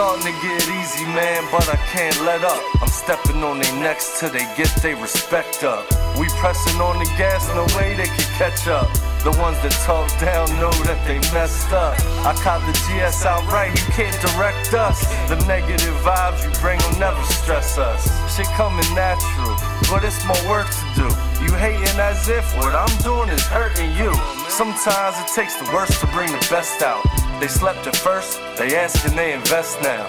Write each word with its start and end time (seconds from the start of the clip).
starting 0.00 0.32
to 0.32 0.40
get 0.40 0.62
easy, 0.80 1.04
man, 1.12 1.44
but 1.52 1.68
I 1.68 1.76
can't 1.92 2.18
let 2.24 2.42
up. 2.42 2.62
I'm 2.80 2.88
stepping 2.88 3.44
on 3.44 3.60
their 3.60 3.76
necks 3.84 4.18
till 4.18 4.30
they 4.30 4.48
get 4.56 4.72
their 4.80 4.96
respect 4.96 5.62
up. 5.62 5.84
We 6.18 6.26
pressing 6.40 6.80
on 6.80 6.96
the 6.98 7.04
gas, 7.20 7.44
no 7.52 7.68
way 7.76 7.92
they 8.00 8.08
can 8.08 8.28
catch 8.40 8.66
up. 8.66 8.88
The 9.28 9.36
ones 9.36 9.60
that 9.60 9.76
talk 9.84 10.08
down 10.16 10.48
know 10.56 10.72
that 10.88 10.96
they 11.06 11.20
messed 11.36 11.68
up. 11.76 12.00
I 12.24 12.32
caught 12.40 12.64
the 12.64 12.72
GS 12.88 13.26
outright, 13.26 13.76
you 13.76 13.84
can't 13.92 14.16
direct 14.24 14.72
us. 14.72 15.04
The 15.28 15.36
negative 15.44 15.92
vibes 16.00 16.48
you 16.48 16.52
bring 16.64 16.80
will 16.80 16.98
never 16.98 17.22
stress 17.24 17.76
us. 17.76 18.08
Shit 18.34 18.48
coming 18.56 18.88
natural, 18.96 19.52
but 19.92 20.00
it's 20.02 20.24
more 20.24 20.44
work 20.48 20.70
to 20.80 20.84
do. 20.96 21.08
You 21.44 21.52
hating 21.60 22.00
as 22.00 22.26
if 22.26 22.48
what 22.56 22.72
I'm 22.72 22.96
doing 23.04 23.28
is 23.28 23.44
hurting 23.44 23.92
you. 24.00 24.16
Sometimes 24.48 25.20
it 25.20 25.28
takes 25.36 25.60
the 25.60 25.68
worst 25.76 26.00
to 26.00 26.06
bring 26.16 26.32
the 26.32 26.40
best 26.48 26.80
out. 26.80 27.04
They 27.40 27.48
slept 27.48 27.86
at 27.86 27.96
first, 27.96 28.38
they 28.58 28.76
asking 28.76 29.16
they 29.16 29.32
invest 29.32 29.80
now. 29.80 30.02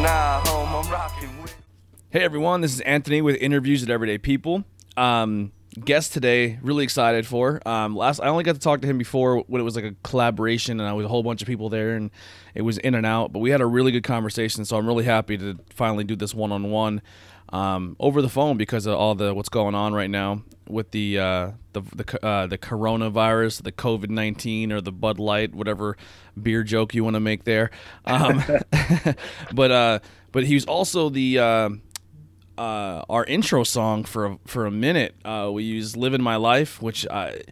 Nah, 0.00 0.40
home, 0.46 0.74
I'm 0.74 0.90
rocking 0.90 1.42
with. 1.42 1.54
Hey 2.08 2.22
everyone, 2.22 2.62
this 2.62 2.72
is 2.72 2.80
Anthony 2.80 3.20
with 3.20 3.36
Interviews 3.36 3.82
with 3.82 3.90
Everyday 3.90 4.16
People. 4.16 4.64
Um, 4.96 5.52
guest 5.84 6.14
today, 6.14 6.58
really 6.62 6.84
excited 6.84 7.26
for. 7.26 7.60
Um, 7.68 7.94
last 7.94 8.20
I 8.20 8.28
only 8.28 8.42
got 8.42 8.54
to 8.54 8.58
talk 8.58 8.80
to 8.80 8.86
him 8.86 8.96
before 8.96 9.40
when 9.48 9.60
it 9.60 9.64
was 9.64 9.76
like 9.76 9.84
a 9.84 9.94
collaboration 10.02 10.80
and 10.80 10.88
I 10.88 10.94
was 10.94 11.04
a 11.04 11.10
whole 11.10 11.22
bunch 11.22 11.42
of 11.42 11.46
people 11.46 11.68
there 11.68 11.94
and 11.94 12.10
it 12.54 12.62
was 12.62 12.78
in 12.78 12.94
and 12.94 13.04
out. 13.04 13.34
But 13.34 13.40
we 13.40 13.50
had 13.50 13.60
a 13.60 13.66
really 13.66 13.92
good 13.92 14.04
conversation, 14.04 14.64
so 14.64 14.78
I'm 14.78 14.86
really 14.86 15.04
happy 15.04 15.36
to 15.36 15.58
finally 15.68 16.04
do 16.04 16.16
this 16.16 16.32
one 16.32 16.52
on 16.52 16.70
one 16.70 17.02
over 17.52 18.22
the 18.22 18.28
phone 18.28 18.56
because 18.56 18.86
of 18.86 18.94
all 18.94 19.14
the 19.14 19.34
what's 19.34 19.48
going 19.48 19.74
on 19.74 19.94
right 19.94 20.10
now 20.10 20.42
with 20.68 20.90
the 20.90 21.18
uh, 21.18 21.50
the 21.72 21.80
the, 21.80 22.26
uh, 22.26 22.46
the 22.46 22.58
coronavirus, 22.58 23.62
the 23.62 23.72
COVID 23.72 24.10
nineteen, 24.10 24.72
or 24.72 24.80
the 24.80 24.92
Bud 24.92 25.18
Light, 25.18 25.54
whatever 25.54 25.96
beer 26.40 26.62
joke 26.62 26.94
you 26.94 27.04
want 27.04 27.14
to 27.14 27.20
make 27.20 27.44
there. 27.44 27.70
Um, 28.04 28.42
but 29.52 29.70
uh, 29.70 29.98
but 30.32 30.44
he 30.44 30.54
was 30.54 30.64
also 30.66 31.08
the 31.08 31.38
uh, 31.38 31.70
uh, 32.56 33.02
our 33.08 33.24
intro 33.24 33.64
song 33.64 34.04
for 34.04 34.38
for 34.46 34.66
a 34.66 34.70
minute. 34.70 35.14
Uh, 35.24 35.50
we 35.52 35.64
used 35.64 35.96
"Living 35.96 36.22
My 36.22 36.36
Life," 36.36 36.80
which 36.82 37.06
I. 37.08 37.42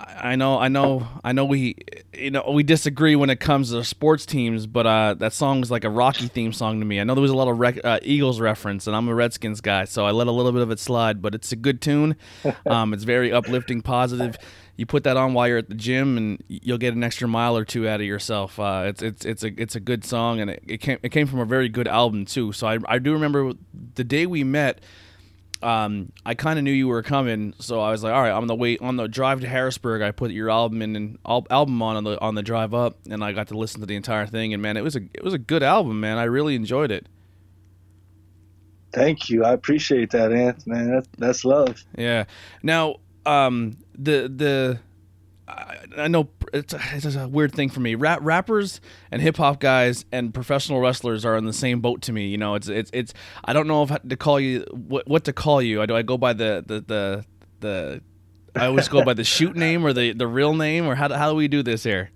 I 0.00 0.36
know, 0.36 0.58
I 0.58 0.68
know, 0.68 1.08
I 1.24 1.32
know. 1.32 1.44
We, 1.44 1.76
you 2.14 2.30
know, 2.30 2.50
we 2.52 2.62
disagree 2.62 3.16
when 3.16 3.30
it 3.30 3.40
comes 3.40 3.70
to 3.72 3.82
sports 3.82 4.24
teams, 4.26 4.66
but 4.66 4.86
uh, 4.86 5.14
that 5.14 5.32
song 5.32 5.60
was 5.60 5.70
like 5.70 5.82
a 5.82 5.90
Rocky 5.90 6.28
theme 6.28 6.52
song 6.52 6.78
to 6.78 6.86
me. 6.86 7.00
I 7.00 7.04
know 7.04 7.14
there 7.14 7.22
was 7.22 7.32
a 7.32 7.36
lot 7.36 7.48
of 7.48 7.58
rec- 7.58 7.84
uh, 7.84 7.98
Eagles 8.02 8.38
reference, 8.40 8.86
and 8.86 8.94
I'm 8.94 9.08
a 9.08 9.14
Redskins 9.14 9.60
guy, 9.60 9.86
so 9.86 10.06
I 10.06 10.12
let 10.12 10.28
a 10.28 10.30
little 10.30 10.52
bit 10.52 10.62
of 10.62 10.70
it 10.70 10.78
slide. 10.78 11.20
But 11.20 11.34
it's 11.34 11.50
a 11.52 11.56
good 11.56 11.80
tune. 11.80 12.16
Um, 12.66 12.92
it's 12.92 13.04
very 13.04 13.32
uplifting, 13.32 13.82
positive. 13.82 14.36
You 14.76 14.84
put 14.84 15.04
that 15.04 15.16
on 15.16 15.32
while 15.32 15.48
you're 15.48 15.58
at 15.58 15.68
the 15.68 15.74
gym, 15.74 16.16
and 16.16 16.42
you'll 16.48 16.78
get 16.78 16.94
an 16.94 17.02
extra 17.02 17.26
mile 17.26 17.56
or 17.56 17.64
two 17.64 17.88
out 17.88 18.00
of 18.00 18.06
yourself. 18.06 18.58
Uh, 18.58 18.84
it's 18.86 19.02
it's 19.02 19.24
it's 19.24 19.42
a 19.42 19.60
it's 19.60 19.74
a 19.74 19.80
good 19.80 20.04
song, 20.04 20.40
and 20.40 20.50
it, 20.50 20.62
it 20.66 20.78
came 20.78 20.98
it 21.02 21.10
came 21.10 21.26
from 21.26 21.38
a 21.40 21.44
very 21.44 21.68
good 21.68 21.88
album 21.88 22.24
too. 22.24 22.52
So 22.52 22.66
I 22.66 22.78
I 22.86 22.98
do 22.98 23.12
remember 23.12 23.52
the 23.94 24.04
day 24.04 24.26
we 24.26 24.44
met 24.44 24.80
um, 25.62 26.12
I 26.24 26.34
kind 26.34 26.58
of 26.58 26.64
knew 26.64 26.72
you 26.72 26.88
were 26.88 27.02
coming, 27.02 27.54
so 27.58 27.80
I 27.80 27.90
was 27.90 28.02
like, 28.02 28.12
all 28.12 28.22
right, 28.22 28.30
I'm 28.30 28.42
on 28.42 28.46
the 28.46 28.54
way 28.54 28.78
on 28.78 28.96
the 28.96 29.08
drive 29.08 29.40
to 29.40 29.48
Harrisburg, 29.48 30.02
I 30.02 30.10
put 30.10 30.30
your 30.30 30.50
album 30.50 30.82
in 30.82 30.96
and 30.96 31.18
al- 31.26 31.46
album 31.50 31.80
on 31.82 31.96
on 31.96 32.04
the 32.04 32.20
on 32.20 32.34
the 32.34 32.42
drive 32.42 32.74
up, 32.74 32.98
and 33.10 33.24
I 33.24 33.32
got 33.32 33.48
to 33.48 33.58
listen 33.58 33.80
to 33.80 33.86
the 33.86 33.96
entire 33.96 34.26
thing. 34.26 34.52
And 34.52 34.62
man, 34.62 34.76
it 34.76 34.84
was 34.84 34.96
a 34.96 35.00
it 35.14 35.24
was 35.24 35.34
a 35.34 35.38
good 35.38 35.62
album, 35.62 36.00
man. 36.00 36.18
I 36.18 36.24
really 36.24 36.54
enjoyed 36.54 36.90
it. 36.90 37.06
Thank 38.92 39.28
you. 39.28 39.44
I 39.44 39.52
appreciate 39.52 40.10
that, 40.12 40.32
Ant. 40.32 40.66
Man, 40.66 40.90
that, 40.90 41.06
that's 41.18 41.44
love. 41.44 41.84
Yeah. 41.96 42.24
Now, 42.62 42.96
um, 43.26 43.76
the 43.94 44.32
the 44.34 44.80
I, 45.48 45.78
I 45.96 46.08
know 46.08 46.28
it's, 46.52 46.74
it's 46.92 47.16
a 47.16 47.26
weird 47.26 47.52
thing 47.52 47.70
for 47.70 47.80
me. 47.80 47.94
Rap, 47.94 48.20
rappers 48.22 48.80
and 49.10 49.22
hip 49.22 49.38
hop 49.38 49.60
guys 49.60 50.04
and 50.12 50.32
professional 50.34 50.80
wrestlers 50.80 51.24
are 51.24 51.36
in 51.36 51.46
the 51.46 51.52
same 51.52 51.80
boat 51.80 52.02
to 52.02 52.12
me. 52.12 52.28
You 52.28 52.36
know, 52.36 52.54
it's 52.54 52.68
it's 52.68 52.90
it's. 52.92 53.14
I 53.44 53.52
don't 53.52 53.66
know 53.66 53.82
if 53.82 53.90
to 54.08 54.16
call 54.16 54.38
you 54.38 54.66
what 54.70 55.08
what 55.08 55.24
to 55.24 55.32
call 55.32 55.62
you. 55.62 55.80
I 55.80 55.86
do 55.86 55.96
I 55.96 56.02
go 56.02 56.18
by 56.18 56.34
the 56.34 56.62
the 56.66 56.80
the 56.80 57.24
the? 57.60 58.02
I 58.54 58.66
always 58.66 58.88
go 58.88 59.04
by 59.04 59.14
the 59.14 59.24
shoot 59.24 59.56
name 59.56 59.84
or 59.84 59.92
the 59.92 60.12
the 60.12 60.26
real 60.26 60.54
name 60.54 60.86
or 60.86 60.94
how 60.94 61.12
how 61.12 61.30
do 61.30 61.36
we 61.36 61.48
do 61.48 61.62
this 61.62 61.82
here? 61.84 62.10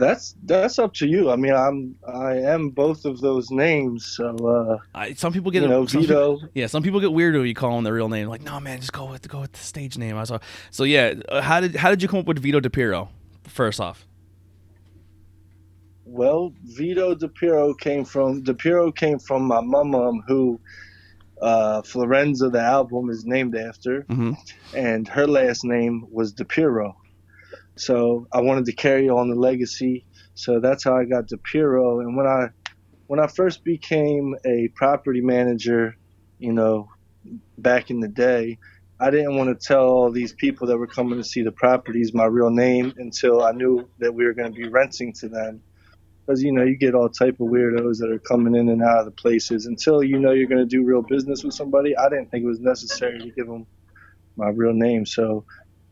That's 0.00 0.34
that's 0.44 0.78
up 0.78 0.94
to 0.94 1.06
you. 1.06 1.30
I 1.30 1.36
mean, 1.36 1.52
I'm 1.52 1.94
I 2.08 2.36
am 2.38 2.70
both 2.70 3.04
of 3.04 3.20
those 3.20 3.50
names. 3.50 4.06
So 4.16 4.34
uh, 4.34 4.78
I, 4.94 5.12
some 5.12 5.30
people 5.32 5.50
get 5.50 5.60
you 5.62 5.68
know 5.68 5.84
some 5.84 6.00
Vito. 6.00 6.36
People, 6.36 6.48
yeah, 6.54 6.66
some 6.68 6.82
people 6.82 7.00
get 7.00 7.12
weird 7.12 7.34
when 7.34 7.44
you 7.46 7.54
call 7.54 7.74
them 7.76 7.84
the 7.84 7.92
real 7.92 8.08
name. 8.08 8.26
Like, 8.28 8.40
no 8.42 8.58
man, 8.60 8.80
just 8.80 8.94
go 8.94 9.04
with 9.04 9.28
go 9.28 9.42
with 9.42 9.52
the 9.52 9.58
stage 9.58 9.98
name. 9.98 10.16
I 10.16 10.24
saw. 10.24 10.38
So 10.70 10.84
yeah, 10.84 11.14
uh, 11.28 11.42
how 11.42 11.60
did 11.60 11.76
how 11.76 11.90
did 11.90 12.00
you 12.02 12.08
come 12.08 12.18
up 12.20 12.26
with 12.26 12.38
Vito 12.38 12.60
Depierro? 12.60 13.08
First 13.44 13.78
off. 13.78 14.06
Well, 16.06 16.52
Vito 16.64 17.14
Depierro 17.14 17.78
came 17.78 18.04
from 18.04 18.42
Depierro 18.42 18.94
came 18.94 19.18
from 19.18 19.42
my 19.44 19.60
mom, 19.60 20.22
who 20.26 20.58
uh, 21.42 21.82
Florenza, 21.82 22.50
the 22.50 22.60
album, 22.60 23.10
is 23.10 23.24
named 23.24 23.54
after, 23.54 24.02
Mhm. 24.04 24.36
and 24.74 25.06
her 25.08 25.26
last 25.26 25.64
name 25.64 26.06
was 26.10 26.32
Depierro. 26.32 26.94
So 27.80 28.26
I 28.32 28.42
wanted 28.42 28.66
to 28.66 28.74
carry 28.74 29.10
on 29.10 29.30
the 29.30 29.36
legacy. 29.36 30.06
So 30.34 30.60
that's 30.60 30.84
how 30.84 30.96
I 30.96 31.06
got 31.06 31.26
Depierro. 31.28 32.02
And 32.02 32.16
when 32.16 32.26
I 32.26 32.48
when 33.08 33.20
I 33.20 33.28
first 33.28 33.64
became 33.64 34.34
a 34.46 34.70
property 34.76 35.22
manager, 35.22 35.94
you 36.38 36.52
know, 36.52 36.88
back 37.58 37.90
in 37.90 38.00
the 38.00 38.08
day, 38.08 38.58
I 39.00 39.10
didn't 39.10 39.36
want 39.36 39.50
to 39.50 39.66
tell 39.66 39.84
all 39.84 40.12
these 40.12 40.34
people 40.34 40.68
that 40.68 40.78
were 40.78 40.86
coming 40.88 41.18
to 41.18 41.24
see 41.24 41.42
the 41.42 41.52
properties 41.52 42.14
my 42.14 42.26
real 42.26 42.50
name 42.50 42.94
until 42.98 43.42
I 43.42 43.52
knew 43.52 43.90
that 44.00 44.14
we 44.14 44.24
were 44.24 44.34
going 44.34 44.52
to 44.52 44.58
be 44.58 44.68
renting 44.68 45.14
to 45.20 45.28
them. 45.28 45.64
Because 46.26 46.42
you 46.42 46.52
know 46.52 46.64
you 46.64 46.78
get 46.78 46.94
all 46.94 47.08
type 47.10 47.36
of 47.40 47.48
weirdos 47.48 47.98
that 47.98 48.10
are 48.12 48.20
coming 48.20 48.54
in 48.56 48.68
and 48.70 48.82
out 48.82 49.00
of 49.00 49.06
the 49.06 49.12
places. 49.12 49.66
Until 49.66 50.02
you 50.02 50.18
know 50.20 50.32
you're 50.32 50.48
going 50.48 50.62
to 50.62 50.66
do 50.66 50.84
real 50.84 51.02
business 51.02 51.44
with 51.44 51.54
somebody, 51.54 51.96
I 51.96 52.08
didn't 52.08 52.30
think 52.30 52.44
it 52.44 52.48
was 52.48 52.60
necessary 52.60 53.18
to 53.18 53.30
give 53.32 53.46
them 53.46 53.66
my 54.36 54.50
real 54.50 54.74
name. 54.74 55.06
So 55.06 55.46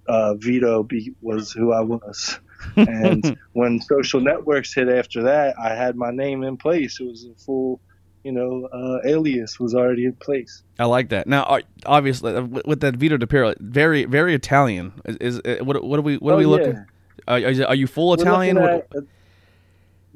uh, 0.08 0.34
Vito 0.34 0.82
be, 0.82 1.14
was 1.20 1.52
who 1.52 1.72
I 1.72 1.80
was. 1.82 2.38
and 2.76 3.38
when 3.52 3.80
social 3.80 4.20
networks 4.20 4.74
hit 4.74 4.88
after 4.88 5.22
that, 5.24 5.54
I 5.62 5.74
had 5.74 5.94
my 5.96 6.10
name 6.10 6.42
in 6.42 6.56
place. 6.56 6.98
It 7.00 7.04
was 7.04 7.24
a 7.24 7.34
full, 7.44 7.80
you 8.24 8.32
know, 8.32 8.66
uh, 8.72 8.98
alias 9.08 9.60
was 9.60 9.74
already 9.74 10.06
in 10.06 10.14
place. 10.14 10.62
I 10.78 10.86
like 10.86 11.10
that. 11.10 11.26
Now, 11.26 11.58
obviously, 11.86 12.34
uh, 12.34 12.42
with 12.42 12.80
that 12.80 12.96
Vito 12.96 13.16
Depierro, 13.16 13.54
very 13.60 14.04
very 14.06 14.34
Italian. 14.34 14.92
Is, 15.04 15.16
is 15.18 15.40
uh, 15.60 15.64
what 15.64 15.84
what 15.84 15.98
are 15.98 16.02
we 16.02 16.16
what 16.16 16.32
are 16.32 16.36
Oh, 16.36 16.38
we 16.38 16.46
looking? 16.46 16.72
yeah. 16.72 16.84
Are, 17.28 17.68
are 17.68 17.74
you- 17.74 17.86
full 17.86 18.14
Italian? 18.14 18.56
looking 18.56 18.72
What- 18.90 18.96
at- 18.96 19.04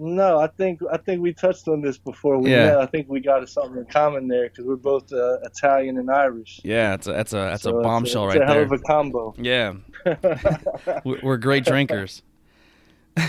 no, 0.05 0.39
I 0.41 0.49
think 0.49 0.81
I 0.93 0.97
think 0.97 1.23
we 1.23 1.33
touched 1.33 1.69
on 1.69 1.81
this 1.81 1.97
before. 1.99 2.37
We 2.39 2.51
Yeah. 2.51 2.67
met. 2.67 2.79
I 2.79 2.87
think 2.87 3.09
we 3.09 3.21
got 3.21 3.49
something 3.49 3.79
in 3.79 3.85
common 3.87 4.27
there 4.29 4.49
because 4.49 4.65
we're 4.65 4.77
both 4.77 5.13
uh, 5.13 5.39
Italian 5.45 5.97
and 5.99 6.11
Irish. 6.11 6.61
yeah, 6.65 6.91
that's 6.91 7.07
a 7.07 7.13
that's 7.13 7.33
a 7.33 7.37
that's 7.37 7.63
So 7.63 7.77
a 7.77 7.79
it's 7.79 7.85
bombshell 7.87 8.27
it's 8.27 8.35
right 8.35 8.43
a 8.43 8.47
hell 8.47 8.55
there. 8.55 8.65
of 8.65 8.73
a 8.73 8.79
combo. 8.79 9.35
Yeah, 9.39 9.75
we're, 11.05 11.37
great 11.37 11.65
drinkers. 11.65 12.23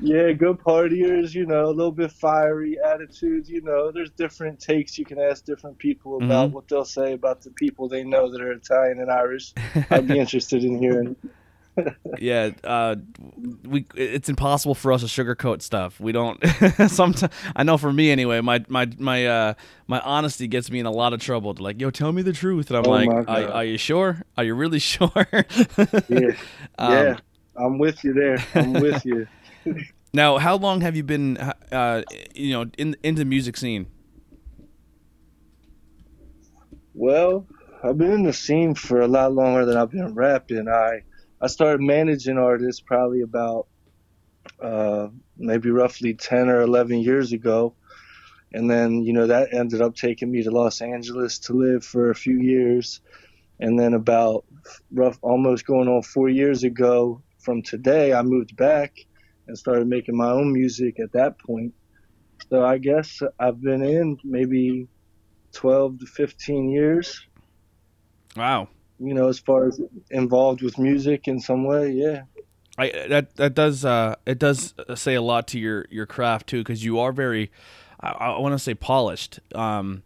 yeah, 0.00 0.32
good 0.32 0.58
partiers, 0.58 1.34
you 1.34 1.46
know, 1.46 1.66
a 1.66 1.70
little 1.78 1.92
bit 1.92 2.10
fiery 2.12 2.76
attitudes, 2.84 3.48
you 3.48 3.62
know. 3.62 3.92
There's 3.92 4.10
different 4.10 4.58
takes 4.60 4.98
you 4.98 5.04
can 5.04 5.18
ask 5.20 5.44
different 5.44 5.78
people 5.78 6.16
about 6.16 6.50
Mhm. 6.50 6.52
what 6.52 6.68
they'll 6.68 6.84
say 6.84 7.12
about 7.12 7.42
the 7.42 7.50
people 7.50 7.88
they 7.88 8.02
know 8.02 8.30
that 8.30 8.40
are 8.40 8.52
Italian 8.52 8.98
and 9.00 9.10
Irish. 9.10 9.52
I'd 9.90 10.08
be 10.08 10.18
interested 10.24 10.64
in 10.64 10.78
hearing. 10.78 11.14
Yeah, 12.18 12.50
uh, 12.64 12.96
we 13.64 13.86
it's 13.94 14.28
impossible 14.28 14.74
for 14.74 14.92
us 14.92 15.02
to 15.02 15.06
sugarcoat 15.06 15.60
stuff. 15.62 16.00
We 16.00 16.12
don't. 16.12 16.42
Sometimes 16.88 17.32
I 17.54 17.62
know 17.62 17.76
for 17.76 17.92
me 17.92 18.10
anyway. 18.10 18.40
My 18.40 18.64
my 18.68 18.90
my 18.98 19.26
uh 19.26 19.54
my 19.86 20.00
honesty 20.00 20.48
gets 20.48 20.70
me 20.70 20.78
in 20.80 20.86
a 20.86 20.90
lot 20.90 21.12
of 21.12 21.20
trouble. 21.20 21.52
They're 21.54 21.64
like, 21.64 21.80
yo, 21.80 21.90
tell 21.90 22.12
me 22.12 22.22
the 22.22 22.32
truth, 22.32 22.70
and 22.70 22.78
I'm 22.78 22.84
Oh 22.84 22.88
like, 22.88 23.12
are, 23.26 23.48
are 23.50 23.64
you 23.64 23.76
sure? 23.76 24.22
Are 24.36 24.44
you 24.44 24.54
really 24.54 24.78
sure? 24.80 25.10
Yeah, 26.08 26.32
Um, 26.78 27.14
yeah, 27.14 27.18
I'm 27.56 27.78
with 27.78 28.02
you 28.04 28.12
there. 28.12 28.46
I'm 28.54 28.78
with 28.78 29.04
you. 29.04 29.26
Now, 30.12 30.38
how 30.38 30.56
long 30.56 30.80
have 30.80 30.96
you 30.96 31.02
been, 31.02 31.36
uh, 31.36 32.02
you 32.34 32.52
know, 32.52 32.70
in 32.78 32.96
in 33.02 33.16
the 33.16 33.24
music 33.24 33.56
scene? 33.56 33.86
Well, 36.94 37.46
I've 37.84 37.96
been 37.98 38.10
in 38.10 38.22
the 38.24 38.32
scene 38.32 38.74
for 38.74 39.00
a 39.00 39.06
lot 39.08 39.32
longer 39.32 39.64
than 39.64 39.76
I've 39.76 39.90
been 39.90 40.14
rapping. 40.14 40.68
I 40.68 41.02
I 41.40 41.48
started 41.48 41.80
managing 41.80 42.38
artists 42.38 42.80
probably 42.80 43.20
about 43.20 43.66
uh, 44.62 45.08
maybe 45.36 45.70
roughly 45.70 46.14
ten 46.14 46.48
or 46.48 46.60
eleven 46.60 47.00
years 47.00 47.32
ago, 47.32 47.74
and 48.52 48.70
then 48.70 49.02
you 49.02 49.12
know 49.12 49.26
that 49.26 49.52
ended 49.52 49.82
up 49.82 49.94
taking 49.94 50.30
me 50.30 50.42
to 50.42 50.50
Los 50.50 50.80
Angeles 50.80 51.38
to 51.40 51.52
live 51.52 51.84
for 51.84 52.10
a 52.10 52.14
few 52.14 52.40
years, 52.40 53.00
and 53.60 53.78
then 53.78 53.94
about 53.94 54.44
rough 54.92 55.18
almost 55.22 55.66
going 55.66 55.88
on 55.88 56.02
four 56.02 56.28
years 56.28 56.64
ago 56.64 57.22
from 57.40 57.62
today, 57.62 58.12
I 58.12 58.22
moved 58.22 58.56
back 58.56 58.92
and 59.46 59.56
started 59.56 59.86
making 59.86 60.16
my 60.16 60.30
own 60.30 60.52
music 60.52 60.98
at 60.98 61.12
that 61.12 61.38
point. 61.38 61.72
So 62.50 62.64
I 62.64 62.78
guess 62.78 63.20
I've 63.38 63.60
been 63.60 63.82
in 63.82 64.18
maybe 64.24 64.88
12 65.54 66.00
to 66.00 66.06
15 66.06 66.70
years, 66.70 67.20
Wow. 68.36 68.68
You 68.98 69.14
know, 69.14 69.28
as 69.28 69.38
far 69.38 69.66
as 69.66 69.80
involved 70.10 70.62
with 70.62 70.78
music 70.78 71.28
in 71.28 71.40
some 71.40 71.64
way. 71.64 71.90
Yeah. 71.90 72.22
I 72.78 72.92
that 73.08 73.36
that 73.36 73.54
does 73.54 73.84
uh, 73.84 74.16
it 74.26 74.38
does 74.38 74.74
say 74.94 75.14
a 75.14 75.22
lot 75.22 75.48
to 75.48 75.58
your 75.58 75.86
your 75.90 76.06
craft 76.06 76.48
too 76.48 76.60
because 76.60 76.84
you 76.84 76.98
are 76.98 77.12
very 77.12 77.50
I, 78.00 78.10
I 78.10 78.38
want 78.38 78.52
to 78.52 78.58
say 78.58 78.74
polished. 78.74 79.40
Um, 79.54 80.02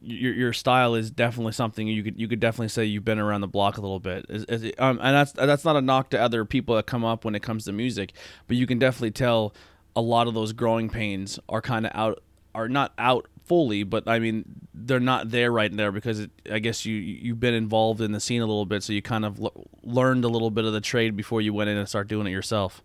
your 0.00 0.32
your 0.34 0.52
style 0.52 0.94
is 0.94 1.10
definitely 1.10 1.52
something 1.52 1.86
you 1.86 2.02
could 2.02 2.18
you 2.18 2.28
could 2.28 2.40
definitely 2.40 2.68
say 2.68 2.84
you've 2.84 3.04
been 3.04 3.18
around 3.18 3.40
the 3.40 3.48
block 3.48 3.78
a 3.78 3.80
little 3.80 4.00
bit. 4.00 4.26
Is, 4.28 4.44
is 4.44 4.64
it, 4.64 4.80
um, 4.80 4.98
and 5.02 5.14
that's 5.14 5.32
that's 5.32 5.64
not 5.64 5.76
a 5.76 5.80
knock 5.80 6.10
to 6.10 6.20
other 6.20 6.44
people 6.44 6.76
that 6.76 6.86
come 6.86 7.04
up 7.04 7.24
when 7.24 7.34
it 7.34 7.42
comes 7.42 7.64
to 7.66 7.72
music, 7.72 8.12
but 8.46 8.56
you 8.56 8.66
can 8.66 8.78
definitely 8.78 9.12
tell 9.12 9.54
a 9.94 10.00
lot 10.00 10.28
of 10.28 10.34
those 10.34 10.52
growing 10.52 10.88
pains 10.88 11.38
are 11.48 11.60
kind 11.60 11.86
of 11.86 11.92
out 11.94 12.22
are 12.54 12.68
not 12.68 12.92
out 12.98 13.28
fully, 13.50 13.82
but 13.82 14.06
I 14.06 14.20
mean 14.20 14.44
they're 14.72 15.00
not 15.00 15.32
there 15.32 15.50
right 15.50 15.76
there 15.76 15.90
because 15.90 16.20
it, 16.20 16.30
I 16.48 16.60
guess 16.60 16.86
you 16.86 16.94
you've 16.94 17.40
been 17.40 17.52
involved 17.52 18.00
in 18.00 18.12
the 18.12 18.20
scene 18.20 18.42
a 18.42 18.46
little 18.46 18.64
bit, 18.64 18.84
so 18.84 18.92
you 18.92 19.02
kind 19.02 19.24
of 19.24 19.40
l- 19.40 19.66
learned 19.82 20.24
a 20.24 20.28
little 20.28 20.52
bit 20.52 20.64
of 20.66 20.72
the 20.72 20.80
trade 20.80 21.16
before 21.16 21.40
you 21.40 21.52
went 21.52 21.68
in 21.68 21.76
and 21.76 21.88
start 21.88 22.06
doing 22.06 22.28
it 22.28 22.30
yourself. 22.30 22.80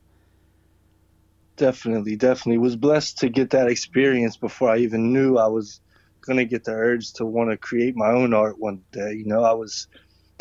Definitely, 1.56 2.16
definitely 2.16 2.58
was 2.58 2.76
blessed 2.76 3.20
to 3.20 3.30
get 3.30 3.52
that 3.52 3.68
experience 3.68 4.38
before 4.38 4.72
I 4.72 4.78
even 4.78 5.14
knew 5.14 5.38
I 5.38 5.46
was 5.46 5.82
going 6.22 6.38
to 6.38 6.46
get 6.46 6.64
the 6.64 6.72
urge 6.72 7.14
to 7.14 7.26
want 7.26 7.52
to 7.52 7.58
create 7.58 7.96
my 7.96 8.10
own 8.10 8.34
art 8.34 8.56
one 8.58 8.82
day. 8.92 9.14
You 9.14 9.26
know, 9.28 9.44
I 9.44 9.54
was 9.54 9.88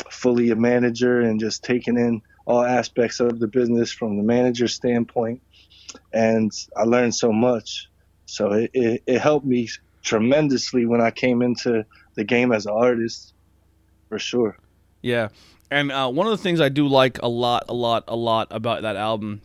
fully 0.09 0.49
a 0.49 0.55
manager 0.55 1.21
and 1.21 1.39
just 1.39 1.63
taking 1.63 1.99
in 1.99 2.23
all 2.47 2.63
aspects 2.63 3.19
of 3.19 3.37
the 3.37 3.47
business 3.47 3.91
from 3.91 4.17
the 4.17 4.23
manager 4.23 4.67
standpoint. 4.67 5.43
And 6.11 6.51
I 6.75 6.81
learned 6.85 7.13
so 7.13 7.31
much. 7.31 7.89
So 8.25 8.53
it, 8.53 8.71
it, 8.73 9.03
it 9.05 9.21
helped 9.21 9.45
me 9.45 9.69
tremendously 10.05 10.85
when 10.85 11.01
I 11.01 11.11
came 11.11 11.41
into 11.41 11.85
the 12.13 12.23
game 12.23 12.53
as 12.53 12.65
an 12.65 12.71
artist, 12.71 13.33
for 14.07 14.17
sure. 14.17 14.57
Yeah. 15.01 15.29
And 15.69 15.91
uh, 15.91 16.09
one 16.09 16.27
of 16.27 16.31
the 16.31 16.37
things 16.37 16.61
I 16.61 16.69
do 16.69 16.87
like 16.87 17.21
a 17.21 17.27
lot, 17.27 17.65
a 17.67 17.73
lot, 17.73 18.05
a 18.07 18.15
lot 18.15 18.47
about 18.51 18.83
that 18.83 18.95
album 18.95 19.41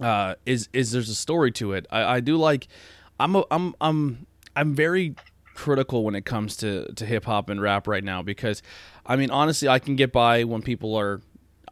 uh, 0.00 0.36
is 0.46 0.68
is 0.72 0.92
there's 0.92 1.10
a 1.10 1.14
story 1.14 1.52
to 1.52 1.72
it. 1.72 1.86
I, 1.90 2.16
I 2.16 2.20
do 2.20 2.36
like. 2.36 2.68
I'm 3.18 3.36
a, 3.36 3.44
I'm 3.50 3.74
I'm 3.80 4.26
I'm 4.56 4.74
very 4.74 5.14
critical 5.54 6.04
when 6.04 6.14
it 6.14 6.24
comes 6.24 6.56
to 6.58 6.90
to 6.94 7.04
hip 7.04 7.26
hop 7.26 7.50
and 7.50 7.60
rap 7.60 7.86
right 7.86 8.02
now 8.02 8.22
because, 8.22 8.62
I 9.04 9.16
mean, 9.16 9.30
honestly, 9.30 9.68
I 9.68 9.78
can 9.78 9.96
get 9.96 10.12
by 10.12 10.44
when 10.44 10.62
people 10.62 10.94
are. 10.96 11.20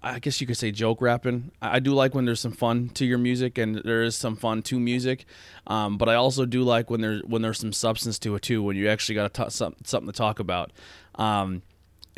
I 0.03 0.19
guess 0.21 0.41
you 0.41 0.47
could 0.47 0.57
say 0.57 0.71
joke 0.71 1.01
rapping. 1.01 1.51
I 1.61 1.81
do 1.81 1.93
like 1.93 2.15
when 2.15 2.25
there's 2.25 2.41
some 2.41 2.53
fun 2.53 2.91
to 2.91 3.05
your 3.05 3.19
music 3.19 3.59
and 3.59 3.77
there 3.77 4.03
is 4.03 4.17
some 4.17 4.37
fun 4.37 4.63
to 4.63 4.79
music, 4.79 5.25
um, 5.67 5.99
but 5.99 6.09
I 6.09 6.15
also 6.15 6.47
do 6.47 6.63
like 6.63 6.89
when 6.89 7.01
there's 7.01 7.23
when 7.25 7.43
there's 7.43 7.59
some 7.59 7.73
substance 7.73 8.19
to 8.21 8.35
it 8.37 8.43
too. 8.43 8.63
When 8.63 8.77
you 8.77 8.89
actually 8.89 9.17
got 9.17 9.35
to 9.35 9.51
something 9.51 9.83
something 9.85 10.11
to 10.11 10.17
talk 10.17 10.39
about. 10.39 10.73
Um, 11.17 11.63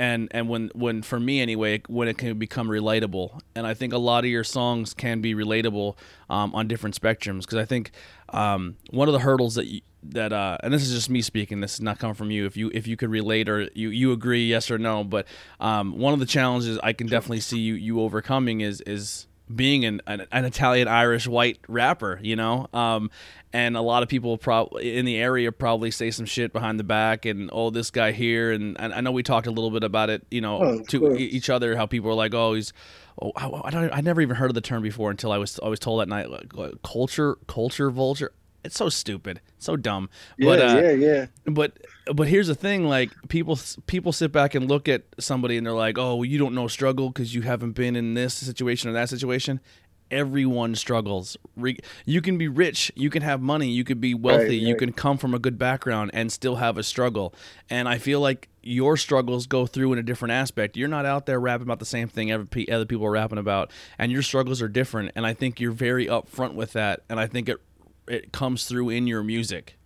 and 0.00 0.28
and 0.30 0.48
when 0.48 0.70
when 0.74 1.02
for 1.02 1.20
me 1.20 1.40
anyway 1.40 1.82
when 1.86 2.08
it 2.08 2.16
can 2.16 2.38
become 2.38 2.68
relatable 2.68 3.38
and 3.54 3.66
i 3.66 3.74
think 3.74 3.92
a 3.92 3.98
lot 3.98 4.24
of 4.24 4.30
your 4.30 4.42
songs 4.42 4.94
can 4.94 5.20
be 5.20 5.34
relatable 5.34 5.94
um, 6.30 6.54
on 6.54 6.66
different 6.66 6.98
spectrums 6.98 7.40
because 7.42 7.58
i 7.58 7.66
think 7.66 7.90
um, 8.30 8.76
one 8.90 9.08
of 9.08 9.12
the 9.12 9.18
hurdles 9.18 9.56
that 9.56 9.66
you, 9.66 9.82
that 10.02 10.32
uh, 10.32 10.56
and 10.62 10.72
this 10.72 10.82
is 10.82 10.92
just 10.92 11.10
me 11.10 11.22
speaking 11.22 11.60
this 11.60 11.74
is 11.74 11.80
not 11.80 11.98
coming 11.98 12.14
from 12.14 12.30
you. 12.30 12.46
If 12.46 12.56
you 12.56 12.70
if 12.72 12.86
you 12.86 12.96
could 12.96 13.10
relate 13.10 13.48
or 13.48 13.68
you 13.74 13.90
you 13.90 14.12
agree 14.12 14.46
yes 14.46 14.70
or 14.70 14.78
no 14.78 15.04
but 15.04 15.26
um, 15.60 15.98
one 15.98 16.14
of 16.14 16.20
the 16.20 16.26
challenges 16.26 16.78
i 16.82 16.92
can 16.92 17.06
definitely 17.06 17.40
see 17.40 17.58
you 17.58 17.74
you 17.74 18.00
overcoming 18.00 18.60
is 18.60 18.80
is 18.82 19.26
being 19.54 19.84
an, 19.84 20.00
an, 20.06 20.26
an, 20.30 20.44
Italian 20.44 20.86
Irish 20.86 21.26
white 21.26 21.58
rapper, 21.66 22.20
you 22.22 22.36
know, 22.36 22.68
um, 22.72 23.10
and 23.52 23.76
a 23.76 23.80
lot 23.80 24.02
of 24.02 24.08
people 24.08 24.38
probably 24.38 24.96
in 24.96 25.04
the 25.04 25.16
area 25.16 25.50
probably 25.50 25.90
say 25.90 26.10
some 26.10 26.26
shit 26.26 26.52
behind 26.52 26.78
the 26.78 26.84
back 26.84 27.24
and 27.24 27.50
oh 27.52 27.70
this 27.70 27.90
guy 27.90 28.12
here 28.12 28.52
and, 28.52 28.78
and 28.80 28.94
I 28.94 29.00
know 29.00 29.10
we 29.10 29.24
talked 29.24 29.48
a 29.48 29.50
little 29.50 29.70
bit 29.70 29.82
about 29.82 30.08
it, 30.08 30.24
you 30.30 30.40
know, 30.40 30.62
Oh, 30.62 30.82
to 30.82 31.16
e- 31.16 31.24
each 31.24 31.50
other 31.50 31.76
how 31.76 31.86
people 31.86 32.10
are 32.10 32.14
like 32.14 32.32
oh 32.32 32.54
he's 32.54 32.72
oh 33.20 33.32
I, 33.34 33.48
I 33.64 33.70
don't 33.70 33.92
I 33.92 34.00
never 34.02 34.20
even 34.20 34.36
heard 34.36 34.50
of 34.50 34.54
the 34.54 34.60
term 34.60 34.82
before 34.82 35.10
until 35.10 35.32
I 35.32 35.38
was 35.38 35.58
I 35.62 35.68
was 35.68 35.80
told 35.80 36.00
that 36.00 36.08
night 36.08 36.30
like, 36.30 36.52
culture 36.84 37.36
culture 37.48 37.90
vulture. 37.90 38.32
It's 38.62 38.76
so 38.76 38.88
stupid, 38.88 39.40
so 39.58 39.76
dumb. 39.76 40.10
Yeah, 40.36 40.46
but, 40.46 40.60
uh, 40.60 40.80
yeah, 40.82 40.90
yeah. 40.90 41.26
but 41.46 41.78
but 42.14 42.28
here's 42.28 42.46
the 42.46 42.54
thing 42.54 42.84
like 42.84 43.10
people 43.28 43.58
people 43.86 44.12
sit 44.12 44.32
back 44.32 44.54
and 44.54 44.68
look 44.68 44.88
at 44.88 45.04
somebody 45.18 45.56
and 45.56 45.66
they're 45.66 45.72
like 45.72 45.98
oh 45.98 46.16
well, 46.16 46.24
you 46.24 46.38
don't 46.38 46.54
know 46.54 46.68
struggle 46.68 47.08
because 47.08 47.34
you 47.34 47.42
haven't 47.42 47.72
been 47.72 47.96
in 47.96 48.14
this 48.14 48.34
situation 48.34 48.90
or 48.90 48.92
that 48.92 49.08
situation. 49.08 49.60
Everyone 50.10 50.74
struggles. 50.74 51.36
Re- 51.54 51.78
you 52.04 52.20
can 52.20 52.36
be 52.36 52.48
rich 52.48 52.90
you 52.96 53.10
can 53.10 53.22
have 53.22 53.40
money 53.40 53.68
you 53.68 53.84
could 53.84 54.00
be 54.00 54.12
wealthy 54.12 54.44
Right, 54.44 54.52
you 54.68 54.74
can 54.74 54.92
come 54.92 55.16
from 55.18 55.34
a 55.34 55.38
good 55.38 55.56
background 55.56 56.10
and 56.12 56.32
still 56.32 56.56
have 56.56 56.76
a 56.76 56.82
struggle. 56.82 57.32
And 57.70 57.88
i 57.88 57.96
feel 57.96 58.20
like 58.20 58.48
your 58.62 58.96
struggles 58.96 59.46
go 59.46 59.66
through 59.66 59.92
in 59.94 59.98
a 59.98 60.02
different 60.02 60.32
aspect. 60.32 60.76
You're 60.76 60.88
not 60.88 61.06
out 61.06 61.24
there 61.26 61.40
rapping 61.40 61.66
about 61.66 61.78
the 61.78 61.86
same 61.86 62.08
thing 62.08 62.46
pe- 62.48 62.66
other 62.66 62.84
people 62.84 63.06
are 63.06 63.12
rapping 63.12 63.38
about 63.38 63.70
and 63.98 64.12
your 64.12 64.22
struggles 64.22 64.60
are 64.60 64.68
different 64.68 65.12
and 65.14 65.24
i 65.24 65.32
think 65.32 65.60
you're 65.60 65.72
very 65.72 66.06
upfront 66.06 66.54
with 66.54 66.72
that 66.74 67.02
and 67.08 67.18
i 67.18 67.26
think 67.26 67.48
it 67.48 67.58
it 68.10 68.32
comes 68.32 68.66
through 68.66 68.90
in 68.90 69.06
your 69.06 69.22
music 69.22 69.76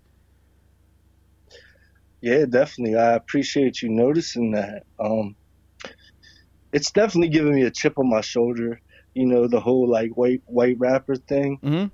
Yeah, 2.23 2.47
definitely. 2.47 2.97
I 2.97 3.15
appreciate 3.15 3.83
you 3.83 3.91
noticing 3.91 4.53
that. 4.53 4.85
Um, 4.99 5.37
it's 6.73 6.91
definitely 6.91 7.29
giving 7.29 7.55
me 7.55 7.63
a 7.65 7.71
chip 7.71 7.99
on 7.99 8.09
my 8.11 8.23
shoulder. 8.23 8.81
You 9.15 9.27
know, 9.27 9.47
the 9.47 9.61
whole 9.61 9.89
like 9.89 10.11
white 10.17 10.43
white 10.47 10.77
rapper 10.79 11.17
thing, 11.17 11.61
hmm 11.63 11.87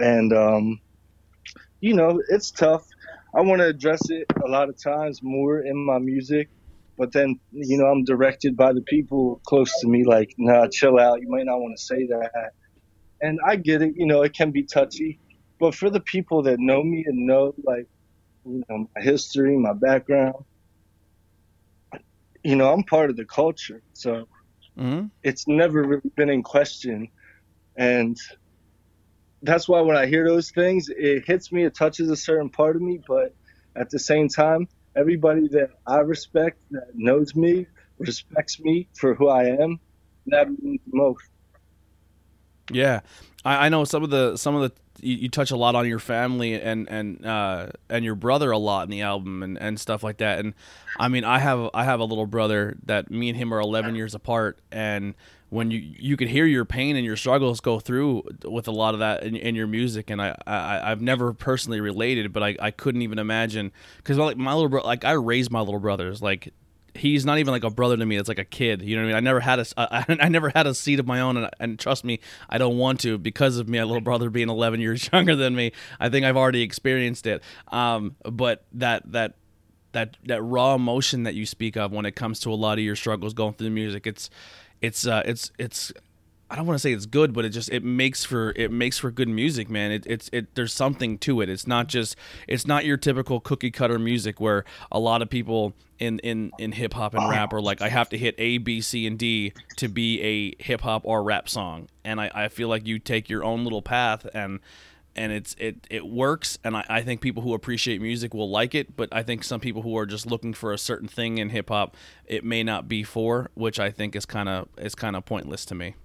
and 0.00 0.32
um, 0.32 0.80
you 1.80 1.94
know, 1.94 2.22
it's 2.28 2.50
tough. 2.52 2.84
I 3.36 3.42
want 3.42 3.60
to 3.60 3.66
address 3.68 4.00
it 4.10 4.26
a 4.44 4.48
lot 4.48 4.68
of 4.68 4.76
times 4.82 5.20
more 5.22 5.60
in 5.60 5.76
my 5.86 5.98
music, 5.98 6.50
but 6.98 7.12
then 7.12 7.40
you 7.50 7.78
know, 7.78 7.86
I'm 7.86 8.04
directed 8.04 8.56
by 8.56 8.72
the 8.72 8.82
people 8.88 9.40
close 9.46 9.72
to 9.80 9.88
me, 9.88 10.04
like, 10.04 10.30
nah, 10.38 10.68
chill 10.72 10.98
out. 10.98 11.20
You 11.20 11.28
might 11.30 11.46
not 11.46 11.60
want 11.60 11.76
to 11.76 11.82
say 11.82 12.06
that. 12.08 12.50
And 13.20 13.38
I 13.46 13.56
get 13.56 13.82
it. 13.82 13.94
You 13.96 14.06
know, 14.06 14.22
it 14.22 14.34
can 14.34 14.50
be 14.52 14.64
touchy, 14.64 15.20
but 15.60 15.74
for 15.74 15.90
the 15.90 16.00
people 16.00 16.42
that 16.44 16.58
know 16.60 16.82
me 16.82 17.04
and 17.06 17.26
know 17.26 17.54
like 17.64 17.86
you 18.44 18.62
know 18.68 18.88
my 18.96 19.02
history, 19.02 19.56
my 19.58 19.74
background. 19.74 20.36
You 22.44 22.56
know, 22.56 22.72
I'm 22.72 22.84
part 22.84 23.10
of 23.10 23.16
the 23.16 23.26
culture, 23.26 23.82
so 23.94 24.26
hmm 24.76 25.06
it's 25.22 25.46
never 25.48 25.82
really 25.82 26.10
been 26.16 26.30
in 26.30 26.42
question, 26.42 27.08
and 27.76 28.16
that's 29.42 29.68
why 29.68 29.80
when 29.80 29.96
I 29.96 30.06
hear 30.06 30.26
those 30.28 30.50
things, 30.50 30.88
it 30.90 31.24
hits 31.26 31.52
me. 31.52 31.64
It 31.64 31.76
touches 31.76 32.10
a 32.10 32.16
certain 32.16 32.50
part 32.50 32.76
of 32.76 32.82
me, 32.82 33.00
but 33.06 33.34
at 33.76 33.90
the 33.90 33.98
same 33.98 34.28
time, 34.28 34.68
everybody 34.96 35.48
that 35.48 35.70
I 35.86 35.98
respect, 35.98 36.58
that 36.70 36.88
knows 36.94 37.34
me, 37.34 37.66
respects 37.98 38.60
me 38.60 38.88
for 38.98 39.14
who 39.14 39.28
I 39.28 39.44
am. 39.46 39.80
That 40.26 40.48
means 40.50 40.80
the 40.86 40.92
most. 40.92 41.22
Yeah, 42.70 43.00
I, 43.44 43.66
I 43.66 43.68
know 43.68 43.84
some 43.84 44.02
of 44.02 44.10
the 44.10 44.36
some 44.36 44.54
of 44.54 44.62
the 44.62 44.72
you, 45.02 45.16
you 45.16 45.28
touch 45.28 45.50
a 45.50 45.56
lot 45.56 45.74
on 45.74 45.86
your 45.86 45.98
family 45.98 46.54
and 46.54 46.88
and 46.88 47.24
uh, 47.24 47.68
and 47.88 48.04
your 48.04 48.14
brother 48.14 48.50
a 48.50 48.58
lot 48.58 48.84
in 48.84 48.90
the 48.90 49.02
album 49.02 49.42
and, 49.42 49.58
and 49.58 49.78
stuff 49.80 50.02
like 50.02 50.18
that. 50.18 50.38
And 50.40 50.54
I 50.98 51.08
mean, 51.08 51.24
I 51.24 51.38
have 51.38 51.70
I 51.74 51.84
have 51.84 52.00
a 52.00 52.04
little 52.04 52.26
brother 52.26 52.76
that 52.84 53.10
me 53.10 53.28
and 53.28 53.36
him 53.36 53.52
are 53.52 53.60
11 53.60 53.94
years 53.94 54.14
apart, 54.14 54.60
and 54.70 55.14
when 55.48 55.70
you 55.70 55.78
you 55.78 56.16
could 56.16 56.28
hear 56.28 56.46
your 56.46 56.64
pain 56.64 56.96
and 56.96 57.04
your 57.04 57.16
struggles 57.16 57.60
go 57.60 57.80
through 57.80 58.22
with 58.44 58.68
a 58.68 58.72
lot 58.72 58.94
of 58.94 59.00
that 59.00 59.22
in, 59.22 59.36
in 59.36 59.54
your 59.54 59.66
music, 59.66 60.10
and 60.10 60.20
I, 60.20 60.36
I 60.46 60.90
I've 60.90 61.00
never 61.00 61.32
personally 61.32 61.80
related, 61.80 62.32
but 62.32 62.42
I, 62.42 62.56
I 62.60 62.70
couldn't 62.70 63.02
even 63.02 63.18
imagine 63.18 63.72
because 63.98 64.18
like 64.18 64.36
my 64.36 64.54
little 64.54 64.68
bro 64.68 64.82
like 64.82 65.04
I 65.04 65.12
raised 65.12 65.50
my 65.50 65.60
little 65.60 65.80
brothers 65.80 66.22
like 66.22 66.52
he's 66.94 67.24
not 67.24 67.38
even 67.38 67.52
like 67.52 67.64
a 67.64 67.70
brother 67.70 67.96
to 67.96 68.06
me. 68.06 68.16
It's 68.16 68.28
like 68.28 68.38
a 68.38 68.44
kid. 68.44 68.82
You 68.82 68.96
know 68.96 69.02
what 69.02 69.06
I 69.06 69.08
mean? 69.08 69.16
I 69.16 69.20
never 69.20 69.40
had 69.40 69.58
a, 69.58 69.64
I, 69.76 70.04
I 70.20 70.28
never 70.28 70.50
had 70.50 70.66
a 70.66 70.74
seat 70.74 71.00
of 71.00 71.06
my 71.06 71.20
own, 71.20 71.36
and, 71.36 71.50
and 71.58 71.78
trust 71.78 72.04
me, 72.04 72.20
I 72.48 72.58
don't 72.58 72.78
want 72.78 73.00
to 73.00 73.18
because 73.18 73.58
of 73.58 73.68
me, 73.68 73.78
my 73.78 73.84
little 73.84 74.00
brother 74.00 74.30
being 74.30 74.48
11 74.48 74.80
years 74.80 75.08
younger 75.12 75.36
than 75.36 75.54
me. 75.54 75.72
I 75.98 76.08
think 76.08 76.24
I've 76.26 76.36
already 76.36 76.62
experienced 76.62 77.26
it. 77.26 77.42
Um, 77.68 78.16
but 78.24 78.64
that 78.72 79.10
that 79.12 79.34
that 79.92 80.16
that 80.24 80.42
raw 80.42 80.74
emotion 80.74 81.24
that 81.24 81.34
you 81.34 81.46
speak 81.46 81.76
of 81.76 81.92
when 81.92 82.06
it 82.06 82.12
comes 82.12 82.40
to 82.40 82.52
a 82.52 82.54
lot 82.54 82.78
of 82.78 82.84
your 82.84 82.96
struggles 82.96 83.34
going 83.34 83.54
through 83.54 83.66
the 83.66 83.74
music, 83.74 84.06
it's 84.06 84.30
it's 84.80 85.06
uh, 85.06 85.22
it's 85.24 85.52
it's 85.58 85.92
I 86.50 86.56
don't 86.56 86.66
want 86.66 86.74
to 86.74 86.80
say 86.80 86.92
it's 86.92 87.06
good, 87.06 87.32
but 87.32 87.44
it 87.44 87.50
just 87.50 87.70
it 87.70 87.84
makes 87.84 88.24
for 88.24 88.52
it 88.56 88.72
makes 88.72 88.98
for 88.98 89.12
good 89.12 89.28
music, 89.28 89.70
man. 89.70 89.92
It, 89.92 90.04
it's 90.06 90.28
it 90.32 90.54
there's 90.56 90.72
something 90.72 91.16
to 91.18 91.40
it. 91.40 91.48
It's 91.48 91.66
not 91.66 91.86
just 91.86 92.16
it's 92.48 92.66
not 92.66 92.84
your 92.84 92.96
typical 92.96 93.38
cookie 93.38 93.70
cutter 93.70 94.00
music 94.00 94.40
where 94.40 94.64
a 94.90 94.98
lot 94.98 95.22
of 95.22 95.30
people 95.30 95.74
in 96.00 96.18
in 96.20 96.50
in 96.58 96.72
hip 96.72 96.94
hop 96.94 97.14
and 97.14 97.30
rap 97.30 97.52
are 97.52 97.60
like 97.60 97.80
I 97.80 97.88
have 97.88 98.08
to 98.08 98.18
hit 98.18 98.34
A 98.38 98.58
B 98.58 98.80
C 98.80 99.06
and 99.06 99.16
D 99.16 99.52
to 99.76 99.88
be 99.88 100.20
a 100.22 100.62
hip 100.62 100.80
hop 100.80 101.02
or 101.04 101.22
rap 101.22 101.48
song, 101.48 101.88
and 102.04 102.20
I, 102.20 102.30
I 102.34 102.48
feel 102.48 102.68
like 102.68 102.84
you 102.84 102.98
take 102.98 103.30
your 103.30 103.44
own 103.44 103.62
little 103.62 103.82
path 103.82 104.26
and 104.34 104.58
and 105.14 105.32
it's 105.32 105.54
it 105.58 105.86
it 105.88 106.06
works 106.06 106.58
and 106.64 106.76
I, 106.76 106.84
I 106.88 107.02
think 107.02 107.20
people 107.20 107.42
who 107.42 107.54
appreciate 107.54 108.00
music 108.00 108.32
will 108.32 108.48
like 108.48 108.76
it 108.76 108.96
but 108.96 109.08
i 109.10 109.24
think 109.24 109.42
some 109.42 109.58
people 109.58 109.82
who 109.82 109.96
are 109.98 110.06
just 110.06 110.24
looking 110.24 110.54
for 110.54 110.72
a 110.72 110.78
certain 110.78 111.08
thing 111.08 111.38
in 111.38 111.48
hip-hop 111.48 111.96
it 112.26 112.44
may 112.44 112.62
not 112.62 112.86
be 112.86 113.02
for 113.02 113.50
which 113.54 113.80
i 113.80 113.90
think 113.90 114.14
is 114.14 114.24
kind 114.24 114.48
of 114.48 114.68
is 114.78 114.94
kind 114.94 115.16
of 115.16 115.24
pointless 115.24 115.64
to 115.64 115.74
me 115.74 115.96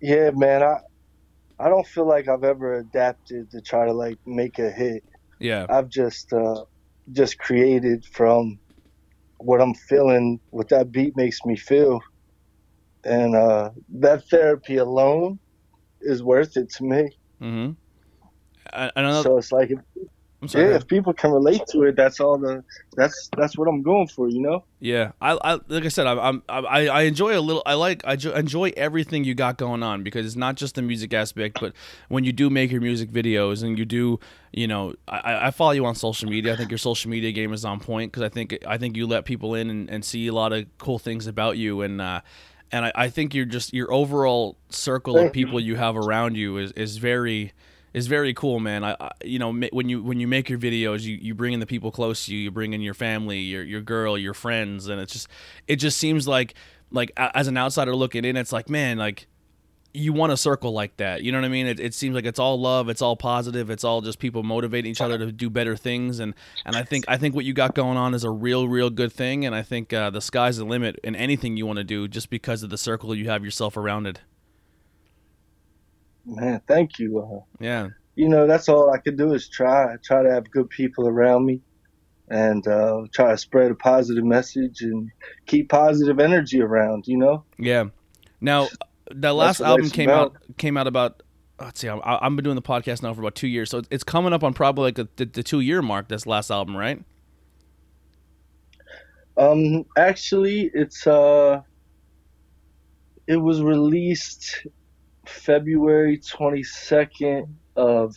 Yeah, 0.00 0.30
man. 0.34 0.62
I 0.62 0.78
I 1.58 1.68
don't 1.68 1.86
feel 1.86 2.06
like 2.06 2.28
I've 2.28 2.44
ever 2.44 2.78
adapted 2.78 3.50
to 3.50 3.60
try 3.60 3.86
to 3.86 3.92
like 3.92 4.18
make 4.26 4.58
a 4.58 4.70
hit. 4.70 5.02
yeah 5.40 5.66
I've 5.68 5.88
just 5.88 6.32
uh, 6.32 6.64
just 7.12 7.38
created 7.38 8.04
from 8.12 8.60
what 9.38 9.60
I'm 9.60 9.74
feeling, 9.74 10.40
what 10.50 10.68
that 10.68 10.92
beat 10.92 11.16
makes 11.16 11.38
me 11.44 11.56
feel, 11.56 12.00
and 13.04 13.34
uh, 13.34 13.70
that 14.00 14.28
therapy 14.28 14.76
alone 14.76 15.38
is 16.00 16.22
worth 16.22 16.56
it 16.56 16.70
to 16.76 16.84
me. 16.84 17.10
Mm-hmm. 17.42 17.72
I, 18.72 18.90
I 18.96 19.02
know. 19.02 19.22
So 19.22 19.38
it's 19.38 19.52
like, 19.52 19.70
if, 19.70 19.78
sorry. 20.46 20.68
yeah, 20.68 20.76
if 20.76 20.86
people 20.86 21.12
can 21.12 21.32
relate 21.32 21.62
to 21.70 21.82
it, 21.82 21.96
that's 21.96 22.20
all 22.20 22.38
the 22.38 22.62
that's 22.96 23.28
that's 23.36 23.58
what 23.58 23.66
I'm 23.66 23.82
going 23.82 24.06
for, 24.06 24.28
you 24.28 24.40
know. 24.40 24.62
Yeah, 24.78 25.10
I, 25.20 25.36
I 25.42 25.58
like 25.66 25.84
I 25.84 25.88
said, 25.88 26.06
I'm, 26.06 26.18
I'm 26.20 26.42
I, 26.48 26.86
I 26.86 27.02
enjoy 27.02 27.36
a 27.36 27.40
little. 27.40 27.62
I 27.66 27.74
like 27.74 28.02
I 28.06 28.14
jo- 28.14 28.34
enjoy 28.34 28.72
everything 28.76 29.24
you 29.24 29.34
got 29.34 29.58
going 29.58 29.82
on 29.82 30.04
because 30.04 30.24
it's 30.24 30.36
not 30.36 30.54
just 30.54 30.76
the 30.76 30.82
music 30.82 31.12
aspect, 31.12 31.58
but 31.60 31.72
when 32.08 32.22
you 32.22 32.32
do 32.32 32.50
make 32.50 32.70
your 32.70 32.80
music 32.80 33.10
videos 33.10 33.64
and 33.64 33.76
you 33.76 33.84
do, 33.84 34.20
you 34.52 34.68
know, 34.68 34.94
I, 35.08 35.48
I 35.48 35.50
follow 35.50 35.72
you 35.72 35.84
on 35.86 35.96
social 35.96 36.30
media. 36.30 36.52
I 36.52 36.56
think 36.56 36.70
your 36.70 36.78
social 36.78 37.10
media 37.10 37.32
game 37.32 37.52
is 37.52 37.64
on 37.64 37.80
point 37.80 38.12
because 38.12 38.22
I 38.22 38.28
think 38.28 38.56
I 38.64 38.78
think 38.78 38.96
you 38.96 39.08
let 39.08 39.24
people 39.24 39.56
in 39.56 39.70
and, 39.70 39.90
and 39.90 40.04
see 40.04 40.28
a 40.28 40.32
lot 40.32 40.52
of 40.52 40.66
cool 40.78 40.98
things 41.00 41.26
about 41.26 41.56
you 41.56 41.82
and. 41.82 42.00
uh 42.00 42.20
and 42.70 42.84
I, 42.84 42.92
I 42.94 43.08
think 43.08 43.34
you're 43.34 43.46
just 43.46 43.72
your 43.72 43.90
overall 43.90 44.58
circle 44.68 45.16
of 45.16 45.22
Thank 45.22 45.32
people 45.32 45.58
you 45.58 45.76
have 45.76 45.96
around 45.96 46.36
you 46.36 46.58
is, 46.58 46.72
is 46.72 46.98
very 46.98 47.52
is 47.94 48.06
very 48.06 48.34
cool, 48.34 48.60
man. 48.60 48.84
I, 48.84 48.96
I 49.00 49.10
you 49.24 49.38
know 49.38 49.52
when 49.72 49.88
you 49.88 50.02
when 50.02 50.20
you 50.20 50.26
make 50.26 50.48
your 50.48 50.58
videos, 50.58 51.02
you, 51.02 51.16
you 51.16 51.34
bring 51.34 51.52
in 51.52 51.60
the 51.60 51.66
people 51.66 51.90
close 51.90 52.26
to 52.26 52.34
you, 52.34 52.40
you 52.40 52.50
bring 52.50 52.72
in 52.72 52.80
your 52.80 52.94
family, 52.94 53.38
your 53.38 53.62
your 53.62 53.80
girl, 53.80 54.16
your 54.18 54.34
friends, 54.34 54.88
and 54.88 55.00
it's 55.00 55.12
just 55.12 55.28
it 55.66 55.76
just 55.76 55.98
seems 55.98 56.28
like 56.28 56.54
like 56.90 57.12
as 57.16 57.48
an 57.48 57.56
outsider 57.56 57.94
looking 57.94 58.24
in, 58.24 58.36
it's 58.36 58.52
like 58.52 58.68
man, 58.68 58.98
like 58.98 59.26
you 59.94 60.12
want 60.12 60.32
a 60.32 60.36
circle 60.36 60.72
like 60.72 60.96
that. 60.98 61.22
You 61.22 61.32
know 61.32 61.38
what 61.38 61.46
I 61.46 61.48
mean? 61.48 61.66
It, 61.66 61.80
it 61.80 61.94
seems 61.94 62.14
like 62.14 62.26
it's 62.26 62.38
all 62.38 62.60
love, 62.60 62.88
it's 62.88 63.02
all 63.02 63.16
positive, 63.16 63.70
it's 63.70 63.84
all 63.84 64.00
just 64.00 64.18
people 64.18 64.42
motivating 64.42 64.90
each 64.90 65.00
other 65.00 65.18
to 65.18 65.32
do 65.32 65.50
better 65.50 65.76
things, 65.76 66.18
and 66.18 66.34
and 66.64 66.76
I 66.76 66.82
think 66.82 67.04
I 67.08 67.16
think 67.16 67.34
what 67.34 67.44
you 67.44 67.52
got 67.52 67.74
going 67.74 67.96
on 67.96 68.14
is 68.14 68.24
a 68.24 68.30
real 68.30 68.68
real 68.68 68.90
good 68.90 69.12
thing, 69.12 69.44
and 69.44 69.54
I 69.54 69.62
think 69.62 69.92
uh, 69.92 70.10
the 70.10 70.20
sky's 70.20 70.58
the 70.58 70.64
limit 70.64 70.98
in 71.02 71.16
anything 71.16 71.56
you 71.56 71.66
want 71.66 71.78
to 71.78 71.84
do 71.84 72.06
just 72.08 72.30
because 72.30 72.62
of 72.62 72.70
the 72.70 72.78
circle 72.78 73.14
you 73.14 73.28
have 73.28 73.44
yourself 73.44 73.74
surrounded. 73.74 74.20
Man, 76.28 76.60
thank 76.68 76.98
you. 76.98 77.18
Uh, 77.18 77.40
Yeah. 77.58 77.88
you 78.14 78.28
know, 78.28 78.46
that's 78.46 78.68
all 78.68 78.90
I 78.90 78.98
could 78.98 79.16
do 79.16 79.32
is 79.32 79.48
try. 79.48 79.96
Try 80.04 80.22
to 80.22 80.30
have 80.30 80.50
good 80.50 80.68
people 80.68 81.08
around 81.08 81.46
me, 81.46 81.62
and 82.28 82.66
uh, 82.68 83.06
try 83.12 83.30
to 83.30 83.38
spread 83.38 83.70
a 83.70 83.74
positive 83.74 84.24
message 84.24 84.82
and 84.82 85.10
keep 85.46 85.70
positive 85.70 86.20
energy 86.20 86.60
around. 86.60 87.06
You 87.08 87.16
know. 87.16 87.44
Yeah. 87.58 87.84
Now, 88.40 88.68
that 89.10 89.34
last 89.34 89.60
album 89.60 89.88
came 89.88 90.10
about. 90.10 90.36
out 90.36 90.56
came 90.58 90.76
out 90.76 90.86
about. 90.86 91.22
Let's 91.58 91.80
see. 91.80 91.88
I, 91.88 91.98
I've 91.98 92.36
been 92.36 92.44
doing 92.44 92.56
the 92.56 92.62
podcast 92.62 93.02
now 93.02 93.12
for 93.14 93.20
about 93.20 93.34
two 93.34 93.48
years, 93.48 93.70
so 93.70 93.82
it's 93.90 94.04
coming 94.04 94.32
up 94.32 94.44
on 94.44 94.52
probably 94.52 94.84
like 94.84 94.94
the, 94.96 95.08
the, 95.16 95.24
the 95.24 95.42
two 95.42 95.60
year 95.60 95.82
mark. 95.82 96.08
This 96.08 96.26
last 96.26 96.50
album, 96.50 96.76
right? 96.76 97.02
Um, 99.36 99.86
actually, 99.96 100.70
it's 100.74 101.06
uh, 101.06 101.62
it 103.26 103.36
was 103.36 103.62
released 103.62 104.66
February 105.28 106.18
twenty 106.18 106.62
second 106.62 107.56
of 107.76 108.14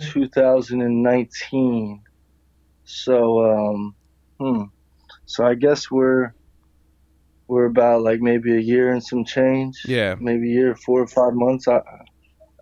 two 0.00 0.28
thousand 0.28 0.82
and 0.82 1.02
nineteen. 1.02 2.02
So 2.84 3.44
um, 3.44 3.94
hmm. 4.38 4.64
So 5.26 5.44
I 5.44 5.54
guess 5.54 5.90
we're 5.90 6.32
we're 7.52 7.66
about 7.66 8.02
like 8.02 8.20
maybe 8.20 8.56
a 8.56 8.60
year 8.60 8.92
and 8.92 9.04
some 9.04 9.24
change. 9.24 9.84
Yeah. 9.86 10.14
maybe 10.18 10.50
a 10.50 10.54
year, 10.54 10.74
four 10.74 11.02
or 11.02 11.06
five 11.06 11.34
months. 11.34 11.68
I, 11.68 11.80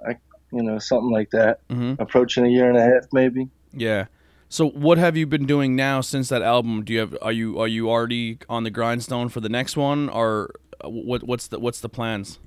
I, 0.07 0.17
you 0.53 0.63
know, 0.63 0.79
something 0.79 1.11
like 1.11 1.31
that. 1.31 1.67
Mm-hmm. 1.69 2.03
Approaching 2.03 2.45
a 2.45 2.49
year 2.49 2.69
and 2.69 2.77
a 2.77 2.83
half, 2.83 3.05
maybe. 3.13 3.49
Yeah. 3.73 4.07
So, 4.49 4.69
what 4.69 4.99
have 4.99 5.17
you 5.17 5.27
been 5.27 5.47
doing 5.47 5.77
now 5.77 6.01
since 6.01 6.29
that 6.31 6.43
album? 6.43 6.85
Do 6.85 6.93
you 6.93 6.99
have 6.99 7.17
are 7.23 7.31
you 7.31 7.61
are 7.61 7.69
you 7.69 7.89
already 7.89 8.39
on 8.49 8.65
the 8.65 8.71
grindstone 8.71 9.29
for 9.29 9.39
the 9.39 9.49
next 9.49 9.77
one, 9.77 10.09
or 10.09 10.57
what 10.83 11.23
what's 11.23 11.47
the 11.47 11.61
what's 11.61 11.81
the 11.81 11.89
plans? 11.89 12.41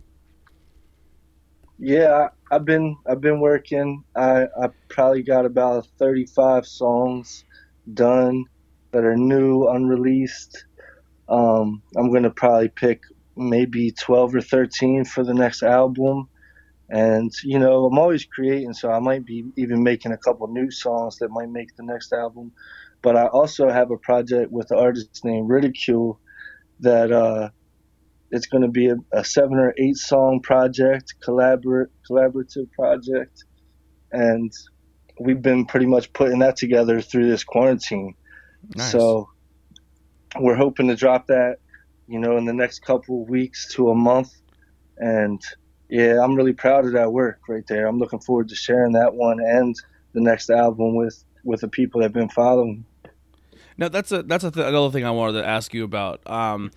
Yeah, 1.77 2.30
I've 2.51 2.65
been 2.65 2.98
I've 3.08 3.22
been 3.22 3.39
working. 3.39 4.03
I 4.15 4.44
I 4.62 4.70
probably 4.89 5.24
got 5.24 5.46
about 5.46 5.88
35 6.00 6.65
songs 6.65 7.46
done 7.94 8.46
that 8.94 9.03
are 9.03 9.18
new, 9.18 9.68
unreleased. 9.68 10.65
Um, 11.30 11.84
I'm 11.98 12.12
gonna 12.13 12.32
probably 12.32 12.70
pick 12.70 13.01
maybe 13.38 13.92
12 14.01 14.36
or 14.36 14.42
13 14.42 15.06
for 15.06 15.24
the 15.24 15.34
next 15.34 15.63
album. 15.63 16.30
And 16.89 17.32
you 17.44 17.60
know, 17.60 17.86
I'm 17.86 17.98
always 18.00 18.25
creating, 18.25 18.74
so 18.74 18.92
I 18.92 19.00
might 19.00 19.25
be 19.25 19.46
even 19.58 19.84
making 19.84 20.12
a 20.13 20.18
couple 20.18 20.48
new 20.50 20.72
songs 20.72 21.18
that 21.20 21.30
might 21.32 21.50
make 21.50 21.75
the 21.77 21.84
next 21.84 22.13
album. 22.13 22.51
But 23.03 23.18
I 23.18 23.27
also 23.27 23.70
have 23.70 23.92
a 23.92 23.98
project 23.98 24.51
with 24.51 24.72
an 24.72 24.80
artist 24.80 25.22
named 25.25 25.50
Ridicule 25.50 26.20
that 26.82 27.12
uh, 27.12 27.50
it's 28.34 28.48
going 28.48 28.63
to 28.63 28.68
be 28.68 28.88
a, 28.88 28.96
a 29.12 29.24
seven 29.24 29.60
or 29.60 29.75
eight 29.78 29.96
song 29.96 30.40
project, 30.42 31.13
collaborate 31.22 31.90
collaborative 32.10 32.72
project, 32.72 33.44
and 34.12 34.52
we've 35.20 35.42
been 35.42 35.66
pretty 35.66 35.86
much 35.86 36.12
putting 36.13 36.40
that 36.40 36.58
together 36.58 37.00
through 37.00 37.30
this 37.30 37.44
quarantine. 37.44 38.16
Nice. 38.75 38.92
So 38.92 39.30
we're 40.40 40.56
hoping 40.56 40.88
to 40.88 40.96
drop 40.96 41.28
that, 41.28 41.58
you 42.08 42.18
know, 42.18 42.36
in 42.38 42.46
the 42.46 42.54
next 42.54 42.80
couple 42.80 43.22
of 43.22 43.30
weeks 43.30 43.72
to 43.75 43.92
a 43.92 43.96
month, 43.96 44.34
and 44.98 45.40
yeah, 45.88 46.20
I'm 46.20 46.34
really 46.34 46.54
proud 46.54 46.86
of 46.86 46.94
that 46.94 47.13
work 47.13 47.40
right 47.48 47.66
there. 47.68 47.86
I'm 47.86 48.00
looking 48.00 48.20
forward 48.20 48.50
to 48.50 48.56
sharing 48.56 48.94
that 48.94 49.13
one 49.13 49.40
and 49.42 49.75
the 50.13 50.22
next 50.22 50.50
album 50.50 50.96
with 50.96 51.24
with 51.44 51.62
the 51.62 51.68
people 51.68 52.00
that 52.00 52.06
have 52.06 52.13
been 52.13 52.30
following. 52.30 52.84
Now 53.78 53.90
that's 53.90 54.12
a 54.12 54.24
that's 54.24 54.44
a 54.44 54.50
th- 54.50 54.66
another 54.66 54.90
thing 54.90 55.06
I 55.06 55.12
wanted 55.12 55.40
to 55.42 55.48
ask 55.48 55.72
you 55.72 55.84
about. 55.84 56.28
Um, 56.28 56.72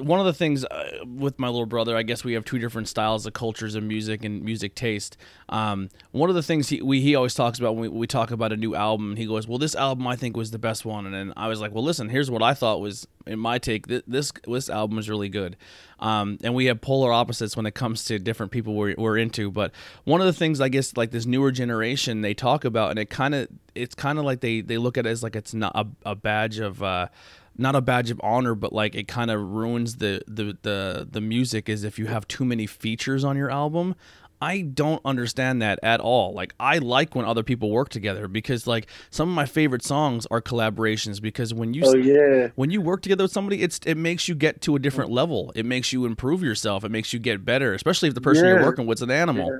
one 0.00 0.20
of 0.20 0.26
the 0.26 0.32
things 0.32 0.64
uh, 0.64 1.04
with 1.06 1.38
my 1.38 1.48
little 1.48 1.66
brother, 1.66 1.96
I 1.96 2.02
guess 2.02 2.24
we 2.24 2.32
have 2.34 2.44
two 2.44 2.58
different 2.58 2.88
styles 2.88 3.26
of 3.26 3.32
cultures 3.32 3.74
of 3.74 3.82
music 3.82 4.24
and 4.24 4.42
music 4.42 4.74
taste. 4.74 5.16
Um, 5.48 5.88
one 6.12 6.30
of 6.30 6.36
the 6.36 6.42
things 6.42 6.68
he 6.68 6.82
we, 6.82 7.00
he 7.00 7.14
always 7.14 7.34
talks 7.34 7.58
about 7.58 7.76
when 7.76 7.90
we, 7.92 7.98
we 7.98 8.06
talk 8.06 8.30
about 8.30 8.52
a 8.52 8.56
new 8.56 8.74
album, 8.74 9.16
he 9.16 9.26
goes, 9.26 9.46
"Well, 9.46 9.58
this 9.58 9.74
album 9.74 10.06
I 10.06 10.16
think 10.16 10.36
was 10.36 10.50
the 10.50 10.58
best 10.58 10.84
one," 10.84 11.06
and 11.06 11.14
then 11.14 11.32
I 11.36 11.48
was 11.48 11.60
like, 11.60 11.72
"Well, 11.72 11.84
listen, 11.84 12.08
here's 12.08 12.30
what 12.30 12.42
I 12.42 12.54
thought 12.54 12.80
was 12.80 13.06
in 13.26 13.38
my 13.38 13.58
take. 13.58 13.86
Th- 13.86 14.04
this 14.06 14.32
this 14.46 14.68
album 14.68 14.98
is 14.98 15.08
really 15.08 15.28
good." 15.28 15.56
Um, 15.98 16.38
and 16.42 16.54
we 16.54 16.66
have 16.66 16.80
polar 16.80 17.12
opposites 17.12 17.56
when 17.56 17.66
it 17.66 17.74
comes 17.74 18.04
to 18.04 18.18
different 18.18 18.52
people 18.52 18.74
we're, 18.74 18.94
we're 18.96 19.18
into. 19.18 19.50
But 19.50 19.72
one 20.04 20.20
of 20.20 20.26
the 20.26 20.32
things 20.32 20.60
I 20.60 20.68
guess 20.68 20.96
like 20.96 21.10
this 21.10 21.26
newer 21.26 21.52
generation 21.52 22.22
they 22.22 22.34
talk 22.34 22.64
about, 22.64 22.90
and 22.90 22.98
it 22.98 23.10
kind 23.10 23.34
of 23.34 23.48
it's 23.74 23.94
kind 23.94 24.18
of 24.18 24.24
like 24.24 24.40
they 24.40 24.60
they 24.60 24.78
look 24.78 24.98
at 24.98 25.06
it 25.06 25.10
as 25.10 25.22
like 25.22 25.36
it's 25.36 25.54
not 25.54 25.72
a, 25.74 25.86
a 26.10 26.14
badge 26.14 26.58
of. 26.58 26.82
Uh, 26.82 27.08
not 27.56 27.74
a 27.76 27.80
badge 27.80 28.10
of 28.10 28.20
honor, 28.22 28.54
but 28.54 28.72
like 28.72 28.94
it 28.94 29.08
kind 29.08 29.30
of 29.30 29.40
ruins 29.40 29.96
the, 29.96 30.22
the 30.26 30.56
the 30.62 31.08
the 31.10 31.20
music 31.20 31.68
is 31.68 31.84
if 31.84 31.98
you 31.98 32.06
have 32.06 32.26
too 32.28 32.44
many 32.44 32.66
features 32.66 33.24
on 33.24 33.36
your 33.36 33.50
album. 33.50 33.94
I 34.42 34.62
don't 34.62 35.02
understand 35.04 35.60
that 35.60 35.78
at 35.82 36.00
all. 36.00 36.32
Like 36.32 36.54
I 36.58 36.78
like 36.78 37.14
when 37.14 37.26
other 37.26 37.42
people 37.42 37.70
work 37.70 37.90
together 37.90 38.26
because 38.26 38.66
like 38.66 38.86
some 39.10 39.28
of 39.28 39.34
my 39.34 39.44
favorite 39.44 39.84
songs 39.84 40.26
are 40.30 40.40
collaborations 40.40 41.20
because 41.20 41.52
when 41.52 41.74
you 41.74 41.82
Oh 41.84 41.94
yeah, 41.94 42.48
when 42.54 42.70
you 42.70 42.80
work 42.80 43.02
together 43.02 43.24
with 43.24 43.32
somebody, 43.32 43.62
it's 43.62 43.80
it 43.84 43.96
makes 43.96 44.28
you 44.28 44.34
get 44.34 44.62
to 44.62 44.76
a 44.76 44.78
different 44.78 45.10
level. 45.10 45.52
It 45.54 45.66
makes 45.66 45.92
you 45.92 46.06
improve 46.06 46.42
yourself. 46.42 46.84
It 46.84 46.90
makes 46.90 47.12
you 47.12 47.18
get 47.18 47.44
better, 47.44 47.74
especially 47.74 48.08
if 48.08 48.14
the 48.14 48.22
person 48.22 48.48
you're 48.48 48.62
working 48.62 48.86
with 48.86 48.98
is 48.98 49.02
an 49.02 49.10
animal. 49.10 49.58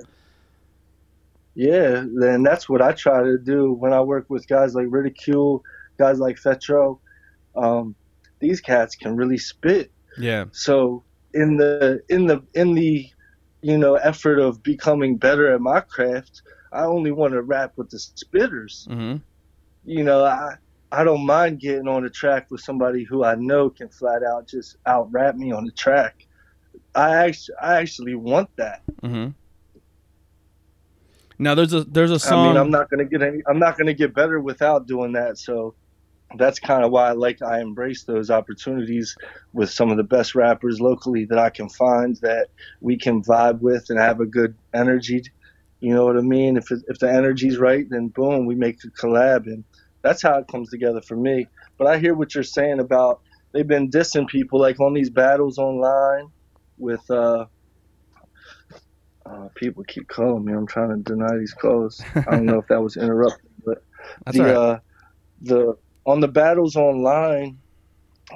yeah. 1.54 2.04
Then 2.14 2.42
that's 2.42 2.68
what 2.68 2.80
I 2.80 2.92
try 2.92 3.22
to 3.22 3.36
do 3.36 3.72
when 3.72 3.92
I 3.92 4.00
work 4.00 4.30
with 4.30 4.48
guys 4.48 4.74
like 4.74 4.86
Ridicule, 4.88 5.62
guys 5.98 6.18
like 6.18 6.36
Fetro. 6.36 6.98
Um, 7.56 7.94
these 8.40 8.60
cats 8.60 8.94
can 8.96 9.16
really 9.16 9.38
spit. 9.38 9.90
Yeah. 10.18 10.46
So 10.52 11.04
in 11.34 11.56
the 11.56 12.02
in 12.08 12.26
the 12.26 12.42
in 12.54 12.74
the 12.74 13.08
you 13.62 13.78
know 13.78 13.94
effort 13.94 14.38
of 14.38 14.62
becoming 14.62 15.16
better 15.16 15.52
at 15.52 15.60
my 15.60 15.80
craft, 15.80 16.42
I 16.72 16.84
only 16.84 17.10
want 17.10 17.34
to 17.34 17.42
rap 17.42 17.72
with 17.76 17.90
the 17.90 17.98
spitters. 17.98 18.88
hmm 18.88 19.16
You 19.84 20.04
know, 20.04 20.24
I 20.24 20.56
I 20.92 21.04
don't 21.04 21.24
mind 21.24 21.60
getting 21.60 21.88
on 21.88 22.02
the 22.02 22.10
track 22.10 22.50
with 22.50 22.60
somebody 22.60 23.04
who 23.04 23.24
I 23.24 23.36
know 23.36 23.70
can 23.70 23.88
flat 23.88 24.22
out 24.22 24.48
just 24.48 24.76
out 24.86 25.10
rap 25.12 25.36
me 25.36 25.52
on 25.52 25.64
the 25.64 25.72
track. 25.72 26.26
I 26.94 27.26
actually 27.26 27.54
I 27.60 27.76
actually 27.76 28.14
want 28.14 28.50
that. 28.56 28.82
Mm-hmm. 29.02 29.30
Now 31.38 31.54
there's 31.54 31.72
a 31.72 31.84
there's 31.84 32.10
a 32.10 32.18
song. 32.18 32.46
I 32.46 32.48
mean, 32.48 32.56
I'm 32.56 32.70
not 32.70 32.90
gonna 32.90 33.04
get 33.04 33.22
any. 33.22 33.42
I'm 33.48 33.58
not 33.58 33.78
gonna 33.78 33.94
get 33.94 34.14
better 34.14 34.40
without 34.40 34.86
doing 34.86 35.12
that. 35.12 35.38
So 35.38 35.74
that's 36.38 36.60
kind 36.60 36.84
of 36.84 36.90
why 36.92 37.08
I 37.10 37.12
like 37.12 37.42
I 37.42 37.60
embrace 37.60 38.04
those 38.04 38.30
opportunities 38.30 39.14
with 39.52 39.70
some 39.70 39.90
of 39.90 39.96
the 39.96 40.04
best 40.04 40.34
rappers 40.34 40.80
locally 40.80 41.26
that 41.30 41.38
I 41.38 41.50
can 41.50 41.68
find 41.70 42.16
that 42.22 42.48
we 42.80 42.98
can 42.98 43.22
vibe 43.22 43.60
with 43.60 43.86
and 43.90 43.98
have 43.98 44.20
a 44.20 44.26
good 44.26 44.56
energy. 44.74 45.22
You 45.80 45.94
know 45.94 46.04
what 46.06 46.16
I 46.18 46.22
mean? 46.22 46.56
If 46.56 46.66
if 46.70 46.98
the 47.00 47.10
energy's 47.12 47.58
right, 47.58 47.86
then 47.90 48.08
boom, 48.14 48.46
we 48.46 48.54
make 48.56 48.76
a 48.84 49.06
collab, 49.06 49.46
and 49.46 49.64
that's 50.02 50.22
how 50.22 50.38
it 50.38 50.48
comes 50.50 50.70
together 50.70 51.02
for 51.06 51.16
me. 51.16 51.48
But 51.78 51.88
I 51.88 51.98
hear 51.98 52.14
what 52.14 52.34
you're 52.34 52.44
saying 52.44 52.80
about 52.80 53.20
they've 53.54 53.66
been 53.66 53.90
dissing 53.90 54.28
people 54.28 54.60
like 54.60 54.80
on 54.80 54.94
these 54.94 55.10
battles 55.10 55.58
online 55.58 56.28
with. 56.78 57.02
uh 57.10 57.46
uh, 59.26 59.48
people 59.56 59.84
keep 59.86 60.08
calling 60.08 60.44
me. 60.44 60.52
I'm 60.52 60.66
trying 60.66 60.90
to 60.90 61.02
deny 61.02 61.36
these 61.38 61.54
calls. 61.54 62.06
I 62.26 62.32
don't 62.32 62.46
know 62.46 62.58
if 62.58 62.66
that 62.68 62.82
was 62.82 62.96
interrupted, 62.96 63.50
but 63.64 63.78
That's 64.26 64.38
the 64.38 64.40
right. 64.40 64.60
uh, 64.60 64.78
the 65.42 65.74
on 66.06 66.20
the 66.20 66.28
battles 66.28 66.76
online, 66.76 67.58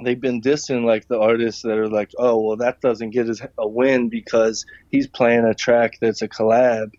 they've 0.03 0.19
been 0.19 0.41
dissing 0.41 0.85
like 0.85 1.07
the 1.07 1.19
artists 1.19 1.61
that 1.63 1.77
are 1.77 1.89
like, 1.89 2.11
oh 2.17 2.39
well, 2.39 2.57
that 2.57 2.81
doesn't 2.81 3.11
get 3.11 3.29
us 3.29 3.41
a 3.57 3.67
win 3.67 4.09
because 4.09 4.65
he's 4.91 5.07
playing 5.07 5.45
a 5.45 5.53
track 5.53 5.93
that's 6.01 6.21
a 6.21 6.27
collab, 6.27 6.91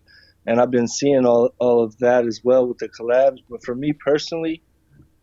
and 0.45 0.59
I've 0.59 0.71
been 0.71 0.87
seeing 0.87 1.25
all 1.25 1.53
all 1.59 1.83
of 1.83 1.97
that 1.99 2.25
as 2.25 2.41
well 2.43 2.67
with 2.67 2.79
the 2.79 2.89
collabs. 2.89 3.39
But 3.49 3.63
for 3.63 3.75
me 3.75 3.93
personally, 3.93 4.61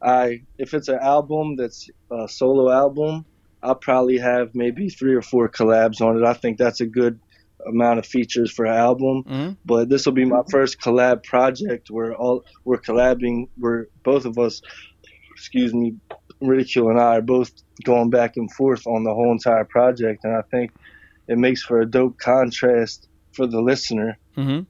I 0.02 0.42
if 0.58 0.74
it's 0.74 0.88
an 0.88 0.98
album 1.00 1.56
that's 1.56 1.88
a 2.10 2.28
solo 2.28 2.70
album, 2.70 3.24
I'll 3.62 3.74
probably 3.74 4.18
have 4.18 4.54
maybe 4.54 4.88
three 4.90 5.14
or 5.14 5.22
four 5.22 5.48
collabs 5.48 6.00
on 6.00 6.18
it. 6.18 6.24
I 6.24 6.34
think 6.34 6.58
that's 6.58 6.80
a 6.80 6.86
good 6.86 7.18
amount 7.66 7.98
of 7.98 8.06
features 8.06 8.52
for 8.52 8.66
an 8.66 8.76
album. 8.76 9.24
Mm-hmm. 9.24 9.52
But 9.64 9.88
this 9.88 10.04
will 10.04 10.12
be 10.12 10.26
my 10.26 10.42
first 10.50 10.80
collab 10.80 11.24
project 11.24 11.90
where 11.90 12.14
all 12.14 12.44
we're 12.64 12.80
collabing. 12.80 13.48
We're 13.58 13.86
both 14.02 14.26
of 14.26 14.38
us, 14.38 14.60
excuse 15.34 15.74
me, 15.74 15.94
Ridicule 16.40 16.90
and 16.90 17.00
I 17.00 17.16
are 17.16 17.22
both 17.22 17.52
going 17.84 18.10
back 18.10 18.36
and 18.36 18.50
forth 18.52 18.86
on 18.86 19.04
the 19.04 19.12
whole 19.12 19.32
entire 19.32 19.64
project, 19.64 20.24
and 20.24 20.34
I 20.34 20.42
think 20.42 20.72
it 21.28 21.38
makes 21.38 21.62
for 21.62 21.80
a 21.80 21.86
dope 21.86 22.18
contrast 22.18 23.08
for 23.32 23.46
the 23.46 23.60
listener. 23.60 24.18
Mm-hmm. 24.36 24.60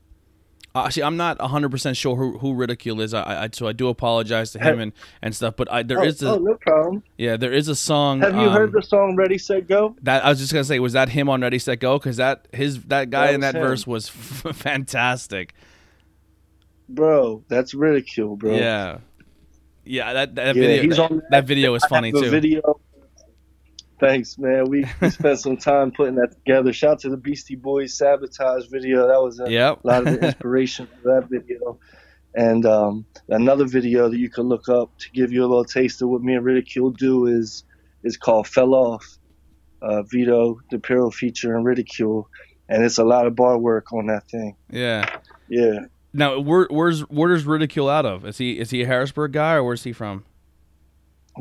Uh, 0.76 0.86
actually, 0.86 1.04
I'm 1.04 1.16
not 1.16 1.38
100 1.38 1.70
percent 1.70 1.96
sure 1.96 2.16
who, 2.16 2.36
who 2.38 2.54
Ridicule 2.54 3.00
is. 3.00 3.14
I, 3.14 3.44
I 3.44 3.48
so 3.52 3.68
I 3.68 3.72
do 3.72 3.86
apologize 3.88 4.50
to 4.52 4.58
him 4.58 4.80
and, 4.80 4.92
and 5.22 5.34
stuff. 5.34 5.54
But 5.56 5.70
I, 5.70 5.84
there 5.84 6.00
oh, 6.00 6.04
is 6.04 6.20
a 6.20 6.30
oh, 6.30 6.38
no 6.38 6.54
problem. 6.54 7.04
yeah, 7.16 7.36
there 7.36 7.52
is 7.52 7.68
a 7.68 7.76
song. 7.76 8.20
Have 8.22 8.34
you 8.34 8.48
um, 8.48 8.52
heard 8.52 8.72
the 8.72 8.82
song 8.82 9.14
"Ready 9.14 9.38
Set 9.38 9.68
Go"? 9.68 9.94
That 10.02 10.24
I 10.24 10.30
was 10.30 10.40
just 10.40 10.52
gonna 10.52 10.64
say, 10.64 10.80
was 10.80 10.94
that 10.94 11.10
him 11.10 11.28
on 11.28 11.42
Ready 11.42 11.60
Set 11.60 11.78
Go? 11.78 11.98
Because 11.98 12.16
that 12.16 12.48
his 12.52 12.82
that 12.86 13.10
guy 13.10 13.28
That 13.28 13.34
in 13.34 13.40
that 13.42 13.54
him. 13.54 13.60
verse 13.60 13.86
was 13.86 14.08
f- 14.08 14.56
fantastic. 14.56 15.54
Bro, 16.88 17.44
that's 17.46 17.72
ridicule, 17.72 18.34
bro. 18.36 18.56
Yeah, 18.56 18.98
yeah. 19.84 20.12
That 20.12 20.34
that 20.36 20.56
Yeah, 20.56 20.62
video 20.62 20.82
he's 20.82 20.96
that, 20.96 21.10
on 21.10 21.22
that 21.30 21.46
video 21.46 21.74
is 21.74 21.84
funny 21.84 22.12
too. 22.12 22.30
Video. 22.30 22.80
Thanks, 24.00 24.36
man. 24.38 24.68
We, 24.68 24.84
we 25.00 25.10
spent 25.10 25.38
some 25.38 25.56
time 25.56 25.92
putting 25.92 26.16
that 26.16 26.32
together. 26.32 26.72
Shout 26.72 26.92
out 26.92 26.98
to 27.00 27.10
the 27.10 27.16
Beastie 27.16 27.54
Boys 27.56 27.96
"Sabotage" 27.96 28.66
video. 28.68 29.06
That 29.06 29.22
was 29.22 29.40
a 29.40 29.50
Yep. 29.50 29.80
lot 29.84 30.06
of 30.06 30.12
the 30.20 30.26
inspiration 30.26 30.88
for 31.02 31.20
that 31.20 31.28
video. 31.30 31.78
And 32.34 32.66
um, 32.66 33.06
another 33.28 33.64
video 33.66 34.08
that 34.08 34.18
you 34.18 34.28
can 34.28 34.44
look 34.48 34.68
up 34.68 34.90
to 34.98 35.10
give 35.12 35.30
you 35.32 35.40
a 35.42 35.46
little 35.46 35.64
taste 35.64 36.02
of 36.02 36.08
what 36.08 36.22
me 36.22 36.34
and 36.34 36.44
Ridicule 36.44 36.90
do 36.90 37.26
is 37.26 37.64
is 38.02 38.16
called 38.16 38.46
"Fell 38.48 38.74
Off." 38.74 39.18
Uh, 39.80 40.02
Vito, 40.02 40.58
Depierro 40.72 41.12
feature, 41.12 41.54
and 41.54 41.64
Ridicule, 41.64 42.28
and 42.70 42.82
it's 42.82 42.96
a 42.98 43.04
lot 43.04 43.26
of 43.26 43.36
bar 43.36 43.58
work 43.58 43.92
on 43.92 44.06
that 44.06 44.28
thing. 44.30 44.56
Yeah. 44.70 45.08
Yeah. 45.48 45.80
Now, 46.16 46.38
where, 46.38 46.68
where's 46.70 47.00
where's 47.00 47.44
Ridicule 47.44 47.90
out 47.90 48.06
of? 48.06 48.24
Is 48.24 48.38
he 48.38 48.58
is 48.58 48.70
he 48.70 48.82
a 48.82 48.86
Harrisburg 48.86 49.32
guy 49.32 49.54
or 49.54 49.64
where's 49.64 49.82
he 49.82 49.92
from? 49.92 50.24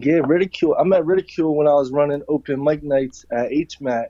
Yeah, 0.01 0.22
Ridicule. 0.25 0.75
I 0.80 0.84
met 0.84 1.06
Ridicule 1.06 1.56
when 1.56 1.68
I 1.68 1.74
was 1.74 1.92
running 1.92 2.24
open 2.27 2.63
mic 2.63 2.82
nights 2.82 3.24
at 3.32 3.51
HMAC 3.51 4.08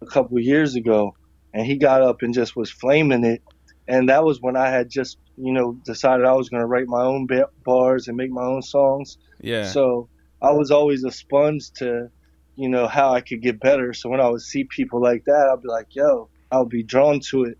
a 0.00 0.06
couple 0.06 0.40
years 0.40 0.74
ago, 0.74 1.14
and 1.52 1.66
he 1.66 1.76
got 1.76 2.00
up 2.00 2.22
and 2.22 2.32
just 2.32 2.56
was 2.56 2.70
flaming 2.70 3.24
it. 3.24 3.42
And 3.86 4.08
that 4.08 4.24
was 4.24 4.40
when 4.40 4.56
I 4.56 4.70
had 4.70 4.88
just, 4.88 5.18
you 5.36 5.52
know, 5.52 5.74
decided 5.84 6.24
I 6.24 6.32
was 6.32 6.48
going 6.48 6.62
to 6.62 6.66
write 6.66 6.86
my 6.88 7.02
own 7.02 7.28
bars 7.64 8.08
and 8.08 8.16
make 8.16 8.30
my 8.30 8.42
own 8.42 8.62
songs. 8.62 9.18
Yeah. 9.40 9.66
So 9.66 10.08
I 10.40 10.52
was 10.52 10.70
always 10.70 11.04
a 11.04 11.12
sponge 11.12 11.70
to, 11.74 12.10
you 12.56 12.68
know, 12.70 12.88
how 12.88 13.12
I 13.12 13.20
could 13.20 13.42
get 13.42 13.60
better. 13.60 13.92
So 13.92 14.08
when 14.08 14.20
I 14.20 14.28
would 14.28 14.40
see 14.40 14.64
people 14.64 15.00
like 15.00 15.24
that, 15.26 15.50
I'd 15.52 15.62
be 15.62 15.68
like, 15.68 15.94
yo, 15.94 16.30
I'll 16.50 16.64
be 16.64 16.82
drawn 16.82 17.20
to 17.30 17.44
it. 17.44 17.58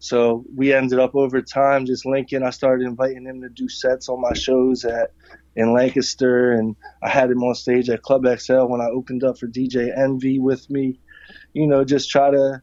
So 0.00 0.44
we 0.56 0.72
ended 0.72 0.98
up 0.98 1.14
over 1.14 1.42
time 1.42 1.84
just 1.84 2.06
linking. 2.06 2.42
I 2.42 2.50
started 2.50 2.86
inviting 2.86 3.26
him 3.26 3.42
to 3.42 3.50
do 3.50 3.68
sets 3.68 4.08
on 4.08 4.20
my 4.20 4.32
shows 4.32 4.84
at 4.84 5.12
in 5.56 5.72
Lancaster, 5.72 6.52
and 6.52 6.74
I 7.02 7.10
had 7.10 7.30
him 7.30 7.42
on 7.42 7.54
stage 7.54 7.90
at 7.90 8.02
Club 8.02 8.24
XL 8.26 8.64
when 8.64 8.80
I 8.80 8.86
opened 8.86 9.24
up 9.24 9.38
for 9.38 9.46
DJ 9.46 9.96
Envy 9.96 10.38
with 10.38 10.68
me. 10.70 10.98
You 11.52 11.66
know, 11.66 11.84
just 11.84 12.10
try 12.10 12.30
to 12.30 12.62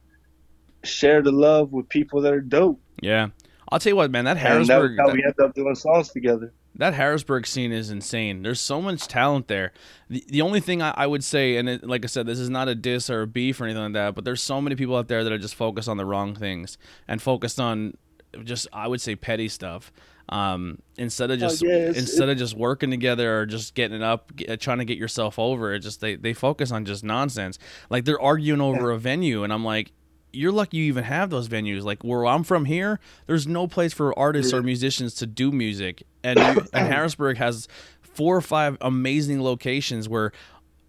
share 0.84 1.22
the 1.22 1.32
love 1.32 1.72
with 1.72 1.88
people 1.90 2.22
that 2.22 2.34
are 2.34 2.42
dope. 2.42 2.82
yeah. 3.02 3.30
I'll 3.70 3.80
tell 3.80 3.92
you 3.92 3.98
what, 3.98 4.12
man. 4.12 4.26
That 4.26 4.38
And 4.38 4.66
that 4.68 4.80
that, 4.96 5.14
we 5.14 5.24
ended 5.24 5.40
up 5.42 5.54
doing 5.54 5.76
songs 5.76 6.10
together. 6.10 6.54
That 6.78 6.94
Harrisburg 6.94 7.46
scene 7.48 7.72
is 7.72 7.90
insane. 7.90 8.44
There's 8.44 8.62
so 8.62 8.82
much 8.82 9.08
talent 9.08 9.48
there. 9.48 9.74
The, 10.10 10.24
the 10.28 10.42
only 10.42 10.60
thing 10.60 10.82
I, 10.82 10.94
I 10.96 11.08
would 11.08 11.24
say, 11.24 11.58
and 11.58 11.68
it, 11.68 11.84
like 11.84 12.04
I 12.04 12.08
said, 12.08 12.26
this 12.26 12.40
is 12.40 12.50
not 12.50 12.68
a 12.68 12.76
diss 12.76 13.10
or 13.10 13.24
a 13.24 13.28
beef 13.28 13.60
or 13.60 13.66
anything 13.66 13.84
like 13.84 13.94
that, 13.94 14.16
but 14.16 14.26
there's 14.26 14.42
so 14.42 14.62
many 14.62 14.76
people 14.76 14.96
out 14.96 15.08
there 15.08 15.24
that 15.24 15.34
are 15.34 15.38
just 15.38 15.56
focused 15.56 15.90
on 15.90 15.98
the 15.98 16.06
wrong 16.06 16.36
things 16.36 16.78
and 17.08 17.22
focused 17.22 17.60
on 17.60 17.98
just 18.44 18.68
I 18.72 18.88
would 18.88 19.02
say 19.02 19.16
petty 19.16 19.48
stuff. 19.50 19.92
Um, 20.30 20.82
instead 20.98 21.32
of 21.32 21.40
just 21.40 21.64
Oh, 21.64 21.68
yeah, 21.68 21.88
instead 21.88 22.28
of 22.28 22.38
just 22.38 22.54
working 22.56 22.92
together 22.92 23.40
or 23.40 23.46
just 23.46 23.76
getting 23.76 23.96
it 23.96 24.04
up, 24.04 24.36
get, 24.36 24.60
trying 24.60 24.80
to 24.80 24.86
get 24.86 24.98
yourself 24.98 25.40
over, 25.40 25.74
it 25.74 25.80
just 25.80 26.02
they 26.02 26.16
they 26.16 26.34
focus 26.34 26.72
on 26.72 26.84
just 26.86 27.04
nonsense. 27.04 27.58
Like 27.90 28.04
they're 28.06 28.20
arguing 28.22 28.60
over 28.62 28.92
a 28.92 28.98
venue, 29.00 29.44
and 29.44 29.54
I'm 29.54 29.64
like, 29.64 29.94
you're 30.38 30.52
lucky 30.52 30.78
you 30.78 30.84
even 30.86 31.04
have 31.04 31.30
those 31.30 31.48
venues. 31.50 31.84
Like 31.84 32.04
where 32.04 32.26
I'm 32.26 32.44
from 32.44 32.66
here, 32.66 33.00
there's 33.26 33.48
no 33.48 33.68
place 33.68 33.94
for 33.94 34.18
artists 34.18 34.54
or 34.54 34.62
musicians 34.64 35.14
to 35.16 35.26
do 35.26 35.52
music, 35.52 36.04
and 36.24 36.40
you, 36.40 36.46
and 36.74 36.88
Harrisburg 36.94 37.38
has 37.38 37.68
four 38.02 38.36
or 38.36 38.42
five 38.42 38.78
amazing 38.82 39.44
locations 39.44 40.08
where. 40.08 40.32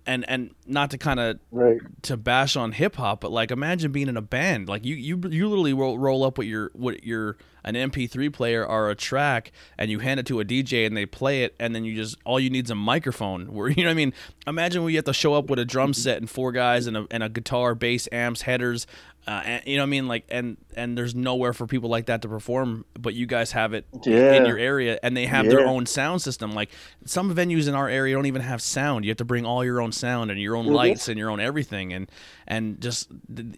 And, 0.06 0.24
and 0.26 0.54
not 0.66 0.92
to 0.92 0.96
kind 0.96 1.20
of 1.20 1.38
Right. 1.50 1.80
to 2.04 2.16
bash 2.16 2.56
on 2.56 2.72
hip 2.72 2.96
hop, 2.96 3.20
but 3.20 3.30
like 3.30 3.50
imagine 3.50 3.92
being 3.92 4.08
in 4.08 4.16
a 4.16 4.22
band. 4.22 4.66
Like 4.66 4.82
you 4.82 4.94
you 4.96 5.20
you 5.28 5.46
literally 5.48 5.74
roll, 5.74 5.98
roll 5.98 6.24
up 6.24 6.38
with 6.38 6.46
your 6.46 6.70
what 6.72 7.04
your 7.04 7.36
an 7.68 7.74
MP3 7.90 8.32
player 8.32 8.64
or 8.66 8.90
a 8.90 8.94
track, 8.94 9.52
and 9.76 9.90
you 9.90 9.98
hand 9.98 10.18
it 10.18 10.26
to 10.26 10.40
a 10.40 10.44
DJ 10.44 10.86
and 10.86 10.96
they 10.96 11.06
play 11.06 11.42
it, 11.44 11.54
and 11.60 11.74
then 11.74 11.84
you 11.84 11.94
just 11.94 12.16
all 12.24 12.40
you 12.40 12.50
need 12.50 12.64
is 12.64 12.70
a 12.70 12.74
microphone. 12.74 13.46
Where 13.54 13.68
you 13.68 13.82
know 13.84 13.88
what 13.90 13.92
I 13.92 13.94
mean? 13.94 14.12
Imagine 14.46 14.82
we 14.84 14.94
have 14.94 15.04
to 15.04 15.12
show 15.12 15.34
up 15.34 15.50
with 15.50 15.58
a 15.58 15.64
drum 15.64 15.92
set 15.94 16.18
and 16.18 16.28
four 16.28 16.52
guys 16.52 16.86
and 16.86 16.96
a 16.96 17.06
and 17.10 17.22
a 17.22 17.28
guitar, 17.28 17.74
bass, 17.74 18.08
amps, 18.10 18.42
headers. 18.42 18.86
Uh, 19.26 19.42
and, 19.44 19.62
you 19.66 19.76
know 19.76 19.82
what 19.82 19.88
I 19.88 19.90
mean? 19.90 20.08
Like 20.08 20.24
and 20.30 20.56
and 20.74 20.96
there's 20.96 21.14
nowhere 21.14 21.52
for 21.52 21.66
people 21.66 21.90
like 21.90 22.06
that 22.06 22.22
to 22.22 22.28
perform, 22.28 22.86
but 22.98 23.12
you 23.12 23.26
guys 23.26 23.52
have 23.52 23.74
it 23.74 23.84
Yeah. 24.06 24.32
in 24.32 24.46
your 24.46 24.56
area, 24.56 24.98
and 25.02 25.14
they 25.14 25.26
have 25.26 25.46
their 25.50 25.66
own 25.66 25.84
sound 25.84 26.22
system. 26.22 26.52
Like 26.52 26.70
some 27.04 27.34
venues 27.34 27.68
in 27.68 27.74
our 27.74 27.90
area 27.90 28.14
don't 28.14 28.24
even 28.24 28.40
have 28.40 28.62
sound. 28.62 29.04
You 29.04 29.10
have 29.10 29.18
to 29.18 29.26
bring 29.26 29.44
all 29.44 29.62
your 29.62 29.82
own 29.82 29.92
sound 29.92 30.30
and 30.30 30.40
your 30.40 30.56
own 30.56 30.64
Well, 30.66 30.76
lights 30.76 31.08
and 31.08 31.18
your 31.18 31.28
own 31.28 31.40
everything, 31.40 31.92
and 31.92 32.10
and 32.48 32.80
just 32.80 33.08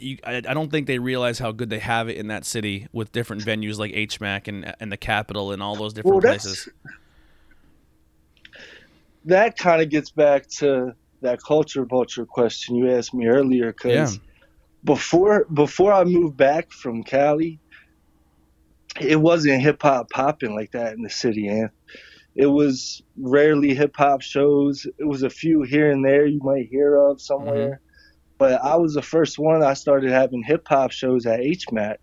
you, 0.01 0.19
I, 0.25 0.37
I 0.37 0.41
don't 0.53 0.71
think 0.71 0.87
they 0.89 0.99
realize 0.99 1.39
how 1.39 1.53
good 1.53 1.71
they 1.71 1.79
have 1.79 2.09
it 2.09 2.17
in 2.17 2.27
that 2.27 2.45
city 2.45 2.89
with 2.93 3.13
different 3.13 3.45
venues 3.45 3.79
like 3.79 3.93
HMAC 3.93 4.49
and 4.49 4.75
and 4.79 4.93
the 4.93 4.97
Capitol 4.97 5.53
and 5.53 5.63
all 5.63 5.77
those 5.77 5.95
different 5.95 6.23
Well, 6.23 6.33
places. 6.33 6.69
That 9.25 9.57
kind 9.57 9.81
of 9.81 9.91
gets 9.91 10.11
back 10.11 10.49
to 10.59 10.93
that 11.23 11.39
culture 11.47 11.85
vulture 11.85 12.27
question 12.27 12.75
you 12.75 12.91
asked 12.91 13.15
me 13.15 13.27
earlier. 13.27 13.73
Because 13.73 13.95
Yeah. 13.95 14.11
before 14.85 15.47
before 15.55 15.93
I 15.93 16.05
moved 16.05 16.37
back 16.37 16.71
from 16.73 17.05
Cali, 17.05 17.61
it 19.01 19.21
wasn't 19.21 19.63
hip 19.63 19.83
hop 19.83 20.11
popping 20.11 20.55
like 20.55 20.73
that 20.73 20.95
in 20.95 21.03
the 21.03 21.11
city, 21.11 21.47
and 21.47 21.71
it 22.35 22.47
was 22.47 23.03
rarely 23.17 23.75
hip 23.75 23.95
hop 23.97 24.21
shows. 24.23 24.85
It 24.99 25.07
was 25.07 25.23
a 25.23 25.31
few 25.31 25.63
here 25.63 25.91
and 25.93 26.05
there 26.05 26.27
you 26.27 26.41
might 26.43 26.67
hear 26.71 26.97
of 26.97 27.21
somewhere. 27.21 27.69
Mm-hmm. 27.69 27.90
But 28.41 28.65
I 28.65 28.77
was 28.77 28.95
the 28.95 29.03
first 29.03 29.39
one. 29.39 29.63
I 29.63 29.75
started 29.75 30.11
having 30.11 30.43
hip 30.43 30.67
hop 30.67 30.93
shows 30.93 31.27
at 31.27 31.41
HMAC, 31.41 31.97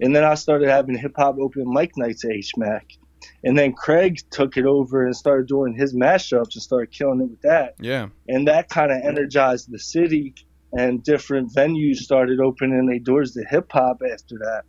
and 0.00 0.16
then 0.16 0.24
I 0.24 0.34
started 0.34 0.70
having 0.70 0.96
hip 0.96 1.12
hop 1.14 1.36
open 1.38 1.64
mic 1.66 1.92
nights 1.98 2.24
at 2.24 2.30
HMAC. 2.30 2.96
And 3.44 3.56
then 3.56 3.74
Craig 3.74 4.18
took 4.30 4.56
it 4.56 4.64
over 4.64 5.04
and 5.04 5.14
started 5.14 5.46
doing 5.46 5.74
his 5.76 5.94
mashups 5.94 6.54
and 6.54 6.62
started 6.62 6.90
killing 6.90 7.20
it 7.20 7.30
with 7.30 7.42
that. 7.42 7.74
Yeah, 7.78 8.08
and 8.26 8.48
that 8.48 8.70
kind 8.70 8.92
of 8.92 9.02
energized 9.04 9.70
the 9.70 9.78
city 9.78 10.34
and 10.72 11.04
different 11.04 11.54
venues 11.54 11.96
started 11.96 12.40
opening 12.40 12.86
their 12.86 12.98
doors 12.98 13.32
to 13.32 13.44
hip 13.50 13.70
hop 13.70 14.00
after 14.10 14.38
that. 14.38 14.62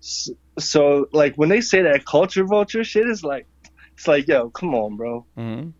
So, 0.00 0.32
so 0.58 1.06
like 1.14 1.36
when 1.36 1.48
they 1.48 1.62
say 1.62 1.80
that 1.80 2.04
culture 2.04 2.44
vulture 2.44 2.84
shit 2.84 3.08
is 3.08 3.24
like 3.24 3.46
it's 3.94 4.06
like 4.06 4.28
yo 4.28 4.50
come 4.50 4.74
on 4.74 4.98
bro. 4.98 5.24
Hmm 5.34 5.70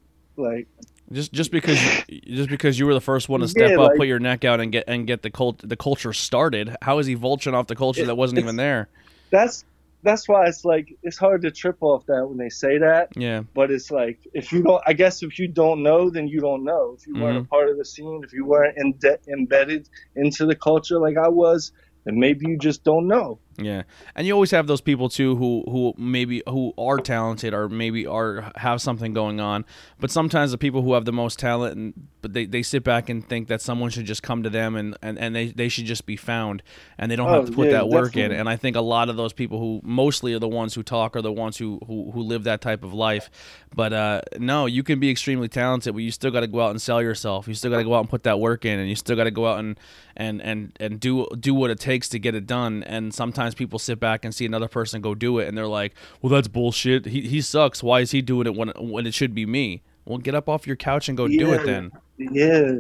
like 0.41 0.69
just 1.13 1.33
just 1.33 1.51
because 1.51 1.79
just 2.27 2.49
because 2.49 2.79
you 2.79 2.87
were 2.87 2.95
the 2.95 3.01
first 3.01 3.29
one 3.29 3.41
to 3.41 3.49
step 3.49 3.71
Yeah, 3.71 3.77
up, 3.77 3.89
like- 3.91 3.99
put 3.99 4.07
your 4.07 4.19
neck 4.19 4.45
out, 4.45 4.61
and 4.61 4.71
get 4.73 4.85
and 4.87 5.07
get 5.07 5.23
the 5.23 5.31
cult 5.31 5.61
the 5.67 5.77
culture 5.77 6.13
started. 6.13 6.77
How 6.83 6.99
is 6.99 7.07
he 7.07 7.17
vulturing 7.17 7.55
off 7.55 7.67
the 7.67 7.77
culture 7.77 8.03
It- 8.03 8.07
that 8.07 8.17
wasn't 8.17 8.41
even 8.41 8.57
there? 8.57 8.89
that's 9.31 9.65
that's 10.03 10.27
why 10.29 10.47
it's 10.47 10.65
like 10.65 10.97
it's 11.03 11.19
hard 11.19 11.43
to 11.43 11.51
trip 11.51 11.77
off 11.81 12.07
that 12.07 12.27
when 12.27 12.39
they 12.39 12.49
say 12.49 12.79
that. 12.79 13.11
Yeah, 13.17 13.43
but 13.55 13.71
it's 13.71 13.91
like 13.91 14.19
if 14.33 14.53
you 14.53 14.63
don't 14.63 14.83
i 14.87 14.93
guess 14.93 15.23
if 15.23 15.39
you 15.39 15.49
don't 15.49 15.83
know 15.83 16.11
then 16.11 16.29
you 16.29 16.41
don't 16.41 16.65
know. 16.65 16.97
If 16.99 17.07
you 17.07 17.15
weren't 17.21 17.37
a 17.37 17.41
mm-hmm. 17.41 17.49
part 17.49 17.69
of 17.69 17.77
the 17.77 17.85
scene 17.85 18.23
if 18.25 18.33
you 18.33 18.45
weren't 18.45 18.77
in 18.79 18.99
embedded 19.29 19.89
into 20.17 20.47
the 20.47 20.57
culture 20.57 20.99
like 20.99 21.17
i 21.17 21.29
was 21.29 21.73
then 22.05 22.19
maybe 22.19 22.47
you 22.49 22.57
just 22.59 22.83
don't 22.83 23.07
know 23.07 23.39
Yeah, 23.61 23.83
and 24.15 24.27
you 24.27 24.33
always 24.33 24.53
have 24.53 24.67
those 24.67 24.81
people 24.81 25.09
too 25.11 25.37
who 25.37 25.65
who 25.69 25.95
maybe 25.99 26.43
who 26.49 26.73
are 26.79 26.97
talented 26.99 27.53
or 27.53 27.69
maybe 27.69 28.07
are 28.07 28.51
have 28.57 28.81
something 28.81 29.13
going 29.13 29.39
on. 29.39 29.67
But 29.99 30.11
sometimes 30.11 30.51
the 30.51 30.59
people 30.59 30.81
who 30.83 30.95
have 30.95 31.05
the 31.05 31.13
most 31.13 31.39
talent, 31.39 31.77
and 31.77 32.09
but 32.23 32.33
they, 32.33 32.47
they 32.47 32.63
sit 32.63 32.85
back 32.85 33.09
and 33.09 33.27
think 33.29 33.49
that 33.49 33.61
someone 33.61 33.91
should 33.91 34.07
just 34.07 34.23
come 34.23 34.43
to 34.43 34.51
them 34.51 34.77
and, 34.77 34.95
and, 35.01 35.19
and 35.19 35.35
they, 35.35 35.47
they 35.49 35.71
should 35.71 35.87
just 35.87 36.05
be 36.05 36.17
found, 36.17 36.63
and 36.99 37.11
they 37.11 37.17
don't 37.17 37.31
Oh, 37.31 37.35
have 37.35 37.47
to 37.47 37.53
put 37.53 37.67
yeah, 37.69 37.79
that 37.79 37.89
work 37.89 38.15
in. 38.17 38.31
And 38.31 38.47
I 38.49 38.57
think 38.57 38.77
a 38.77 38.81
lot 38.83 39.09
of 39.09 39.17
those 39.17 39.33
people 39.33 39.59
who 39.59 39.81
mostly 39.83 40.35
are 40.35 40.39
the 40.39 40.49
ones 40.49 40.75
who 40.75 40.83
talk 40.83 41.17
are 41.17 41.23
the 41.23 41.33
ones 41.33 41.57
who 41.59 41.79
who, 41.87 42.11
who 42.13 42.21
live 42.23 42.45
that 42.45 42.61
type 42.61 42.83
of 42.83 42.93
life. 42.95 43.31
But 43.75 43.93
uh, 43.93 44.21
no, 44.39 44.67
you 44.67 44.83
can 44.83 45.01
be 45.01 45.11
extremely 45.11 45.49
talented, 45.49 45.95
but 45.95 46.03
you 46.03 46.11
still 46.11 46.31
got 46.31 46.41
to 46.41 46.47
go 46.47 46.61
out 46.61 46.71
and 46.71 46.81
sell 46.81 47.01
yourself. 47.03 47.47
You 47.49 47.55
still 47.55 47.71
got 47.71 47.79
to 47.79 47.85
go 47.85 47.95
out 47.95 48.01
and 48.01 48.11
put 48.11 48.23
that 48.25 48.39
work 48.41 48.65
in, 48.65 48.79
and 48.79 48.89
you 48.89 48.97
still 48.97 49.17
got 49.17 49.25
to 49.25 49.31
go 49.31 49.47
out 49.47 49.59
and 49.59 49.79
and 50.17 50.43
and 50.43 50.77
and 50.79 51.01
do 51.01 51.27
do 51.39 51.55
what 51.55 51.71
it 51.71 51.79
takes 51.81 52.09
to 52.11 52.19
get 52.19 52.35
it 52.35 52.47
done. 52.47 52.83
And 52.83 53.15
sometimes 53.15 53.50
people 53.55 53.79
sit 53.79 54.01
back 54.01 54.25
and 54.25 54.35
see 54.35 54.47
another 54.47 54.69
person 54.69 55.01
go 55.01 55.15
do 55.15 55.39
it, 55.39 55.49
and 55.49 55.57
they're 55.57 55.67
like, 55.67 55.95
"Well, 56.21 56.31
that's 56.31 56.49
bullshit. 56.49 57.07
He 57.07 57.23
he 57.23 57.41
sucks. 57.41 57.83
Why 57.83 58.01
is 58.01 58.11
he 58.11 58.23
doing 58.23 58.47
it 58.47 58.55
when 58.55 58.69
when 58.79 59.07
it 59.07 59.15
should 59.15 59.35
be 59.35 59.47
me?" 59.47 59.83
Well, 60.05 60.19
get 60.19 60.35
up 60.35 60.49
off 60.49 60.67
your 60.67 60.77
couch 60.77 61.09
and 61.09 61.17
go 61.17 61.29
do 61.29 61.53
it 61.53 61.65
then. 61.65 61.93
Yeah, 62.19 62.73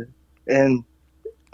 and 0.47 0.85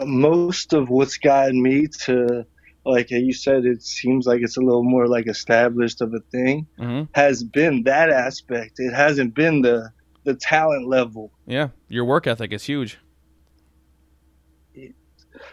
most 0.05 0.73
of 0.73 0.89
what's 0.89 1.19
gotten 1.19 1.63
me 1.63 1.87
to, 2.05 2.47
like 2.85 3.11
you 3.11 3.33
said, 3.33 3.65
it 3.65 3.83
seems 3.83 4.27
like 4.27 4.43
it's 4.43 4.57
a 4.57 4.61
little 4.61 4.85
more 4.85 5.07
like 5.07 5.27
established 5.27 6.01
of 6.01 6.15
a 6.15 6.21
thing, 6.31 6.67
hmm 6.79 7.03
has 7.15 7.43
been 7.43 7.83
that 7.85 8.11
aspect. 8.11 8.75
It 8.79 8.95
hasn't 8.95 9.35
been 9.35 9.63
the 9.63 9.91
the 10.25 10.35
talent 10.35 10.89
level. 10.89 11.33
Yeah, 11.47 11.69
your 11.89 12.05
work 12.05 12.27
ethic 12.27 12.53
is 12.53 12.65
huge. 12.65 12.99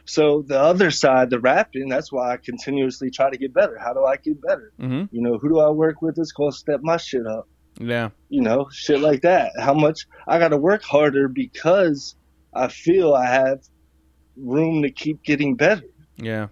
So 0.06 0.44
the 0.48 0.60
other 0.60 0.92
side, 0.92 1.30
the 1.30 1.40
rapping, 1.40 1.90
that's 1.90 2.12
why 2.12 2.34
I 2.34 2.38
continuously 2.38 3.10
try 3.12 3.30
to 3.30 3.38
get 3.38 3.54
better. 3.54 3.78
How 3.80 3.94
do 3.94 4.06
I 4.06 4.18
get 4.18 4.42
better? 4.42 4.72
hmm 4.80 5.04
You 5.12 5.22
know, 5.22 5.38
who 5.38 5.50
do 5.50 5.60
I 5.60 5.70
work 5.70 6.02
with 6.02 6.16
that's 6.16 6.32
gonna 6.32 6.52
step 6.52 6.80
my 6.84 6.98
shit 6.98 7.26
up? 7.28 7.46
Yeah, 7.80 8.10
You 8.30 8.42
know, 8.42 8.68
shit 8.72 9.00
like 9.00 9.22
that. 9.22 9.52
How 9.60 9.74
much 9.74 10.06
I 10.28 10.40
gotta 10.40 10.58
work 10.58 10.84
harder 10.84 11.28
because 11.28 12.16
I 12.54 12.68
feel 12.68 13.14
I 13.14 13.26
have 13.28 13.60
room 14.38 14.84
to 14.84 14.92
keep 14.92 15.24
getting 15.24 15.56
better. 15.56 15.84
yeah. 16.18 16.48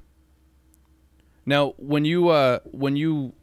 Now, 1.45 1.73
when 1.77 2.05
you 2.05 2.29
uh 2.29 2.59
when 2.65 2.95
you 2.95 3.33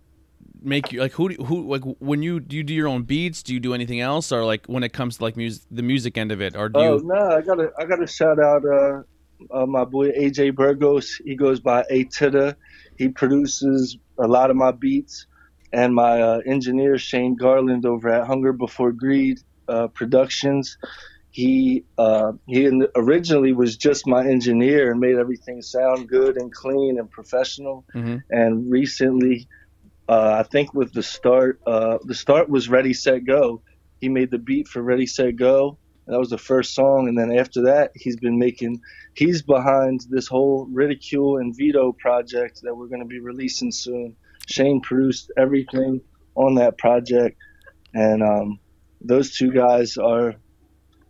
make 0.62 0.92
you 0.92 1.00
like 1.00 1.12
who 1.12 1.28
do, 1.30 1.44
who 1.44 1.68
like 1.68 1.82
when 1.98 2.22
you 2.22 2.40
do 2.40 2.56
you 2.56 2.62
do 2.62 2.74
your 2.74 2.88
own 2.88 3.02
beats? 3.02 3.42
Do 3.42 3.52
you 3.54 3.60
do 3.60 3.74
anything 3.74 4.00
else, 4.00 4.30
or 4.32 4.44
like 4.44 4.66
when 4.66 4.82
it 4.82 4.92
comes 4.92 5.18
to 5.18 5.24
like 5.24 5.36
music, 5.36 5.62
the 5.70 5.82
music 5.82 6.16
end 6.16 6.32
of 6.32 6.40
it, 6.40 6.56
or 6.56 6.68
do 6.68 6.80
Oh 6.80 6.96
you? 6.96 7.02
no, 7.04 7.30
I 7.36 7.40
gotta 7.42 7.70
I 7.78 7.84
gotta 7.84 8.06
shout 8.06 8.38
out 8.38 8.62
uh, 8.64 9.02
uh 9.50 9.66
my 9.66 9.84
boy 9.84 10.10
AJ 10.10 10.54
Burgos. 10.54 11.16
He 11.24 11.36
goes 11.36 11.60
by 11.60 11.84
A 11.90 12.04
Titta. 12.04 12.56
He 12.96 13.08
produces 13.08 13.96
a 14.18 14.26
lot 14.26 14.50
of 14.50 14.56
my 14.56 14.72
beats, 14.72 15.26
and 15.72 15.94
my 15.94 16.20
uh, 16.20 16.40
engineer 16.46 16.98
Shane 16.98 17.36
Garland 17.36 17.86
over 17.86 18.08
at 18.08 18.26
Hunger 18.26 18.52
Before 18.52 18.92
Greed 18.92 19.38
uh, 19.68 19.88
Productions. 19.88 20.76
He 21.30 21.84
uh, 21.98 22.32
he 22.46 22.68
originally 22.96 23.52
was 23.52 23.76
just 23.76 24.06
my 24.06 24.26
engineer 24.26 24.90
and 24.90 24.98
made 24.98 25.16
everything 25.16 25.62
sound 25.62 26.08
good 26.08 26.36
and 26.36 26.52
clean 26.52 26.98
and 26.98 27.10
professional. 27.10 27.84
Mhm. 27.94 28.22
And 28.30 28.70
recently, 28.70 29.46
uh, 30.08 30.36
I 30.38 30.42
think 30.42 30.72
with 30.74 30.92
the 30.92 31.02
start, 31.02 31.60
uh, 31.66 31.98
the 32.04 32.14
start 32.14 32.48
was 32.48 32.68
Ready 32.68 32.94
Set 32.94 33.26
Go. 33.26 33.62
He 34.00 34.08
made 34.08 34.30
the 34.30 34.38
beat 34.38 34.68
for 34.68 34.82
Ready 34.82 35.06
Set 35.06 35.36
Go. 35.36 35.78
That 36.08 36.18
was 36.18 36.30
the 36.30 36.38
first 36.38 36.74
song, 36.74 37.06
and 37.06 37.18
then 37.18 37.36
after 37.36 37.62
that, 37.64 37.92
he's 37.94 38.16
been 38.16 38.38
making. 38.38 38.80
He's 39.12 39.42
behind 39.42 40.06
this 40.08 40.26
whole 40.26 40.66
Ridicule 40.70 41.36
and 41.36 41.54
Vito 41.54 41.92
project 41.92 42.62
that 42.62 42.74
we're 42.74 42.86
going 42.86 43.02
to 43.02 43.06
be 43.06 43.20
releasing 43.20 43.70
soon. 43.70 44.16
Shane 44.46 44.80
produced 44.80 45.30
everything 45.36 46.00
on 46.34 46.54
that 46.54 46.78
project, 46.78 47.36
and 47.92 48.22
um, 48.22 48.58
those 49.02 49.36
two 49.36 49.52
guys 49.52 49.98
are. 49.98 50.34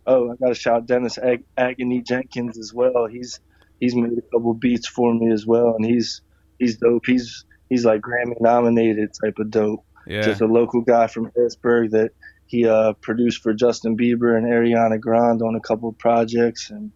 Oh, 0.05 0.31
I 0.31 0.35
got 0.35 0.49
to 0.49 0.55
shout 0.55 0.85
Dennis 0.85 1.17
Ag- 1.17 1.45
Agony 1.55 2.01
Jenkins 2.01 2.57
as 2.57 2.73
well. 2.73 3.05
He's 3.05 3.39
he's 3.79 3.95
made 3.95 4.17
a 4.17 4.21
couple 4.33 4.53
beats 4.53 4.87
for 4.87 5.13
me 5.13 5.31
as 5.31 5.45
well, 5.45 5.75
and 5.77 5.85
he's 5.85 6.21
he's 6.57 6.75
dope. 6.75 7.05
He's 7.05 7.45
he's 7.69 7.85
like 7.85 8.01
Grammy 8.01 8.39
nominated 8.41 9.11
type 9.13 9.39
of 9.39 9.49
dope 9.49 9.85
Yeah, 10.05 10.23
just 10.23 10.41
a 10.41 10.45
local 10.45 10.81
guy 10.81 11.07
from 11.07 11.31
Harrisburg 11.35 11.91
that 11.91 12.11
he 12.49 12.67
uh, 12.67 12.93
produced 12.93 13.43
for 13.43 13.53
Justin 13.53 13.95
Bieber 13.95 14.35
and 14.35 14.47
Ariana 14.47 14.99
Grande 14.99 15.43
on 15.43 15.53
a 15.53 15.59
couple 15.59 15.87
of 15.87 15.97
projects, 15.99 16.71
and 16.71 16.91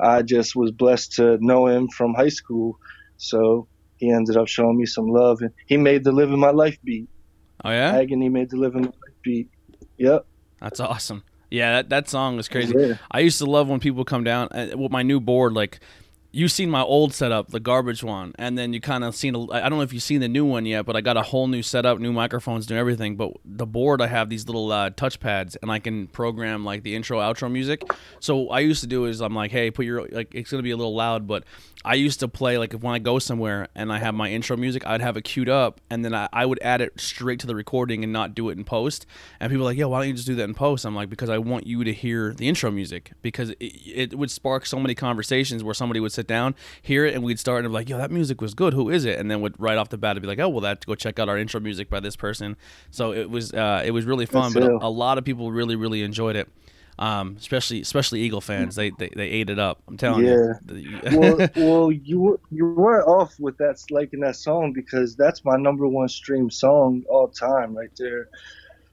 I 0.00 0.22
just 0.22 0.56
was 0.56 0.70
blessed 0.70 1.12
to 1.16 1.36
know 1.38 1.66
him 1.66 1.88
from 1.88 2.14
high 2.14 2.30
school. 2.30 2.78
So 3.18 3.68
he 3.98 4.10
ended 4.10 4.38
up 4.38 4.48
showing 4.48 4.78
me 4.78 4.86
some 4.86 5.08
love, 5.08 5.42
and 5.42 5.52
he 5.66 5.76
made 5.76 6.02
the 6.02 6.12
"Living 6.12 6.40
My 6.40 6.50
Life" 6.50 6.78
beat. 6.82 7.10
oh 7.62 7.70
yeah, 7.70 7.94
Agony 7.94 8.30
made 8.30 8.48
the 8.48 8.56
"Living 8.56 8.82
My 8.82 8.86
Life" 8.88 9.16
beat. 9.22 9.50
Yep. 9.98 10.24
that's 10.60 10.80
awesome. 10.80 11.24
Yeah, 11.50 11.74
that, 11.74 11.90
that 11.90 12.08
song 12.08 12.38
is 12.38 12.48
crazy. 12.48 12.74
Yeah. 12.76 12.94
I 13.10 13.20
used 13.20 13.38
to 13.38 13.46
love 13.46 13.68
when 13.68 13.80
people 13.80 14.04
come 14.04 14.24
down 14.24 14.48
uh, 14.48 14.76
with 14.76 14.90
my 14.90 15.02
new 15.02 15.20
board. 15.20 15.52
Like, 15.52 15.78
you've 16.36 16.52
seen 16.52 16.68
my 16.68 16.82
old 16.82 17.14
setup, 17.14 17.48
the 17.48 17.58
garbage 17.58 18.04
one, 18.04 18.34
and 18.38 18.58
then 18.58 18.74
you 18.74 18.80
kind 18.80 19.04
of 19.04 19.16
seen. 19.16 19.34
I 19.50 19.68
don't 19.68 19.78
know 19.78 19.80
if 19.80 19.92
you've 19.92 20.02
seen 20.02 20.20
the 20.20 20.28
new 20.28 20.44
one 20.44 20.66
yet, 20.66 20.84
but 20.84 20.94
I 20.94 21.00
got 21.00 21.16
a 21.16 21.22
whole 21.22 21.48
new 21.48 21.62
setup, 21.62 21.98
new 21.98 22.12
microphones, 22.12 22.68
new 22.68 22.76
everything. 22.76 23.16
But 23.16 23.32
the 23.44 23.66
board, 23.66 24.02
I 24.02 24.06
have 24.08 24.28
these 24.28 24.46
little 24.46 24.70
uh, 24.70 24.90
touch 24.90 25.18
pads, 25.18 25.56
and 25.56 25.72
I 25.72 25.78
can 25.78 26.08
program 26.08 26.64
like 26.64 26.82
the 26.82 26.94
intro, 26.94 27.18
outro 27.20 27.50
music. 27.50 27.82
So 28.20 28.50
I 28.50 28.60
used 28.60 28.82
to 28.82 28.86
do 28.86 29.06
is 29.06 29.22
I'm 29.22 29.34
like, 29.34 29.50
hey, 29.50 29.70
put 29.70 29.86
your 29.86 30.06
like 30.08 30.34
it's 30.34 30.50
gonna 30.50 30.62
be 30.62 30.72
a 30.72 30.76
little 30.76 30.94
loud, 30.94 31.26
but 31.26 31.44
I 31.86 31.94
used 31.94 32.20
to 32.20 32.28
play 32.28 32.58
like 32.58 32.74
if 32.74 32.82
when 32.82 32.94
I 32.94 32.98
go 32.98 33.18
somewhere 33.18 33.68
and 33.74 33.92
I 33.92 33.98
have 33.98 34.14
my 34.14 34.28
intro 34.28 34.56
music, 34.56 34.86
I'd 34.86 35.00
have 35.00 35.16
it 35.16 35.22
queued 35.22 35.48
up, 35.48 35.80
and 35.88 36.04
then 36.04 36.14
I, 36.14 36.28
I 36.32 36.44
would 36.44 36.58
add 36.60 36.80
it 36.80 37.00
straight 37.00 37.40
to 37.40 37.46
the 37.46 37.54
recording 37.54 38.04
and 38.04 38.12
not 38.12 38.34
do 38.34 38.50
it 38.50 38.58
in 38.58 38.64
post. 38.64 39.06
And 39.40 39.50
people 39.50 39.64
are 39.64 39.70
like, 39.70 39.78
yeah, 39.78 39.86
why 39.86 40.00
don't 40.00 40.08
you 40.08 40.14
just 40.14 40.26
do 40.26 40.34
that 40.34 40.44
in 40.44 40.54
post? 40.54 40.84
I'm 40.84 40.94
like, 40.94 41.08
because 41.08 41.30
I 41.30 41.38
want 41.38 41.66
you 41.66 41.84
to 41.84 41.92
hear 41.92 42.34
the 42.34 42.48
intro 42.48 42.70
music 42.70 43.12
because 43.22 43.50
it, 43.60 44.10
it 44.12 44.18
would 44.18 44.30
spark 44.30 44.66
so 44.66 44.78
many 44.78 44.94
conversations 44.94 45.64
where 45.64 45.74
somebody 45.74 46.00
would 46.00 46.12
sit 46.12 46.25
down, 46.26 46.54
hear 46.82 47.04
it, 47.06 47.14
and 47.14 47.22
we'd 47.24 47.38
start 47.38 47.64
and 47.64 47.70
be 47.72 47.74
like, 47.74 47.88
yo, 47.88 47.98
that 47.98 48.10
music 48.10 48.40
was 48.40 48.54
good. 48.54 48.74
Who 48.74 48.90
is 48.90 49.04
it? 49.04 49.18
And 49.18 49.30
then 49.30 49.40
would 49.40 49.54
right 49.58 49.76
off 49.78 49.88
the 49.88 49.98
bat, 49.98 50.12
it'd 50.12 50.22
be 50.22 50.28
like, 50.28 50.38
oh, 50.38 50.48
well, 50.48 50.60
that 50.60 50.84
go 50.86 50.94
check 50.94 51.18
out 51.18 51.28
our 51.28 51.38
intro 51.38 51.60
music 51.60 51.88
by 51.90 52.00
this 52.00 52.16
person. 52.16 52.56
So 52.90 53.12
it 53.12 53.30
was 53.30 53.52
uh, 53.52 53.82
it 53.84 53.90
was 53.92 54.04
really 54.04 54.26
fun, 54.26 54.52
That's 54.52 54.66
but 54.66 54.72
a, 54.82 54.86
a 54.86 54.88
lot 54.88 55.18
of 55.18 55.24
people 55.24 55.52
really 55.52 55.76
really 55.76 56.02
enjoyed 56.02 56.36
it. 56.36 56.48
Um, 56.98 57.36
especially 57.38 57.82
especially 57.82 58.22
Eagle 58.22 58.40
fans, 58.40 58.74
they, 58.74 58.88
they 58.88 59.10
they 59.14 59.28
ate 59.28 59.50
it 59.50 59.58
up. 59.58 59.82
I'm 59.86 59.98
telling 59.98 60.24
Yeah. 60.24 60.54
you. 60.72 60.98
well, 61.18 61.48
well, 61.54 61.92
you 61.92 62.20
were- 62.20 62.40
you 62.50 62.66
weren't 62.72 63.06
off 63.06 63.38
with 63.38 63.58
that 63.58 63.76
liking 63.90 64.20
that 64.20 64.36
song 64.36 64.72
because 64.72 65.14
that's 65.14 65.44
my 65.44 65.56
number 65.56 65.86
one 65.86 66.08
stream 66.08 66.50
song 66.50 67.04
all 67.10 67.28
time 67.28 67.76
right 67.76 67.90
there. 67.98 68.30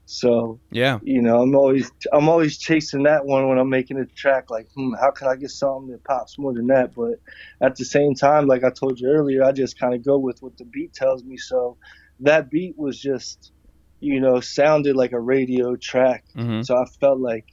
So 0.06 0.60
yeah. 0.70 0.98
you 1.02 1.22
know, 1.22 1.40
I'm 1.42 1.54
always 1.54 1.90
I'm 2.12 2.28
always 2.28 2.58
chasing 2.58 3.04
that 3.04 3.24
one 3.24 3.48
when 3.48 3.58
I'm 3.58 3.70
making 3.70 3.98
a 3.98 4.06
track. 4.06 4.50
Like, 4.50 4.68
hmm, 4.74 4.92
how 5.00 5.10
can 5.10 5.28
I 5.28 5.36
get 5.36 5.50
something 5.50 5.90
that 5.92 6.04
pops 6.04 6.38
more 6.38 6.52
than 6.52 6.66
that? 6.68 6.94
But 6.94 7.20
at 7.60 7.76
the 7.76 7.84
same 7.84 8.14
time, 8.14 8.46
like 8.46 8.64
I 8.64 8.70
told 8.70 9.00
you 9.00 9.08
earlier, 9.08 9.42
I 9.42 9.52
just 9.52 9.78
kind 9.78 9.94
of 9.94 10.04
go 10.04 10.18
with 10.18 10.38
what 10.40 10.56
the 10.58 10.66
beat 10.66 10.92
tells 10.92 11.24
me. 11.24 11.36
So 11.38 11.78
that 12.20 12.50
beat 12.50 12.74
was 12.76 13.00
just, 13.00 13.52
you 14.00 14.20
know, 14.20 14.40
sounded 14.40 14.94
like 14.94 15.12
a 15.12 15.20
radio 15.20 15.76
track. 15.76 16.24
hmm 16.34 16.62
So 16.62 16.76
I 16.76 16.84
felt 17.00 17.20
like, 17.20 17.46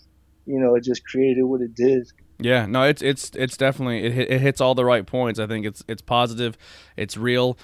you 0.46 0.60
know, 0.60 0.76
it 0.76 0.84
just 0.84 1.06
created 1.06 1.44
what 1.44 1.62
it 1.62 1.74
did. 1.74 2.08
Yeah, 2.40 2.66
no, 2.66 2.84
it's 2.84 3.02
it's 3.02 3.32
it's 3.36 3.56
definitely 3.56 4.04
it, 4.04 4.32
it 4.32 4.42
hits 4.42 4.60
all 4.60 4.76
the 4.76 4.84
right 4.84 5.06
points. 5.06 5.40
I 5.40 5.48
think 5.48 5.66
it's 5.66 5.84
it's 5.88 6.02
positive, 6.02 6.58
it's 6.98 7.16
real, 7.16 7.58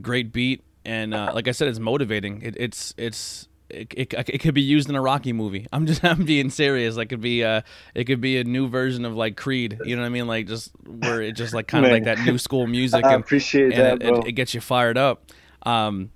great 0.00 0.32
beat, 0.32 0.62
and 0.84 1.12
uh, 1.12 1.32
like 1.34 1.48
I 1.48 1.50
said, 1.50 1.68
it's 1.68 1.80
motivating. 1.80 2.40
It, 2.40 2.56
it's 2.56 2.94
it's 2.96 3.48
it, 3.70 3.94
it, 3.96 4.14
it 4.28 4.38
could 4.38 4.54
be 4.54 4.62
used 4.62 4.88
in 4.88 4.94
a 4.96 5.00
Rocky 5.00 5.32
movie. 5.32 5.66
I'm 5.72 5.86
just 5.86 6.04
I'm 6.04 6.24
being 6.24 6.50
serious. 6.50 6.96
Like 6.96 7.10
could 7.10 7.20
be 7.20 7.44
uh 7.44 7.62
it 7.94 8.04
could 8.04 8.20
be 8.20 8.38
a 8.38 8.44
new 8.44 8.68
version 8.68 9.04
of 9.04 9.14
like 9.14 9.36
Creed. 9.36 9.78
You 9.84 9.96
know 9.96 10.02
what 10.02 10.06
I 10.06 10.10
mean? 10.10 10.26
Like 10.26 10.46
just 10.46 10.72
where 10.86 11.20
it 11.20 11.32
just 11.32 11.54
like 11.54 11.66
kind 11.66 11.84
of 11.84 11.92
like 11.92 12.04
that 12.04 12.18
new 12.20 12.38
school 12.38 12.66
music 12.66 13.04
I 13.04 13.14
and, 13.14 13.22
appreciate 13.22 13.72
and 13.72 14.00
that, 14.00 14.06
it, 14.06 14.12
bro. 14.12 14.22
it, 14.22 14.32
gets 14.32 14.54
you 14.54 14.60
fired 14.60 14.96
up. 14.96 15.30
Um, 15.62 16.10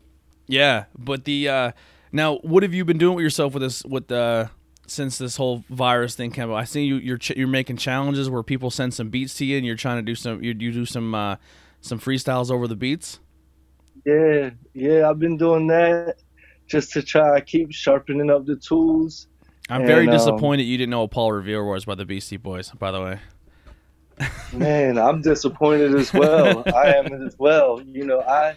yeah, 0.46 0.84
but 0.98 1.24
the 1.24 1.48
uh, 1.48 1.72
now 2.12 2.36
what 2.38 2.62
have 2.62 2.74
you 2.74 2.84
been 2.84 2.98
doing 2.98 3.16
with 3.16 3.22
yourself 3.22 3.54
with 3.54 3.62
this 3.62 3.84
with 3.84 4.08
the 4.08 4.50
since 4.86 5.18
this 5.18 5.36
whole 5.36 5.64
virus 5.68 6.14
thing 6.14 6.30
came 6.30 6.50
out? 6.50 6.56
I 6.56 6.64
see 6.64 6.84
you 6.84 6.96
you're 6.96 7.18
ch- 7.18 7.36
you're 7.36 7.48
making 7.48 7.76
challenges 7.76 8.30
where 8.30 8.42
people 8.42 8.70
send 8.70 8.94
some 8.94 9.10
beats 9.10 9.34
to 9.34 9.44
you 9.44 9.56
and 9.56 9.66
you're 9.66 9.76
trying 9.76 9.96
to 9.96 10.02
do 10.02 10.14
some 10.14 10.42
you, 10.42 10.54
you 10.58 10.72
do 10.72 10.86
some 10.86 11.14
uh, 11.14 11.36
some 11.80 11.98
freestyles 11.98 12.50
over 12.50 12.66
the 12.66 12.76
beats. 12.76 13.20
Yeah, 14.04 14.50
yeah, 14.74 15.08
I've 15.08 15.18
been 15.18 15.38
doing 15.38 15.66
that 15.68 16.16
just 16.66 16.92
to 16.92 17.02
try 17.02 17.38
to 17.38 17.44
keep 17.44 17.72
sharpening 17.72 18.30
up 18.30 18.46
the 18.46 18.56
tools. 18.56 19.28
I'm 19.68 19.86
very 19.86 20.00
And, 20.00 20.10
um, 20.10 20.16
disappointed 20.16 20.64
you 20.64 20.76
didn't 20.76 20.90
know 20.90 21.02
what 21.02 21.10
Paul 21.10 21.32
Revere 21.32 21.64
was 21.64 21.84
by 21.84 21.94
the 21.94 22.04
Beastie 22.04 22.36
Boys. 22.36 22.70
By 22.70 22.90
the 22.90 23.00
way, 23.00 23.18
Man, 24.52 24.98
I'm 24.98 25.22
disappointed 25.22 25.94
as 25.94 26.12
well. 26.12 26.62
I 26.74 26.94
am 26.94 27.26
as 27.26 27.36
well. 27.38 27.80
You 27.82 28.04
know, 28.04 28.20
I 28.20 28.54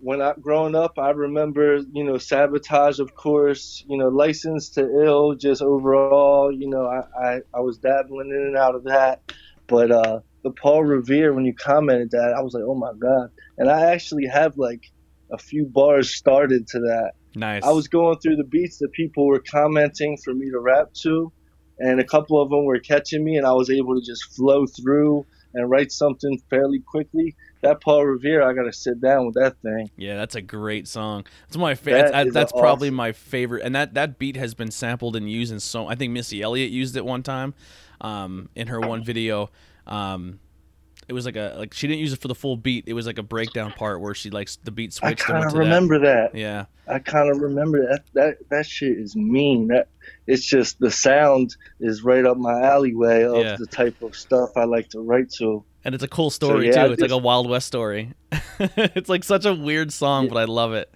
when 0.00 0.22
I 0.22 0.34
growing 0.40 0.74
up, 0.74 0.98
I 0.98 1.10
remember 1.10 1.78
you 1.92 2.04
know 2.04 2.18
sabotage, 2.18 3.00
of 3.00 3.14
course. 3.14 3.84
You 3.88 3.98
know, 3.98 4.08
Licensed 4.08 4.74
to 4.74 5.04
Ill, 5.04 5.34
just 5.34 5.60
overall. 5.60 6.52
You 6.52 6.68
know, 6.68 6.86
I 6.86 7.02
I, 7.20 7.40
I 7.52 7.60
was 7.60 7.78
dabbling 7.78 8.30
in 8.30 8.36
and 8.36 8.56
out 8.56 8.74
of 8.74 8.84
that, 8.84 9.32
but 9.66 9.90
uh, 9.90 10.20
the 10.42 10.50
Paul 10.50 10.84
Revere 10.84 11.32
when 11.32 11.44
you 11.44 11.54
commented 11.54 12.12
that, 12.12 12.34
I 12.36 12.42
was 12.42 12.54
like, 12.54 12.64
oh 12.64 12.74
my 12.74 12.92
god. 12.98 13.30
And 13.58 13.70
I 13.70 13.92
actually 13.92 14.26
have 14.26 14.56
like 14.56 14.90
a 15.32 15.38
few 15.38 15.64
bars 15.64 16.14
started 16.14 16.68
to 16.68 16.80
that. 16.80 17.12
Nice. 17.34 17.62
I 17.64 17.70
was 17.70 17.88
going 17.88 18.18
through 18.18 18.36
the 18.36 18.44
beats 18.44 18.78
that 18.78 18.92
people 18.92 19.26
were 19.26 19.40
commenting 19.40 20.16
for 20.24 20.32
me 20.34 20.50
to 20.50 20.58
rap 20.58 20.92
to, 21.02 21.32
and 21.78 22.00
a 22.00 22.04
couple 22.04 22.40
of 22.40 22.50
them 22.50 22.64
were 22.64 22.78
catching 22.78 23.24
me, 23.24 23.36
and 23.36 23.46
I 23.46 23.52
was 23.52 23.70
able 23.70 23.94
to 23.94 24.04
just 24.04 24.34
flow 24.36 24.66
through 24.66 25.26
and 25.54 25.70
write 25.70 25.92
something 25.92 26.40
fairly 26.50 26.80
quickly. 26.80 27.34
That 27.62 27.80
Paul 27.80 28.04
Revere, 28.04 28.42
I 28.42 28.52
got 28.52 28.64
to 28.64 28.72
sit 28.72 29.00
down 29.00 29.26
with 29.26 29.36
that 29.36 29.56
thing. 29.62 29.90
Yeah, 29.96 30.16
that's 30.16 30.34
a 30.34 30.42
great 30.42 30.86
song. 30.86 31.24
That's 31.46 31.56
my 31.56 31.74
favorite. 31.74 32.02
That 32.02 32.12
That's, 32.12 32.28
is 32.28 32.34
that's 32.34 32.52
awesome. 32.52 32.62
probably 32.62 32.90
my 32.90 33.12
favorite. 33.12 33.62
And 33.64 33.74
that 33.74 33.94
that 33.94 34.18
beat 34.18 34.36
has 34.36 34.54
been 34.54 34.70
sampled 34.70 35.16
and 35.16 35.30
used 35.30 35.52
in 35.52 35.60
so. 35.60 35.86
I 35.86 35.94
think 35.94 36.12
Missy 36.12 36.42
Elliott 36.42 36.70
used 36.70 36.96
it 36.96 37.04
one 37.04 37.22
time, 37.22 37.54
um, 38.00 38.48
in 38.54 38.66
her 38.66 38.80
one 38.80 39.02
video. 39.02 39.50
Um, 39.86 40.40
it 41.08 41.12
was 41.12 41.24
like 41.26 41.36
a 41.36 41.54
like 41.58 41.74
she 41.74 41.86
didn't 41.86 42.00
use 42.00 42.12
it 42.12 42.20
for 42.20 42.28
the 42.28 42.34
full 42.34 42.56
beat. 42.56 42.84
It 42.86 42.92
was 42.94 43.06
like 43.06 43.18
a 43.18 43.22
breakdown 43.22 43.72
part 43.72 44.00
where 44.00 44.14
she 44.14 44.30
likes 44.30 44.56
the 44.56 44.70
beat 44.70 44.98
I 45.02 45.08
switched 45.10 45.28
and 45.28 45.38
kind 45.40 45.44
of 45.46 45.52
remember 45.54 45.98
that. 46.00 46.32
that. 46.32 46.38
Yeah, 46.38 46.66
I 46.88 46.98
kind 46.98 47.30
of 47.30 47.38
remember 47.40 47.86
that. 47.88 48.04
That 48.14 48.48
that 48.50 48.66
shit 48.66 48.98
is 48.98 49.14
mean. 49.16 49.68
That 49.68 49.88
it's 50.26 50.44
just 50.46 50.78
the 50.78 50.90
sound 50.90 51.56
is 51.80 52.02
right 52.02 52.24
up 52.24 52.36
my 52.36 52.60
alleyway 52.62 53.24
of 53.24 53.36
Yeah. 53.36 53.56
the 53.56 53.66
type 53.66 54.00
of 54.02 54.14
stuff 54.16 54.50
I 54.56 54.64
like 54.64 54.88
to 54.90 55.00
write 55.00 55.30
to. 55.38 55.64
and 55.84 55.94
it's 55.94 56.04
a 56.04 56.08
cool 56.08 56.30
story 56.30 56.68
yeah, 56.68 56.86
too. 56.86 56.92
It's 56.92 57.02
like 57.02 57.10
a 57.10 57.18
Wild 57.18 57.48
West 57.48 57.66
story. 57.66 58.12
it's 58.58 59.08
like 59.08 59.24
such 59.24 59.44
a 59.44 59.54
weird 59.54 59.92
song, 59.92 60.24
Yeah. 60.24 60.30
but 60.30 60.38
I 60.38 60.44
love 60.44 60.72
it. 60.72 60.92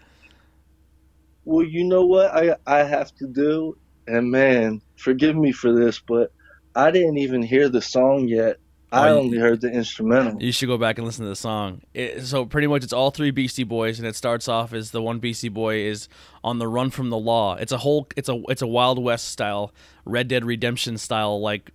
Well, 1.45 1.65
you 1.65 1.85
know 1.85 2.05
what 2.05 2.31
I 2.35 2.57
I 2.67 2.85
have 2.85 3.15
to 3.17 3.27
do, 3.27 3.77
and 4.07 4.31
man, 4.31 4.83
forgive 4.97 5.37
me 5.37 5.53
for 5.53 5.73
this, 5.73 5.99
but 5.99 6.33
I 6.75 6.91
didn't 6.91 7.19
even 7.19 7.43
hear 7.43 7.69
the 7.69 7.81
song 7.83 8.29
yet. 8.29 8.59
I 8.91 9.11
you- 9.11 9.17
only 9.17 9.39
heard 9.39 9.61
the 9.61 9.71
instrumental. 9.71 10.43
You 10.43 10.53
should 10.53 10.69
go 10.69 10.79
back 10.79 10.99
and 10.99 11.07
listen 11.07 11.25
to 11.25 11.29
the 11.29 11.37
song. 11.37 11.83
It, 11.95 12.23
so 12.25 12.47
pretty 12.47 12.67
much, 12.67 12.85
it's 12.85 12.93
all 12.93 13.11
three 13.11 13.31
Beastie 13.31 13.65
Boys, 13.65 13.99
and 13.99 14.09
it 14.09 14.17
starts 14.17 14.49
off 14.49 14.73
as 14.73 14.91
the 14.93 15.03
one 15.03 15.19
Beastie 15.19 15.49
Boy 15.51 15.81
is 15.81 16.09
on 16.43 16.59
the 16.59 16.67
run 16.69 16.91
from 16.91 17.11
the 17.11 17.19
law. 17.19 17.57
It's 17.57 17.73
a 17.73 17.79
whole, 17.79 18.09
it's 18.17 18.29
a, 18.29 18.41
it's 18.49 18.63
a 18.63 18.67
Wild 18.67 18.99
West 19.03 19.29
style, 19.29 19.73
Red 20.05 20.29
Dead 20.29 20.45
Redemption 20.45 20.97
style 20.99 21.41
like 21.41 21.71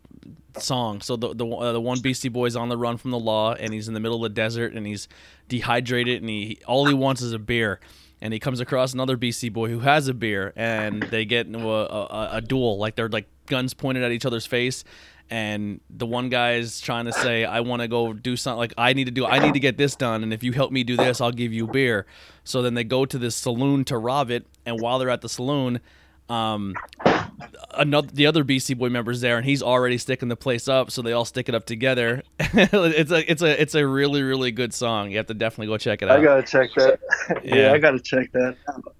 song. 0.57 1.01
So 1.01 1.15
the 1.15 1.33
the 1.33 1.45
uh, 1.47 1.71
the 1.73 1.81
one 1.81 1.99
Beastie 1.99 2.29
Boy 2.29 2.45
is 2.45 2.55
on 2.55 2.69
the 2.69 2.77
run 2.77 2.97
from 2.97 3.11
the 3.11 3.19
law, 3.19 3.53
and 3.53 3.73
he's 3.73 3.87
in 3.87 3.93
the 3.93 3.99
middle 3.99 4.23
of 4.25 4.31
the 4.31 4.35
desert, 4.35 4.73
and 4.73 4.85
he's 4.87 5.07
dehydrated, 5.49 6.21
and 6.21 6.29
he 6.29 6.59
all 6.67 6.85
he 6.87 6.93
wants 6.93 7.21
is 7.21 7.33
a 7.33 7.39
beer. 7.39 7.79
And 8.21 8.31
he 8.31 8.39
comes 8.39 8.61
across 8.61 8.93
another 8.93 9.17
Beastie 9.17 9.49
Boy 9.49 9.67
who 9.67 9.79
has 9.79 10.07
a 10.07 10.13
beer, 10.13 10.53
and 10.55 11.03
they 11.03 11.25
get 11.25 11.45
into 11.45 11.69
a, 11.69 11.83
a, 11.83 12.29
a 12.35 12.41
duel. 12.41 12.77
Like 12.77 12.95
they're 12.95 13.09
like 13.09 13.27
guns 13.47 13.73
pointed 13.73 14.01
at 14.01 14.13
each 14.13 14.25
other's 14.25 14.45
face, 14.45 14.85
and 15.29 15.79
the 15.89 16.05
one 16.05 16.29
guy 16.29 16.53
is 16.53 16.79
trying 16.79 17.05
to 17.05 17.13
say, 17.13 17.45
"I 17.45 17.61
want 17.61 17.81
to 17.81 17.87
go 17.87 18.13
do 18.13 18.35
something. 18.35 18.57
Like 18.57 18.73
I 18.77 18.93
need 18.93 19.05
to 19.05 19.11
do. 19.11 19.25
I 19.25 19.39
need 19.39 19.53
to 19.53 19.59
get 19.59 19.77
this 19.77 19.95
done. 19.95 20.23
And 20.23 20.33
if 20.33 20.43
you 20.43 20.51
help 20.51 20.71
me 20.71 20.83
do 20.83 20.95
this, 20.97 21.21
I'll 21.21 21.31
give 21.31 21.53
you 21.53 21.67
beer." 21.67 22.05
So 22.43 22.61
then 22.61 22.73
they 22.73 22.83
go 22.83 23.05
to 23.05 23.17
this 23.17 23.35
saloon 23.35 23.85
to 23.85 23.97
rob 23.97 24.29
it, 24.29 24.45
and 24.65 24.79
while 24.79 24.99
they're 24.99 25.09
at 25.09 25.21
the 25.21 25.29
saloon, 25.29 25.79
um, 26.29 26.75
another 27.73 28.07
the 28.11 28.25
other 28.25 28.43
Beastie 28.43 28.73
Boy 28.73 28.89
members 28.89 29.21
there, 29.21 29.37
and 29.37 29.45
he's 29.45 29.61
already 29.61 29.97
sticking 29.97 30.29
the 30.29 30.35
place 30.35 30.67
up. 30.67 30.91
So 30.91 31.01
they 31.01 31.13
all 31.13 31.25
stick 31.25 31.49
it 31.49 31.55
up 31.55 31.65
together. 31.65 32.23
it's 32.39 33.11
a 33.11 33.31
it's 33.31 33.41
a 33.41 33.61
it's 33.61 33.75
a 33.75 33.85
really 33.85 34.21
really 34.23 34.51
good 34.51 34.73
song. 34.73 35.11
You 35.11 35.17
have 35.17 35.27
to 35.27 35.33
definitely 35.33 35.67
go 35.67 35.77
check 35.77 36.01
it 36.01 36.09
out. 36.09 36.19
I 36.19 36.23
gotta 36.23 36.43
check 36.43 36.69
that. 36.75 36.99
yeah, 37.43 37.55
Yeah. 37.55 37.73
I 37.73 37.77
gotta 37.77 37.99
check 37.99 38.31
that. 38.33 38.57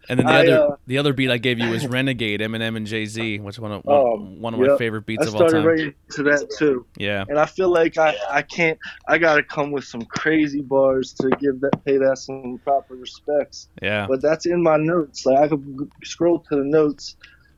and 0.09 0.19
then 0.19 0.25
the 0.25 0.31
I, 0.31 0.39
other 0.41 0.73
uh, 0.73 0.75
the 0.87 0.97
other 0.97 1.13
beat 1.13 1.29
I 1.29 1.37
gave 1.37 1.59
you 1.59 1.69
was 1.69 1.87
Renegade, 1.93 2.41
Eminem 2.41 2.77
and 2.77 2.87
Jay 2.87 3.05
Z, 3.05 3.39
which 3.39 3.59
one 3.59 3.71
of 3.71 3.85
one, 3.85 4.41
one 4.41 4.53
of 4.53 4.59
my 4.59 4.67
yep. 4.67 4.77
favorite 4.77 5.05
beats 5.05 5.23
I 5.23 5.27
of 5.27 5.35
all 5.35 5.39
started 5.41 5.57
time. 5.57 5.65
writing 5.65 5.93
to 6.11 6.23
that 6.23 6.49
too, 6.57 6.85
Yeah, 6.97 7.25
and 7.27 7.39
I 7.39 7.45
feel 7.45 7.69
like 7.69 7.97
I 7.97 8.15
I 8.29 8.41
can't. 8.41 8.79
I 9.07 9.17
gotta 9.17 9.43
come 9.43 9.71
with 9.71 9.85
some 9.85 10.03
crazy 10.03 10.61
bars 10.61 11.13
to 11.13 11.29
give 11.39 11.61
that 11.61 11.83
pay 11.85 11.97
that 11.97 12.17
some 12.17 12.59
proper 12.63 12.95
respects. 12.95 13.69
yeah. 13.81 14.05
but 14.07 14.21
that's 14.21 14.45
in 14.45 14.61
my 14.61 14.77
notes. 14.77 15.25
Like 15.25 15.39
I 15.39 15.47
could 15.47 15.91
scroll 16.03 16.39
to 16.39 16.55
the 16.55 16.63
notes, 16.63 17.15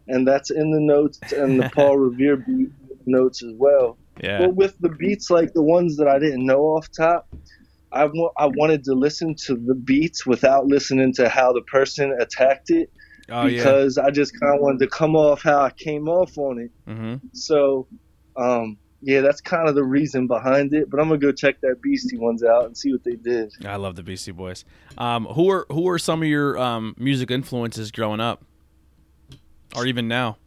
and 0.08 0.28
that's 0.28 0.52
in 0.52 0.72
the 0.72 0.80
notes 0.80 1.20
and 1.34 1.60
the 1.62 1.70
Paul 1.70 1.98
Revere 2.10 2.38
beat 2.38 2.70
notes 3.06 3.44
as 3.44 3.52
well. 3.56 3.98
Yeah. 4.24 4.40
But 4.40 4.56
with 4.56 4.78
the 4.80 4.90
beats 4.90 5.30
like 5.30 5.54
the 5.54 5.62
ones 5.64 5.98
that 5.98 6.08
I 6.08 6.20
didn't 6.20 6.46
know 6.46 6.62
off 6.62 6.88
top, 6.92 7.28
I 7.92 8.04
I 8.38 8.46
wanted 8.48 8.84
to 8.86 8.94
listen 8.94 9.36
to 9.46 9.56
the 9.56 9.76
beats 9.76 10.26
without 10.26 10.68
listening 10.68 11.14
to 11.14 11.30
how 11.30 11.54
the 11.54 11.62
person 11.62 12.16
attacked 12.20 12.70
it 12.70 12.90
Oh 13.30 13.46
yeah. 13.48 13.58
because 13.58 13.98
I 13.98 14.10
just 14.12 14.40
kind 14.40 14.56
of 14.56 14.62
wanted 14.62 14.80
to 14.80 14.88
come 14.88 15.16
off 15.16 15.42
how 15.44 15.62
I 15.62 15.72
came 15.72 16.08
off 16.08 16.38
on 16.38 16.60
it. 16.60 16.72
hmm 16.92 17.16
So, 17.34 17.88
um, 18.38 18.78
yeah, 19.02 19.22
that's 19.22 19.42
kind 19.42 19.68
of 19.70 19.76
the 19.76 19.84
reason 19.84 20.26
behind 20.28 20.74
it. 20.74 20.90
But 20.90 21.00
I'm 21.00 21.08
gonna 21.10 21.20
go 21.20 21.32
check 21.32 21.60
that 21.62 21.82
Beastie 21.82 22.18
ones 22.18 22.44
out 22.44 22.66
and 22.66 22.78
see 22.78 22.92
what 22.92 23.04
they 23.04 23.16
did. 23.16 23.52
I 23.66 23.76
love 23.76 23.96
the 23.96 24.04
Beastie 24.04 24.32
Boys. 24.32 24.66
Um, 24.98 25.26
who 25.26 25.50
are 25.52 25.66
who 25.72 25.88
are 25.90 26.00
some 26.00 26.22
of 26.24 26.28
your 26.28 26.58
um, 26.58 26.96
music 26.98 27.30
influences 27.32 27.92
growing 27.92 28.20
up, 28.20 28.44
or 29.76 29.86
even 29.86 30.08
now? 30.08 30.38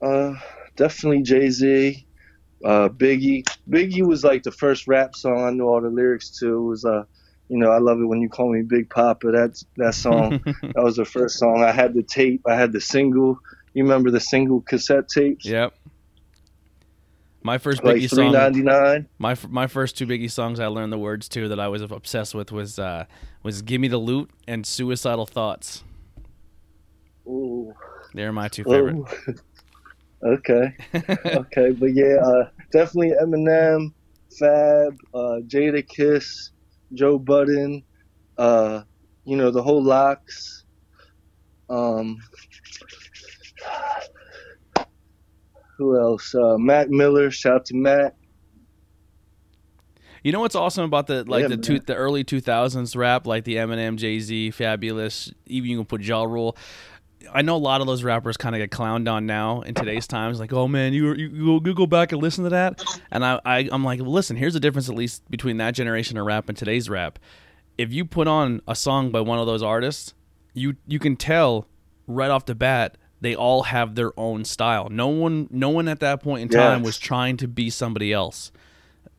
Uh, 0.00 0.34
definitely 0.76 1.22
Jay 1.22 1.50
Z, 1.50 2.06
uh, 2.64 2.88
Biggie. 2.88 3.46
Biggie 3.68 4.06
was 4.06 4.24
like 4.24 4.42
the 4.42 4.50
first 4.52 4.88
rap 4.88 5.14
song 5.14 5.44
I 5.44 5.50
knew 5.50 5.64
all 5.64 5.80
the 5.80 5.88
lyrics 5.88 6.30
to. 6.38 6.56
It 6.56 6.62
was 6.62 6.84
uh, 6.84 7.04
you 7.48 7.58
know, 7.58 7.70
I 7.70 7.78
love 7.78 8.00
it 8.00 8.04
when 8.04 8.20
you 8.20 8.28
call 8.28 8.50
me 8.50 8.62
Big 8.62 8.88
Papa. 8.88 9.30
That's 9.30 9.64
that 9.76 9.94
song. 9.94 10.40
that 10.62 10.82
was 10.82 10.96
the 10.96 11.04
first 11.04 11.38
song. 11.38 11.62
I 11.62 11.70
had 11.70 11.94
the 11.94 12.02
tape. 12.02 12.42
I 12.46 12.54
had 12.54 12.72
the 12.72 12.80
single. 12.80 13.38
You 13.74 13.84
remember 13.84 14.10
the 14.10 14.20
single 14.20 14.60
cassette 14.62 15.08
tapes? 15.08 15.44
yep. 15.44 15.74
My 17.42 17.58
first 17.58 17.82
Like 17.82 17.96
Biggie 17.96 18.08
song. 18.08 18.32
ninety 18.32 18.62
nine. 18.62 19.08
My 19.18 19.36
my 19.48 19.66
first 19.66 19.98
two 19.98 20.06
Biggie 20.06 20.30
songs 20.30 20.60
I 20.60 20.68
learned 20.68 20.92
the 20.92 20.98
words 20.98 21.28
to 21.30 21.48
that 21.48 21.58
I 21.58 21.68
was 21.68 21.82
obsessed 21.82 22.34
with 22.34 22.52
was 22.52 22.78
uh, 22.78 23.04
was 23.42 23.62
"Gimme 23.62 23.88
the 23.88 23.98
Loot" 23.98 24.30
and 24.46 24.64
"Suicidal 24.64 25.26
Thoughts." 25.26 25.82
Ooh. 27.26 27.72
They're 28.14 28.32
my 28.32 28.48
two 28.48 28.64
favorite. 28.64 28.96
Ooh. 28.96 29.06
okay. 30.24 30.74
okay, 31.26 31.70
but 31.72 31.94
yeah, 31.94 32.16
uh, 32.22 32.48
definitely 32.72 33.12
Eminem, 33.22 33.92
Fab, 34.38 34.96
uh, 35.14 35.40
Jadakiss, 35.46 36.50
Joe 36.94 37.18
Budden, 37.18 37.82
uh, 38.38 38.82
you 39.24 39.36
know 39.36 39.50
the 39.50 39.62
whole 39.62 39.82
LOX. 39.82 40.64
Um, 41.68 42.18
who 45.78 45.98
else? 45.98 46.34
Uh, 46.34 46.56
Mac 46.58 46.88
Miller. 46.90 47.30
Shout 47.30 47.54
out 47.54 47.64
to 47.66 47.76
Matt. 47.76 48.16
You 50.22 50.30
know 50.30 50.40
what's 50.40 50.54
awesome 50.54 50.84
about 50.84 51.08
the 51.08 51.24
like 51.24 51.42
Yeah, 51.42 51.48
the 51.48 51.56
two 51.56 51.80
the 51.80 51.94
early 51.94 52.22
two 52.22 52.40
thousands 52.40 52.94
rap, 52.94 53.26
like 53.26 53.44
the 53.44 53.56
Eminem, 53.56 53.96
Jay 53.96 54.20
Z, 54.20 54.52
Fabolous, 54.52 55.32
even 55.46 55.70
you 55.70 55.76
can 55.78 55.86
put 55.86 56.02
Ja 56.02 56.22
Rule. 56.22 56.56
I 57.32 57.42
know 57.42 57.56
a 57.56 57.58
lot 57.58 57.80
of 57.80 57.86
those 57.86 58.02
rappers 58.02 58.36
kind 58.36 58.54
of 58.54 58.60
get 58.60 58.70
clowned 58.70 59.10
on 59.10 59.26
now 59.26 59.60
in 59.62 59.74
today's 59.74 60.06
times. 60.06 60.40
Like, 60.40 60.52
oh 60.52 60.68
man, 60.68 60.92
you 60.92 61.14
you, 61.14 61.60
you, 61.64 61.74
go, 61.74 61.86
back 61.86 62.12
and 62.12 62.22
listen 62.22 62.44
to 62.44 62.50
that, 62.50 62.82
and 63.10 63.24
I, 63.24 63.40
I 63.44 63.68
I'm 63.70 63.84
like, 63.84 64.00
listen, 64.00 64.36
here's 64.36 64.54
the 64.54 64.60
difference 64.60 64.88
at 64.88 64.94
least 64.94 65.28
between 65.30 65.56
that 65.58 65.72
generation 65.72 66.16
of 66.16 66.26
rap 66.26 66.48
and 66.48 66.56
today's 66.56 66.88
rap. 66.88 67.18
If 67.78 67.92
you 67.92 68.04
put 68.04 68.28
on 68.28 68.60
a 68.66 68.74
song 68.74 69.10
by 69.10 69.20
one 69.20 69.38
of 69.38 69.46
those 69.46 69.62
artists, 69.62 70.14
you 70.54 70.76
you 70.86 70.98
can 70.98 71.16
tell 71.16 71.66
right 72.06 72.30
off 72.30 72.46
the 72.46 72.54
bat 72.54 72.96
they 73.20 73.34
all 73.34 73.64
have 73.64 73.94
their 73.94 74.18
own 74.18 74.44
style. 74.44 74.88
No 74.90 75.08
one 75.08 75.48
no 75.50 75.70
one 75.70 75.88
at 75.88 76.00
that 76.00 76.22
point 76.22 76.42
in 76.42 76.48
time 76.48 76.78
Yes. 76.78 76.86
was 76.86 76.98
trying 76.98 77.36
to 77.38 77.48
be 77.48 77.70
somebody 77.70 78.12
else 78.12 78.52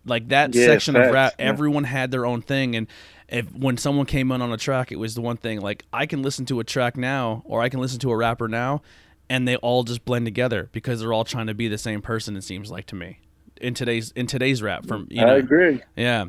like 0.05 0.29
that 0.29 0.53
section 0.53 0.95
of 0.95 1.03
facts, 1.03 1.13
rap 1.13 1.33
yeah. 1.39 1.45
everyone 1.45 1.83
had 1.83 2.11
their 2.11 2.25
own 2.25 2.41
thing 2.41 2.75
and 2.75 2.87
if 3.29 3.51
when 3.53 3.77
someone 3.77 4.05
came 4.05 4.31
in 4.31 4.41
on 4.41 4.51
a 4.51 4.57
track 4.57 4.91
it 4.91 4.97
was 4.97 5.15
the 5.15 5.21
one 5.21 5.37
thing 5.37 5.61
like 5.61 5.85
i 5.93 6.05
can 6.05 6.21
listen 6.21 6.45
to 6.45 6.59
a 6.59 6.63
track 6.63 6.97
now 6.97 7.41
or 7.45 7.61
i 7.61 7.69
can 7.69 7.79
listen 7.79 7.99
to 7.99 8.11
a 8.11 8.15
rapper 8.15 8.47
now 8.47 8.81
and 9.29 9.47
they 9.47 9.55
all 9.57 9.83
just 9.83 10.03
blend 10.05 10.25
together 10.25 10.69
because 10.71 10.99
they're 10.99 11.13
all 11.13 11.23
trying 11.23 11.47
to 11.47 11.53
be 11.53 11.67
the 11.67 11.77
same 11.77 12.01
person 12.01 12.35
it 12.35 12.43
seems 12.43 12.69
like 12.69 12.85
to 12.85 12.95
me 12.95 13.19
in 13.61 13.73
today's 13.73 14.11
in 14.11 14.27
today's 14.27 14.61
rap 14.61 14.85
from 14.85 15.07
you 15.09 15.21
know 15.21 15.33
I 15.33 15.37
agree. 15.37 15.81
yeah 15.95 16.25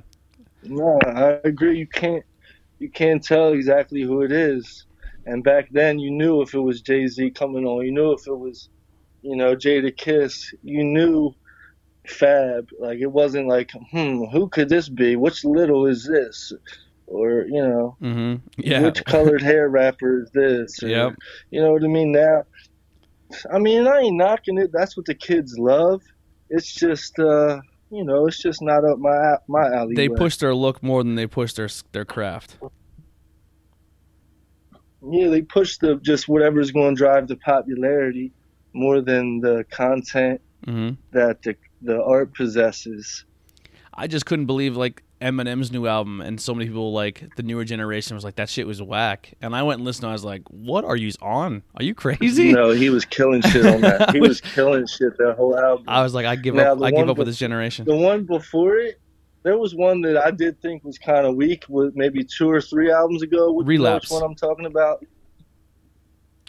No, 0.62 0.98
I 1.04 1.40
agree. 1.44 1.78
You 1.78 1.86
can't 1.86 2.24
you 2.78 2.90
can't 2.90 3.22
tell 3.22 3.52
exactly 3.52 4.02
who 4.02 4.22
it 4.22 4.32
is. 4.32 4.86
And 5.26 5.42
back 5.42 5.68
then, 5.70 5.98
you 5.98 6.10
knew 6.10 6.42
if 6.42 6.54
it 6.54 6.60
was 6.60 6.80
Jay 6.82 7.06
Z 7.06 7.30
coming 7.30 7.64
on. 7.64 7.84
You 7.84 7.92
knew 7.92 8.12
if 8.12 8.26
it 8.26 8.38
was, 8.38 8.68
you 9.22 9.36
know, 9.36 9.56
Jadakiss. 9.56 10.54
You 10.62 10.84
knew 10.84 11.34
Fab. 12.06 12.68
Like 12.78 12.98
it 12.98 13.10
wasn't 13.10 13.48
like, 13.48 13.70
hmm, 13.90 14.24
who 14.24 14.48
could 14.48 14.68
this 14.68 14.88
be? 14.88 15.16
Which 15.16 15.44
little 15.44 15.86
is 15.86 16.06
this? 16.06 16.52
Or 17.14 17.44
you 17.46 17.62
know, 17.62 17.96
mm-hmm 18.02 18.34
yeah 18.56 18.82
which 18.82 19.04
colored 19.04 19.42
hair 19.42 19.68
rapper 19.68 20.22
is 20.22 20.30
this? 20.34 20.82
Or, 20.82 20.88
Yep. 20.88 21.14
You 21.50 21.62
know 21.62 21.72
what 21.72 21.84
I 21.84 21.86
mean? 21.86 22.12
Now, 22.12 22.44
I 23.52 23.58
mean, 23.58 23.86
I 23.86 24.00
ain't 24.00 24.16
knocking 24.16 24.58
it. 24.58 24.70
That's 24.72 24.96
what 24.96 25.06
the 25.06 25.14
kids 25.14 25.56
love. 25.58 26.02
It's 26.50 26.74
just, 26.74 27.18
uh, 27.18 27.60
you 27.90 28.04
know, 28.04 28.26
it's 28.26 28.42
just 28.42 28.60
not 28.62 28.84
up 28.84 28.98
my 28.98 29.36
my 29.48 29.66
alley. 29.72 29.94
they 29.94 30.08
push 30.08 30.36
their 30.36 30.54
look 30.54 30.82
more 30.82 31.02
than 31.04 31.14
they 31.14 31.26
push 31.26 31.52
their 31.52 31.68
their 31.92 32.04
craft 32.04 32.58
Yeah, 35.02 35.28
they 35.28 35.42
push 35.42 35.78
the 35.78 36.00
just 36.02 36.28
whatever's 36.28 36.72
going 36.72 36.96
to 36.96 36.98
drive 36.98 37.28
the 37.28 37.36
popularity 37.36 38.32
more 38.74 39.00
than 39.00 39.40
the 39.40 39.64
content 39.70 40.40
hmm 40.64 40.90
that 41.12 41.42
the 41.42 41.54
the 41.82 42.02
art 42.02 42.34
possesses. 42.34 43.24
I 43.96 44.08
just 44.08 44.26
couldn't 44.26 44.46
believe 44.46 44.76
like 44.76 45.03
Eminem's 45.20 45.70
new 45.72 45.86
album, 45.86 46.20
and 46.20 46.40
so 46.40 46.54
many 46.54 46.66
people 46.66 46.92
like 46.92 47.24
the 47.36 47.42
newer 47.42 47.64
generation 47.64 48.14
was 48.14 48.24
like 48.24 48.36
that 48.36 48.48
shit 48.48 48.66
was 48.66 48.82
whack, 48.82 49.34
and 49.40 49.54
I 49.54 49.62
went 49.62 49.78
and 49.78 49.84
listened. 49.86 50.04
and 50.04 50.10
I 50.10 50.12
was 50.12 50.24
like, 50.24 50.42
"What 50.50 50.84
are 50.84 50.96
you 50.96 51.12
on? 51.22 51.62
Are 51.76 51.82
you 51.84 51.94
crazy?" 51.94 52.52
No, 52.52 52.70
he 52.70 52.90
was 52.90 53.04
killing 53.04 53.40
shit 53.42 53.64
on 53.64 53.80
that. 53.80 54.10
He 54.12 54.20
was 54.20 54.40
killing 54.40 54.86
shit 54.86 55.16
that 55.18 55.34
whole 55.36 55.58
album. 55.58 55.84
I 55.88 56.02
was 56.02 56.14
like, 56.14 56.26
I 56.26 56.36
give 56.36 56.54
Now, 56.54 56.72
up. 56.72 56.82
I 56.82 56.90
give 56.90 57.08
up 57.08 57.16
with 57.16 57.26
bef- 57.26 57.30
this 57.30 57.38
generation. 57.38 57.84
The 57.86 57.96
one 57.96 58.24
before 58.24 58.76
it, 58.76 59.00
there 59.44 59.56
was 59.56 59.74
one 59.74 60.00
that 60.02 60.16
I 60.16 60.30
did 60.30 60.60
think 60.60 60.84
was 60.84 60.98
kind 60.98 61.26
of 61.26 61.36
weak. 61.36 61.64
Was 61.68 61.92
maybe 61.94 62.24
two 62.24 62.50
or 62.50 62.60
three 62.60 62.90
albums 62.92 63.22
ago. 63.22 63.52
Which 63.52 63.66
Relapse. 63.66 64.10
Which 64.10 64.20
one 64.20 64.30
I'm 64.30 64.34
talking 64.36 64.66
about? 64.66 65.04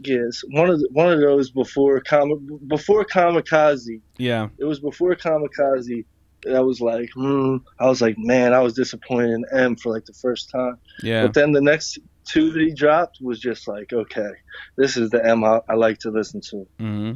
Yes, 0.04 0.43
one 0.51 0.69
of 0.69 0.80
the, 0.80 0.89
one 0.91 1.12
of 1.12 1.21
those 1.21 1.51
before 1.51 2.01
Kam- 2.01 2.60
before 2.67 3.06
Kamikaze. 3.06 4.01
Yeah, 4.17 4.49
It 4.58 4.65
was 4.65 4.80
before 4.82 5.15
Kamikaze. 5.15 6.04
That 6.45 6.65
was 6.65 6.81
like, 6.81 7.10
hmm. 7.15 7.58
I 7.79 7.88
was 7.88 8.01
like, 8.01 8.15
man, 8.17 8.53
I 8.53 8.60
was 8.60 8.73
disappointed 8.73 9.31
in 9.31 9.45
Em 9.51 9.75
for 9.75 9.91
like 9.91 10.05
the 10.05 10.13
first 10.13 10.49
time. 10.49 10.77
yeah, 11.01 11.23
But 11.23 11.34
then 11.34 11.51
the 11.51 11.62
next 11.62 11.99
two 12.27 12.51
that 12.51 12.62
he 12.62 12.73
dropped 12.73 13.17
was 13.21 13.39
just 13.39 13.67
like, 13.67 13.91
okay, 13.93 14.31
this 14.77 14.97
is 14.97 15.10
the 15.10 15.25
Em 15.25 15.43
I, 15.43 15.62
I 15.69 15.75
like 15.75 15.99
to 15.99 16.12
listen 16.12 16.41
to. 16.51 16.67
Mm-hmm. 16.79 17.13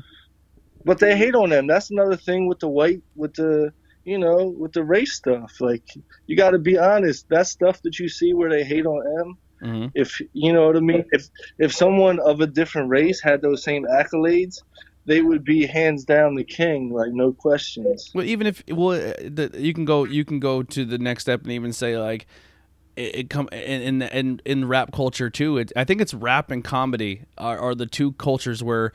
But 0.85 0.99
they 0.99 1.17
hate 1.17 1.35
on 1.35 1.49
them. 1.49 1.67
That's 1.67 1.91
another 1.91 2.15
thing 2.15 2.47
with 2.47 2.59
the 2.59 2.69
white, 2.69 3.01
with 3.15 3.33
the, 3.35 3.71
you 4.03 4.17
know, 4.17 4.53
with 4.57 4.71
the 4.73 4.83
race 4.83 5.13
stuff. 5.13 5.51
Like, 5.59 5.83
you 6.25 6.37
got 6.37 6.51
to 6.51 6.59
be 6.59 6.77
honest. 6.77 7.25
That 7.29 7.47
stuff 7.47 7.81
that 7.83 7.99
you 7.99 8.07
see 8.07 8.33
where 8.33 8.49
they 8.49 8.63
hate 8.63 8.85
on 8.85 9.03
Em, 9.19 9.37
hmm 9.61 9.87
if 9.93 10.21
you 10.33 10.53
know 10.53 10.67
what 10.67 10.77
I 10.77 10.79
mean. 10.79 11.03
If 11.11 11.27
if 11.57 11.73
someone 11.73 12.19
of 12.19 12.39
a 12.39 12.47
different 12.47 12.89
race 12.89 13.21
had 13.21 13.41
those 13.41 13.63
same 13.63 13.85
accolades, 13.85 14.55
they 15.05 15.21
would 15.21 15.43
be 15.43 15.65
hands 15.65 16.05
down 16.05 16.35
the 16.35 16.43
king, 16.43 16.91
like 16.91 17.11
no 17.11 17.31
questions. 17.31 18.11
Well, 18.13 18.25
even 18.25 18.47
if 18.47 18.63
well, 18.69 18.91
the, 18.91 19.51
you 19.57 19.73
can 19.73 19.85
go 19.85 20.03
you 20.03 20.25
can 20.25 20.39
go 20.39 20.63
to 20.63 20.85
the 20.85 20.97
next 20.97 21.23
step 21.23 21.41
and 21.43 21.51
even 21.51 21.73
say 21.73 21.97
like 21.97 22.27
it, 22.95 23.15
it 23.15 23.29
come 23.29 23.49
in 23.51 23.81
in 23.81 24.01
in, 24.01 24.41
in 24.45 24.67
rap 24.67 24.91
culture 24.91 25.29
too. 25.29 25.57
It, 25.57 25.71
I 25.75 25.83
think 25.83 26.01
it's 26.01 26.13
rap 26.13 26.51
and 26.51 26.63
comedy 26.63 27.23
are, 27.37 27.57
are 27.57 27.75
the 27.75 27.85
two 27.85 28.11
cultures 28.13 28.61
where 28.61 28.91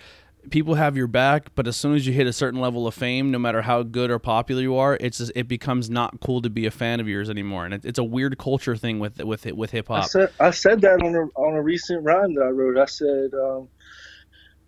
people 0.50 0.74
have 0.74 0.96
your 0.96 1.06
back, 1.06 1.54
but 1.54 1.66
as 1.66 1.76
soon 1.76 1.94
as 1.94 2.06
you 2.06 2.12
hit 2.12 2.26
a 2.26 2.32
certain 2.32 2.60
level 2.60 2.86
of 2.86 2.94
fame, 2.94 3.30
no 3.30 3.38
matter 3.38 3.62
how 3.62 3.82
good 3.82 4.10
or 4.10 4.18
popular 4.18 4.60
you 4.60 4.76
are, 4.76 4.96
it's 5.00 5.18
just, 5.18 5.32
it 5.34 5.48
becomes 5.48 5.88
not 5.88 6.20
cool 6.20 6.42
to 6.42 6.50
be 6.50 6.66
a 6.66 6.70
fan 6.70 7.00
of 7.00 7.08
yours 7.08 7.30
anymore, 7.30 7.64
and 7.64 7.74
it, 7.74 7.84
it's 7.84 7.98
a 7.98 8.04
weird 8.04 8.38
culture 8.38 8.76
thing 8.76 8.98
with 8.98 9.22
with 9.22 9.46
with 9.46 9.70
hip 9.70 9.88
hop. 9.88 10.04
I 10.04 10.06
said 10.06 10.30
I 10.40 10.50
said 10.50 10.80
that 10.82 11.02
on 11.02 11.14
a 11.14 11.40
on 11.40 11.54
a 11.54 11.62
recent 11.62 12.04
rhyme 12.04 12.34
that 12.34 12.42
I 12.42 12.50
wrote. 12.50 12.78
I 12.78 12.84
said 12.84 13.30
um, 13.34 13.68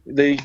they 0.07 0.39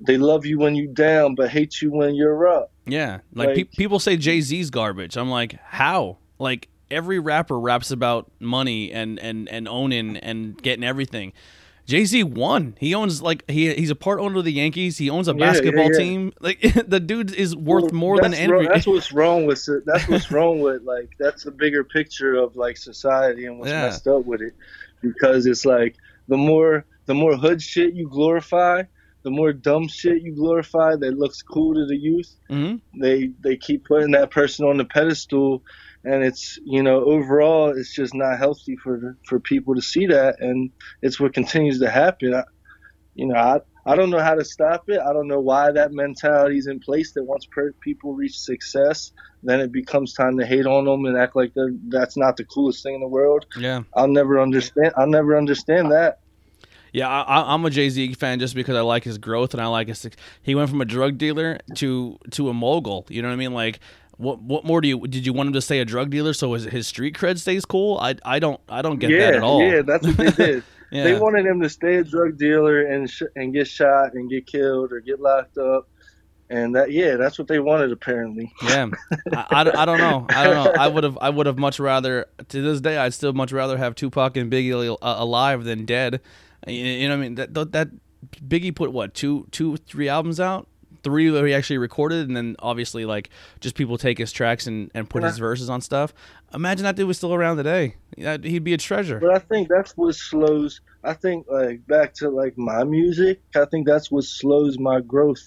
they 0.00 0.16
love 0.16 0.46
you 0.46 0.58
when 0.58 0.74
you 0.74 0.88
down, 0.88 1.34
but 1.34 1.50
hate 1.50 1.80
you 1.82 1.92
when 1.92 2.14
you're 2.14 2.48
up. 2.48 2.72
Yeah, 2.86 3.20
like, 3.34 3.54
pe- 3.54 3.64
people 3.64 3.98
say 3.98 4.16
Jay 4.16 4.40
Z's 4.40 4.70
garbage. 4.70 5.16
I'm 5.16 5.30
like, 5.30 5.58
how? 5.62 6.18
Like 6.38 6.68
every 6.90 7.18
rapper 7.18 7.58
raps 7.58 7.90
about 7.90 8.30
money 8.40 8.92
and 8.92 9.18
and 9.18 9.48
and 9.48 9.68
owning 9.68 10.16
and 10.16 10.60
getting 10.60 10.84
everything. 10.84 11.32
Jay 11.86 12.04
Z 12.04 12.22
won. 12.22 12.76
He 12.78 12.94
owns 12.94 13.20
like 13.20 13.48
he 13.50 13.74
he's 13.74 13.90
a 13.90 13.94
part 13.96 14.20
owner 14.20 14.38
of 14.38 14.44
the 14.44 14.52
Yankees. 14.52 14.98
He 14.98 15.10
owns 15.10 15.28
a 15.28 15.32
Yeah, 15.32 15.38
yeah, 15.44 15.52
basketball 15.52 15.90
yeah. 15.92 15.98
than 15.98 16.32
Like 16.40 16.60
the 16.88 17.00
dude 17.00 17.34
is 17.34 17.54
worth 17.56 17.84
Well, 17.84 17.94
more 17.94 18.20
than 18.20 18.30
that's 18.30 18.40
That's 18.68 18.86
what's 18.86 19.12
wrong 19.20 19.44
with 19.44 19.68
it. 19.68 19.84
That's 19.86 20.08
what's 20.08 20.30
wrong 20.30 20.60
with 20.60 20.82
like 20.82 21.10
that's 21.18 21.44
the 21.44 21.50
bigger 21.50 21.82
picture 21.84 22.34
of 22.36 22.56
like 22.56 22.76
society 22.76 23.46
and 23.46 23.58
what's 23.58 23.70
messed 23.82 24.06
up 24.06 24.24
with 24.24 24.40
it, 24.40 24.54
because 25.02 25.46
it's 25.46 25.64
like 25.64 25.96
the 26.28 26.36
more 26.36 26.84
the 27.06 27.14
more 27.14 27.36
hood 27.36 27.60
shit 27.60 27.94
you 27.94 28.08
glorify, 28.08 28.84
the 29.24 29.30
more 29.30 29.52
dumb 29.52 29.88
shit 29.88 30.22
you 30.22 30.34
glorify 30.34 30.96
that 30.96 31.18
looks 31.18 31.42
cool 31.42 31.74
to 31.74 31.86
the 31.86 31.96
youth. 31.96 32.30
hmm 32.48 32.76
They 33.00 33.30
they 33.42 33.56
keep 33.56 33.84
putting 33.84 34.12
that 34.12 34.30
person 34.30 34.66
on 34.66 34.76
the 34.78 34.84
pedestal, 34.84 35.62
and 36.04 36.24
it's 36.24 36.58
you 36.64 36.82
know 36.82 37.04
overall 37.04 37.70
it's 37.76 37.94
just 37.94 38.14
not 38.14 38.38
healthy 38.38 38.76
for 38.82 39.16
for 39.28 39.40
people 39.40 39.74
to 39.74 39.82
see 39.82 40.06
that, 40.06 40.36
and 40.40 40.70
it's 41.02 41.20
what 41.20 41.34
continues 41.34 41.80
to 41.80 41.90
happen. 41.90 42.34
I, 42.34 42.44
you 43.14 43.26
know 43.28 43.36
I. 43.36 43.60
I 43.86 43.96
don't 43.96 44.10
know 44.10 44.20
how 44.20 44.34
to 44.34 44.44
stop 44.44 44.82
it. 44.88 45.00
I 45.00 45.14
don't 45.14 45.26
know 45.26 45.40
why 45.40 45.72
that 45.72 45.90
mentality 45.90 46.58
is 46.58 46.66
in 46.66 46.80
place. 46.80 47.12
That 47.14 47.24
once 47.24 47.46
per- 47.50 47.72
people 47.82 48.14
reach 48.14 48.36
success, 48.36 49.10
then 49.42 49.60
it 49.60 49.72
becomes 49.72 50.12
time 50.12 50.36
to 50.38 50.44
hate 50.46 50.66
on 50.66 50.84
them 50.84 51.06
and 51.06 51.16
act 51.16 51.34
like 51.34 51.52
that's 51.88 52.16
not 52.16 52.36
the 52.36 52.44
coolest 52.44 52.82
thing 52.82 52.94
in 52.96 53.00
the 53.00 53.08
world. 53.08 53.46
Yeah, 53.56 53.80
I'll 53.96 54.06
never 54.08 54.38
understand. 54.38 54.92
I'll 54.98 55.06
never 55.08 55.34
understand 55.36 55.90
that. 55.92 56.16
Yeah. 56.92 57.08
I, 57.08 57.54
I'm 57.54 57.64
a 57.64 57.70
Jay 57.70 57.88
Z 57.88 58.14
fan 58.14 58.38
just 58.40 58.54
because 58.54 58.76
I 58.76 58.80
like 58.80 59.04
his 59.04 59.18
growth 59.18 59.54
and 59.54 59.60
I 59.62 59.66
like 59.66 59.88
his. 59.88 60.08
He 60.42 60.54
went 60.54 60.70
from 60.70 60.80
a 60.80 60.84
drug 60.84 61.18
dealer 61.18 61.58
to 61.76 62.18
to 62.30 62.48
a 62.48 62.54
mogul. 62.54 63.06
You 63.08 63.22
know 63.22 63.28
what 63.28 63.34
I 63.34 63.36
mean? 63.36 63.54
Like. 63.54 63.80
What, 64.16 64.42
what 64.42 64.66
more 64.66 64.82
do 64.82 64.88
you 64.88 65.00
did 65.06 65.24
you 65.24 65.32
want 65.32 65.46
him 65.46 65.52
to 65.54 65.62
stay 65.62 65.80
a 65.80 65.84
drug 65.86 66.10
dealer 66.10 66.34
so 66.34 66.52
his, 66.52 66.64
his 66.64 66.86
street 66.86 67.16
cred 67.16 67.38
stays 67.38 67.64
cool? 67.64 67.96
I, 67.96 68.16
I 68.22 68.38
don't 68.38 68.60
I 68.68 68.82
don't 68.82 68.98
get 68.98 69.08
yeah, 69.08 69.18
that 69.18 69.34
at 69.36 69.42
all. 69.42 69.62
yeah, 69.62 69.80
that's 69.80 70.06
what 70.06 70.18
they 70.18 70.30
did. 70.46 70.64
Yeah. 70.90 71.04
They 71.04 71.18
wanted 71.18 71.46
him 71.46 71.60
to 71.60 71.68
stay 71.68 71.96
a 71.96 72.04
drug 72.04 72.36
dealer 72.36 72.82
and 72.82 73.08
sh- 73.08 73.22
and 73.36 73.52
get 73.52 73.68
shot 73.68 74.14
and 74.14 74.28
get 74.28 74.46
killed 74.46 74.92
or 74.92 75.00
get 75.00 75.20
locked 75.20 75.56
up, 75.56 75.88
and 76.50 76.74
that 76.74 76.90
yeah, 76.90 77.16
that's 77.16 77.38
what 77.38 77.48
they 77.48 77.60
wanted 77.60 77.92
apparently. 77.92 78.52
Yeah, 78.62 78.88
I, 79.32 79.46
I, 79.50 79.82
I 79.82 79.84
don't 79.86 79.98
know. 79.98 80.26
I 80.28 80.44
don't 80.44 80.64
know. 80.64 80.72
I 80.72 80.88
would 80.88 81.04
have 81.04 81.16
I 81.20 81.30
would 81.30 81.46
have 81.46 81.58
much 81.58 81.78
rather 81.78 82.26
to 82.48 82.60
this 82.60 82.80
day 82.80 82.98
I'd 82.98 83.14
still 83.14 83.32
much 83.32 83.52
rather 83.52 83.78
have 83.78 83.94
Tupac 83.94 84.36
and 84.36 84.52
Biggie 84.52 84.98
alive 85.00 85.64
than 85.64 85.86
dead. 85.86 86.20
You, 86.66 87.08
know 87.08 87.16
what 87.16 87.20
I 87.20 87.22
mean? 87.22 87.34
That 87.36 87.54
that- 87.72 87.90
Biggie 88.46 88.74
put 88.74 88.92
what 88.92 89.14
two 89.14 89.46
two 89.50 89.78
three 89.78 90.08
albums 90.08 90.40
out, 90.40 90.68
three 91.02 91.30
that 91.30 91.44
he 91.46 91.54
actually 91.54 91.78
recorded, 91.78 92.28
and 92.28 92.36
then 92.36 92.54
obviously 92.58 93.06
like 93.06 93.30
just 93.60 93.74
people 93.74 93.96
take 93.96 94.18
his 94.18 94.30
tracks 94.30 94.66
and 94.66 94.90
and 94.94 95.08
put 95.08 95.22
his 95.22 95.38
verses 95.38 95.70
on 95.70 95.80
stuff. 95.80 96.12
Imagine 96.52 96.84
that 96.84 96.96
dude 96.96 97.08
was 97.08 97.16
still 97.16 97.32
around 97.32 97.56
today. 97.56 97.96
He'd 98.16 98.62
be 98.62 98.74
a 98.74 98.78
treasure. 98.78 99.18
But 99.18 99.34
I 99.34 99.38
think 99.38 99.68
that's 99.68 99.92
what 99.96 100.14
slows. 100.14 100.82
I 101.02 101.14
think 101.14 101.46
like 101.48 101.86
back 101.86 102.12
to 102.16 102.28
like 102.28 102.58
my 102.58 102.84
music. 102.84 103.40
I 103.56 103.64
think 103.64 103.86
that's 103.86 104.10
what 104.10 104.24
slows 104.24 104.78
my 104.78 105.00
growth, 105.00 105.42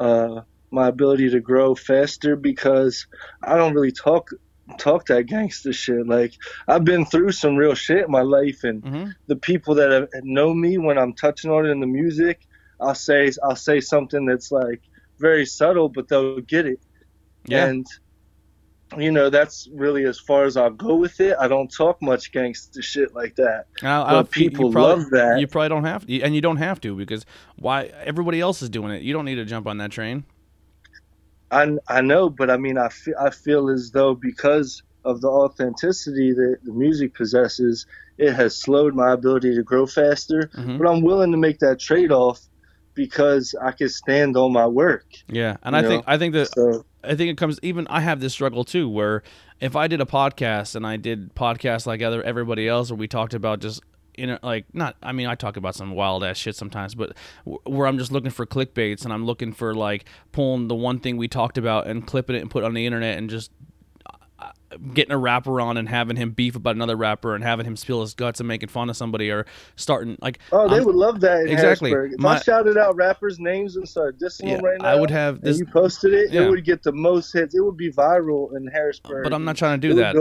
uh, 0.00 0.40
my 0.72 0.88
ability 0.88 1.30
to 1.30 1.40
grow 1.40 1.76
faster 1.76 2.34
because 2.34 3.06
I 3.42 3.56
don't 3.56 3.74
really 3.74 3.92
talk 3.92 4.30
talk 4.78 5.06
that 5.06 5.24
gangster 5.26 5.72
shit. 5.72 6.06
Like 6.06 6.34
I've 6.68 6.84
been 6.84 7.04
through 7.06 7.32
some 7.32 7.56
real 7.56 7.74
shit 7.74 8.04
in 8.04 8.10
my 8.10 8.22
life, 8.22 8.64
and 8.64 8.82
hmm 8.82 9.04
the 9.26 9.36
people 9.36 9.74
that 9.76 9.90
have, 9.90 10.08
know 10.22 10.54
me 10.54 10.78
when 10.78 10.98
I'm 10.98 11.12
touching 11.12 11.50
on 11.50 11.66
it 11.66 11.70
in 11.70 11.80
the 11.80 11.86
music, 11.86 12.46
I'll 12.80 12.94
say 12.94 13.30
I'll 13.42 13.56
say 13.56 13.80
something 13.80 14.24
that's 14.26 14.50
like 14.52 14.82
very 15.18 15.46
subtle, 15.46 15.88
but 15.88 16.08
they'll 16.08 16.40
get 16.40 16.66
it. 16.66 16.80
Yeah. 17.46 17.66
And 17.66 17.86
you 18.96 19.10
know 19.10 19.30
that's 19.30 19.68
really 19.72 20.04
as 20.04 20.20
far 20.20 20.44
as 20.44 20.56
I'll 20.56 20.70
go 20.70 20.94
with 20.94 21.20
it. 21.20 21.36
I 21.40 21.48
don't 21.48 21.68
talk 21.68 22.00
much 22.00 22.30
gangster 22.30 22.82
shit 22.82 23.14
like 23.14 23.34
that. 23.36 23.66
But 23.82 24.36
you 24.36 24.48
people 24.50 24.70
probably- 24.70 25.02
love 25.04 25.10
that. 25.10 25.40
You 25.40 25.46
probably 25.48 25.70
don't 25.70 25.84
have 25.84 26.06
to, 26.06 26.20
and 26.22 26.34
you 26.34 26.40
don't 26.40 26.58
have 26.58 26.80
to 26.82 26.94
because 26.94 27.26
why? 27.56 27.86
Everybody 28.04 28.40
else 28.40 28.62
is 28.62 28.68
doing 28.70 28.92
it. 28.92 29.02
You 29.02 29.12
don't 29.12 29.24
need 29.24 29.36
to 29.36 29.44
jump 29.44 29.66
on 29.66 29.78
that 29.78 29.90
train. 29.90 30.24
I 31.50 31.76
I 31.88 32.00
know, 32.00 32.28
but 32.28 32.50
I 32.50 32.56
mean 32.56 32.78
I 32.78 32.88
feel 32.88 33.14
I 33.20 33.30
feel 33.30 33.70
as 33.70 33.90
though 33.92 34.14
because 34.14 34.82
of 35.04 35.20
the 35.20 35.28
authenticity 35.28 36.32
that 36.32 36.56
the 36.64 36.72
music 36.72 37.14
possesses, 37.14 37.86
it 38.18 38.32
has 38.32 38.56
slowed 38.56 38.94
my 38.94 39.12
ability 39.12 39.54
to 39.54 39.62
grow 39.62 39.86
faster. 39.86 40.50
Mhm. 40.54 40.78
But 40.78 40.88
I'm 40.88 41.02
willing 41.02 41.30
to 41.30 41.36
make 41.38 41.60
that 41.60 41.78
trade 41.78 42.10
off 42.10 42.40
because 42.94 43.54
I 43.62 43.70
can 43.72 43.88
stand 43.88 44.36
on 44.36 44.52
my 44.52 44.66
work. 44.66 45.04
Yeah, 45.28 45.58
and 45.62 45.76
I 45.76 45.82
know, 45.82 45.88
think 45.88 46.04
I 46.06 46.18
think 46.18 46.34
that 46.34 46.52
So 46.52 46.84
I 47.04 47.14
think 47.14 47.30
it 47.30 47.38
comes 47.38 47.60
even 47.62 47.86
I 47.88 48.00
have 48.00 48.20
this 48.20 48.32
struggle 48.32 48.64
too 48.64 48.88
where 48.88 49.22
if 49.60 49.76
I 49.76 49.86
did 49.86 50.00
a 50.00 50.06
podcast 50.06 50.74
and 50.74 50.86
I 50.86 50.96
did 50.96 51.34
podcasts 51.34 51.86
like 51.86 52.02
other 52.02 52.22
everybody 52.22 52.66
else 52.68 52.90
where 52.90 52.98
we 52.98 53.06
talked 53.06 53.34
about 53.34 53.60
just 53.60 53.82
know 54.24 54.38
like 54.42 54.66
not 54.72 54.96
I 55.02 55.12
mean 55.12 55.26
I 55.26 55.34
talk 55.34 55.56
about 55.56 55.74
some 55.74 55.90
wild 55.90 56.24
ass 56.24 56.36
shit 56.36 56.54
sometimes 56.54 56.94
but 56.94 57.16
where 57.44 57.86
I'm 57.86 57.98
just 57.98 58.12
looking 58.12 58.30
for 58.30 58.46
clickbaits 58.46 59.04
and 59.04 59.12
I'm 59.12 59.26
looking 59.26 59.52
for 59.52 59.74
like 59.74 60.06
pulling 60.32 60.68
the 60.68 60.74
one 60.74 61.00
thing 61.00 61.16
we 61.16 61.28
talked 61.28 61.58
about 61.58 61.86
and 61.86 62.06
clipping 62.06 62.36
it 62.36 62.42
and 62.42 62.50
put 62.50 62.62
it 62.62 62.66
on 62.66 62.74
the 62.74 62.86
internet 62.86 63.18
and 63.18 63.28
just 63.28 63.50
getting 64.94 65.12
a 65.12 65.18
rapper 65.18 65.60
on 65.60 65.76
and 65.76 65.88
having 65.88 66.16
him 66.16 66.30
beef 66.30 66.56
about 66.56 66.74
another 66.74 66.96
rapper 66.96 67.34
and 67.34 67.42
having 67.44 67.66
him 67.66 67.76
spill 67.76 68.00
his 68.00 68.14
guts 68.14 68.40
and 68.40 68.46
making 68.48 68.68
fun 68.68 68.88
of 68.90 68.96
somebody 68.96 69.30
or 69.30 69.46
starting 69.76 70.16
like 70.20 70.38
Oh, 70.52 70.68
they 70.68 70.76
I'm- 70.76 70.84
would 70.84 70.94
love 70.94 71.20
that 71.20 71.42
in 71.42 71.48
Exactly. 71.48 71.90
Harrisburg. 71.90 72.12
If 72.14 72.20
My- 72.20 72.36
I 72.36 72.40
shouted 72.40 72.76
out 72.78 72.96
rappers' 72.96 73.38
names 73.38 73.76
and 73.76 73.88
started 73.88 74.20
dissing 74.20 74.48
yeah, 74.48 74.56
them 74.56 74.64
right 74.64 74.80
now, 74.80 74.88
I 74.88 75.00
would 75.00 75.10
have 75.10 75.40
this 75.40 75.58
you 75.58 75.66
posted 75.66 76.12
it, 76.14 76.30
Yeah. 76.32 76.42
it 76.42 76.50
would 76.50 76.64
get 76.64 76.82
the 76.82 76.92
most 76.92 77.32
hits. 77.32 77.54
It 77.54 77.60
would 77.64 77.76
be 77.76 77.90
viral 77.92 78.56
in 78.56 78.66
Harrisburg. 78.66 79.24
but 79.24 79.32
I'm 79.32 79.44
not 79.44 79.56
trying 79.56 79.80
to 79.80 79.88
do 79.88 79.94
that. 79.94 80.16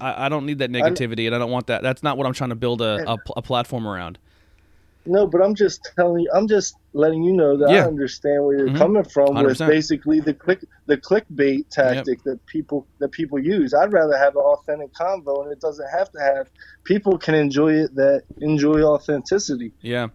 I, 0.00 0.26
I 0.26 0.28
don't 0.28 0.46
need 0.46 0.58
that 0.58 0.70
negativity, 0.70 1.26
and 1.26 1.34
I 1.34 1.38
don't 1.38 1.50
want 1.50 1.66
that. 1.68 1.82
That's 1.82 2.02
not 2.02 2.16
what 2.18 2.26
I'm 2.26 2.32
trying 2.32 2.50
to 2.50 2.56
build 2.56 2.80
a, 2.82 3.10
a, 3.10 3.16
a 3.36 3.42
platform 3.42 3.86
around. 3.86 4.18
No, 5.06 5.26
but 5.26 5.42
I'm 5.42 5.54
just 5.54 5.90
telling 5.96 6.22
you. 6.22 6.30
I'm 6.34 6.48
just 6.48 6.76
letting 6.94 7.22
you 7.22 7.32
know 7.32 7.56
that 7.58 7.70
Yeah. 7.70 7.84
I 7.84 7.86
understand 7.86 8.44
where 8.44 8.56
you're 8.58 8.68
Mhm. 8.68 8.78
coming 8.78 9.04
from 9.04 9.34
with 9.34 9.58
100%. 9.58 9.68
basically 9.68 10.20
the 10.20 10.32
click 10.32 10.64
the 10.86 10.96
clickbait 10.96 11.68
tactic 11.70 12.22
that 12.24 12.44
people 12.46 12.86
that 13.00 13.10
people 13.10 13.38
use. 13.38 13.74
I'd 13.74 13.92
rather 13.92 14.16
have 14.16 14.36
an 14.36 14.42
authentic 14.42 14.92
convo, 14.94 15.42
and 15.42 15.52
it 15.52 15.60
doesn't 15.60 15.88
have 15.88 16.10
to 16.12 16.20
have. 16.20 16.50
People 16.84 17.18
can 17.18 17.34
enjoy 17.34 17.74
it 17.74 17.94
that 17.96 18.22
enjoy 18.40 18.82
authenticity. 18.82 19.72
Yeah, 19.80 20.08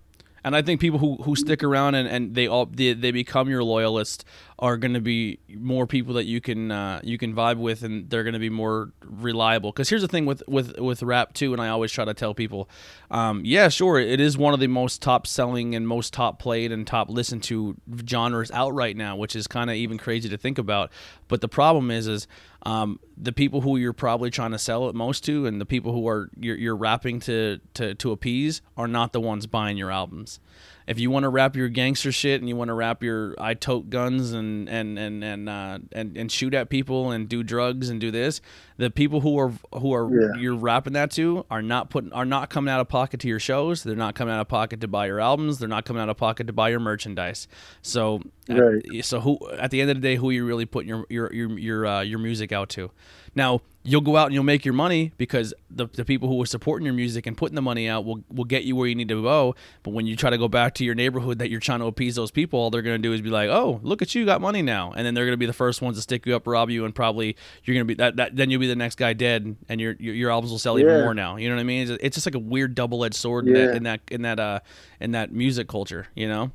and 0.43 0.55
I 0.55 0.61
think 0.61 0.79
people 0.81 0.99
who, 0.99 1.15
who 1.17 1.35
stick 1.35 1.63
around 1.63 1.95
and, 1.95 2.07
and 2.07 2.33
they 2.35 2.47
all 2.47 2.65
they, 2.65 2.93
they 2.93 3.11
become 3.11 3.49
your 3.49 3.63
loyalists 3.63 4.23
are 4.59 4.75
going 4.75 4.93
to 4.93 5.01
be 5.01 5.39
more 5.55 5.87
people 5.87 6.13
that 6.15 6.25
you 6.25 6.41
can 6.41 6.69
uh, 6.69 6.99
you 7.01 7.17
can 7.17 7.33
vibe 7.33 7.57
with, 7.57 7.81
and 7.83 8.09
they're 8.09 8.23
going 8.23 8.33
to 8.33 8.39
be 8.39 8.49
more 8.49 8.91
reliable. 9.03 9.71
Because 9.71 9.89
here's 9.89 10.01
the 10.01 10.07
thing 10.07 10.25
with 10.25 10.43
with 10.47 10.77
with 10.77 11.01
rap 11.01 11.33
too, 11.33 11.53
and 11.53 11.61
I 11.61 11.69
always 11.69 11.91
try 11.91 12.03
to 12.05 12.13
tell 12.13 12.33
people, 12.33 12.69
um, 13.09 13.41
yeah, 13.45 13.69
sure, 13.69 13.99
it 13.99 14.19
is 14.19 14.37
one 14.37 14.53
of 14.53 14.59
the 14.59 14.67
most 14.67 15.01
top 15.01 15.25
selling 15.25 15.75
and 15.75 15.87
most 15.87 16.13
top 16.13 16.39
played 16.39 16.71
and 16.71 16.85
top 16.85 17.09
listened 17.09 17.43
to 17.43 17.77
genres 18.07 18.51
out 18.51 18.73
right 18.73 18.95
now, 18.95 19.15
which 19.15 19.35
is 19.35 19.47
kind 19.47 19.69
of 19.69 19.77
even 19.77 19.97
crazy 19.97 20.27
to 20.27 20.37
think 20.37 20.57
about. 20.57 20.91
But 21.29 21.39
the 21.39 21.49
problem 21.49 21.89
is, 21.89 22.07
is 22.07 22.27
um, 22.63 22.99
the 23.15 23.31
people 23.31 23.61
who 23.61 23.77
you're 23.77 23.93
probably 23.93 24.29
trying 24.29 24.51
to 24.51 24.59
sell 24.59 24.89
it 24.89 24.95
most 24.95 25.23
to, 25.25 25.45
and 25.45 25.61
the 25.61 25.65
people 25.65 25.93
who 25.93 26.07
are 26.07 26.29
you're, 26.37 26.57
you're 26.57 26.75
rapping 26.75 27.21
to, 27.21 27.61
to 27.75 27.95
to 27.95 28.11
appease, 28.11 28.61
are 28.75 28.87
not 28.87 29.13
the 29.13 29.21
ones 29.21 29.47
buying 29.47 29.77
your 29.77 29.89
albums 29.89 30.41
if 30.89 30.97
you 30.97 31.11
want 31.11 31.23
to 31.23 31.29
rap 31.29 31.55
your 31.55 31.69
gangster 31.69 32.11
shit 32.11 32.41
and 32.41 32.49
you 32.49 32.55
want 32.55 32.69
to 32.69 32.73
rap 32.73 33.03
your 33.03 33.35
I 33.37 33.53
tote 33.53 33.91
guns 33.91 34.31
and 34.31 34.67
and 34.67 34.97
and 34.97 35.23
and 35.23 35.47
uh, 35.47 35.79
and 35.91 36.17
and 36.17 36.31
shoot 36.31 36.53
at 36.55 36.69
people 36.69 37.11
and 37.11 37.29
do 37.29 37.43
drugs 37.43 37.89
and 37.89 38.01
do 38.01 38.09
this, 38.09 38.41
the 38.77 38.89
people 38.89 39.21
who 39.21 39.37
are 39.37 39.53
who 39.73 39.93
are 39.93 40.09
yeah. 40.09 40.41
you're 40.41 40.55
rapping 40.55 40.93
that 40.93 41.11
to 41.11 41.45
are 41.51 41.61
not 41.61 41.91
putting 41.91 42.11
are 42.11 42.25
not 42.25 42.49
coming 42.49 42.73
out 42.73 42.79
of 42.79 42.89
pocket 42.89 43.19
to 43.19 43.27
your 43.27 43.39
shows. 43.39 43.83
They're 43.83 43.95
not 43.95 44.15
coming 44.15 44.33
out 44.33 44.41
of 44.41 44.47
pocket 44.47 44.81
to 44.81 44.87
buy 44.87 45.05
your 45.05 45.19
albums. 45.19 45.59
They're 45.59 45.69
not 45.69 45.85
coming 45.85 46.01
out 46.01 46.09
of 46.09 46.17
pocket 46.17 46.47
to 46.47 46.53
buy 46.53 46.69
your 46.69 46.79
merchandise. 46.79 47.47
So 47.83 48.23
right. 48.47 48.81
at, 48.97 49.05
so 49.05 49.19
who 49.19 49.37
at 49.59 49.69
the 49.69 49.81
end 49.81 49.91
of 49.91 49.97
the 49.97 50.01
day, 50.01 50.15
who 50.15 50.29
are 50.29 50.33
you 50.33 50.45
really 50.45 50.65
putting 50.65 50.89
your 50.89 51.05
your 51.09 51.31
your 51.31 51.59
your 51.59 51.85
uh, 51.85 52.01
your 52.01 52.19
music 52.19 52.51
out 52.51 52.69
to? 52.69 52.89
Now 53.35 53.61
you'll 53.83 54.01
go 54.01 54.17
out 54.17 54.25
and 54.25 54.33
you'll 54.33 54.43
make 54.43 54.65
your 54.65 54.73
money 54.73 55.13
because 55.17 55.53
the, 55.71 55.87
the 55.93 56.03
people 56.03 56.27
who 56.27 56.41
are 56.41 56.45
supporting 56.45 56.85
your 56.85 56.93
music 56.93 57.25
and 57.25 57.37
putting 57.37 57.55
the 57.55 57.61
money 57.61 57.87
out 57.87 58.05
will, 58.05 58.21
will 58.29 58.43
get 58.43 58.63
you 58.63 58.75
where 58.75 58.87
you 58.87 58.95
need 58.95 59.07
to 59.07 59.21
go. 59.21 59.55
But 59.83 59.91
when 59.91 60.05
you 60.05 60.15
try 60.15 60.29
to 60.29 60.37
go 60.37 60.47
back 60.47 60.75
to 60.75 60.85
your 60.85 60.95
neighborhood 60.95 61.39
that 61.39 61.49
you're 61.49 61.59
trying 61.59 61.79
to 61.79 61.85
appease 61.85 62.15
those 62.15 62.29
people, 62.29 62.59
all 62.59 62.69
they're 62.69 62.81
going 62.81 63.01
to 63.01 63.07
do 63.07 63.13
is 63.13 63.21
be 63.21 63.29
like, 63.29 63.49
"Oh, 63.49 63.79
look 63.81 64.01
at 64.01 64.13
you, 64.13 64.25
got 64.25 64.41
money 64.41 64.61
now," 64.61 64.93
and 64.95 65.05
then 65.05 65.13
they're 65.13 65.25
going 65.25 65.33
to 65.33 65.37
be 65.37 65.45
the 65.45 65.53
first 65.53 65.81
ones 65.81 65.97
to 65.97 66.01
stick 66.01 66.25
you 66.25 66.35
up, 66.35 66.45
rob 66.45 66.69
you, 66.69 66.85
and 66.85 66.93
probably 66.93 67.35
you're 67.63 67.73
going 67.73 67.87
to 67.87 67.87
be 67.87 67.95
that, 67.95 68.17
that. 68.17 68.35
Then 68.35 68.49
you'll 68.49 68.59
be 68.59 68.67
the 68.67 68.75
next 68.75 68.95
guy 68.95 69.13
dead, 69.13 69.55
and 69.69 69.79
your 69.79 69.95
your, 69.99 70.13
your 70.13 70.31
albums 70.31 70.51
will 70.51 70.59
sell 70.59 70.77
yeah. 70.77 70.85
even 70.85 71.01
more 71.01 71.13
now. 71.13 71.37
You 71.37 71.49
know 71.49 71.55
what 71.55 71.61
I 71.61 71.65
mean? 71.65 71.89
It's, 71.89 72.03
it's 72.03 72.15
just 72.15 72.27
like 72.27 72.35
a 72.35 72.39
weird 72.39 72.75
double 72.75 73.03
edged 73.05 73.15
sword 73.15 73.47
yeah. 73.47 73.55
in, 73.55 73.63
that, 73.63 73.75
in 73.75 73.83
that 73.83 74.01
in 74.11 74.21
that 74.23 74.39
uh 74.39 74.59
in 74.99 75.11
that 75.11 75.31
music 75.31 75.67
culture. 75.67 76.07
You 76.15 76.27
know. 76.27 76.51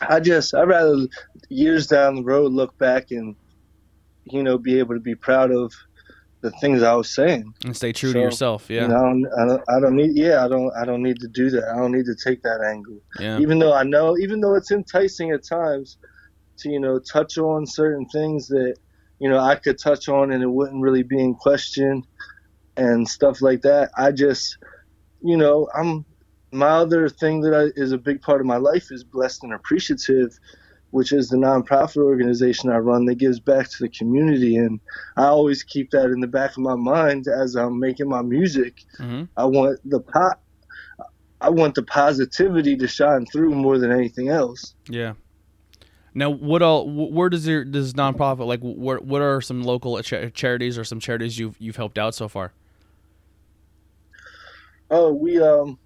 I 0.00 0.20
just 0.20 0.54
I'd 0.54 0.68
rather 0.68 1.06
years 1.48 1.86
down 1.86 2.16
the 2.16 2.22
road 2.22 2.52
look 2.52 2.76
back 2.78 3.10
and 3.10 3.34
you 4.32 4.42
know 4.42 4.58
be 4.58 4.78
able 4.78 4.94
to 4.94 5.00
be 5.00 5.14
proud 5.14 5.50
of 5.50 5.72
the 6.40 6.50
things 6.52 6.82
I 6.82 6.94
was 6.94 7.12
saying 7.12 7.52
and 7.64 7.76
stay 7.76 7.92
true 7.92 8.10
so, 8.10 8.14
to 8.14 8.20
yourself. 8.20 8.70
Yeah, 8.70 8.82
you 8.82 8.88
know, 8.88 8.96
I, 8.96 9.00
don't, 9.00 9.26
I, 9.26 9.46
don't, 9.46 9.62
I 9.68 9.80
don't 9.80 9.96
need. 9.96 10.10
Yeah, 10.14 10.44
I 10.44 10.48
don't. 10.48 10.72
I 10.80 10.84
don't 10.84 11.02
need 11.02 11.20
to 11.20 11.28
do 11.28 11.50
that. 11.50 11.68
I 11.68 11.76
don't 11.76 11.92
need 11.92 12.06
to 12.06 12.14
take 12.14 12.42
that 12.42 12.60
angle. 12.60 13.00
Yeah. 13.18 13.38
Even 13.40 13.58
though 13.58 13.72
I 13.72 13.82
know, 13.82 14.16
even 14.18 14.40
though 14.40 14.54
it's 14.54 14.70
enticing 14.70 15.32
at 15.32 15.44
times 15.44 15.98
to 16.58 16.70
you 16.70 16.80
know 16.80 16.98
touch 16.98 17.38
on 17.38 17.66
certain 17.66 18.06
things 18.06 18.48
that 18.48 18.76
you 19.18 19.28
know 19.28 19.38
I 19.38 19.56
could 19.56 19.78
touch 19.78 20.08
on 20.08 20.32
and 20.32 20.42
it 20.42 20.50
wouldn't 20.50 20.80
really 20.80 21.02
be 21.02 21.20
in 21.20 21.34
question 21.34 22.04
and 22.76 23.08
stuff 23.08 23.42
like 23.42 23.62
that. 23.62 23.90
I 23.96 24.12
just, 24.12 24.58
you 25.20 25.36
know, 25.36 25.68
I'm 25.74 26.04
my 26.52 26.68
other 26.68 27.08
thing 27.08 27.40
that 27.42 27.54
I, 27.54 27.80
is 27.80 27.92
a 27.92 27.98
big 27.98 28.22
part 28.22 28.40
of 28.40 28.46
my 28.46 28.56
life 28.56 28.90
is 28.90 29.04
blessed 29.04 29.44
and 29.44 29.52
appreciative 29.52 30.38
which 30.90 31.12
is 31.12 31.28
the 31.28 31.36
nonprofit 31.36 32.02
organization 32.02 32.70
I 32.70 32.78
run 32.78 33.04
that 33.06 33.16
gives 33.16 33.40
back 33.40 33.68
to 33.68 33.76
the 33.80 33.88
community. 33.88 34.56
And 34.56 34.80
I 35.16 35.24
always 35.26 35.62
keep 35.62 35.90
that 35.90 36.06
in 36.06 36.20
the 36.20 36.26
back 36.26 36.52
of 36.52 36.58
my 36.58 36.76
mind 36.76 37.26
as 37.28 37.54
I'm 37.56 37.78
making 37.78 38.08
my 38.08 38.22
music. 38.22 38.84
Mm-hmm. 38.98 39.24
I 39.36 39.44
want 39.44 39.80
the 39.88 40.00
pot. 40.00 40.40
I 41.40 41.50
want 41.50 41.74
the 41.74 41.84
positivity 41.84 42.76
to 42.76 42.88
shine 42.88 43.26
through 43.26 43.54
more 43.54 43.78
than 43.78 43.92
anything 43.92 44.28
else. 44.28 44.74
Yeah. 44.88 45.14
Now, 46.14 46.30
what 46.30 46.62
all? 46.62 46.88
Where 46.88 47.28
does 47.28 47.46
your 47.46 47.64
does 47.64 47.94
nonprofit 47.94 48.46
like? 48.46 48.60
What 48.60 49.04
what 49.04 49.22
are 49.22 49.40
some 49.40 49.62
local 49.62 50.00
charities 50.02 50.76
or 50.76 50.82
some 50.82 50.98
charities 50.98 51.38
you've 51.38 51.54
you've 51.60 51.76
helped 51.76 51.96
out 51.96 52.14
so 52.14 52.26
far? 52.26 52.52
Oh, 54.90 55.12
we 55.12 55.40
um 55.40 55.78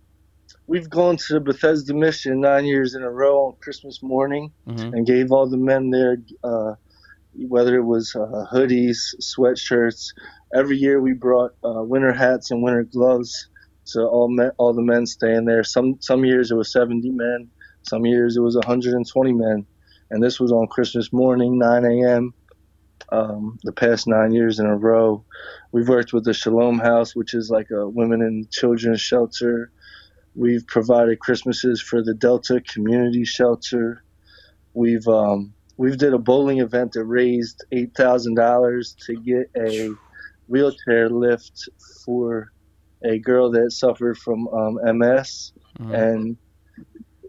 we've 0.67 0.89
gone 0.89 1.17
to 1.17 1.35
the 1.35 1.41
Bethesda 1.41 1.95
Mission 1.95 2.41
nine 2.41 2.65
years 2.65 2.95
in 2.95 3.03
a 3.03 3.11
row 3.11 3.47
on 3.47 3.57
Christmas 3.61 4.03
morning 4.03 4.53
mm-hmm. 4.67 4.95
and 4.95 5.07
gave 5.07 5.33
all 5.33 5.49
the 5.49 5.57
men 5.57 5.91
there, 5.91 6.19
uh, 6.45 6.75
whether 7.49 7.77
it 7.77 7.85
was 7.85 8.15
uh, 8.15 8.47
hoodies, 8.53 8.99
sweatshirts. 9.21 10.13
Every 10.55 10.77
year 10.77 11.01
we 11.01 11.13
brought 11.13 11.53
uh, 11.65 11.83
winter 11.83 12.13
hats 12.13 12.51
and 12.51 12.63
winter 12.63 12.85
gloves 12.85 13.49
to 13.87 14.03
all 14.03 14.29
men, 14.29 14.51
all 14.59 14.73
the 14.73 14.83
men 14.83 15.07
staying 15.07 15.45
there. 15.45 15.65
Some 15.65 15.97
some 16.01 16.25
years 16.25 16.51
it 16.51 16.55
was 16.55 16.73
70 16.73 17.11
men, 17.11 17.51
some 17.83 18.07
years 18.07 18.37
it 18.37 18.41
was 18.41 18.55
120 18.57 19.33
men, 19.33 19.67
and 20.11 20.23
this 20.23 20.39
was 20.39 20.53
on 20.53 20.67
Christmas 20.69 21.13
morning, 21.13 21.59
9 21.59 21.85
a.m. 21.85 22.35
Um, 23.11 23.59
the 23.65 23.73
past 23.73 24.07
nine 24.07 24.33
years 24.33 24.59
in 24.59 24.67
a 24.67 24.77
row. 24.77 25.25
We've 25.73 25.89
worked 25.89 26.13
with 26.13 26.25
the 26.25 26.33
Shalom 26.33 26.79
House, 26.79 27.15
which 27.17 27.35
is 27.35 27.51
like 27.51 27.71
a 27.71 27.87
women 27.87 28.23
and 28.23 28.51
children's 28.51 29.01
shelter. 29.01 29.71
We've 30.35 30.67
provided 30.67 31.21
Christmases 31.21 31.83
for 31.83 32.03
the 32.03 32.15
Delta 32.15 32.61
Community 32.61 33.25
Shelter. 33.25 34.03
We've 34.73 35.07
um, 35.07 35.53
we've 35.77 35.99
did 35.99 36.15
a 36.15 36.19
bowling 36.19 36.61
event 36.61 36.93
that 36.93 37.05
raised 37.05 37.65
eight 37.71 37.95
thousand 37.95 38.37
dollars 38.37 38.97
to 39.07 39.17
get 39.17 39.51
a 39.57 39.91
wheelchair 40.49 41.11
lift 41.11 41.69
for 42.05 42.51
a 43.05 43.19
girl 43.19 43.51
that 43.51 43.73
suffered 43.73 44.17
from 44.17 44.49
um, 44.49 44.79
MS, 44.99 45.53
mm-hmm. 45.79 45.95
and 45.95 46.37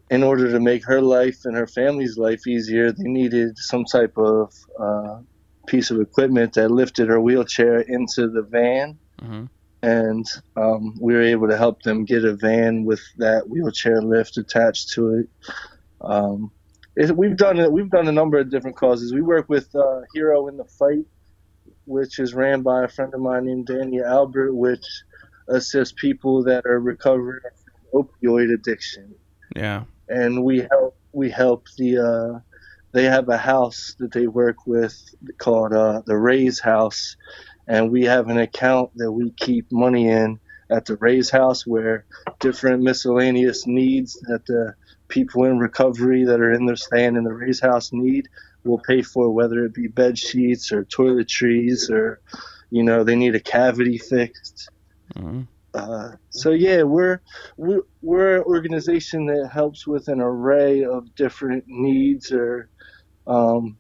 in 0.09 0.23
order 0.23 0.51
to 0.51 0.59
make 0.59 0.85
her 0.85 1.01
life 1.01 1.39
and 1.43 1.57
her 1.57 1.67
family's 1.67 2.17
life 2.17 2.47
easier, 2.47 2.91
they 2.91 3.03
needed 3.03 3.57
some 3.57 3.83
type 3.83 4.17
of 4.17 4.53
uh, 4.79 5.19
piece 5.67 5.91
of 5.91 5.99
equipment 5.99 6.53
that 6.53 6.69
lifted 6.69 7.09
her 7.09 7.19
wheelchair 7.19 7.79
into 7.81 8.29
the 8.29 8.43
van. 8.43 8.97
Mm-hmm 9.21 9.45
and 9.83 10.25
um, 10.55 10.95
we 10.99 11.13
were 11.13 11.21
able 11.21 11.49
to 11.49 11.57
help 11.57 11.83
them 11.83 12.05
get 12.05 12.23
a 12.23 12.33
van 12.33 12.85
with 12.85 13.01
that 13.17 13.49
wheelchair 13.49 14.01
lift 14.01 14.37
attached 14.37 14.91
to 14.93 15.19
it. 15.19 15.29
Um, 15.99 16.51
it 16.95 17.15
we've 17.15 17.35
done 17.35 17.59
it. 17.59 17.71
We've 17.71 17.89
done 17.89 18.07
a 18.07 18.11
number 18.11 18.39
of 18.39 18.49
different 18.49 18.77
causes. 18.77 19.13
We 19.13 19.21
work 19.21 19.49
with 19.49 19.75
uh, 19.75 20.01
Hero 20.13 20.47
in 20.47 20.55
the 20.55 20.63
Fight, 20.63 21.05
which 21.85 22.17
is 22.19 22.33
ran 22.33 22.61
by 22.61 22.85
a 22.85 22.87
friend 22.87 23.13
of 23.13 23.19
mine 23.19 23.45
named 23.45 23.67
Danny 23.67 24.01
Albert, 24.01 24.53
which 24.53 24.85
assists 25.49 25.93
people 25.99 26.43
that 26.45 26.65
are 26.65 26.79
recovering 26.79 27.41
from 27.91 28.05
opioid 28.05 28.53
addiction. 28.53 29.13
Yeah, 29.53 29.83
and 30.07 30.45
we 30.45 30.59
help. 30.71 30.95
We 31.11 31.29
help 31.29 31.67
the. 31.77 31.97
Uh, 31.97 32.39
they 32.93 33.05
have 33.05 33.27
a 33.27 33.37
house 33.37 33.95
that 33.97 34.11
they 34.11 34.27
work 34.27 34.67
with 34.67 34.95
called 35.39 35.73
uh, 35.73 36.03
the 36.05 36.15
Raise 36.15 36.59
House 36.59 37.17
and 37.67 37.91
we 37.91 38.03
have 38.03 38.29
an 38.29 38.37
account 38.37 38.91
that 38.95 39.11
we 39.11 39.31
keep 39.31 39.71
money 39.71 40.09
in 40.09 40.39
at 40.69 40.85
the 40.85 40.95
Raise 40.97 41.29
House 41.29 41.65
where 41.67 42.05
different 42.39 42.83
miscellaneous 42.83 43.67
needs 43.67 44.19
that 44.21 44.45
the 44.45 44.75
people 45.07 45.43
in 45.43 45.59
recovery 45.59 46.23
that 46.25 46.39
are 46.39 46.51
in 46.51 46.65
there 46.65 46.75
staying 46.75 47.15
in 47.15 47.23
the 47.23 47.33
Raise 47.33 47.59
House 47.59 47.91
need 47.93 48.27
will 48.63 48.79
pay 48.79 49.01
for, 49.01 49.31
whether 49.31 49.65
it 49.65 49.73
be 49.73 49.87
bed 49.87 50.17
sheets 50.17 50.71
or 50.71 50.85
toiletries 50.85 51.89
or, 51.89 52.21
you 52.69 52.83
know, 52.83 53.03
they 53.03 53.15
need 53.15 53.35
a 53.35 53.39
cavity 53.39 53.97
fixed. 53.97 54.69
Mm-hmm. 55.15 55.41
Uh, 55.73 56.11
so 56.29 56.51
yeah, 56.51 56.83
we're, 56.83 57.19
we're 57.57 57.81
we're 58.01 58.37
an 58.37 58.43
organization 58.43 59.25
that 59.25 59.49
helps 59.51 59.87
with 59.87 60.07
an 60.07 60.21
array 60.21 60.83
of 60.83 61.13
different 61.15 61.63
needs 61.67 62.31
or 62.31 62.69
um, 63.25 63.75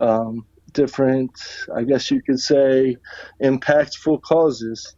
um, 0.00 0.44
different, 0.72 1.32
I 1.74 1.82
guess 1.82 2.10
you 2.10 2.22
could 2.22 2.40
say, 2.40 2.96
impactful 3.42 4.22
causes. 4.22 4.94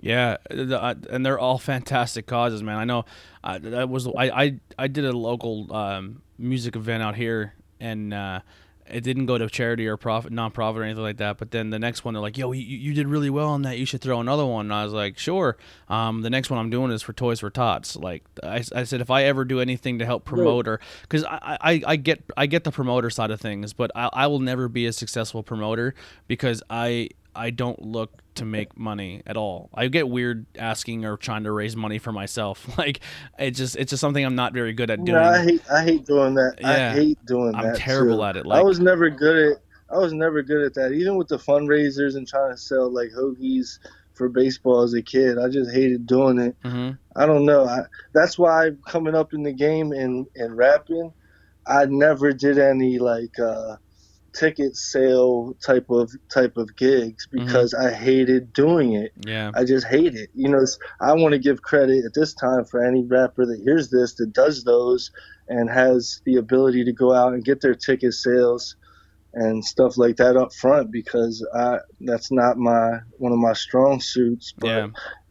Yeah, 0.00 0.38
and 0.50 1.24
they're 1.24 1.38
all 1.38 1.58
fantastic 1.58 2.26
causes, 2.26 2.62
man. 2.62 2.76
I 2.76 2.84
know 2.84 3.04
uh, 3.44 3.58
that 3.58 3.88
was 3.88 4.08
I, 4.08 4.30
I 4.30 4.60
I 4.76 4.88
did 4.88 5.04
a 5.04 5.12
local 5.12 5.72
um, 5.72 6.22
music 6.38 6.74
event 6.74 7.04
out 7.04 7.14
here, 7.14 7.54
and 7.78 8.12
uh, 8.12 8.40
it 8.86 9.02
didn't 9.02 9.26
go 9.26 9.38
to 9.38 9.48
charity 9.48 9.86
or 9.86 9.96
profit, 9.96 10.32
nonprofit 10.32 10.76
or 10.76 10.82
anything 10.82 11.02
like 11.02 11.18
that. 11.18 11.38
But 11.38 11.50
then 11.50 11.70
the 11.70 11.78
next 11.78 12.04
one, 12.04 12.14
they're 12.14 12.20
like, 12.20 12.36
"Yo, 12.36 12.52
you, 12.52 12.62
you 12.62 12.94
did 12.94 13.06
really 13.08 13.30
well 13.30 13.48
on 13.48 13.62
that. 13.62 13.78
You 13.78 13.86
should 13.86 14.00
throw 14.00 14.20
another 14.20 14.44
one." 14.44 14.66
And 14.66 14.74
I 14.74 14.84
was 14.84 14.92
like, 14.92 15.18
"Sure." 15.18 15.56
Um, 15.88 16.22
the 16.22 16.30
next 16.30 16.50
one 16.50 16.58
I'm 16.58 16.70
doing 16.70 16.90
is 16.90 17.02
for 17.02 17.12
Toys 17.12 17.40
for 17.40 17.50
Tots. 17.50 17.96
Like 17.96 18.24
I, 18.42 18.64
I 18.74 18.84
said, 18.84 19.00
if 19.00 19.10
I 19.10 19.24
ever 19.24 19.44
do 19.44 19.60
anything 19.60 19.98
to 20.00 20.06
help 20.06 20.24
promote 20.24 20.68
or 20.68 20.80
because 21.02 21.24
I, 21.24 21.58
I, 21.60 21.82
I 21.86 21.96
get 21.96 22.22
I 22.36 22.46
get 22.46 22.64
the 22.64 22.72
promoter 22.72 23.10
side 23.10 23.30
of 23.30 23.40
things, 23.40 23.72
but 23.72 23.90
I, 23.94 24.10
I 24.12 24.26
will 24.26 24.40
never 24.40 24.68
be 24.68 24.86
a 24.86 24.92
successful 24.92 25.42
promoter 25.42 25.94
because 26.26 26.62
I 26.68 27.10
I 27.34 27.50
don't 27.50 27.80
look 27.82 28.22
to 28.36 28.44
make 28.44 28.78
money 28.78 29.22
at 29.26 29.36
all. 29.36 29.70
I 29.74 29.88
get 29.88 30.08
weird 30.08 30.46
asking 30.58 31.04
or 31.04 31.16
trying 31.16 31.44
to 31.44 31.52
raise 31.52 31.76
money 31.76 31.98
for 31.98 32.12
myself. 32.12 32.68
Like 32.82 33.00
it 33.38 33.52
just 33.52 33.76
it's 33.76 33.90
just 33.90 34.00
something 34.00 34.24
I'm 34.24 34.34
not 34.34 34.54
very 34.54 34.72
good 34.72 34.90
at 34.90 35.04
doing. 35.04 35.16
Yeah, 35.16 35.30
I 35.30 35.44
hate 35.44 35.70
I 35.70 35.84
hate 35.84 36.04
doing 36.04 36.34
that. 36.34 36.56
Yeah, 36.58 36.90
I 36.90 36.94
hate 36.94 37.24
doing 37.26 37.54
I'm 37.54 37.62
that. 37.62 37.74
I'm 37.74 37.76
terrible 37.76 38.16
too. 38.18 38.24
at 38.24 38.36
it. 38.36 38.46
Like 38.46 38.58
I 38.58 38.62
was 38.62 38.80
never 38.80 39.08
good 39.10 39.52
at 39.52 39.62
I 39.90 39.98
was 39.98 40.12
never 40.12 40.42
good 40.42 40.64
at 40.64 40.74
that. 40.74 40.92
Even 40.92 41.16
with 41.16 41.28
the 41.28 41.36
fundraisers 41.36 42.16
and 42.16 42.26
trying 42.26 42.50
to 42.50 42.56
sell 42.56 42.90
like 42.90 43.10
hoagies 43.10 43.78
for 44.14 44.28
baseball 44.28 44.82
as 44.82 44.94
a 44.94 45.02
kid, 45.02 45.38
I 45.38 45.48
just 45.48 45.70
hated 45.70 46.06
doing 46.06 46.38
it. 46.38 46.56
Mm-hmm. 46.64 46.92
I 47.14 47.26
don't 47.26 47.44
know. 47.44 47.66
I, 47.66 47.82
that's 48.12 48.38
why 48.38 48.70
coming 48.86 49.14
up 49.14 49.34
in 49.34 49.42
the 49.42 49.52
game 49.52 49.92
and 49.92 50.26
and 50.34 50.56
rapping 50.56 51.12
I 51.66 51.86
never 51.86 52.32
did 52.32 52.58
any 52.58 52.98
like 52.98 53.38
uh, 53.38 53.76
ticket 54.32 54.76
sale 54.76 55.54
type 55.64 55.90
of 55.90 56.10
type 56.32 56.56
of 56.56 56.74
gigs 56.76 57.26
Mm-hmm. 57.32 57.44
because 57.46 57.74
I 57.74 57.92
hated 57.92 58.52
doing 58.52 58.94
it. 58.94 59.12
Yeah. 59.26 59.50
I 59.54 59.64
just 59.64 59.86
hate 59.86 60.14
it. 60.14 60.30
You 60.34 60.48
know, 60.48 60.64
I 61.00 61.12
want 61.12 61.32
to 61.32 61.38
give 61.38 61.62
credit 61.62 62.04
at 62.04 62.14
this 62.14 62.34
time 62.34 62.64
for 62.64 62.84
any 62.84 63.04
rapper 63.04 63.46
that 63.46 63.60
hears 63.64 63.90
this 63.90 64.14
that 64.14 64.32
does 64.32 64.64
those 64.64 65.10
and 65.48 65.68
has 65.70 66.20
the 66.24 66.36
ability 66.36 66.84
to 66.84 66.92
go 66.92 67.12
out 67.12 67.32
and 67.34 67.44
get 67.44 67.60
their 67.60 67.74
ticket 67.74 68.14
sales 68.14 68.76
and 69.34 69.64
stuff 69.64 69.96
like 69.96 70.16
that 70.16 70.36
up 70.36 70.52
front 70.52 70.90
because 70.90 71.46
I 71.54 71.78
that's 72.00 72.30
not 72.30 72.58
my 72.58 72.98
one 73.18 73.32
of 73.32 73.38
my 73.38 73.52
strong 73.54 74.00
suits. 74.00 74.52
But 74.56 74.66
Yeah. 74.68 74.88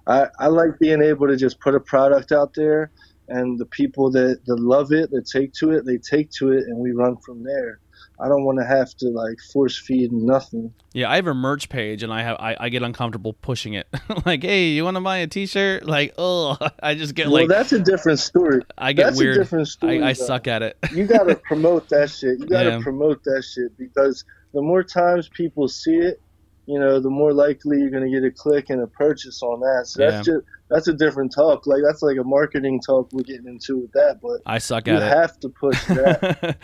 I, 0.08 0.28
I 0.40 0.48
like 0.48 0.80
being 0.80 1.02
able 1.04 1.28
to 1.28 1.38
just 1.38 1.60
put 1.60 1.76
a 1.76 1.80
product 1.80 2.32
out 2.32 2.56
there 2.56 2.92
and 3.28 3.60
the 3.60 3.68
people 3.68 4.10
that, 4.12 4.42
that 4.48 4.60
love 4.60 4.92
it, 4.92 5.12
that 5.12 5.28
take 5.32 5.54
to 5.54 5.72
it, 5.72 5.86
they 5.86 5.98
take 5.98 6.32
to 6.32 6.52
it 6.52 6.64
and 6.66 6.78
we 6.78 6.92
run 6.92 7.18
from 7.18 7.44
there. 7.44 7.80
I 8.22 8.28
don't 8.28 8.44
want 8.46 8.60
to 8.60 8.66
have 8.66 8.94
to 8.98 9.08
like 9.10 9.38
force 9.52 9.78
feed 9.78 10.12
nothing. 10.12 10.74
Yeah, 10.94 11.10
I 11.10 11.16
have 11.16 11.28
a 11.28 11.34
merch 11.34 11.70
page 11.70 12.04
and 12.04 12.14
I 12.14 12.22
have 12.22 12.38
I, 12.40 12.56
I 12.60 12.70
get 12.70 12.84
uncomfortable 12.84 13.34
pushing 13.34 13.74
it. 13.74 13.88
like, 14.26 14.44
hey, 14.44 14.68
you 14.70 14.84
want 14.84 14.96
to 14.98 15.02
buy 15.02 15.18
a 15.18 15.28
T-shirt? 15.28 15.86
Like, 15.92 16.14
oh, 16.18 16.58
I 16.84 16.96
just 16.96 17.16
get 17.16 17.28
well, 17.28 17.42
like 17.42 17.50
Well, 17.50 17.58
that's 17.58 17.72
a 17.74 17.80
different 17.80 18.20
story. 18.20 18.62
I 18.78 18.94
get 18.94 19.06
that's 19.06 19.18
a 19.20 19.24
weird. 19.24 19.38
different 19.38 19.68
story, 19.68 20.02
I, 20.04 20.10
I 20.10 20.14
suck 20.14 20.48
at 20.48 20.62
it. 20.62 20.78
you 20.94 21.06
got 21.06 21.24
to 21.24 21.36
promote 21.36 21.90
that 21.90 22.10
shit. 22.12 22.40
You 22.40 22.46
got 22.48 22.64
to 22.64 22.70
Yeah. 22.70 22.80
promote 22.82 23.24
that 23.24 23.44
shit 23.44 23.78
because 23.78 24.24
the 24.54 24.62
more 24.62 24.84
times 24.84 25.30
people 25.30 25.68
see 25.68 25.96
it, 25.96 26.22
you 26.68 26.78
know, 26.80 27.00
the 27.00 27.10
more 27.10 27.34
likely 27.34 27.80
you're 27.80 27.90
going 27.90 28.04
to 28.04 28.10
get 28.12 28.24
a 28.26 28.32
click 28.32 28.70
and 28.70 28.82
a 28.82 28.88
purchase 28.88 29.42
on 29.42 29.60
that. 29.62 29.88
So 29.88 30.00
that's 30.06 30.28
Yeah. 30.28 30.34
just 30.36 30.46
that's 30.70 30.88
a 30.88 30.94
different 30.94 31.34
talk. 31.34 31.66
Like 31.66 31.82
that's 31.86 32.02
like 32.02 32.18
a 32.18 32.24
marketing 32.24 32.80
talk 32.86 33.10
we're 33.12 33.24
getting 33.24 33.48
into 33.48 33.80
with 33.80 33.92
that. 33.94 34.20
But 34.22 34.42
I 34.46 34.60
suck 34.60 34.88
at 34.88 34.96
it. 34.96 34.98
you 34.98 35.02
have 35.02 35.40
to 35.40 35.50
push 35.50 35.84
that. 35.88 36.58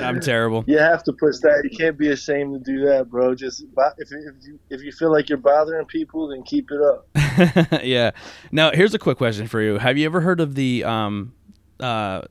I'm 0.00 0.20
terrible. 0.20 0.64
you 0.66 0.78
have 0.78 1.02
to 1.04 1.12
push 1.12 1.38
that. 1.38 1.60
You 1.64 1.76
can't 1.76 1.98
be 1.98 2.10
ashamed 2.10 2.54
to 2.54 2.72
do 2.72 2.84
that, 2.86 3.10
bro. 3.10 3.34
Just 3.34 3.62
if 3.62 4.08
if 4.10 4.10
you, 4.46 4.58
if 4.70 4.82
you 4.82 4.92
feel 4.92 5.12
like 5.12 5.28
you're 5.28 5.38
bothering 5.38 5.86
people, 5.86 6.28
then 6.28 6.42
keep 6.42 6.70
it 6.70 6.80
up. 6.80 7.82
yeah. 7.84 8.12
Now, 8.52 8.70
here's 8.72 8.94
a 8.94 8.98
quick 8.98 9.18
question 9.18 9.46
for 9.46 9.60
you. 9.60 9.78
Have 9.78 9.98
you 9.98 10.06
ever 10.06 10.20
heard 10.20 10.40
of 10.40 10.54
the 10.54 10.84
um 10.84 11.34
uh 11.80 12.22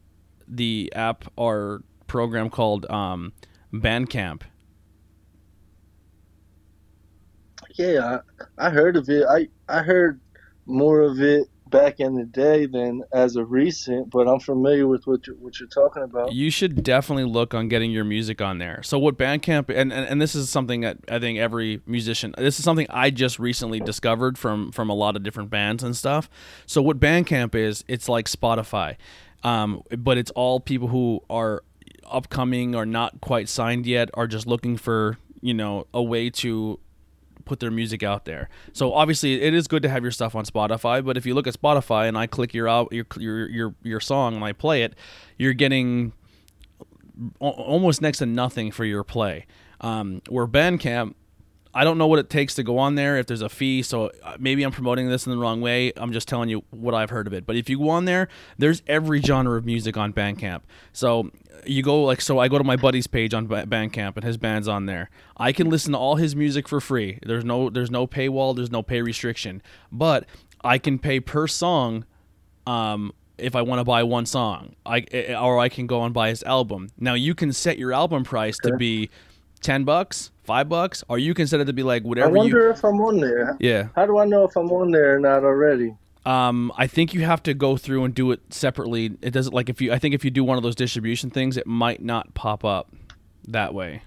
the 0.48 0.92
app 0.96 1.26
or 1.36 1.84
program 2.08 2.50
called 2.50 2.90
um 2.90 3.34
Bandcamp? 3.74 4.42
Yeah, 7.76 8.20
I, 8.58 8.68
I 8.68 8.70
heard 8.70 8.96
of 8.96 9.10
it. 9.10 9.26
I 9.30 9.48
I 9.70 9.84
heard 9.84 10.20
more 10.66 11.02
of 11.02 11.20
it 11.22 11.48
back 11.70 12.00
in 12.00 12.16
the 12.16 12.26
day 12.26 12.66
than 12.66 13.04
as 13.14 13.36
of 13.36 13.52
recent, 13.52 14.10
but 14.10 14.28
I'm 14.28 14.40
familiar 14.40 14.88
with 14.88 15.06
what 15.06 15.28
you're, 15.28 15.36
what 15.38 15.60
you're 15.60 15.70
talking 15.70 16.04
about. 16.04 16.34
You 16.34 16.50
should 16.50 16.84
definitely 16.84 17.26
look 17.26 17.54
on 17.54 17.68
getting 17.68 17.92
your 17.92 18.04
music 18.04 18.42
on 18.42 18.58
there. 18.58 18.82
So 18.84 18.98
what 18.98 19.18
Bandcamp 19.18 19.70
and, 19.70 19.92
and 19.92 20.08
and 20.08 20.22
this 20.22 20.36
is 20.36 20.50
something 20.50 20.82
that 20.82 20.98
I 21.10 21.20
think 21.20 21.40
every 21.40 21.82
musician 21.86 22.34
this 22.38 22.60
is 22.60 22.66
something 22.66 22.88
I 22.90 23.10
just 23.10 23.40
recently 23.40 23.80
discovered 23.80 24.38
from 24.38 24.72
from 24.72 24.90
a 24.90 24.94
lot 24.94 25.16
of 25.16 25.24
different 25.24 25.50
bands 25.50 25.84
and 25.84 25.96
stuff. 25.96 26.30
So 26.66 26.82
what 26.82 27.00
Bandcamp 27.00 27.56
is, 27.56 27.84
it's 27.88 28.10
like 28.10 28.28
Spotify. 28.28 28.96
Um, 29.44 29.84
but 29.98 30.18
it's 30.18 30.32
all 30.32 30.60
people 30.60 30.88
who 30.88 31.24
are 31.30 31.64
upcoming 32.06 32.76
or 32.76 32.86
not 32.86 33.22
quite 33.22 33.50
signed 33.50 33.86
yet 33.86 34.10
are 34.14 34.28
just 34.28 34.48
looking 34.48 34.78
for, 34.78 35.18
you 35.42 35.54
know, 35.54 35.88
a 35.94 36.02
way 36.02 36.30
to 36.30 36.80
put 37.48 37.60
their 37.60 37.72
music 37.72 38.04
out 38.04 38.26
there. 38.26 38.50
So 38.74 38.94
obviously, 38.94 39.42
it 39.42 39.54
is 39.54 39.68
good 39.68 39.82
to 39.84 39.90
have 39.90 40.04
your 40.04 40.12
stuff 40.12 40.36
on 40.36 40.46
Spotify. 40.46 41.04
But 41.04 41.18
if 41.18 41.26
you 41.26 41.34
look 41.34 41.48
at 41.48 41.54
Spotify 41.54 42.08
and 42.08 42.18
I 42.18 42.28
click 42.28 42.54
your 42.54 42.68
your 42.92 43.06
your 43.18 43.50
your, 43.50 43.76
your 43.84 44.00
song 44.00 44.36
and 44.36 44.44
I 44.44 44.54
play 44.54 44.84
it, 44.84 44.94
you're 45.38 45.54
getting 45.54 46.14
almost 47.40 48.02
next 48.02 48.20
to 48.20 48.26
nothing 48.26 48.72
for 48.72 48.86
your 48.86 49.04
play. 49.04 49.46
Um, 49.82 50.22
where 50.30 50.48
Bandcamp, 50.48 51.14
I 51.78 51.84
don't 51.84 52.00
know 52.00 52.08
what 52.08 52.18
it 52.18 52.28
takes 52.32 52.56
to 52.56 52.64
go 52.64 52.80
on 52.80 52.96
there. 52.96 53.18
If 53.18 53.28
there's 53.28 53.44
a 53.44 53.50
fee, 53.50 53.84
so 53.84 54.10
uh, 54.24 54.36
maybe 54.40 54.64
I'm 54.64 54.72
promoting 54.72 55.10
this 55.10 55.28
in 55.28 55.32
the 55.32 55.38
wrong 55.38 55.62
way. 55.62 55.94
I'm 55.96 56.12
just 56.12 56.28
telling 56.28 56.50
you 56.50 56.64
what 56.72 56.96
I've 56.96 57.12
heard 57.12 57.28
of 57.28 57.34
it. 57.34 57.46
But 57.46 57.56
if 57.56 57.70
you 57.70 57.78
go 57.78 57.90
on 57.90 58.06
there, 58.06 58.30
there's 58.58 58.82
every 58.88 59.22
genre 59.22 59.56
of 59.56 59.64
music 59.64 59.96
on 59.96 60.12
Bandcamp. 60.12 60.62
So 60.92 61.30
you 61.68 61.84
go 61.84 62.02
like 62.04 62.20
so. 62.20 62.40
I 62.40 62.48
go 62.48 62.58
to 62.58 62.64
my 62.64 62.78
buddy's 62.78 63.06
page 63.06 63.36
on 63.36 63.48
Bandcamp, 63.48 64.16
and 64.16 64.24
his 64.24 64.38
band's 64.38 64.68
on 64.68 64.88
there. 64.88 65.12
I 65.38 65.52
can 65.52 65.70
listen 65.70 65.92
to 65.92 66.00
all 66.00 66.16
his 66.16 66.36
music 66.36 66.68
for 66.68 66.82
free. 66.82 67.20
There's 67.24 67.46
no 67.46 67.70
there's 67.70 67.92
no 67.92 68.08
paywall. 68.08 68.56
There's 68.56 68.72
no 68.72 68.82
pay 68.82 69.04
restriction. 69.04 69.62
But 69.92 70.26
I 70.64 70.80
can 70.80 70.98
pay 70.98 71.20
per 71.20 71.46
song 71.46 72.06
um, 72.66 73.14
if 73.38 73.56
I 73.56 73.62
want 73.62 73.82
to 73.82 73.84
buy 73.84 74.02
one 74.02 74.26
song, 74.26 74.76
I 74.84 75.06
eh, 75.12 75.36
or 75.36 75.60
I 75.60 75.70
can 75.70 75.86
go 75.86 76.04
and 76.04 76.12
buy 76.12 76.30
his 76.30 76.42
album. 76.42 76.90
Now 76.98 77.14
you 77.14 77.36
can 77.36 77.54
set 77.54 77.78
your 77.78 77.94
album 77.94 78.24
price 78.24 78.58
to 78.64 78.76
be 78.78 79.12
ten 79.62 79.84
bucks, 79.84 80.32
five 80.48 80.68
bucks, 80.70 81.04
or 81.10 81.20
you 81.20 81.34
can 81.36 81.46
set 81.46 81.60
it 81.60 81.66
to 81.66 81.74
be 81.74 81.84
like 81.84 82.04
whatever? 82.04 82.30
I 82.30 82.32
wonder 82.32 82.64
you. 82.64 82.70
if 82.72 82.84
I'm 82.84 83.00
on 83.02 83.20
there. 83.20 83.56
Yeah, 83.60 83.90
How 83.96 84.06
do 84.08 84.18
I 84.18 84.26
know 84.26 84.46
if 84.46 84.56
I'm 84.56 84.72
on 84.72 84.90
there 84.92 85.18
or 85.18 85.20
not 85.20 85.44
already? 85.44 85.94
um, 86.26 86.72
I 86.78 86.88
think 86.88 87.14
you 87.14 87.22
have 87.26 87.44
to 87.44 87.54
go 87.54 87.78
through 87.78 88.04
and 88.06 88.14
do 88.16 88.32
it 88.32 88.42
separately. 88.54 89.12
It 89.22 89.32
doesn't 89.32 89.54
like 89.54 89.70
if 89.70 89.82
you. 89.82 89.94
I 89.94 90.00
think 90.00 90.16
if 90.16 90.26
you 90.26 90.32
do 90.32 90.44
one 90.44 90.58
of 90.58 90.64
those 90.64 90.76
distribution 90.76 91.30
things, 91.30 91.56
it 91.58 91.68
might 91.68 92.02
not 92.02 92.34
pop 92.34 92.66
up 92.66 92.92
that 93.50 93.74
way. 93.74 94.02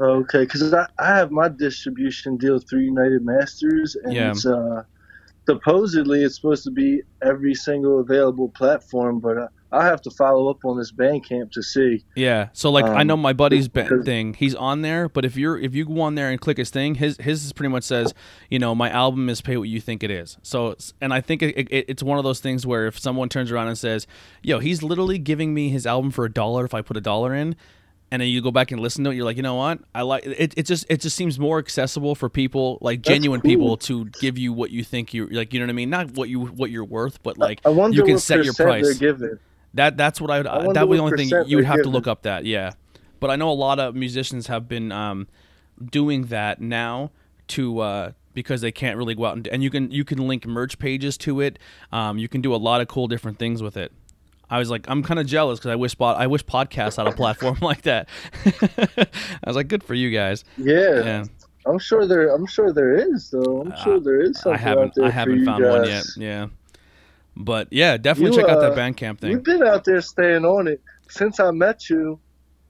Okay, 0.00 0.40
because 0.44 0.72
I, 0.74 0.86
I 0.98 1.16
have 1.16 1.30
my 1.32 1.48
distribution 1.48 2.36
deal 2.36 2.58
through 2.60 2.80
United 2.82 3.24
Masters, 3.24 3.96
and 4.04 4.12
Yeah. 4.12 4.30
it's 4.30 4.46
uh, 4.46 4.82
supposedly 5.48 6.22
it's 6.22 6.36
supposed 6.36 6.62
to 6.64 6.70
be 6.70 7.02
every 7.22 7.54
single 7.54 7.98
available 8.00 8.48
platform, 8.50 9.18
but 9.18 9.36
uh, 9.72 9.76
I 9.76 9.84
have 9.86 10.00
to 10.02 10.10
follow 10.10 10.48
up 10.48 10.64
on 10.64 10.78
this 10.78 10.92
Bandcamp 10.92 11.52
to 11.52 11.62
see. 11.62 12.04
Yeah. 12.14 12.48
So 12.52 12.70
like 12.70 12.84
I 12.84 13.00
Um, 13.02 13.06
know 13.06 13.16
my 13.16 13.32
buddy's 13.32 13.68
thing, 13.68 14.34
he's 14.34 14.54
on 14.54 14.82
there, 14.82 15.08
but 15.08 15.24
if 15.24 15.36
you're 15.36 15.58
if 15.58 15.74
you 15.74 15.84
go 15.84 16.00
on 16.00 16.14
there 16.14 16.30
and 16.30 16.40
click 16.40 16.56
his 16.58 16.70
thing, 16.70 16.94
his 16.96 17.16
his 17.18 17.52
pretty 17.52 17.70
much 17.70 17.84
says, 17.84 18.14
you 18.50 18.58
know, 18.58 18.74
my 18.74 18.90
album 18.90 19.28
is 19.28 19.40
pay 19.40 19.56
what 19.56 19.68
you 19.68 19.80
think 19.80 20.02
it 20.02 20.10
is. 20.10 20.36
So 20.42 20.76
and 21.00 21.12
I 21.12 21.20
think 21.20 21.42
it, 21.42 21.56
it, 21.56 21.84
it's 21.88 22.02
one 22.02 22.18
of 22.18 22.24
those 22.24 22.40
things 22.40 22.66
where 22.66 22.86
if 22.86 22.98
someone 22.98 23.28
turns 23.28 23.50
around 23.50 23.68
and 23.68 23.78
says, 23.78 24.06
"Yo, 24.42 24.58
he's 24.58 24.82
literally 24.82 25.18
giving 25.18 25.54
me 25.54 25.68
his 25.68 25.86
album 25.86 26.10
for 26.10 26.24
a 26.24 26.32
dollar 26.32 26.64
if 26.64 26.74
I 26.74 26.82
put 26.82 26.96
a 26.96 27.00
dollar 27.02 27.34
in." 27.34 27.56
And 28.10 28.22
then 28.22 28.30
you 28.30 28.40
go 28.40 28.50
back 28.50 28.72
and 28.72 28.80
listen 28.80 29.04
to 29.04 29.10
it. 29.10 29.16
You're 29.16 29.26
like, 29.26 29.36
you 29.36 29.42
know 29.42 29.56
what? 29.56 29.80
I 29.94 30.00
like 30.00 30.24
it. 30.24 30.54
It 30.56 30.64
just 30.64 30.86
it 30.88 31.02
just 31.02 31.14
seems 31.14 31.38
more 31.38 31.58
accessible 31.58 32.14
for 32.14 32.30
people, 32.30 32.78
like 32.80 33.00
That's 33.02 33.08
genuine 33.10 33.42
cool. 33.42 33.50
people, 33.50 33.76
to 33.76 34.06
give 34.06 34.38
you 34.38 34.54
what 34.54 34.70
you 34.70 34.82
think 34.82 35.12
you 35.12 35.26
like. 35.26 35.52
You 35.52 35.60
know 35.60 35.66
what 35.66 35.70
I 35.70 35.74
mean? 35.74 35.90
Not 35.90 36.12
what 36.12 36.30
you 36.30 36.46
what 36.46 36.70
you're 36.70 36.86
worth, 36.86 37.22
but 37.22 37.36
like 37.36 37.60
I 37.66 37.68
wonder 37.68 37.94
you 37.98 38.04
can 38.04 38.18
set 38.18 38.42
your 38.46 38.54
price. 38.54 38.82
they're 38.86 39.12
giving. 39.12 39.38
That 39.74 39.96
that's 39.96 40.20
what 40.20 40.30
I 40.30 40.38
would. 40.38 40.46
I 40.46 40.72
that 40.72 40.88
was 40.88 40.98
the 40.98 41.04
only 41.04 41.26
thing 41.26 41.44
you 41.46 41.56
would 41.56 41.66
have 41.66 41.82
to 41.82 41.88
look 41.88 42.06
up. 42.06 42.22
That 42.22 42.44
yeah, 42.44 42.72
but 43.20 43.30
I 43.30 43.36
know 43.36 43.50
a 43.50 43.52
lot 43.52 43.78
of 43.78 43.94
musicians 43.94 44.46
have 44.46 44.68
been 44.68 44.92
um, 44.92 45.28
doing 45.90 46.26
that 46.26 46.60
now 46.60 47.10
to 47.48 47.80
uh, 47.80 48.12
because 48.34 48.60
they 48.60 48.72
can't 48.72 48.96
really 48.96 49.14
go 49.14 49.26
out 49.26 49.36
and 49.36 49.46
and 49.48 49.62
you 49.62 49.70
can 49.70 49.90
you 49.90 50.04
can 50.04 50.26
link 50.26 50.46
merch 50.46 50.78
pages 50.78 51.16
to 51.18 51.40
it. 51.40 51.58
Um, 51.92 52.18
you 52.18 52.28
can 52.28 52.40
do 52.40 52.54
a 52.54 52.56
lot 52.56 52.80
of 52.80 52.88
cool 52.88 53.08
different 53.08 53.38
things 53.38 53.62
with 53.62 53.76
it. 53.76 53.92
I 54.50 54.58
was 54.58 54.70
like, 54.70 54.88
I'm 54.88 55.02
kind 55.02 55.20
of 55.20 55.26
jealous 55.26 55.58
because 55.58 55.72
I 55.72 55.76
wish 55.76 55.94
I 56.00 56.26
wish 56.26 56.44
podcasts 56.44 56.96
had 56.96 57.06
a 57.06 57.12
platform 57.12 57.58
like 57.62 57.82
that. 57.82 58.08
I 58.44 59.46
was 59.46 59.56
like, 59.56 59.68
good 59.68 59.82
for 59.82 59.94
you 59.94 60.10
guys. 60.10 60.44
Yeah, 60.56 61.04
Yeah, 61.04 61.24
I'm 61.66 61.78
sure 61.78 62.06
there. 62.06 62.34
I'm 62.34 62.46
sure 62.46 62.72
there 62.72 62.94
is 62.96 63.30
though. 63.30 63.62
I'm 63.62 63.76
sure 63.82 64.00
there 64.00 64.22
is 64.22 64.38
I 64.38 64.40
something 64.40 64.52
out 64.52 64.60
haven't 64.60 64.94
there 64.94 65.04
I 65.04 65.10
haven't 65.10 65.38
you 65.40 65.44
found 65.44 65.64
one 65.64 65.86
yet. 65.86 66.04
Yeah, 66.16 66.46
but 67.38 67.68
yeah, 67.70 67.96
definitely 67.96 68.36
You, 68.36 68.42
check 68.42 68.50
out 68.50 68.60
that 68.60 68.72
uh, 68.72 68.76
Bandcamp 68.76 69.18
thing. 69.20 69.30
You've 69.30 69.44
been 69.44 69.62
out 69.62 69.84
there 69.84 70.00
staying 70.02 70.44
on 70.44 70.66
it 70.68 70.80
since 71.08 71.40
I 71.40 71.50
met 71.52 71.88
you. 71.88 72.18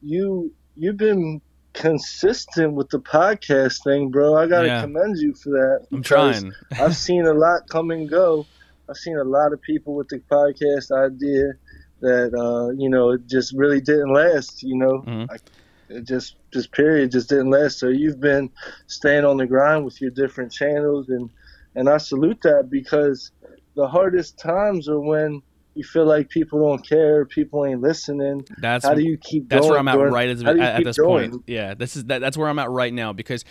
You 0.03 0.53
you've 0.77 0.97
been 0.97 1.41
consistent 1.73 2.75
with 2.75 2.89
the 2.91 2.99
podcast 3.01 3.83
thing, 3.85 4.11
bro. 4.11 4.37
I 4.37 4.47
gotta 4.47 4.66
Yeah. 4.66 4.81
commend 4.83 5.16
you 5.19 5.35
for 5.35 5.51
that. 5.51 5.87
I'm 5.93 6.03
trying. 6.03 6.53
I've 6.79 6.97
seen 6.97 7.25
a 7.27 7.33
lot 7.35 7.69
come 7.69 7.91
and 7.91 8.09
go. 8.09 8.47
I've 8.89 8.97
seen 8.97 9.16
a 9.16 9.25
lot 9.25 9.53
of 9.53 9.61
people 9.62 9.95
with 9.95 10.09
the 10.09 10.19
podcast 10.31 10.91
idea 10.91 11.53
that 12.01 12.33
uh, 12.35 12.71
you 12.77 12.89
know 12.89 13.11
it 13.11 13.27
just 13.27 13.53
really 13.55 13.81
didn't 13.81 14.12
last. 14.12 14.62
You 14.62 14.77
know, 14.77 15.03
Mhm. 15.07 15.29
Like, 15.29 15.43
it 15.89 16.05
just 16.05 16.37
just 16.53 16.71
period 16.73 17.11
just 17.12 17.29
didn't 17.29 17.51
last. 17.51 17.79
So 17.79 17.89
you've 17.89 18.21
been 18.21 18.51
staying 18.87 19.25
on 19.25 19.37
the 19.39 19.47
grind 19.47 19.85
with 19.85 20.01
your 20.01 20.11
different 20.11 20.53
channels, 20.53 21.09
and 21.09 21.31
and 21.75 21.89
I 21.89 21.99
salute 21.99 22.41
that 22.43 22.69
because 22.71 23.31
the 23.79 23.87
hardest 23.87 24.39
times 24.39 24.89
are 24.89 24.99
when 25.01 25.41
you 25.74 25.85
feel 25.85 26.05
like 26.05 26.29
people 26.29 26.59
don't 26.59 26.85
care, 26.87 27.24
people 27.24 27.64
ain't 27.64 27.81
listening. 27.81 28.45
That's 28.61 28.85
How 28.85 28.95
do 28.95 29.03
you 29.05 29.16
keep 29.16 29.49
that's 29.49 29.64
where 29.64 29.79
I'm 29.79 29.87
at 29.87 29.95
during- 29.95 30.12
right 30.12 30.29
as, 30.29 30.43
how 30.43 30.53
do 30.53 30.59
you 30.59 30.64
at, 30.64 30.81
at 30.81 30.85
this 30.85 30.99
going? 30.99 31.31
point. 31.31 31.45
Yeah, 31.47 31.74
this 31.74 31.97
is 31.97 32.05
that, 32.07 32.18
that's 32.20 32.37
where 32.37 32.49
I'm 32.49 32.59
at 32.59 32.68
right 32.70 32.93
now 32.93 33.12
because 33.12 33.45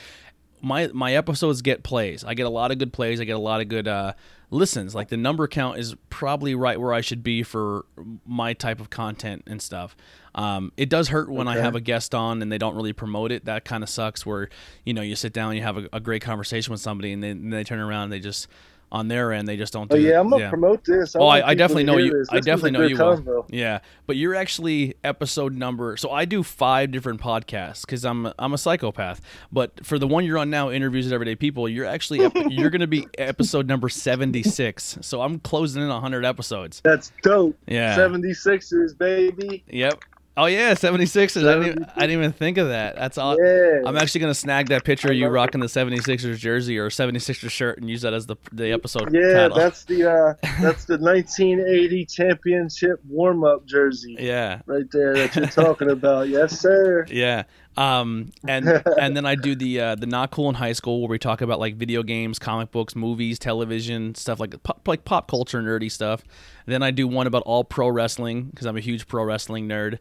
my 0.61 0.87
my 0.93 1.13
episodes 1.13 1.61
get 1.61 1.83
plays. 1.83 2.25
I 2.25 2.33
get 2.33 2.45
a 2.45 2.49
lot 2.49 2.71
of 2.71 2.77
good 2.77 2.91
plays. 2.91 3.21
I 3.21 3.23
get 3.23 3.37
a 3.37 3.39
lot 3.39 3.61
of 3.61 3.69
good 3.69 3.87
uh, 3.87 4.11
listens. 4.49 4.93
Like 4.93 5.07
the 5.07 5.15
number 5.15 5.47
count 5.47 5.77
is 5.77 5.95
probably 6.09 6.53
right 6.55 6.77
where 6.81 6.93
I 6.93 6.99
should 6.99 7.23
be 7.23 7.43
for 7.43 7.85
my 8.25 8.51
type 8.53 8.81
of 8.81 8.89
content 8.89 9.43
and 9.47 9.61
stuff. 9.61 9.95
Um, 10.35 10.73
it 10.75 10.89
does 10.89 11.07
hurt 11.07 11.29
when 11.29 11.47
I 11.47 11.57
have 11.57 11.75
a 11.75 11.79
guest 11.81 12.13
on 12.13 12.41
and 12.41 12.51
they 12.51 12.57
don't 12.57 12.75
really 12.75 12.93
promote 12.93 13.31
it. 13.31 13.45
That 13.45 13.63
kind 13.65 13.83
of 13.83 13.89
sucks. 13.89 14.25
Where 14.25 14.49
you 14.83 14.93
know 14.93 15.01
you 15.01 15.15
sit 15.15 15.31
down, 15.31 15.51
and 15.51 15.57
you 15.59 15.63
have 15.63 15.77
a, 15.77 15.89
a 15.93 15.99
great 16.01 16.21
conversation 16.21 16.71
with 16.71 16.81
somebody, 16.81 17.13
and 17.13 17.23
then 17.23 17.49
they 17.51 17.63
turn 17.63 17.79
around 17.79 18.03
and 18.05 18.11
they 18.11 18.19
just 18.19 18.47
on 18.91 19.07
their 19.07 19.31
end. 19.33 19.47
They 19.47 19.57
just 19.57 19.73
don't. 19.73 19.91
Oh, 19.91 19.95
do 19.95 20.01
Oh 20.01 20.07
yeah, 20.07 20.17
it. 20.17 20.21
I'm 20.21 20.29
gonna 20.29 20.49
promote 20.49 20.83
this. 20.85 21.15
Oh, 21.15 21.27
I, 21.27 21.49
I 21.49 21.53
definitely 21.53 21.83
know 21.83 21.97
you. 21.97 22.11
this. 22.11 22.29
I 22.29 22.37
This 22.37 22.45
definitely 22.45 22.71
know 22.71 22.83
you 22.83 22.97
will. 22.97 23.45
Yeah, 23.49 23.79
but 24.05 24.15
you're 24.15 24.35
actually 24.35 24.95
episode 25.03 25.53
number. 25.53 25.97
So 25.97 26.11
I 26.11 26.25
do 26.25 26.43
five 26.43 26.91
different 26.91 27.21
podcasts 27.21 27.81
because 27.81 28.05
I'm 28.05 28.31
I'm 28.39 28.53
a 28.53 28.57
psychopath. 28.57 29.21
But 29.51 29.85
for 29.85 29.99
the 29.99 30.07
one 30.07 30.25
you're 30.25 30.37
on 30.37 30.49
now, 30.49 30.69
interviews 30.69 31.05
with 31.05 31.13
everyday 31.13 31.35
people, 31.35 31.67
you're 31.67 31.85
actually 31.85 32.29
you're 32.49 32.69
gonna 32.69 32.87
be 32.87 33.07
episode 33.17 33.67
number 33.67 33.89
seventy 33.89 34.43
six. 34.43 34.97
So 35.01 35.21
I'm 35.21 35.39
closing 35.39 35.83
in 35.83 35.89
hundred 35.89 36.25
episodes. 36.25 36.81
That's 36.83 37.11
dope. 37.23 37.57
Yeah. 37.67 37.97
76ers, 37.97 38.97
baby. 38.97 39.63
Yep. 39.67 40.03
Oh 40.39 40.45
yeah, 40.45 40.75
76ers. 40.75 41.47
I 41.47 41.53
didn't, 41.55 41.67
even, 41.67 41.85
I 41.95 42.01
didn't 42.01 42.11
even 42.11 42.31
think 42.31 42.59
of 42.59 42.67
that. 42.67 42.95
That's 42.95 43.17
all. 43.17 43.35
Yeah. 43.43 43.81
I'm 43.87 43.97
actually 43.97 44.21
gonna 44.21 44.35
snag 44.35 44.69
that 44.69 44.83
picture 44.83 45.09
of 45.09 45.15
you 45.15 45.27
rocking 45.29 45.61
the 45.61 45.65
76ers 45.67 46.37
jersey 46.37 46.77
or 46.77 46.89
76ers 46.89 47.49
shirt 47.49 47.79
and 47.79 47.89
use 47.89 48.03
that 48.03 48.13
as 48.13 48.27
the 48.27 48.35
the 48.51 48.71
episode 48.71 49.11
Yeah, 49.11 49.33
title. 49.33 49.57
that's 49.57 49.83
the 49.85 50.11
uh, 50.11 50.33
that's 50.61 50.85
the 50.85 50.97
1980 50.99 52.05
championship 52.05 53.01
warm 53.09 53.43
up 53.43 53.65
jersey 53.65 54.15
yeah. 54.19 54.61
right 54.67 54.85
there 54.91 55.15
that 55.15 55.35
you're 55.35 55.47
talking 55.47 55.89
about. 55.89 56.29
Yes, 56.29 56.59
sir. 56.59 57.07
Yeah. 57.09 57.43
Um 57.75 58.31
and 58.47 58.67
and 58.99 59.17
then 59.17 59.25
I 59.25 59.33
do 59.33 59.55
the 59.55 59.79
uh, 59.79 59.95
the 59.95 60.05
not 60.05 60.29
cool 60.29 60.49
in 60.49 60.55
high 60.55 60.73
school 60.73 61.01
where 61.01 61.09
we 61.09 61.17
talk 61.17 61.41
about 61.41 61.59
like 61.59 61.77
video 61.77 62.03
games, 62.03 62.37
comic 62.37 62.69
books, 62.69 62.95
movies, 62.95 63.39
television, 63.39 64.13
stuff 64.13 64.39
like 64.39 64.61
pop, 64.61 64.87
like 64.87 65.03
pop 65.03 65.27
culture 65.29 65.63
nerdy 65.63 65.91
stuff. 65.91 66.23
Then 66.67 66.83
I 66.83 66.91
do 66.91 67.07
one 67.07 67.25
about 67.25 67.41
all 67.47 67.63
pro 67.63 67.87
wrestling 67.89 68.43
because 68.45 68.67
I'm 68.67 68.77
a 68.77 68.81
huge 68.81 69.07
pro 69.07 69.23
wrestling 69.23 69.67
nerd. 69.67 69.97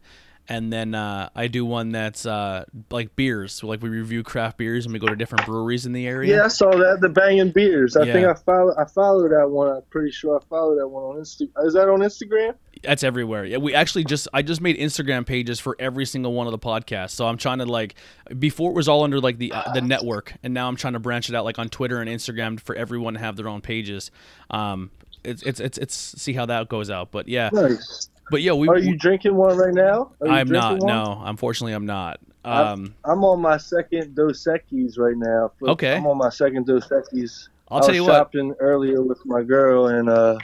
And 0.49 0.71
then 0.71 0.95
uh, 0.95 1.29
I 1.35 1.47
do 1.47 1.65
one 1.65 1.91
that's 1.91 2.25
uh, 2.25 2.63
like 2.89 3.15
beers, 3.17 3.61
like 3.63 3.81
we 3.81 3.89
review 3.89 4.23
craft 4.23 4.57
beers 4.57 4.85
and 4.85 4.93
we 4.93 4.99
go 4.99 5.07
to 5.07 5.15
different 5.15 5.45
breweries 5.45 5.85
in 5.85 5.91
the 5.91 6.07
area. 6.07 6.37
Yeah, 6.37 6.45
I 6.45 6.47
saw 6.47 6.71
that. 6.71 6.99
The 7.01 7.09
banging 7.09 7.51
beers. 7.51 7.97
I 7.97 8.05
think 8.05 8.25
I 8.25 8.33
follow. 8.33 8.73
I 8.77 8.85
follow 8.85 9.27
that 9.27 9.49
one. 9.49 9.69
I'm 9.69 9.81
pretty 9.89 10.11
sure 10.11 10.39
I 10.39 10.43
follow 10.45 10.75
that 10.77 10.87
one 10.87 11.03
on 11.03 11.15
Instagram. 11.17 11.65
Is 11.65 11.73
that 11.73 11.89
on 11.89 11.99
Instagram? 11.99 12.55
That's 12.83 13.03
everywhere. 13.03 13.43
Yeah, 13.43 13.57
we 13.57 13.73
actually 13.73 14.05
just 14.05 14.27
I 14.33 14.41
just 14.41 14.61
made 14.61 14.77
Instagram 14.77 15.25
pages 15.25 15.59
for 15.59 15.75
every 15.79 16.05
single 16.05 16.33
one 16.33 16.47
of 16.47 16.51
the 16.51 16.59
podcasts. 16.59 17.11
So 17.11 17.27
I'm 17.27 17.37
trying 17.37 17.57
to 17.57 17.65
like 17.65 17.95
before 18.39 18.71
it 18.71 18.75
was 18.75 18.87
all 18.87 19.03
under 19.03 19.19
like 19.19 19.39
the 19.39 19.51
uh, 19.51 19.73
the 19.73 19.81
network, 19.81 20.33
and 20.43 20.53
now 20.53 20.67
I'm 20.67 20.75
trying 20.75 20.93
to 20.93 20.99
branch 20.99 21.27
it 21.27 21.35
out 21.35 21.43
like 21.43 21.59
on 21.59 21.69
Twitter 21.69 21.99
and 21.99 22.09
Instagram 22.09 22.59
for 22.59 22.75
everyone 22.75 23.15
to 23.15 23.19
have 23.19 23.35
their 23.35 23.49
own 23.49 23.61
pages. 23.61 24.11
Um, 24.49 24.91
it's 25.23 25.41
it's 25.43 25.59
it's 25.59 25.77
it's 25.77 25.95
see 25.95 26.33
how 26.33 26.45
that 26.45 26.69
goes 26.69 26.89
out. 26.89 27.11
But 27.11 27.27
yeah, 27.27 27.49
Nice. 27.51 28.09
But 28.29 28.41
yeah, 28.41 28.53
we. 28.53 28.67
Are 28.67 28.77
you 28.77 28.97
drinking 28.97 29.35
one 29.35 29.57
right 29.57 29.73
now? 29.73 30.11
I'm 30.27 30.49
not. 30.49 30.79
one? 30.79 30.87
No, 30.87 31.21
unfortunately, 31.23 31.73
I'm 31.73 31.85
not. 31.85 32.19
Um, 32.45 32.95
I'm 33.03 33.23
on 33.25 33.41
my 33.41 33.57
second 33.57 34.15
Dos 34.15 34.45
Equis 34.45 34.97
right 34.97 35.17
now. 35.17 35.51
Okay. 35.61 35.95
I'm 35.95 36.07
on 36.07 36.17
my 36.17 36.29
second 36.29 36.65
Dos 36.65 36.87
Equis. 36.87 37.49
I'll 37.69 37.79
I 37.79 37.81
tell 37.81 37.89
was 37.89 37.95
you 37.95 38.03
what. 38.03 38.11
shopping 38.13 38.55
earlier 38.59 39.01
with 39.01 39.19
my 39.25 39.43
girl, 39.43 39.87
and 39.87 40.09
uh, 40.09 40.37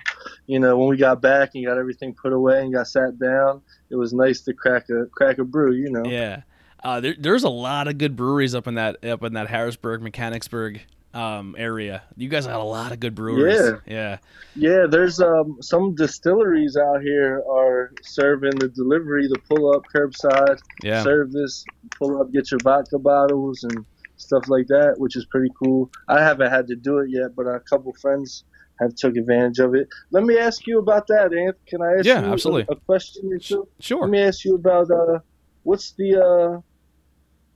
you 0.45 0.59
know, 0.59 0.77
when 0.77 0.89
we 0.89 0.97
got 0.97 1.21
back 1.21 1.51
and 1.55 1.65
got 1.65 1.77
everything 1.77 2.13
put 2.13 2.33
away 2.33 2.61
and 2.61 2.73
got 2.73 2.87
sat 2.87 3.17
down, 3.17 3.61
it 3.89 3.95
was 3.95 4.13
nice 4.13 4.41
to 4.41 4.53
crack 4.53 4.89
a 4.89 5.05
crack 5.05 5.37
a 5.37 5.45
brew. 5.45 5.73
You 5.73 5.89
know. 5.89 6.03
Yeah, 6.05 6.41
uh, 6.83 6.99
there, 6.99 7.15
there's 7.17 7.43
a 7.43 7.49
lot 7.49 7.87
of 7.87 7.97
good 7.97 8.17
breweries 8.17 8.53
up 8.53 8.67
in 8.67 8.75
that 8.75 9.03
up 9.05 9.23
in 9.23 9.33
that 9.33 9.47
Harrisburg, 9.47 10.01
Mechanicsburg 10.01 10.81
um, 11.13 11.55
area. 11.57 12.03
You 12.17 12.27
guys 12.29 12.47
got 12.47 12.59
a 12.59 12.63
lot 12.63 12.91
of 12.91 12.99
good 12.99 13.15
breweries. 13.15 13.59
Yeah. 13.85 13.93
yeah. 13.95 14.17
Yeah, 14.55 14.85
there's 14.89 15.19
um 15.19 15.57
some 15.61 15.95
distilleries 15.95 16.75
out 16.77 17.01
here 17.01 17.41
are 17.49 17.91
serving 18.01 18.55
the 18.59 18.69
delivery, 18.69 19.27
the 19.27 19.39
pull 19.49 19.73
up 19.75 19.83
curbside 19.93 20.59
Yeah. 20.83 21.03
service, 21.03 21.63
pull 21.97 22.19
up, 22.21 22.31
get 22.31 22.49
your 22.51 22.59
vodka 22.63 22.99
bottles 22.99 23.63
and 23.63 23.85
stuff 24.17 24.47
like 24.47 24.67
that, 24.67 24.95
which 24.97 25.15
is 25.15 25.25
pretty 25.25 25.49
cool. 25.63 25.89
I 26.07 26.21
haven't 26.21 26.49
had 26.51 26.67
to 26.67 26.75
do 26.75 26.99
it 26.99 27.09
yet, 27.09 27.35
but 27.35 27.43
a 27.43 27.59
couple 27.61 27.93
friends 28.01 28.43
have 28.79 28.95
took 28.95 29.15
advantage 29.15 29.59
of 29.59 29.75
it. 29.75 29.87
Let 30.11 30.23
me 30.23 30.37
ask 30.37 30.65
you 30.65 30.79
about 30.79 31.07
that, 31.07 31.31
Anth. 31.31 31.53
Can 31.67 31.81
I 31.81 31.97
ask 31.99 32.05
Yeah, 32.05 32.21
you 32.21 32.27
a- 32.27 32.31
absolutely. 32.31 32.65
A, 32.69 32.75
question 32.75 33.31
or 33.31 33.37
two? 33.37 33.67
Sure. 33.79 34.01
Let 34.01 34.09
me 34.09 34.21
ask 34.21 34.45
you 34.45 34.55
about 34.55 34.89
uh, 34.89 35.19
what's 35.63 35.91
the 35.93 36.19
uh, 36.57 36.61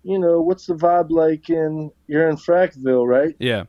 you 0.08 0.20
know, 0.20 0.41
what's 0.41 0.66
the 0.66 0.74
vibe 0.74 1.10
like 1.10 1.49
in 1.49 1.91
you're 2.08 2.30
in 2.30 2.38
Frackville, 2.38 3.05
right? 3.05 3.36
yeah. 3.39 3.66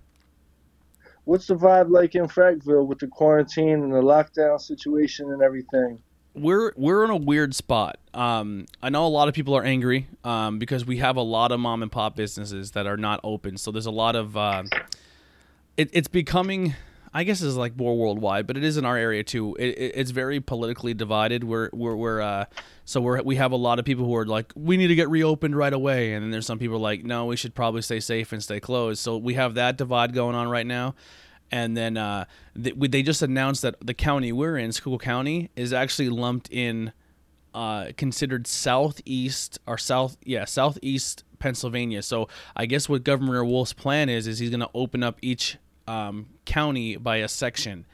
What's 1.24 1.46
the 1.46 1.56
vibe 1.56 1.90
like 1.90 2.14
in 2.14 2.26
Frackville 2.26 2.86
with 2.86 3.00
the 3.00 3.06
quarantine 3.06 3.82
and 3.82 3.92
the 3.92 4.00
lockdown 4.00 4.58
situation 4.58 5.30
and 5.30 5.42
everything? 5.42 6.00
we're 6.34 6.72
we're 6.76 7.04
in 7.04 7.10
a 7.10 7.16
weird 7.16 7.54
spot. 7.54 7.98
Um, 8.14 8.66
I 8.82 8.88
know 8.88 9.06
a 9.06 9.08
lot 9.08 9.28
of 9.28 9.34
people 9.34 9.56
are 9.56 9.64
angry 9.64 10.06
um, 10.24 10.58
because 10.58 10.86
we 10.86 10.98
have 10.98 11.16
a 11.16 11.22
lot 11.22 11.52
of 11.52 11.60
mom 11.60 11.82
and 11.82 11.90
pop 11.90 12.16
businesses 12.16 12.72
that 12.72 12.86
are 12.86 12.96
not 12.96 13.20
open. 13.24 13.56
So 13.56 13.70
there's 13.70 13.86
a 13.86 13.90
lot 13.90 14.16
of 14.16 14.36
uh, 14.36 14.64
it, 15.76 15.90
it's 15.92 16.08
becoming. 16.08 16.74
I 17.12 17.24
guess 17.24 17.42
it's 17.42 17.56
like 17.56 17.76
more 17.76 17.96
worldwide, 17.96 18.46
but 18.46 18.56
it 18.56 18.64
is 18.64 18.76
in 18.76 18.84
our 18.84 18.96
area 18.96 19.24
too. 19.24 19.56
It, 19.58 19.78
it, 19.78 19.92
it's 19.94 20.10
very 20.10 20.40
politically 20.40 20.94
divided. 20.94 21.44
We're 21.44 21.70
we're, 21.72 21.96
we're 21.96 22.20
uh, 22.20 22.44
so 22.84 23.00
we're 23.00 23.22
we 23.22 23.36
have 23.36 23.52
a 23.52 23.56
lot 23.56 23.78
of 23.78 23.84
people 23.84 24.04
who 24.04 24.14
are 24.16 24.26
like, 24.26 24.52
we 24.56 24.76
need 24.76 24.88
to 24.88 24.94
get 24.94 25.08
reopened 25.08 25.56
right 25.56 25.72
away, 25.72 26.14
and 26.14 26.24
then 26.24 26.30
there's 26.30 26.46
some 26.46 26.58
people 26.58 26.78
like, 26.78 27.04
no, 27.04 27.26
we 27.26 27.36
should 27.36 27.54
probably 27.54 27.82
stay 27.82 28.00
safe 28.00 28.32
and 28.32 28.42
stay 28.42 28.60
closed. 28.60 29.00
So 29.00 29.16
we 29.16 29.34
have 29.34 29.54
that 29.54 29.76
divide 29.76 30.12
going 30.14 30.34
on 30.34 30.48
right 30.48 30.66
now 30.66 30.94
and 31.50 31.76
then 31.76 31.96
uh, 31.96 32.26
th- 32.62 32.76
they 32.78 33.02
just 33.02 33.22
announced 33.22 33.62
that 33.62 33.74
the 33.80 33.94
county 33.94 34.32
we're 34.32 34.56
in, 34.56 34.72
Schuylkill 34.72 34.98
County, 34.98 35.50
is 35.56 35.72
actually 35.72 36.08
lumped 36.08 36.48
in, 36.50 36.92
uh, 37.54 37.86
considered 37.96 38.46
southeast 38.46 39.58
or 39.66 39.78
south, 39.78 40.16
yeah, 40.24 40.44
southeast 40.44 41.24
Pennsylvania. 41.38 42.02
So 42.02 42.28
I 42.54 42.66
guess 42.66 42.88
what 42.88 43.04
Governor 43.04 43.44
Wolf's 43.44 43.72
plan 43.72 44.08
is 44.08 44.26
is 44.26 44.38
he's 44.38 44.50
going 44.50 44.60
to 44.60 44.70
open 44.74 45.02
up 45.02 45.18
each 45.22 45.56
um, 45.88 46.26
county 46.44 46.96
by 46.96 47.16
a 47.18 47.28
section. 47.28 47.86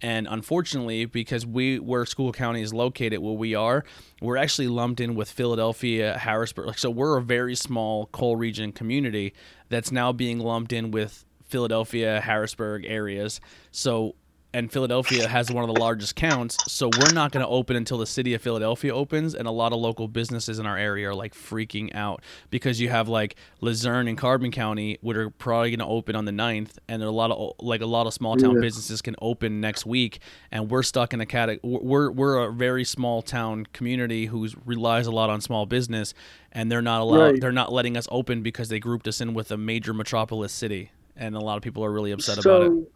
And 0.00 0.26
unfortunately, 0.28 1.04
because 1.04 1.46
we 1.46 1.78
where 1.78 2.04
Schuylkill 2.04 2.32
County 2.36 2.62
is 2.62 2.74
located, 2.74 3.20
where 3.20 3.34
we 3.34 3.54
are, 3.54 3.84
we're 4.20 4.36
actually 4.36 4.66
lumped 4.66 5.00
in 5.00 5.14
with 5.14 5.30
Philadelphia, 5.30 6.18
Harrisburg. 6.18 6.66
Like, 6.66 6.78
so 6.78 6.90
we're 6.90 7.18
a 7.18 7.22
very 7.22 7.54
small 7.54 8.06
coal 8.06 8.34
region 8.34 8.72
community 8.72 9.32
that's 9.68 9.92
now 9.92 10.10
being 10.10 10.40
lumped 10.40 10.72
in 10.72 10.90
with 10.90 11.24
Philadelphia, 11.44 12.20
Harrisburg 12.20 12.84
areas. 12.84 13.40
So, 13.70 14.16
and 14.54 14.70
Philadelphia 14.70 15.26
has 15.28 15.50
one 15.50 15.68
of 15.68 15.74
the 15.74 15.80
largest 15.80 16.14
counts. 16.16 16.58
So 16.70 16.90
we're 17.00 17.12
not 17.12 17.32
going 17.32 17.44
to 17.44 17.50
open 17.50 17.76
until 17.76 17.98
the 17.98 18.06
city 18.06 18.34
of 18.34 18.42
Philadelphia 18.42 18.94
opens, 18.94 19.34
and 19.34 19.48
a 19.48 19.50
lot 19.50 19.72
of 19.72 19.80
local 19.80 20.08
businesses 20.08 20.58
in 20.58 20.66
our 20.66 20.76
area 20.76 21.08
are 21.08 21.14
like 21.14 21.34
freaking 21.34 21.94
out 21.94 22.22
because 22.50 22.80
you 22.80 22.88
have 22.88 23.08
like 23.08 23.36
Luzerne 23.60 24.08
and 24.08 24.18
Carbon 24.18 24.50
County, 24.50 24.98
which 25.00 25.16
are 25.16 25.30
probably 25.30 25.70
going 25.70 25.78
to 25.78 25.86
open 25.86 26.14
on 26.16 26.24
the 26.24 26.32
9th, 26.32 26.78
and 26.88 27.02
a 27.02 27.10
lot 27.10 27.30
of 27.30 27.52
like 27.60 27.80
a 27.80 27.86
lot 27.86 28.06
of 28.06 28.14
small 28.14 28.36
town 28.36 28.54
Yeah. 28.56 28.60
businesses 28.60 29.00
can 29.02 29.16
open 29.22 29.60
next 29.60 29.86
week, 29.86 30.20
and 30.50 30.70
we're 30.70 30.82
stuck 30.82 31.12
in 31.12 31.20
a 31.20 31.26
category. 31.26 31.60
We're 31.82 32.10
we're 32.10 32.38
a 32.44 32.52
very 32.52 32.84
small 32.84 33.22
town 33.22 33.66
community 33.72 34.26
who 34.26 34.48
relies 34.64 35.06
a 35.06 35.12
lot 35.12 35.30
on 35.30 35.40
small 35.40 35.66
business, 35.66 36.14
and 36.52 36.70
they're 36.70 36.82
not 36.82 37.00
allowed. 37.00 37.20
Right. 37.20 37.40
They're 37.40 37.52
not 37.52 37.72
letting 37.72 37.96
us 37.96 38.06
open 38.10 38.42
because 38.42 38.68
they 38.68 38.78
grouped 38.78 39.08
us 39.08 39.20
in 39.20 39.34
with 39.34 39.50
a 39.50 39.56
major 39.56 39.94
metropolis 39.94 40.52
city, 40.52 40.90
and 41.16 41.34
a 41.34 41.40
lot 41.40 41.56
of 41.56 41.62
people 41.62 41.84
are 41.84 41.90
really 41.92 42.10
upset 42.12 42.42
so, 42.42 42.50
about 42.50 42.72
it. 42.72 42.92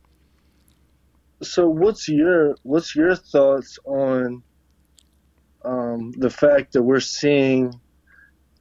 So 1.43 1.69
what's 1.69 2.09
your 2.09 2.57
what's 2.63 2.97
your 2.97 3.15
thoughts 3.15 3.79
on 3.85 4.43
um, 5.65 6.13
the 6.13 6.31
fact 6.31 6.73
that 6.73 6.83
we're 6.83 7.01
seeing 7.01 7.79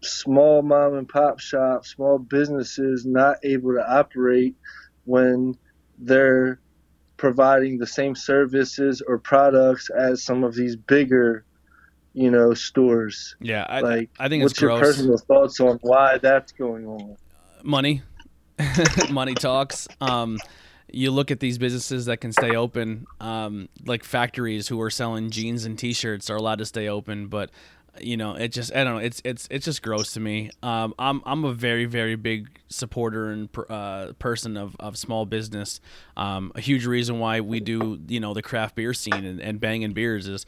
small 0.02 0.62
mom 0.62 0.96
and 0.96 1.08
pop 1.08 1.40
shops, 1.40 1.92
small 1.92 2.18
businesses 2.18 3.06
not 3.06 3.38
able 3.44 3.74
to 3.74 3.88
operate 3.88 4.56
when 5.06 5.56
they're 5.98 6.60
providing 7.18 7.78
the 7.78 7.88
same 7.88 8.16
services 8.16 9.02
or 9.08 9.18
products 9.18 9.90
as 9.90 10.24
some 10.24 10.44
of 10.44 10.54
these 10.54 10.76
bigger, 10.76 11.46
you 12.14 12.30
know, 12.30 12.54
stores. 12.54 13.36
Yeah, 13.40 13.66
I, 13.70 13.80
like, 13.80 14.10
I 14.20 14.28
think 14.28 14.44
it's 14.44 14.52
what's 14.52 14.62
your 14.62 14.72
gross. 14.72 14.82
personal 14.82 15.18
thoughts 15.18 15.60
on 15.60 15.80
why 15.82 16.18
that's 16.18 16.52
going 16.52 16.86
on? 16.86 17.16
money 17.66 18.04
money 19.10 19.34
talks 19.34 19.88
um 20.00 20.40
you 20.92 21.12
look 21.12 21.32
at 21.32 21.40
these 21.40 21.58
businesses 21.58 22.06
that 22.06 22.18
can 22.18 22.32
stay 22.32 22.56
open 22.56 23.06
um 23.20 23.68
like 23.86 24.04
factories 24.04 24.68
who 24.68 24.80
are 24.82 24.90
selling 24.90 25.30
jeans 25.30 25.66
and 25.66 25.78
t-shirts 25.78 26.30
are 26.30 26.36
allowed 26.36 26.60
to 26.60 26.66
stay 26.66 26.88
open 26.88 27.28
but 27.28 27.50
you 28.00 28.18
know 28.18 28.36
it 28.36 28.50
just 28.50 28.76
i 28.76 28.84
don't 28.84 28.96
know 28.96 29.00
it's 29.00 29.22
it's 29.24 29.48
it's 29.50 29.66
just 29.66 29.82
gross 29.82 30.14
to 30.14 30.20
me. 30.20 30.50
Um 30.62 30.94
i'm 31.00 31.22
i'm 31.26 31.46
a 31.46 31.54
very 31.54 31.86
very 31.86 32.16
big 32.16 32.60
supporter 32.68 33.30
and 33.30 33.50
uh, 33.70 34.12
person 34.20 34.58
of, 34.58 34.76
of 34.80 34.98
small 34.98 35.26
business. 35.26 35.80
Um 36.18 36.52
a 36.56 36.62
huge 36.62 36.86
reason 36.86 37.20
why 37.20 37.42
we 37.42 37.60
do 37.60 38.00
you 38.08 38.20
know 38.20 38.34
the 38.34 38.42
craft 38.42 38.76
beer 38.76 38.94
scene 38.94 39.26
and, 39.26 39.40
and 39.40 39.60
banging 39.60 39.94
beers 39.94 40.28
is 40.28 40.46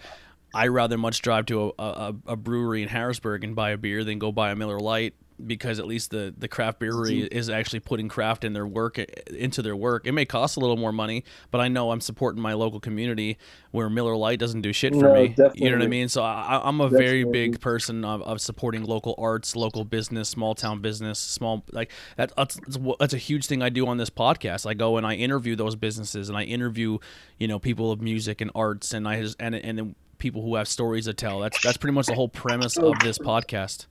I 0.54 0.68
rather 0.68 0.98
much 0.98 1.22
drive 1.22 1.46
to 1.48 1.74
a, 1.78 1.84
a, 1.84 2.16
a 2.28 2.36
brewery 2.36 2.82
in 2.82 2.90
Harrisburg 2.90 3.44
and 3.44 3.56
buy 3.56 3.72
a 3.72 3.78
beer 3.78 4.04
than 4.04 4.18
go 4.18 4.32
buy 4.32 4.52
a 4.52 4.56
Miller 4.56 4.80
Lite 4.80 5.14
because 5.46 5.80
at 5.80 5.86
least 5.86 6.12
the 6.12 6.34
the 6.38 6.48
craft 6.48 6.80
brewery 6.80 7.22
is 7.22 7.50
actually 7.50 7.80
putting 7.80 8.08
craft 8.08 8.44
in 8.44 8.54
their 8.54 8.66
work 8.66 8.98
into 8.98 9.62
their 9.62 9.76
work. 9.76 10.08
It 10.08 10.12
may 10.14 10.26
cost 10.26 10.58
a 10.58 10.60
little 10.60 10.78
more 10.78 10.92
money, 10.92 11.24
but 11.52 11.62
I 11.62 11.68
know 11.68 11.92
I'm 11.92 12.02
supporting 12.02 12.42
my 12.42 12.54
local 12.54 12.80
community 12.80 13.38
where 13.72 13.90
Miller 13.90 14.16
Lite 14.16 14.40
doesn't 14.40 14.62
do 14.62 14.74
shit 14.74 14.94
for 14.94 15.02
No, 15.02 15.14
me. 15.14 15.36
You 15.54 15.70
know 15.70 15.78
what 15.78 15.84
I 15.84 15.88
mean? 15.88 16.10
So 16.10 16.24
I, 16.24 16.62
I'm 16.64 16.82
a 16.82 16.90
very 16.90 17.24
big 17.24 17.62
person 17.62 18.04
of, 18.04 18.22
of 18.24 18.42
supporting 18.42 18.84
local 18.84 19.16
arts, 19.18 19.56
local 19.56 19.86
business, 19.86 20.30
small 20.30 20.56
town 20.56 20.82
business, 20.82 21.20
small 21.20 21.64
like 21.72 21.92
that. 22.16 22.34
That's 22.36 22.60
that's 23.00 23.14
a 23.14 23.20
huge 23.20 23.46
thing 23.46 23.62
I 23.62 23.70
do 23.70 23.88
on 23.88 23.98
this 23.98 24.10
podcast. 24.10 24.66
I 24.66 24.74
go 24.74 24.98
and 24.98 25.06
I 25.06 25.14
interview 25.14 25.56
those 25.56 25.76
businesses 25.76 26.30
and 26.30 26.38
I 26.38 26.44
interview, 26.44 26.98
you 27.38 27.48
know, 27.48 27.60
people 27.60 27.92
of 27.92 28.02
music 28.02 28.42
and 28.42 28.50
arts, 28.56 28.94
and 28.94 29.08
I 29.08 29.22
just 29.22 29.36
and 29.40 29.54
and 29.56 29.96
people 30.18 30.42
who 30.42 30.56
have 30.56 30.68
stories 30.68 31.06
to 31.06 31.14
tell. 31.14 31.40
That's 31.40 31.62
that's 31.62 31.78
pretty 31.78 31.94
much 31.94 32.08
the 32.08 32.16
whole 32.16 32.30
premise 32.30 32.78
of 32.78 32.98
this 33.00 33.20
podcast. 33.20 33.86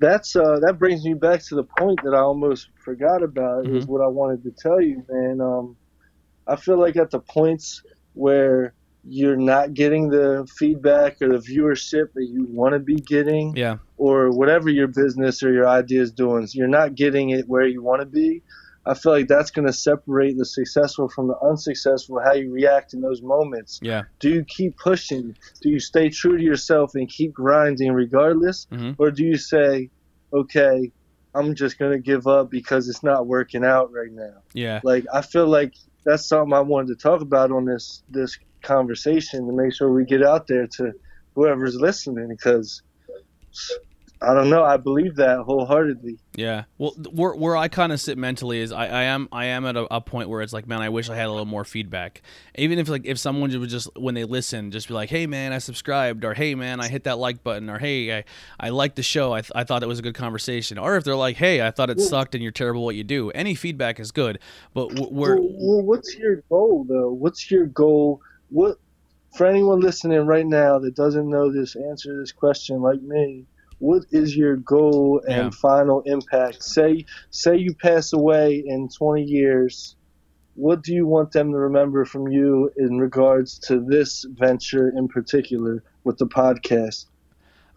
That's 0.00 0.34
uh 0.34 0.58
that 0.60 0.78
brings 0.78 1.04
me 1.04 1.14
back 1.14 1.44
to 1.48 1.54
the 1.54 1.66
point 1.78 2.00
that 2.02 2.14
I 2.14 2.20
almost 2.20 2.68
forgot 2.84 3.22
about 3.22 3.66
is 3.66 3.86
what 3.86 4.02
I 4.02 4.08
wanted 4.08 4.42
to 4.44 4.50
tell 4.50 4.80
you, 4.80 5.04
man. 5.08 5.40
Um 5.40 5.76
I 6.46 6.56
feel 6.56 6.78
like 6.78 6.96
at 6.96 7.10
the 7.10 7.20
points 7.20 7.82
where 8.14 8.74
you're 9.04 9.36
not 9.36 9.74
getting 9.74 10.08
the 10.08 10.46
feedback 10.58 11.16
or 11.22 11.28
the 11.28 11.38
viewership 11.38 12.12
that 12.14 12.26
you 12.30 12.46
want 12.50 12.74
to 12.74 12.78
be 12.78 12.96
getting 12.96 13.56
Yeah, 13.56 13.78
or 13.96 14.30
whatever 14.30 14.68
your 14.68 14.88
business 14.88 15.42
or 15.42 15.52
your 15.52 15.68
idea 15.68 16.02
is 16.02 16.12
doing, 16.12 16.48
you're 16.52 16.68
not 16.68 16.94
getting 16.94 17.30
it 17.30 17.44
where 17.46 17.66
you 17.66 17.82
want 17.82 18.00
to 18.00 18.06
be. 18.06 18.42
I 18.90 18.94
feel 18.94 19.12
like 19.12 19.28
that's 19.28 19.52
going 19.52 19.66
to 19.68 19.72
separate 19.72 20.36
the 20.36 20.44
successful 20.44 21.08
from 21.08 21.28
the 21.28 21.38
unsuccessful, 21.50 22.20
how 22.24 22.32
you 22.34 22.50
react 22.52 22.92
in 22.92 23.00
those 23.00 23.22
moments. 23.22 23.78
yeah, 23.82 24.02
Do 24.18 24.28
you 24.30 24.44
keep 24.44 24.76
pushing? 24.76 25.36
Do 25.62 25.68
you 25.68 25.78
stay 25.78 26.08
true 26.10 26.36
to 26.36 26.42
yourself 26.42 26.96
and 26.96 27.08
keep 27.08 27.32
grinding 27.32 27.92
regardless? 27.92 28.66
Mhm. 28.72 28.96
Or 28.98 29.12
do 29.12 29.22
you 29.24 29.36
say, 29.36 29.90
okay, 30.32 30.90
I'm 31.36 31.54
just 31.54 31.78
going 31.78 31.92
to 31.92 32.00
give 32.00 32.26
up 32.26 32.50
because 32.50 32.88
it's 32.88 33.04
not 33.04 33.28
working 33.28 33.64
out 33.64 33.92
right 33.92 34.10
now? 34.10 34.42
yeah, 34.54 34.80
Like, 34.82 35.04
I 35.12 35.22
feel 35.22 35.46
like 35.46 35.72
that's 36.04 36.26
something 36.26 36.52
I 36.52 36.60
wanted 36.60 36.88
to 36.88 36.96
talk 37.08 37.20
about 37.20 37.52
on 37.52 37.64
this, 37.66 38.02
this 38.10 38.36
conversation 38.62 39.46
to 39.46 39.52
make 39.52 39.72
sure 39.72 39.92
we 39.92 40.04
get 40.04 40.24
out 40.24 40.48
there 40.48 40.66
to 40.78 40.92
whoever's 41.36 41.76
listening 41.76 42.28
because 42.28 42.82
I 44.22 44.34
don't 44.34 44.50
know. 44.50 44.62
I 44.62 44.76
believe 44.76 45.16
that 45.16 45.38
wholeheartedly. 45.38 46.18
yeah. 46.34 46.64
Well, 46.76 46.90
where 47.10 47.32
where 47.32 47.56
I 47.56 47.68
kind 47.68 47.90
of 47.90 48.00
sit 48.00 48.18
mentally 48.18 48.60
is 48.60 48.70
I, 48.70 48.86
I 48.86 49.02
am 49.04 49.28
I 49.32 49.46
am 49.46 49.64
at 49.64 49.76
a, 49.78 49.86
a 49.94 50.00
point 50.02 50.28
where 50.28 50.42
it's 50.42 50.52
like, 50.52 50.66
man, 50.66 50.82
I 50.82 50.90
wish 50.90 51.08
I 51.08 51.16
had 51.16 51.26
a 51.26 51.30
little 51.30 51.46
more 51.46 51.64
feedback. 51.64 52.20
Even 52.56 52.78
if 52.78 52.88
like 52.90 53.06
if 53.06 53.18
someone 53.18 53.58
would 53.58 53.70
just 53.70 53.88
when 53.96 54.14
they 54.14 54.24
listen, 54.24 54.72
just 54.72 54.88
be 54.88 54.94
like, 54.94 55.08
hey 55.08 55.26
man, 55.26 55.54
I 55.54 55.58
subscribed, 55.58 56.24
or 56.26 56.34
hey 56.34 56.54
man, 56.54 56.80
I 56.80 56.88
hit 56.88 57.04
that 57.04 57.16
like 57.16 57.42
button, 57.42 57.70
or 57.70 57.78
hey, 57.78 58.18
I 58.18 58.24
I 58.58 58.68
liked 58.68 58.96
the 58.96 59.02
show. 59.02 59.32
I, 59.32 59.40
th- 59.40 59.52
I 59.54 59.64
thought 59.64 59.82
it 59.82 59.88
was 59.88 60.00
a 60.00 60.02
good 60.02 60.14
conversation. 60.14 60.76
Or 60.76 60.96
if 60.98 61.04
they're 61.04 61.16
like, 61.16 61.36
hey, 61.36 61.66
I 61.66 61.70
thought 61.70 61.88
it 61.88 61.98
sucked 61.98 62.34
and 62.34 62.42
you're 62.42 62.52
terrible 62.52 62.82
at 62.82 62.84
what 62.84 62.96
you 62.96 63.04
do. 63.04 63.30
Any 63.30 63.54
feedback 63.54 63.98
is 63.98 64.12
good. 64.12 64.38
But 64.74 64.90
w- 64.90 65.08
we're 65.10 65.36
Well, 65.36 65.48
well, 65.50 65.82
what's 65.82 66.14
your 66.16 66.42
goal 66.50 66.84
though? 66.86 67.10
What's 67.10 67.50
your 67.50 67.64
goal? 67.64 68.20
What 68.50 68.76
for 69.34 69.46
anyone 69.46 69.80
listening 69.80 70.26
right 70.26 70.46
now 70.46 70.78
that 70.80 70.94
doesn't 70.94 71.30
know 71.30 71.50
this 71.50 71.74
answer 71.74 72.12
to 72.12 72.18
this 72.20 72.32
question 72.32 72.82
like 72.82 73.00
me? 73.00 73.46
What 73.80 74.04
is 74.12 74.36
your 74.36 74.56
goal 74.56 75.20
and 75.28 75.44
Yeah. 75.46 75.50
final 75.50 76.02
impact? 76.06 76.62
Say 76.62 77.04
say 77.30 77.56
you 77.56 77.74
pass 77.74 78.12
away 78.12 78.62
in 78.64 78.88
20 78.88 79.22
years. 79.24 79.96
What 80.54 80.82
do 80.82 80.94
you 80.94 81.06
want 81.06 81.32
them 81.32 81.50
to 81.52 81.58
remember 81.58 82.04
from 82.04 82.28
you 82.28 82.70
in 82.76 82.98
regards 82.98 83.58
to 83.60 83.80
this 83.80 84.24
venture 84.30 84.88
in 84.96 85.08
particular 85.08 85.82
with 86.04 86.18
the 86.18 86.26
podcast? 86.26 87.06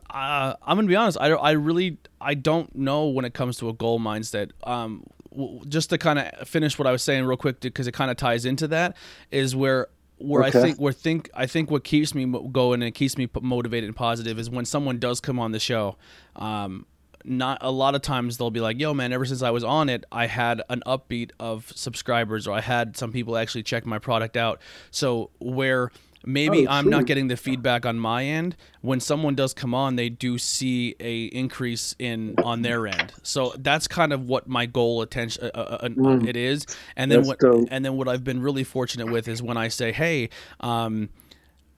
uh, 0.10 0.54
I'm 0.62 0.78
gonna 0.78 0.88
be 0.88 0.96
honest. 0.96 1.18
I, 1.20 1.30
don't- 1.30 1.44
I 1.44 1.52
really 1.52 1.98
I 2.22 2.36
don't 2.36 2.76
know 2.76 3.08
when 3.08 3.26
it 3.26 3.34
comes 3.34 3.58
to 3.58 3.70
a 3.70 3.74
goal 3.74 4.00
mindset. 4.00 4.52
Um, 4.64 5.06
w- 5.32 5.62
just 5.68 5.90
to 5.90 5.98
kind 5.98 6.20
of 6.20 6.48
finish 6.48 6.78
what 6.78 6.86
I 6.88 6.92
was 6.92 7.02
saying 7.02 7.26
real 7.26 7.38
quick 7.38 7.62
because 7.62 7.88
it 7.88 7.94
kind 7.94 8.12
of 8.12 8.18
ties 8.18 8.46
into 8.46 8.68
that 8.70 8.96
is 9.32 9.56
where 9.56 9.88
where 10.24 10.44
I 10.44 10.52
think 10.52 10.80
where 10.80 10.94
think 10.94 11.30
I 11.34 11.46
think 11.46 11.70
what 11.70 11.84
keeps 11.84 12.16
me 12.16 12.26
going 12.52 12.82
and 12.82 12.94
keeps 12.96 13.18
me 13.18 13.28
motivated 13.42 13.88
and 13.88 13.96
positive 13.96 14.40
is 14.40 14.50
when 14.50 14.66
someone 14.66 14.98
does 14.98 15.20
come 15.20 15.40
on 15.40 15.52
the 15.52 15.60
show. 15.60 15.98
Um, 16.36 16.86
not 17.26 17.58
a 17.62 17.72
lot 17.72 17.96
of 17.96 18.02
times 18.02 18.38
they'll 18.38 18.52
be 18.52 18.60
like, 18.60 18.80
"Yo, 18.80 18.94
man, 18.94 19.14
ever 19.14 19.26
since 19.26 19.42
I 19.42 19.52
was 19.52 19.64
on 19.64 19.90
it, 19.90 20.06
I 20.12 20.28
had 20.28 20.62
an 20.70 20.82
upbeat 20.86 21.32
of 21.40 21.72
subscribers, 21.76 22.48
or 22.48 22.56
I 22.56 22.62
had 22.62 22.98
some 22.98 23.12
people 23.12 23.38
actually 23.38 23.64
check 23.64 23.86
my 23.86 24.00
product 24.00 24.38
out." 24.38 24.60
So 24.92 25.30
where 25.40 25.92
maybe 26.26 26.68
Oh, 26.68 26.72
I'm 26.72 26.90
not 26.90 27.06
getting 27.06 27.28
the 27.28 27.38
feedback 27.38 27.86
on 27.86 28.00
my 28.00 28.26
end, 28.26 28.56
when 28.82 29.00
someone 29.00 29.36
does 29.36 29.54
come 29.54 29.74
on, 29.74 29.96
they 29.96 30.10
do 30.10 30.38
see 30.38 30.96
a 31.00 31.26
increase 31.26 31.96
in 32.00 32.36
on 32.44 32.62
their 32.62 32.88
end. 32.88 33.14
So 33.24 33.54
that's 33.58 33.88
kind 33.88 34.14
of 34.14 34.28
what 34.28 34.48
my 34.48 34.66
goal 34.66 35.02
attention 35.02 35.50
uh, 35.54 35.58
uh, 35.58 35.90
uh, 35.98 36.20
it 36.26 36.36
is. 36.36 36.66
And 36.96 37.12
then 37.12 37.20
Mm. 37.22 37.22
That's 37.22 37.28
what 37.28 37.40
dope. 37.40 37.68
and 37.72 37.84
then 37.86 37.96
what 37.98 38.08
I've 38.08 38.24
been 38.24 38.42
really 38.42 38.64
fortunate 38.64 39.08
with 39.12 39.28
is 39.28 39.42
when 39.42 39.58
I 39.58 39.68
say, 39.68 39.92
"Hey, 39.92 40.30
um, 40.60 41.10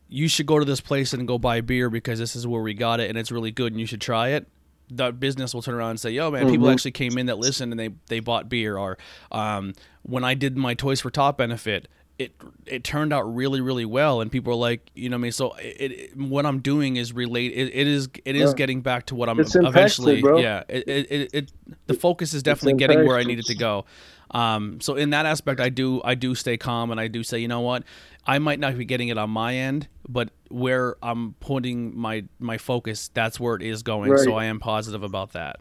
you 0.07 0.27
should 0.27 0.45
go 0.45 0.59
to 0.59 0.65
this 0.65 0.81
place 0.81 1.13
and 1.13 1.27
go 1.27 1.37
buy 1.37 1.61
beer 1.61 1.89
because 1.89 2.19
this 2.19 2.35
is 2.35 2.45
where 2.45 2.61
we 2.61 2.73
got 2.73 2.99
it 2.99 3.09
and 3.09 3.17
it's 3.17 3.31
really 3.31 3.51
good 3.51 3.71
and 3.73 3.79
you 3.79 3.87
should 3.87 4.01
try 4.01 4.29
it." 4.29 4.47
The 4.89 5.11
business 5.11 5.53
will 5.55 5.63
turn 5.63 5.73
around 5.73 5.89
and 5.91 5.99
say, 5.99 6.11
"Yo, 6.11 6.29
man, 6.29 6.47
people 6.51 6.67
actually 6.69 6.91
came 6.91 7.17
in 7.17 7.25
that 7.25 7.39
listened 7.39 7.73
and 7.73 7.79
they 7.79 7.89
they 8.07 8.19
bought 8.19 8.47
beer." 8.49 8.77
Or 8.77 8.97
um, 9.31 9.73
when 10.03 10.23
I 10.23 10.35
did 10.35 10.55
my 10.55 10.75
Toys 10.75 11.01
for 11.01 11.09
Tots 11.09 11.35
benefit, 11.37 11.87
it 12.18 12.34
it 12.66 12.84
turned 12.84 13.11
out 13.11 13.24
really 13.24 13.59
really 13.59 13.84
well 13.86 14.22
and 14.22 14.32
people 14.32 14.53
are 14.53 14.57
like, 14.57 14.89
you 14.95 15.09
know, 15.09 15.16
what 15.16 15.20
I 15.20 15.24
mean, 15.24 15.32
so 15.34 15.53
it, 15.55 15.91
it 15.91 16.18
what 16.18 16.45
I'm 16.45 16.59
doing 16.59 16.95
is 16.95 17.11
relate. 17.11 17.51
It, 17.53 17.76
it 17.76 17.88
is 17.88 18.07
it 18.24 18.36
is 18.36 18.51
Yeah. 18.51 18.55
getting 18.55 18.82
back 18.82 19.07
to 19.07 19.16
what 19.16 19.28
I'm 19.28 19.39
It's 19.39 19.55
eventually. 19.55 20.22
bro. 20.22 20.39
Yeah, 20.39 20.63
it, 20.70 20.88
it, 20.88 21.30
it, 21.34 21.51
the 21.88 21.93
focus 21.93 22.34
is 22.34 22.41
definitely 22.41 22.80
getting 22.80 23.05
where 23.05 23.18
I 23.18 23.24
needed 23.24 23.47
to 23.47 23.55
go. 23.55 23.86
Um, 24.32 24.82
so 24.82 24.95
in 24.95 25.11
that 25.11 25.26
aspect, 25.26 25.59
I 25.59 25.70
do 25.70 26.01
I 26.03 26.16
do 26.16 26.36
stay 26.36 26.57
calm 26.57 26.91
and 26.91 26.99
I 26.99 27.07
do 27.07 27.22
say, 27.22 27.39
you 27.39 27.47
know 27.47 27.61
what, 27.61 27.84
I 28.26 28.39
might 28.39 28.59
not 28.59 28.78
be 28.78 28.86
getting 28.86 29.09
it 29.09 29.18
on 29.18 29.30
my 29.30 29.55
end, 29.55 29.88
but 30.07 30.30
where 30.49 30.95
I'm 31.03 31.34
putting 31.41 31.97
my 31.97 32.24
my 32.39 32.57
focus, 32.57 33.09
that's 33.13 33.39
where 33.39 33.55
it 33.55 33.61
is 33.61 33.84
going. 33.84 34.18
So 34.18 34.36
I 34.36 34.45
am 34.45 34.59
positive 34.59 35.03
about 35.03 35.34
that. 35.34 35.57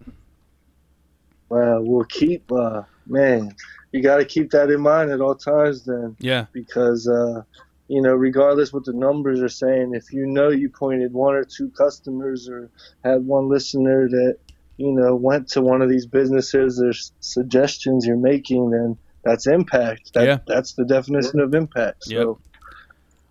Well, 1.48 1.82
we'll 1.82 2.04
keep, 2.04 2.50
uh, 2.50 2.82
man, 3.06 3.54
you 3.92 4.02
got 4.02 4.16
to 4.18 4.24
keep 4.24 4.50
that 4.50 4.70
in 4.70 4.80
mind 4.80 5.10
at 5.10 5.20
all 5.20 5.34
times 5.36 5.84
then. 5.84 6.16
Yeah, 6.18 6.46
because 6.52 7.06
uh, 7.08 7.42
you 7.88 8.00
know 8.02 8.14
regardless 8.14 8.72
what 8.72 8.84
the 8.84 8.92
numbers 8.94 9.40
are 9.42 9.48
saying 9.48 9.92
if 9.94 10.12
you 10.12 10.26
know 10.26 10.48
you 10.48 10.70
pointed 10.70 11.12
one 11.12 11.34
or 11.34 11.44
two 11.44 11.70
customers 11.76 12.48
or 12.48 12.70
had 13.04 13.24
one 13.26 13.48
listener 13.50 14.08
that 14.08 14.38
you 14.78 14.92
know 14.92 15.14
went 15.14 15.48
to 15.48 15.60
one 15.60 15.82
of 15.82 15.90
these 15.90 16.06
businesses 16.06 16.80
or 16.82 16.88
s- 16.90 17.12
suggestions 17.20 18.06
you're 18.06 18.16
making 18.16 18.70
then 18.70 18.96
that's 19.22 19.46
impact 19.46 20.10
that, 20.14 20.24
Yeah. 20.26 20.38
that's 20.46 20.72
the 20.74 20.84
definition 20.86 21.40
of 21.40 21.54
impact 21.54 22.04
so 22.04 22.40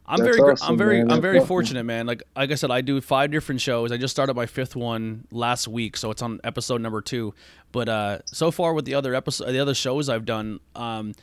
I'm 0.05 0.19
That's 0.19 0.35
very 0.35 0.55
gr- 0.55 0.63
I'm 0.63 0.77
very 0.77 0.97
man. 1.03 1.11
I'm 1.11 1.21
very 1.21 1.37
awesome. 1.37 1.47
fortunate, 1.47 1.83
man. 1.85 2.05
Like 2.05 2.23
like 2.35 2.51
I 2.51 2.55
said, 2.55 2.71
I 2.71 2.81
do 2.81 2.99
five 2.99 3.31
different 3.31 3.61
shows. 3.61 3.91
I 3.91 3.97
just 3.97 4.11
started 4.13 4.35
my 4.35 4.45
fifth 4.45 4.75
one 4.75 5.25
last 5.31 5.67
week, 5.67 5.95
so 5.95 6.11
it's 6.11 6.21
on 6.21 6.41
episode 6.43 6.81
number 6.81 7.01
two. 7.01 7.33
But 7.71 7.87
uh, 7.87 8.19
so 8.25 8.51
far 8.51 8.73
with 8.73 8.85
the 8.85 8.95
other 8.95 9.15
episode, 9.15 9.51
the 9.51 9.59
other 9.59 9.73
shows 9.73 10.09
I've 10.09 10.25
done, 10.25 10.59
um, 10.75 11.13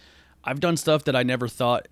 I've 0.42 0.60
done 0.60 0.76
stuff 0.78 1.04
that 1.04 1.14
I 1.14 1.22
never 1.22 1.46
thought 1.46 1.88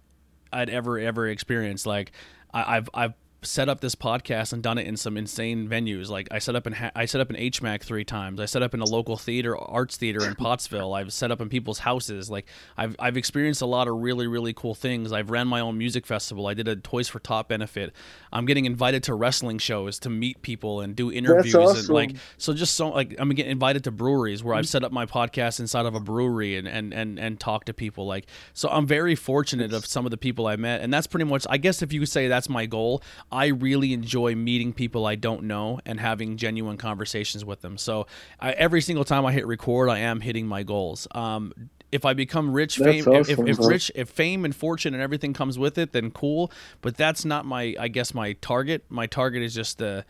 I'd 0.52 0.70
ever 0.70 0.98
ever 0.98 1.28
experience. 1.28 1.84
Like 1.84 2.12
I, 2.54 2.76
I've 2.78 2.90
I've 2.94 3.12
set 3.42 3.68
up 3.68 3.80
this 3.80 3.94
podcast 3.94 4.52
and 4.52 4.62
done 4.62 4.78
it 4.78 4.86
in 4.86 4.96
some 4.96 5.16
insane 5.16 5.68
venues. 5.68 6.08
Like 6.08 6.28
I 6.32 6.40
set 6.40 6.56
up 6.56 6.66
in 6.66 6.72
ha- 6.72 6.90
I 6.96 7.04
set 7.04 7.20
up 7.20 7.30
in 7.30 7.36
HMAC 7.36 7.82
three 7.82 8.04
times. 8.04 8.40
I 8.40 8.46
set 8.46 8.62
up 8.62 8.74
in 8.74 8.80
a 8.80 8.84
local 8.84 9.16
theater, 9.16 9.56
arts 9.56 9.96
theater 9.96 10.26
in 10.26 10.34
Pottsville. 10.36 10.92
I've 10.92 11.12
set 11.12 11.30
up 11.30 11.40
in 11.40 11.48
people's 11.48 11.78
houses. 11.78 12.28
Like 12.28 12.46
I've 12.76 12.96
I've 12.98 13.16
experienced 13.16 13.62
a 13.62 13.66
lot 13.66 13.86
of 13.86 13.96
really 13.96 14.26
really 14.26 14.52
cool 14.52 14.74
things. 14.74 15.12
I've 15.12 15.30
ran 15.30 15.46
my 15.46 15.60
own 15.60 15.78
music 15.78 16.04
festival. 16.04 16.48
I 16.48 16.54
did 16.54 16.66
a 16.66 16.76
Toys 16.76 17.08
for 17.08 17.20
Tots 17.20 17.48
benefit. 17.48 17.92
I'm 18.32 18.44
getting 18.44 18.64
invited 18.64 19.04
to 19.04 19.14
wrestling 19.14 19.58
shows 19.58 20.00
to 20.00 20.10
meet 20.10 20.42
people 20.42 20.80
and 20.80 20.96
do 20.96 21.12
interviews 21.12 21.54
and 21.54 21.64
awesome. 21.64 21.94
like 21.94 22.16
so 22.38 22.52
just 22.52 22.74
so 22.74 22.88
like 22.88 23.14
I'm 23.18 23.30
getting 23.30 23.52
invited 23.52 23.84
to 23.84 23.92
breweries 23.92 24.42
where 24.42 24.54
I've 24.54 24.68
set 24.68 24.82
up 24.82 24.90
my 24.90 25.06
podcast 25.06 25.60
inside 25.60 25.86
of 25.86 25.94
a 25.94 26.00
brewery 26.00 26.56
and 26.56 26.66
and 26.66 26.92
and 26.92 27.20
and 27.20 27.38
talk 27.38 27.66
to 27.66 27.74
people 27.74 28.04
like 28.04 28.26
so 28.52 28.68
I'm 28.68 28.86
very 28.86 29.14
fortunate 29.14 29.72
of 29.72 29.86
some 29.86 30.04
of 30.06 30.10
the 30.10 30.16
people 30.16 30.48
I 30.48 30.56
met 30.56 30.80
and 30.80 30.92
that's 30.92 31.06
pretty 31.06 31.24
much 31.24 31.46
I 31.48 31.56
guess 31.58 31.82
if 31.82 31.92
you 31.92 32.04
say 32.04 32.26
that's 32.26 32.48
my 32.48 32.66
goal 32.66 33.02
I 33.30 33.46
really 33.48 33.92
enjoy 33.92 34.34
meeting 34.34 34.72
people 34.72 35.06
I 35.06 35.14
don't 35.14 35.44
know 35.44 35.80
and 35.84 36.00
having 36.00 36.36
genuine 36.36 36.76
conversations 36.76 37.44
with 37.44 37.60
them 37.60 37.76
so 37.78 38.06
I, 38.40 38.52
every 38.52 38.80
single 38.80 39.04
time 39.04 39.26
I 39.26 39.32
hit 39.32 39.46
record 39.46 39.90
I 39.90 39.98
am 39.98 40.20
hitting 40.20 40.46
my 40.46 40.62
goals 40.62 41.06
um 41.12 41.52
if 41.90 42.04
I 42.04 42.12
become 42.12 42.52
rich, 42.52 42.76
fame, 42.76 42.98
if, 43.00 43.08
awesome, 43.08 43.48
if, 43.48 43.58
if 43.58 43.66
rich, 43.66 43.90
if 43.94 44.10
fame 44.10 44.44
and 44.44 44.54
fortune 44.54 44.92
and 44.92 45.02
everything 45.02 45.32
comes 45.32 45.58
with 45.58 45.78
it, 45.78 45.92
then 45.92 46.10
cool. 46.10 46.52
But 46.82 46.98
that's 46.98 47.24
not 47.24 47.46
my, 47.46 47.74
I 47.80 47.88
guess, 47.88 48.12
my 48.12 48.34
target. 48.34 48.84
My 48.90 49.06
target 49.06 49.42
is 49.42 49.54
just 49.54 49.78
to, 49.78 50.04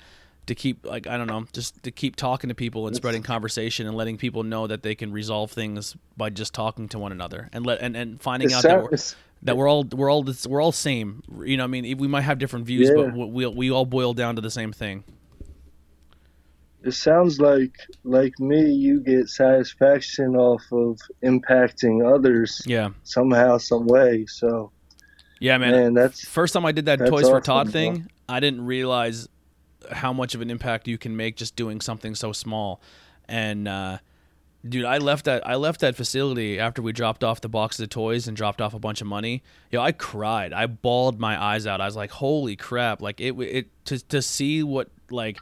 to 0.47 0.55
keep, 0.57 0.85
like, 0.85 1.07
I 1.07 1.17
don't 1.17 1.29
know, 1.29 1.47
just 1.53 1.81
to 1.85 1.93
keep 1.93 2.17
talking 2.17 2.49
to 2.49 2.55
people 2.55 2.89
and 2.89 2.97
spreading 2.97 3.23
conversation 3.23 3.87
and 3.87 3.97
letting 3.97 4.17
people 4.17 4.43
know 4.43 4.67
that 4.67 4.83
they 4.83 4.97
can 4.97 5.13
resolve 5.13 5.53
things 5.53 5.95
by 6.17 6.31
just 6.31 6.53
talking 6.53 6.89
to 6.89 6.99
one 6.99 7.13
another 7.13 7.49
and 7.53 7.65
let 7.65 7.81
and, 7.81 7.97
and 7.97 8.21
finding 8.21 8.51
It 8.51 8.55
out 8.55 8.63
that 8.65 8.69
sound- 8.71 8.83
we're, 8.83 8.89
it's- 8.89 9.15
that 9.43 9.57
we're 9.57 9.69
all 9.69 9.85
we're 9.85 10.11
all 10.11 10.25
we're 10.49 10.61
all 10.63 10.73
same. 10.73 11.23
You 11.45 11.57
know, 11.57 11.65
I 11.65 11.69
mean, 11.69 11.99
we 11.99 12.09
might 12.09 12.23
have 12.23 12.39
different 12.39 12.67
views, 12.67 12.89
Yeah. 12.89 13.11
but 13.15 13.29
we 13.29 13.47
we 13.47 13.71
all 13.71 13.87
boil 13.87 14.15
down 14.15 14.37
to 14.37 14.41
the 14.43 14.51
same 14.51 14.73
thing. 14.73 15.05
it 16.85 16.93
sounds 16.93 17.41
like 17.41 17.75
like 18.05 18.39
me 18.39 18.71
you 18.73 19.01
get 19.01 19.29
satisfaction 19.29 20.37
off 20.37 20.63
of 20.73 20.99
impacting 21.25 22.07
others 22.07 22.63
Yeah. 22.67 22.91
somehow 23.03 23.59
some 23.59 23.87
way 23.87 24.27
so 24.27 24.71
Yeah, 25.41 25.59
man. 25.59 25.73
man, 25.73 25.95
that's 25.95 26.25
First 26.27 26.55
time 26.55 26.65
I 26.65 26.73
did 26.73 26.87
that 26.87 26.99
Toys 27.07 27.29
for 27.29 27.41
Tots 27.41 27.71
thing, 27.71 28.09
I 28.29 28.41
didn't 28.41 28.65
realize 28.65 29.29
how 29.91 30.13
much 30.13 30.35
of 30.35 30.41
an 30.41 30.51
impact 30.51 30.87
you 30.89 30.99
can 30.99 31.17
make 31.17 31.37
just 31.37 31.57
doing 31.57 31.81
something 31.81 32.15
so 32.15 32.33
small. 32.33 32.81
And 33.29 33.67
uh, 33.69 33.99
dude, 34.67 34.85
I 34.85 34.99
left 34.99 35.25
that 35.27 35.47
I 35.47 35.57
left 35.57 35.81
that 35.81 35.97
facility 35.97 36.59
after 36.59 36.83
we 36.83 36.93
dropped 36.93 37.25
off 37.25 37.41
the 37.41 37.49
boxes 37.49 37.81
of 37.81 37.89
toys 37.91 38.29
and 38.29 38.37
dropped 38.37 38.61
off 38.61 38.75
a 38.75 38.79
bunch 38.79 39.01
of 39.01 39.07
money. 39.07 39.43
Yo, 39.71 39.81
I 39.81 39.93
cried. 39.93 40.53
I 40.53 40.67
bawled 40.67 41.21
my 41.21 41.41
eyes 41.43 41.67
out. 41.67 41.81
I 41.81 41.87
was 41.87 41.97
like, 41.97 42.11
"Holy 42.11 42.57
crap!" 42.57 43.03
Like 43.03 43.21
it 43.21 43.33
it 43.41 43.67
to 43.87 43.99
to 44.09 44.23
see 44.23 44.63
what 44.63 44.89
like 45.11 45.39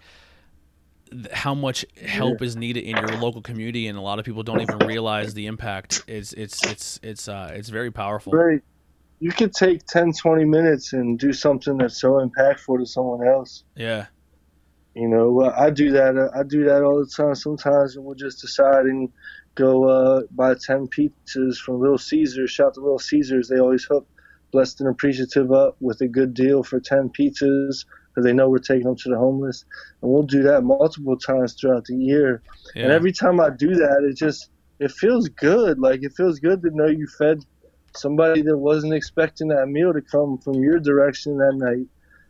th- 1.10 1.32
how 1.32 1.54
much 1.54 1.84
help 2.04 2.42
is 2.42 2.56
needed 2.56 2.84
in 2.84 2.96
your 2.96 3.16
local 3.18 3.42
community 3.42 3.86
and 3.86 3.98
a 3.98 4.00
lot 4.00 4.18
of 4.18 4.24
people 4.24 4.42
don't 4.42 4.60
even 4.60 4.78
realize 4.78 5.34
the 5.34 5.46
impact 5.46 6.02
it's 6.06 6.32
it's 6.32 6.64
it's 6.66 7.00
it's 7.02 7.28
uh 7.28 7.50
it's 7.52 7.68
very 7.68 7.90
powerful 7.90 8.32
right 8.32 8.62
you 9.18 9.32
could 9.32 9.52
take 9.52 9.84
10 9.86 10.12
20 10.12 10.44
minutes 10.44 10.92
and 10.92 11.18
do 11.18 11.32
something 11.32 11.78
that's 11.78 12.00
so 12.00 12.14
impactful 12.14 12.78
to 12.78 12.86
someone 12.86 13.26
else 13.26 13.64
yeah 13.74 14.06
You 14.96 15.08
know, 15.08 15.52
I 15.54 15.68
do 15.68 15.90
that. 15.92 16.16
uh, 16.16 16.30
I 16.34 16.42
do 16.42 16.64
that 16.64 16.82
all 16.82 16.98
the 16.98 17.10
time. 17.14 17.34
Sometimes 17.34 17.98
we'll 17.98 18.14
just 18.14 18.40
decide 18.40 18.86
and 18.86 19.10
go 19.54 19.84
uh, 19.84 20.22
buy 20.30 20.54
ten 20.54 20.88
pizzas 20.88 21.58
from 21.58 21.80
Little 21.80 21.98
Caesars. 21.98 22.50
Shout 22.50 22.72
to 22.74 22.80
Little 22.80 22.98
Caesars. 22.98 23.48
They 23.48 23.58
always 23.58 23.84
hook 23.84 24.08
blessed 24.52 24.80
and 24.80 24.88
appreciative 24.88 25.52
up 25.52 25.76
with 25.80 26.00
a 26.00 26.08
good 26.08 26.32
deal 26.32 26.62
for 26.62 26.80
ten 26.80 27.10
pizzas 27.10 27.84
because 28.08 28.24
they 28.24 28.32
know 28.32 28.48
we're 28.48 28.56
taking 28.56 28.84
them 28.84 28.96
to 28.96 29.10
the 29.10 29.18
homeless. 29.18 29.66
And 30.00 30.10
we'll 30.10 30.22
do 30.22 30.42
that 30.44 30.62
multiple 30.64 31.18
times 31.18 31.54
throughout 31.60 31.84
the 31.84 31.96
year. 31.96 32.42
yeah 32.74 32.84
And 32.84 32.92
every 32.92 33.12
time 33.12 33.38
I 33.38 33.50
do 33.50 33.74
that, 33.74 34.08
it 34.10 34.16
just 34.16 34.48
it 34.78 34.92
feels 34.92 35.28
good. 35.28 35.78
Like 35.78 36.04
it 36.04 36.12
feels 36.16 36.40
good 36.40 36.62
to 36.62 36.70
know 36.72 36.86
you 36.86 37.06
fed 37.18 37.40
somebody 37.94 38.40
that 38.40 38.56
wasn't 38.56 38.94
expecting 38.94 39.48
that 39.48 39.66
meal 39.66 39.92
to 39.92 40.00
come 40.00 40.38
from 40.38 40.54
your 40.54 40.78
direction 40.78 41.36
that 41.36 41.54
night. 41.56 41.86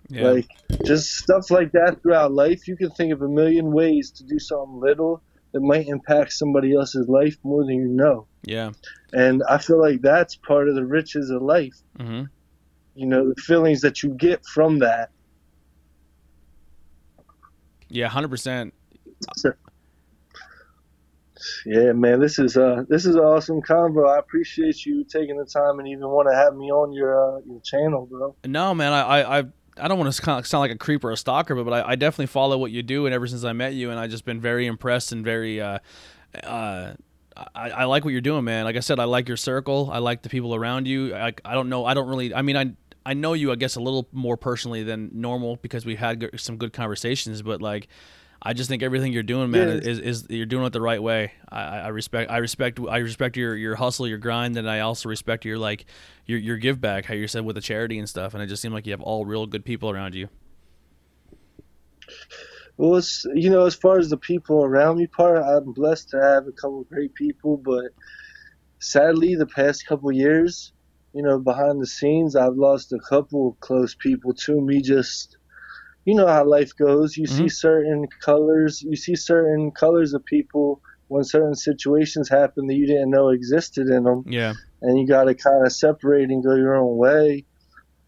Yeah 0.08 0.30
Like 0.30 0.48
just 0.84 1.10
stuff 1.10 1.50
like 1.50 1.72
that 1.72 2.00
throughout 2.02 2.32
life. 2.32 2.66
You 2.68 2.76
can 2.76 2.90
think 2.90 3.12
of 3.12 3.22
a 3.22 3.28
million 3.28 3.72
ways 3.72 4.12
to 4.12 4.24
do 4.24 4.38
something 4.38 4.80
little 4.80 5.22
that 5.52 5.60
might 5.60 5.86
impact 5.86 6.32
somebody 6.32 6.74
else's 6.74 7.08
life 7.08 7.36
more 7.42 7.64
than 7.64 7.74
you 7.76 7.88
know. 7.88 8.28
yeah 8.44 8.72
And 9.12 9.42
I 9.48 9.58
feel 9.58 9.80
like 9.80 10.00
that's 10.02 10.36
part 10.36 10.68
of 10.68 10.74
the 10.74 10.84
riches 10.84 11.30
of 11.30 11.42
life. 11.42 11.76
hmm 11.98 12.24
You 12.94 13.06
know, 13.06 13.28
the 13.28 13.40
feelings 13.42 13.80
that 13.80 14.02
you 14.02 14.10
get 14.14 14.40
from 14.54 14.80
that. 14.80 15.10
Yeah, 17.88 18.08
hundred 18.08 18.30
percent. 18.30 18.74
Yeah, 21.66 21.92
man, 21.92 22.20
this 22.20 22.38
is 22.38 22.56
uh 22.56 22.84
this 22.88 23.04
is 23.04 23.14
an 23.14 23.20
awesome 23.20 23.60
convo. 23.60 24.08
I 24.08 24.18
appreciate 24.18 24.84
you 24.86 25.04
taking 25.04 25.36
the 25.36 25.44
time 25.44 25.78
and 25.78 25.88
even 25.88 26.08
want 26.08 26.28
to 26.30 26.34
have 26.34 26.54
me 26.54 26.70
on 26.70 26.92
your 26.92 27.12
uh, 27.36 27.40
your 27.46 27.60
channel, 27.62 28.06
bro. 28.06 28.34
No, 28.46 28.74
man, 28.74 28.92
I, 28.92 29.00
I, 29.02 29.38
I, 29.38 29.44
I 29.78 29.88
don't 29.88 29.98
want 29.98 30.12
to 30.12 30.44
sound 30.44 30.60
like 30.60 30.70
a 30.70 30.78
creep 30.78 31.04
or 31.04 31.12
a 31.12 31.16
stalker, 31.16 31.54
but, 31.54 31.64
but 31.64 31.72
I, 31.72 31.92
I 31.92 31.94
definitely 31.96 32.26
follow 32.26 32.56
what 32.58 32.70
you 32.70 32.82
do, 32.82 33.06
and 33.06 33.14
ever 33.14 33.26
since 33.26 33.44
I 33.44 33.52
met 33.52 33.74
you, 33.74 33.90
and 33.90 34.00
I 34.00 34.06
just 34.06 34.24
been 34.24 34.40
very 34.40 34.66
impressed 34.66 35.12
and 35.12 35.24
very, 35.24 35.60
uh, 35.60 35.78
uh, 36.42 36.94
I, 37.54 37.70
I 37.70 37.84
like 37.84 38.04
what 38.04 38.12
you're 38.12 38.20
doing, 38.20 38.44
man. 38.44 38.64
Like 38.64 38.76
I 38.76 38.80
said, 38.80 38.98
I 38.98 39.04
like 39.04 39.28
your 39.28 39.36
circle. 39.36 39.90
I 39.92 39.98
like 39.98 40.22
the 40.22 40.28
people 40.28 40.54
around 40.54 40.88
you. 40.88 41.14
I, 41.14 41.34
I 41.44 41.54
don't 41.54 41.68
know. 41.68 41.84
I 41.84 41.94
don't 41.94 42.08
really. 42.08 42.34
I 42.34 42.42
mean, 42.42 42.56
I. 42.56 42.72
I 43.08 43.14
know 43.14 43.34
you, 43.34 43.52
I 43.52 43.54
guess, 43.54 43.76
a 43.76 43.80
little 43.80 44.08
more 44.10 44.36
personally 44.36 44.82
than 44.82 45.10
normal 45.12 45.54
because 45.62 45.86
we 45.86 45.94
had 45.94 46.28
some 46.40 46.56
good 46.56 46.72
conversations. 46.72 47.40
But 47.40 47.62
like, 47.62 47.86
I 48.42 48.52
just 48.52 48.68
think 48.68 48.82
everything 48.82 49.12
you're 49.12 49.22
doing, 49.22 49.50
man, 49.50 49.68
Yeah. 49.68 49.74
is, 49.90 49.98
is 49.98 50.26
you're 50.28 50.46
doing 50.46 50.66
it 50.66 50.72
the 50.72 50.80
right 50.80 51.02
way. 51.02 51.32
I, 51.48 51.60
I 51.62 51.78
I 51.78 51.88
respect, 51.88 52.30
I 52.30 52.36
respect, 52.38 52.78
I 52.88 52.98
respect 52.98 53.36
your 53.36 53.56
your 53.56 53.74
hustle, 53.76 54.06
your 54.06 54.18
grind, 54.18 54.56
and 54.56 54.68
I 54.70 54.80
also 54.80 55.08
respect 55.08 55.44
your 55.44 55.58
like 55.58 55.86
your 56.26 56.38
your 56.38 56.56
give 56.56 56.80
back. 56.80 57.06
How 57.06 57.14
you 57.14 57.28
said 57.28 57.44
with 57.44 57.56
the 57.56 57.62
charity 57.62 57.98
and 57.98 58.08
stuff, 58.08 58.34
and 58.34 58.42
it 58.42 58.46
just 58.46 58.62
seemed 58.62 58.74
like 58.74 58.86
you 58.86 58.92
have 58.92 59.00
all 59.00 59.24
real 59.24 59.46
good 59.46 59.64
people 59.64 59.90
around 59.90 60.14
you. 60.14 60.28
Well, 62.76 62.96
it's 62.96 63.24
you 63.34 63.50
know, 63.50 63.64
as 63.66 63.74
far 63.74 63.98
as 63.98 64.10
the 64.10 64.18
people 64.18 64.62
around 64.64 64.98
me 64.98 65.06
part, 65.06 65.42
I'm 65.42 65.72
blessed 65.72 66.10
to 66.10 66.20
have 66.22 66.46
a 66.46 66.52
couple 66.52 66.82
of 66.82 66.88
great 66.88 67.14
people, 67.14 67.56
but 67.56 67.86
sadly, 68.80 69.34
the 69.34 69.46
past 69.46 69.86
couple 69.86 70.10
of 70.10 70.14
years, 70.16 70.72
you 71.14 71.22
know, 71.22 71.38
behind 71.38 71.80
the 71.80 71.86
scenes, 71.86 72.36
I've 72.36 72.56
lost 72.56 72.92
a 72.92 72.98
couple 73.08 73.48
of 73.48 73.60
close 73.60 73.94
people 73.94 74.34
to 74.34 74.60
me. 74.60 74.82
Just 74.82 75.35
you 76.06 76.14
know 76.16 76.28
how 76.28 76.46
life 76.46 76.72
goes. 76.78 77.16
You 77.18 77.26
see 77.26 77.48
Mhm. 77.48 77.50
certain 77.50 78.08
colors, 78.24 78.82
you 78.82 78.96
see 78.96 79.16
certain 79.16 79.72
colors 79.72 80.14
of 80.14 80.24
people 80.26 80.80
when 81.08 81.24
certain 81.24 81.54
situations 81.56 82.28
happen 82.30 82.66
that 82.68 82.76
you 82.76 82.86
didn't 82.86 83.10
know 83.10 83.30
existed 83.30 83.88
in 83.88 84.04
them 84.04 84.26
Yeah, 84.26 84.54
and 84.82 84.98
you 84.98 85.06
got 85.08 85.24
to 85.24 85.34
kind 85.34 85.66
of 85.66 85.72
separate 85.72 86.30
and 86.30 86.44
go 86.44 86.54
your 86.56 86.76
own 86.76 86.96
way. 86.96 87.46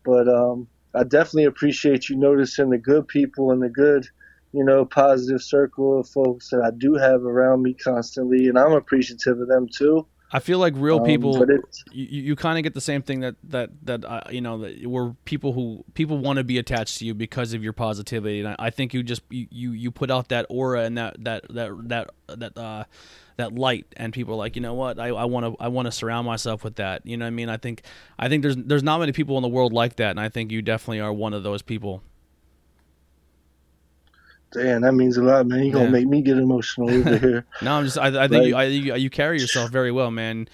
But 0.04 0.28
um, 0.28 0.68
I 0.94 1.04
definitely 1.04 1.44
appreciate 1.46 2.08
you 2.08 2.16
noticing 2.18 2.70
the 2.70 2.78
good 2.78 3.08
people 3.08 3.52
and 3.52 3.62
the 3.62 3.70
good, 3.70 4.06
you 4.52 4.64
know, 4.64 4.86
positive 4.86 5.42
circle 5.42 6.00
of 6.00 6.08
folks 6.08 6.50
that 6.50 6.62
I 6.64 6.70
do 6.76 6.94
have 6.94 7.22
around 7.24 7.62
me 7.62 7.74
constantly, 7.74 8.48
and 8.48 8.58
I'm 8.58 8.72
appreciative 8.72 9.40
of 9.40 9.48
them 9.48 9.68
too. 9.76 10.08
I 10.30 10.40
feel 10.40 10.58
like 10.58 10.74
real 10.76 10.98
Um, 10.98 11.04
people. 11.04 11.46
you, 11.90 12.22
you 12.22 12.36
kind 12.36 12.58
of 12.58 12.62
get 12.62 12.74
the 12.74 12.80
same 12.80 13.02
thing 13.02 13.20
that 13.20 13.36
that 13.44 13.70
that 13.84 14.04
uh, 14.04 14.22
you 14.30 14.40
know 14.40 14.58
that 14.58 14.86
where 14.86 15.14
people 15.24 15.52
who 15.52 15.84
people 15.94 16.18
want 16.18 16.36
to 16.36 16.44
be 16.44 16.58
attached 16.58 16.98
to 16.98 17.06
you 17.06 17.14
because 17.14 17.54
of 17.54 17.64
your 17.64 17.72
positivity. 17.72 18.40
And 18.40 18.48
I, 18.48 18.56
I 18.58 18.70
think 18.70 18.92
you 18.92 19.02
just 19.02 19.22
you, 19.30 19.46
you 19.50 19.72
you 19.72 19.90
put 19.90 20.10
out 20.10 20.28
that 20.28 20.44
aura 20.50 20.82
and 20.82 20.98
that 20.98 21.24
that 21.24 21.46
that 21.54 21.70
that 21.88 22.10
that 22.28 22.58
uh 22.58 22.84
that 23.36 23.54
light. 23.54 23.86
And 23.96 24.12
people 24.12 24.34
are 24.34 24.38
like 24.38 24.54
you 24.54 24.62
know 24.62 24.74
what? 24.74 24.98
I 24.98 25.24
want 25.24 25.46
to 25.46 25.62
I 25.62 25.68
want 25.68 25.86
to 25.86 25.92
surround 25.92 26.26
myself 26.26 26.62
with 26.62 26.76
that. 26.76 27.06
You 27.06 27.16
know 27.16 27.24
what 27.24 27.28
I 27.28 27.30
mean? 27.30 27.48
I 27.48 27.56
think 27.56 27.82
I 28.18 28.28
think 28.28 28.42
there's 28.42 28.56
there's 28.56 28.82
not 28.82 29.00
many 29.00 29.12
people 29.12 29.36
in 29.38 29.42
the 29.42 29.48
world 29.48 29.72
like 29.72 29.96
that. 29.96 30.10
And 30.10 30.20
I 30.20 30.28
think 30.28 30.52
you 30.52 30.60
definitely 30.60 31.00
are 31.00 31.12
one 31.12 31.32
of 31.32 31.42
those 31.42 31.62
people 31.62 32.02
damn, 34.52 34.82
that 34.82 34.92
means 34.92 35.16
a 35.16 35.22
lot, 35.22 35.46
man. 35.46 35.64
You're 35.64 35.72
gonna 35.72 35.84
Yeah. 35.86 35.90
make 35.90 36.06
me 36.06 36.22
get 36.22 36.38
emotional 36.38 36.90
over 36.90 37.16
here. 37.18 37.46
No, 37.60 37.72
I'm 37.72 37.84
just. 37.84 37.98
I, 37.98 38.24
I 38.24 38.28
think 38.28 38.46
you, 38.46 38.56
I, 38.56 38.64
you, 38.64 38.94
you 38.94 39.10
carry 39.10 39.38
yourself 39.40 39.70
very 39.70 39.92
well, 39.92 40.10
man. 40.10 40.48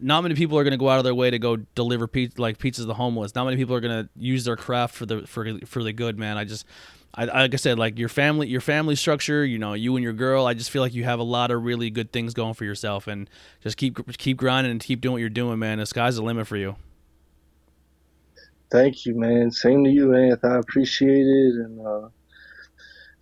Not 0.00 0.20
many 0.22 0.34
people 0.34 0.58
are 0.58 0.62
going 0.62 0.72
to 0.72 0.76
go 0.78 0.88
out 0.90 0.98
of 0.98 1.04
their 1.04 1.14
way 1.14 1.30
to 1.30 1.38
go 1.38 1.56
deliver 1.56 2.06
pizza, 2.06 2.40
like 2.40 2.58
pizzas 2.58 2.76
to 2.76 2.84
the 2.84 2.94
homeless. 2.94 3.34
Not 3.34 3.44
many 3.44 3.56
people 3.56 3.74
are 3.74 3.80
going 3.80 4.04
to 4.04 4.10
use 4.14 4.44
their 4.44 4.56
craft 4.56 4.94
for 4.94 5.06
the 5.06 5.26
for 5.26 5.58
for 5.66 5.82
the 5.82 5.92
good, 5.92 6.18
man. 6.18 6.36
I 6.36 6.44
just, 6.44 6.66
I, 7.14 7.24
like 7.24 7.54
I 7.54 7.56
said, 7.56 7.78
like 7.78 7.98
your 7.98 8.10
family, 8.10 8.46
your 8.46 8.60
family 8.60 8.94
structure. 8.94 9.44
You 9.44 9.58
know, 9.58 9.72
you 9.72 9.96
and 9.96 10.02
your 10.04 10.12
girl. 10.12 10.46
I 10.46 10.54
just 10.54 10.70
feel 10.70 10.82
like 10.82 10.94
you 10.94 11.04
have 11.04 11.18
a 11.18 11.24
lot 11.24 11.50
of 11.50 11.64
really 11.64 11.90
good 11.90 12.12
things 12.12 12.34
going 12.34 12.54
for 12.54 12.64
yourself, 12.64 13.06
and 13.08 13.28
just 13.62 13.78
keep 13.78 13.98
keep 14.18 14.36
grinding 14.36 14.70
and 14.70 14.80
keep 14.80 15.00
doing 15.00 15.14
what 15.14 15.20
you're 15.20 15.28
doing, 15.30 15.58
man. 15.58 15.78
The 15.78 15.86
sky's 15.86 16.16
the 16.16 16.22
limit 16.22 16.46
for 16.46 16.56
you. 16.58 16.76
Thank 18.70 19.04
you, 19.06 19.14
man. 19.18 19.50
Same 19.50 19.82
to 19.84 19.90
you, 19.90 20.08
Anth. 20.08 20.44
I 20.44 20.56
appreciate 20.58 21.26
it, 21.26 21.54
and 21.54 21.84
uh, 21.84 22.08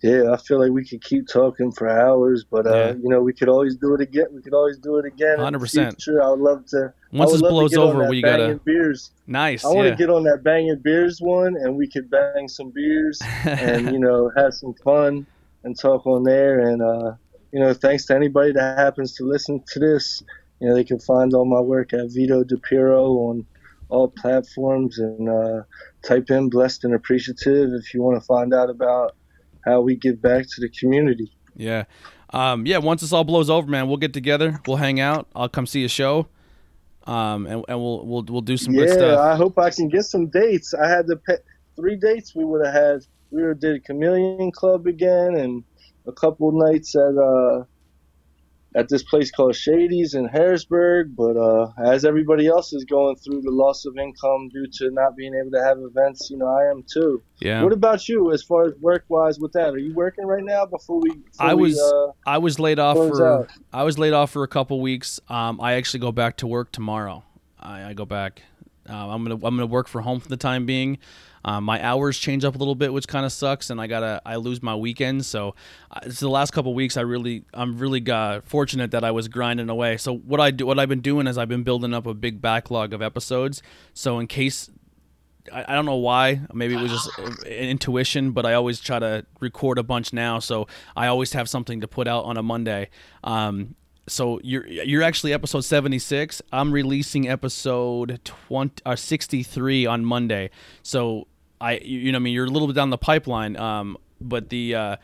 yeah, 0.01 0.31
I 0.31 0.37
feel 0.37 0.59
like 0.59 0.71
we 0.71 0.85
could 0.85 1.03
keep 1.03 1.27
talking 1.27 1.71
for 1.71 1.89
hours, 1.89 2.45
but 2.49 2.65
uh, 2.65 2.69
Yeah. 2.75 2.91
you 2.93 3.09
know, 3.09 3.21
we 3.21 3.33
could 3.33 3.49
always 3.49 3.75
do 3.75 3.93
it 3.95 4.01
again. 4.01 4.27
We 4.33 4.41
could 4.41 4.53
always 4.53 4.77
do 4.77 4.97
it 4.97 5.05
again. 5.05 5.39
in 5.39 5.53
the 5.53 5.59
100%. 5.59 5.71
future. 5.89 6.23
I 6.23 6.29
would 6.29 6.39
love 6.39 6.65
to. 6.67 6.93
Once 7.11 7.31
this 7.33 7.41
blows 7.41 7.75
over, 7.75 8.07
we 8.07 8.21
gotta 8.21 8.59
beers. 8.63 9.11
nice. 9.27 9.65
I 9.65 9.69
want 9.69 9.85
to 9.85 9.89
yeah. 9.89 9.95
get 9.95 10.09
on 10.09 10.23
that 10.23 10.41
banging 10.43 10.79
beers 10.83 11.19
one, 11.19 11.55
and 11.57 11.75
we 11.75 11.87
could 11.89 12.09
bang 12.09 12.47
some 12.47 12.69
beers 12.71 13.19
and 13.45 13.91
you 13.93 13.99
know 13.99 14.31
have 14.37 14.53
some 14.53 14.73
fun 14.83 15.25
and 15.63 15.77
talk 15.77 16.05
on 16.07 16.23
there. 16.23 16.59
And 16.59 16.81
uh, 16.81 17.13
you 17.51 17.59
know, 17.59 17.73
thanks 17.73 18.05
to 18.05 18.15
anybody 18.15 18.53
that 18.53 18.77
happens 18.77 19.15
to 19.15 19.23
listen 19.25 19.63
to 19.73 19.79
this. 19.79 20.23
You 20.59 20.69
know, 20.69 20.75
they 20.75 20.83
can 20.83 20.99
find 20.99 21.33
all 21.33 21.45
my 21.45 21.59
work 21.61 21.93
at 21.93 22.09
Vito 22.11 22.43
Depierro 22.43 23.29
on 23.29 23.45
all 23.89 24.07
platforms 24.09 24.99
and 24.99 25.27
uh, 25.27 25.63
type 26.05 26.29
in 26.29 26.49
"blessed 26.49 26.83
and 26.85 26.93
appreciative" 26.93 27.71
if 27.73 27.93
you 27.93 28.01
want 28.01 28.21
to 28.21 28.25
find 28.25 28.53
out 28.53 28.69
about 28.69 29.15
how 29.65 29.81
we 29.81 29.95
give 29.95 30.21
back 30.21 30.45
to 30.47 30.61
the 30.61 30.69
community. 30.69 31.31
Yeah. 31.55 31.85
Um, 32.31 32.65
yeah, 32.65 32.77
once 32.77 33.01
this 33.01 33.11
all 33.11 33.23
blows 33.23 33.49
over, 33.49 33.67
man, 33.67 33.87
we'll 33.87 33.97
get 33.97 34.13
together. 34.13 34.59
We'll 34.67 34.77
hang 34.77 34.99
out. 34.99 35.27
I'll 35.35 35.49
come 35.49 35.65
see 35.65 35.83
a 35.83 35.89
show. 35.89 36.27
Um, 37.07 37.47
and, 37.47 37.65
and 37.67 37.79
we'll 37.79 38.05
we'll 38.05 38.23
we'll 38.23 38.41
do 38.41 38.55
some 38.55 38.73
yeah, 38.73 38.85
good 38.85 38.93
stuff. 38.93 39.19
I 39.19 39.35
hope 39.35 39.57
I 39.57 39.71
can 39.71 39.89
get 39.89 40.03
some 40.03 40.27
dates. 40.27 40.73
I 40.75 40.87
had 40.87 41.07
to 41.07 41.15
pay 41.15 41.37
three 41.75 41.95
dates. 41.95 42.35
We 42.35 42.45
would 42.45 42.63
have 42.65 42.73
had. 42.73 43.05
We 43.31 43.41
would 43.41 43.49
have 43.49 43.59
did 43.59 43.75
a 43.77 43.79
Chameleon 43.79 44.51
Club 44.51 44.85
again, 44.85 45.35
and 45.35 45.63
a 46.05 46.11
couple 46.11 46.51
nights 46.51 46.95
at 46.95 47.17
uh 47.17 47.63
at 48.75 48.87
this 48.89 49.03
place 49.03 49.31
called 49.31 49.55
Shady's 49.55 50.13
in 50.13 50.25
Harrisburg. 50.25 51.15
But 51.15 51.37
uh, 51.37 51.71
as 51.83 52.05
everybody 52.05 52.47
else 52.47 52.73
is 52.73 52.85
going 52.85 53.15
through 53.17 53.41
the 53.41 53.51
loss 53.51 53.85
of 53.85 53.97
income 53.97 54.49
due 54.49 54.67
to 54.73 54.91
not 54.91 55.15
being 55.15 55.33
able 55.33 55.51
to 55.51 55.63
have 55.63 55.77
events, 55.79 56.29
you 56.29 56.37
know, 56.37 56.47
I 56.47 56.69
am 56.69 56.83
too. 56.83 57.21
yeah. 57.39 57.63
What 57.63 57.73
about 57.73 58.07
you, 58.07 58.31
as 58.31 58.43
far 58.43 58.65
as 58.65 58.73
work 58.79 59.05
wise 59.09 59.39
with 59.39 59.53
that? 59.53 59.73
Are 59.73 59.77
you 59.77 59.93
working 59.93 60.25
right 60.25 60.43
now? 60.43 60.65
Before 60.65 60.99
we, 60.99 61.09
before 61.09 61.47
I 61.47 61.53
we, 61.53 61.63
was 61.63 61.79
uh, 61.79 62.11
I 62.29 62.37
was 62.37 62.59
laid 62.59 62.79
off 62.79 62.97
for 62.97 63.25
out. 63.25 63.49
I 63.73 63.83
was 63.83 63.97
laid 63.97 64.13
off 64.13 64.31
for 64.31 64.43
a 64.43 64.47
couple 64.47 64.79
weeks. 64.81 65.19
Um, 65.29 65.59
I 65.61 65.73
actually 65.73 66.01
go 66.01 66.11
back 66.11 66.37
to 66.37 66.47
work 66.47 66.71
tomorrow. 66.71 67.23
I, 67.59 67.85
I 67.85 67.93
go 67.93 68.05
back. 68.05 68.43
Uh, 68.87 68.93
I'm 69.09 69.23
gonna 69.23 69.35
I'm 69.35 69.55
gonna 69.55 69.65
work 69.65 69.87
from 69.87 70.03
home 70.03 70.19
for 70.19 70.29
the 70.29 70.37
time 70.37 70.65
being. 70.65 70.97
Um, 71.45 71.63
my 71.63 71.83
hours 71.83 72.17
change 72.17 72.43
up 72.45 72.55
a 72.55 72.57
little 72.57 72.75
bit, 72.75 72.93
which 72.93 73.07
kind 73.07 73.25
of 73.25 73.31
sucks, 73.31 73.69
and 73.69 73.79
I 73.79 73.87
gotta 73.87 74.21
I 74.25 74.35
lose 74.35 74.61
my 74.61 74.75
weekends. 74.75 75.27
So, 75.27 75.55
uh, 75.91 76.09
so 76.09 76.25
the 76.25 76.29
last 76.29 76.51
couple 76.51 76.73
weeks, 76.73 76.97
I 76.97 77.01
really 77.01 77.43
I'm 77.53 77.77
really 77.77 77.99
got 77.99 78.45
fortunate 78.45 78.91
that 78.91 79.03
I 79.03 79.11
was 79.11 79.27
grinding 79.27 79.69
away. 79.69 79.97
So 79.97 80.15
what 80.17 80.39
I 80.39 80.51
do 80.51 80.65
what 80.65 80.79
I've 80.79 80.89
been 80.89 81.01
doing 81.01 81.27
is 81.27 81.37
I've 81.37 81.49
been 81.49 81.63
building 81.63 81.93
up 81.93 82.05
a 82.05 82.13
big 82.13 82.41
backlog 82.41 82.93
of 82.93 83.01
episodes. 83.01 83.61
So 83.93 84.19
in 84.19 84.27
case 84.27 84.69
I, 85.51 85.65
I 85.67 85.75
don't 85.75 85.85
know 85.85 85.95
why. 85.95 86.41
Maybe 86.53 86.75
it 86.75 86.81
was 86.81 86.91
just 86.91 87.09
uh, 87.17 87.31
intuition, 87.47 88.31
but 88.31 88.45
I 88.45 88.53
always 88.53 88.79
try 88.79 88.99
to 88.99 89.25
record 89.39 89.77
a 89.77 89.83
bunch 89.83 90.13
now, 90.13 90.39
so 90.39 90.67
I 90.95 91.07
always 91.07 91.33
have 91.33 91.49
something 91.49 91.81
to 91.81 91.87
put 91.87 92.07
out 92.07 92.25
on 92.25 92.37
a 92.37 92.43
Monday. 92.43 92.89
Um, 93.23 93.75
so 94.07 94.39
you're 94.43 94.67
you're 94.67 95.03
actually 95.03 95.33
episode 95.33 95.61
76. 95.61 96.41
I'm 96.51 96.71
releasing 96.71 97.29
episode 97.29 98.19
20 98.23 98.81
or 98.85 98.93
uh, 98.93 98.95
63 98.95 99.85
on 99.85 100.03
Monday. 100.03 100.49
So 100.81 101.27
I 101.61 101.77
you 101.77 102.11
know 102.11 102.17
I 102.17 102.19
mean 102.19 102.33
you're 102.33 102.45
a 102.45 102.49
little 102.49 102.67
bit 102.67 102.75
down 102.75 102.89
the 102.89 102.97
pipeline. 102.97 103.57
Um, 103.57 103.97
but 104.21 104.49
the 104.49 104.75
uh, 104.75 104.95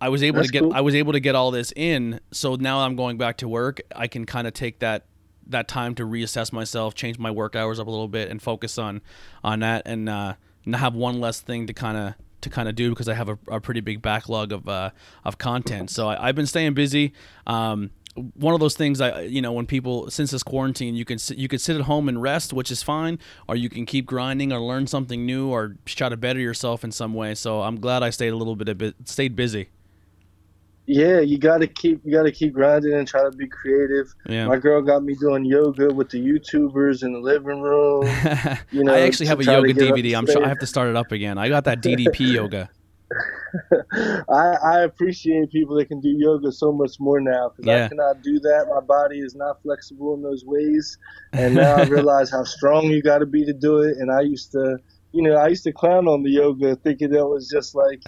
I 0.00 0.08
was 0.08 0.22
able 0.22 0.38
That's 0.38 0.48
to 0.48 0.52
get 0.52 0.62
cool. 0.62 0.72
I 0.74 0.80
was 0.80 0.94
able 0.94 1.12
to 1.12 1.20
get 1.20 1.34
all 1.34 1.50
this 1.50 1.72
in. 1.76 2.20
So 2.32 2.56
now 2.56 2.80
I'm 2.80 2.96
going 2.96 3.18
back 3.18 3.38
to 3.38 3.48
work. 3.48 3.80
I 3.94 4.08
can 4.08 4.26
kind 4.26 4.46
of 4.46 4.52
take 4.52 4.80
that 4.80 5.06
that 5.46 5.68
time 5.68 5.94
to 5.96 6.06
reassess 6.06 6.52
myself, 6.52 6.94
change 6.94 7.18
my 7.18 7.30
work 7.30 7.56
hours 7.56 7.78
up 7.78 7.86
a 7.86 7.90
little 7.90 8.08
bit, 8.08 8.30
and 8.30 8.40
focus 8.40 8.78
on 8.78 9.00
on 9.44 9.60
that, 9.60 9.82
and 9.86 10.08
uh, 10.08 10.34
not 10.66 10.80
have 10.80 10.94
one 10.94 11.20
less 11.20 11.40
thing 11.40 11.66
to 11.66 11.72
kind 11.72 11.96
of 11.96 12.14
to 12.40 12.50
kind 12.50 12.68
of 12.68 12.74
do 12.74 12.90
because 12.90 13.08
I 13.08 13.14
have 13.14 13.28
a, 13.28 13.38
a, 13.48 13.60
pretty 13.60 13.80
big 13.80 14.02
backlog 14.02 14.50
of 14.52 14.68
uh, 14.68 14.90
of 15.24 15.38
content. 15.38 15.90
So 15.92 16.08
I, 16.08 16.26
have 16.26 16.34
been 16.34 16.46
staying 16.46 16.74
busy. 16.74 17.12
Um, 17.46 17.90
one 18.14 18.52
of 18.52 18.60
those 18.60 18.76
things 18.76 19.00
I 19.00 19.22
you 19.22 19.40
know 19.40 19.52
when 19.52 19.66
people 19.66 20.10
since 20.10 20.30
this 20.30 20.42
quarantine 20.42 20.94
you 20.94 21.04
can 21.04 21.18
you 21.34 21.48
could 21.48 21.60
sit 21.60 21.76
at 21.76 21.82
home 21.82 22.08
and 22.08 22.20
rest 22.20 22.52
which 22.52 22.70
is 22.70 22.82
fine 22.82 23.18
or 23.48 23.56
you 23.56 23.68
can 23.68 23.86
keep 23.86 24.06
grinding 24.06 24.52
or 24.52 24.60
learn 24.60 24.86
something 24.86 25.24
new 25.24 25.48
or 25.48 25.76
try 25.86 26.08
to 26.08 26.16
better 26.16 26.40
yourself 26.40 26.84
in 26.84 26.92
some 26.92 27.14
way 27.14 27.34
so 27.34 27.62
I'm 27.62 27.80
glad 27.80 28.02
I 28.02 28.10
stayed 28.10 28.28
a 28.28 28.36
little 28.36 28.56
bit 28.56 28.68
a 28.68 28.74
bit 28.74 28.96
stayed 29.04 29.34
busy 29.34 29.68
yeah, 30.86 31.20
you 31.20 31.38
gotta 31.38 31.68
keep 31.68 32.00
you 32.04 32.12
gotta 32.12 32.32
keep 32.32 32.52
grinding 32.52 32.92
and 32.94 33.06
try 33.06 33.22
to 33.22 33.30
be 33.30 33.46
creative. 33.46 34.12
Yeah. 34.28 34.46
My 34.46 34.56
girl 34.56 34.82
got 34.82 35.04
me 35.04 35.14
doing 35.14 35.44
yoga 35.44 35.94
with 35.94 36.10
the 36.10 36.20
YouTubers 36.20 37.04
in 37.04 37.12
the 37.12 37.20
living 37.20 37.60
room. 37.60 38.02
You 38.70 38.84
know, 38.84 38.94
I 38.94 39.00
actually 39.00 39.26
have 39.26 39.38
a 39.40 39.44
yoga 39.44 39.74
DVD. 39.74 40.16
I'm 40.16 40.26
sure 40.26 40.44
I 40.44 40.48
have 40.48 40.58
to 40.58 40.66
start 40.66 40.88
it 40.88 40.96
up 40.96 41.12
again. 41.12 41.36
I 41.36 41.48
got 41.48 41.64
that 41.64 41.82
DDP 41.82 42.32
yoga. 42.32 42.70
I, 43.92 44.56
I 44.64 44.80
appreciate 44.84 45.50
people 45.50 45.76
that 45.76 45.86
can 45.86 46.00
do 46.00 46.08
yoga 46.16 46.50
so 46.52 46.72
much 46.72 46.92
more 46.98 47.20
now 47.20 47.52
because 47.56 47.68
Yeah. 47.68 47.84
I 47.84 47.88
cannot 47.88 48.22
do 48.22 48.38
that. 48.40 48.66
My 48.74 48.80
body 48.80 49.18
is 49.20 49.34
not 49.34 49.62
flexible 49.62 50.14
in 50.14 50.22
those 50.22 50.44
ways, 50.44 50.98
and 51.32 51.54
now 51.54 51.76
I 51.76 51.82
realize 51.88 52.30
how 52.30 52.44
strong 52.44 52.84
you 52.86 53.02
got 53.02 53.18
to 53.18 53.26
be 53.26 53.44
to 53.44 53.52
do 53.52 53.78
it. 53.78 53.96
And 53.98 54.10
I 54.10 54.20
used 54.22 54.52
to, 54.52 54.78
you 55.12 55.22
know, 55.22 55.34
I 55.36 55.48
used 55.48 55.64
to 55.64 55.72
clown 55.72 56.08
on 56.08 56.22
the 56.22 56.30
yoga, 56.30 56.74
thinking 56.76 57.10
that 57.10 57.26
was 57.26 57.50
just 57.52 57.74
like, 57.74 58.00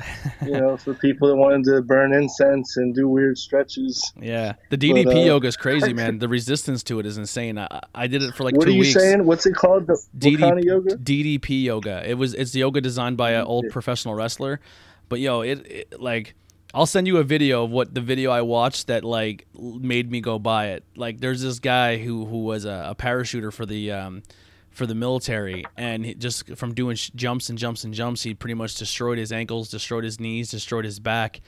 you 0.46 0.52
know, 0.58 0.76
for 0.84 0.94
people 0.94 1.28
that 1.28 1.36
wanted 1.36 1.64
to 1.64 1.82
burn 1.82 2.14
incense 2.14 2.78
and 2.78 2.94
do 2.94 3.06
weird 3.08 3.36
stretches. 3.36 4.10
Yeah, 4.18 4.54
the 4.70 4.78
DDP 4.78 5.04
But, 5.04 5.16
uh, 5.16 5.20
yoga 5.20 5.48
is 5.48 5.56
crazy, 5.58 5.92
man. 6.00 6.18
The 6.18 6.28
resistance 6.28 6.82
to 6.84 6.98
it 7.00 7.04
is 7.06 7.18
insane. 7.18 7.58
I, 7.58 7.80
I 7.94 8.06
did 8.06 8.22
it 8.22 8.34
for 8.34 8.44
like 8.44 8.56
what 8.56 8.64
two 8.64 8.70
are 8.70 8.72
you 8.74 8.80
weeks. 8.80 8.94
saying? 8.94 9.26
What's 9.26 9.44
it 9.44 9.54
called? 9.54 9.86
The, 9.86 10.00
what 10.30 10.40
kind 10.40 10.58
of 10.58 10.64
yoga? 10.64 10.96
DDP 10.96 11.64
yoga. 11.64 12.08
It 12.08 12.14
was 12.14 12.32
it's 12.32 12.54
yoga 12.54 12.80
designed 12.80 13.18
by 13.18 13.32
an 13.32 13.44
old 13.44 13.66
professional 13.70 14.14
wrestler, 14.14 14.60
but 15.08 15.20
yo, 15.20 15.42
it, 15.42 15.66
it 15.70 16.00
like 16.00 16.34
I'll 16.72 16.86
send 16.86 17.06
you 17.06 17.18
a 17.18 17.24
video 17.24 17.64
of 17.64 17.70
what 17.70 17.94
the 17.94 18.00
video 18.00 18.30
I 18.30 18.42
watched 18.42 18.88
that 18.88 19.04
like 19.04 19.46
made 19.54 20.10
me 20.10 20.20
go 20.20 20.38
buy 20.38 20.68
it. 20.70 20.84
Like 20.96 21.20
there's 21.20 21.40
this 21.42 21.60
guy 21.60 21.98
who 21.98 22.24
who 22.24 22.44
was 22.44 22.64
a, 22.64 22.88
a 22.90 22.94
parachuter 22.94 23.52
for 23.52 23.64
the 23.64 23.92
um 23.92 24.22
for 24.70 24.86
the 24.86 24.94
military 24.94 25.64
and 25.76 26.04
he 26.04 26.14
just 26.14 26.56
from 26.56 26.74
doing 26.74 26.96
sh- 26.96 27.10
jumps 27.14 27.48
and 27.48 27.56
jumps 27.56 27.84
and 27.84 27.94
jumps 27.94 28.24
he 28.24 28.34
pretty 28.34 28.54
much 28.54 28.74
destroyed 28.74 29.18
his 29.18 29.30
ankles 29.30 29.68
destroyed 29.68 30.02
his 30.02 30.18
knees 30.18 30.50
destroyed 30.50 30.84
his 30.84 30.98
back 30.98 31.40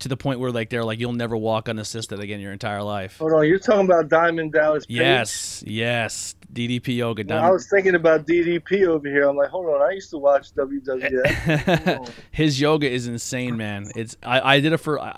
to 0.00 0.08
the 0.08 0.16
point 0.16 0.40
where 0.40 0.50
like 0.50 0.68
they're 0.70 0.84
like 0.84 0.98
you'll 0.98 1.12
never 1.12 1.36
walk 1.36 1.68
unassisted 1.68 2.18
again 2.20 2.40
your 2.40 2.52
entire 2.52 2.82
life 2.82 3.18
Hold 3.18 3.32
on, 3.32 3.46
you're 3.46 3.58
talking 3.58 3.84
about 3.86 4.08
Diamond 4.08 4.52
Dallas 4.52 4.84
Page? 4.86 4.96
yes 4.96 5.64
yes 5.66 6.34
ddp 6.52 6.96
yoga 6.96 7.24
Well, 7.28 7.42
I 7.44 7.50
was 7.50 7.68
thinking 7.68 7.94
about 7.94 8.26
DDP 8.26 8.86
over 8.86 9.06
here. 9.08 9.28
I'm 9.28 9.36
like, 9.36 9.50
hold 9.50 9.66
on, 9.66 9.80
I 9.80 9.92
used 9.92 10.10
to 10.10 10.18
watch 10.18 10.52
WWF. 10.54 12.10
his 12.32 12.60
yoga 12.60 12.90
is 12.90 13.06
insane, 13.06 13.56
man. 13.56 13.86
It's 13.94 14.16
I, 14.22 14.56
I 14.56 14.60
did 14.60 14.72
it 14.72 14.78
for 14.78 14.98
I 15.00 15.10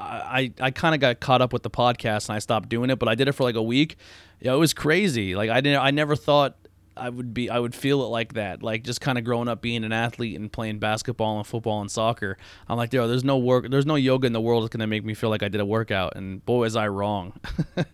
I, 0.60 0.66
I 0.66 0.70
kind 0.70 0.94
of 0.94 1.00
got 1.00 1.20
caught 1.20 1.40
up 1.42 1.52
with 1.52 1.62
the 1.62 1.70
podcast 1.70 2.28
and 2.28 2.36
I 2.36 2.38
stopped 2.38 2.68
doing 2.68 2.90
it, 2.90 2.98
but 2.98 3.08
I 3.08 3.14
did 3.14 3.28
it 3.28 3.32
for 3.32 3.44
like 3.44 3.54
a 3.54 3.62
week. 3.62 3.96
Yeah, 4.40 4.52
it 4.54 4.58
was 4.58 4.74
crazy. 4.74 5.34
Like 5.34 5.50
I 5.50 5.60
didn't 5.60 5.80
I 5.80 5.90
never 5.90 6.16
thought 6.16 6.56
I 6.96 7.08
would 7.08 7.32
be 7.32 7.48
I 7.50 7.58
would 7.58 7.74
feel 7.74 8.02
it 8.02 8.08
like 8.08 8.34
that. 8.34 8.62
Like 8.62 8.84
just 8.84 9.00
kind 9.00 9.18
of 9.18 9.24
growing 9.24 9.48
up 9.48 9.62
being 9.62 9.84
an 9.84 9.92
athlete 9.92 10.38
and 10.38 10.52
playing 10.52 10.78
basketball 10.78 11.38
and 11.38 11.46
football 11.46 11.80
and 11.80 11.90
soccer. 11.90 12.36
I'm 12.68 12.76
like, 12.76 12.92
yo, 12.92 13.08
there's 13.08 13.24
no 13.24 13.38
work, 13.38 13.70
there's 13.70 13.86
no 13.86 13.94
yoga 13.94 14.26
in 14.26 14.32
the 14.32 14.40
world 14.40 14.64
that's 14.64 14.72
gonna 14.72 14.86
make 14.86 15.04
me 15.04 15.14
feel 15.14 15.30
like 15.30 15.42
I 15.42 15.48
did 15.48 15.60
a 15.60 15.66
workout. 15.66 16.16
And 16.16 16.44
boy, 16.44 16.60
was 16.60 16.76
I 16.76 16.88
wrong. 16.88 17.32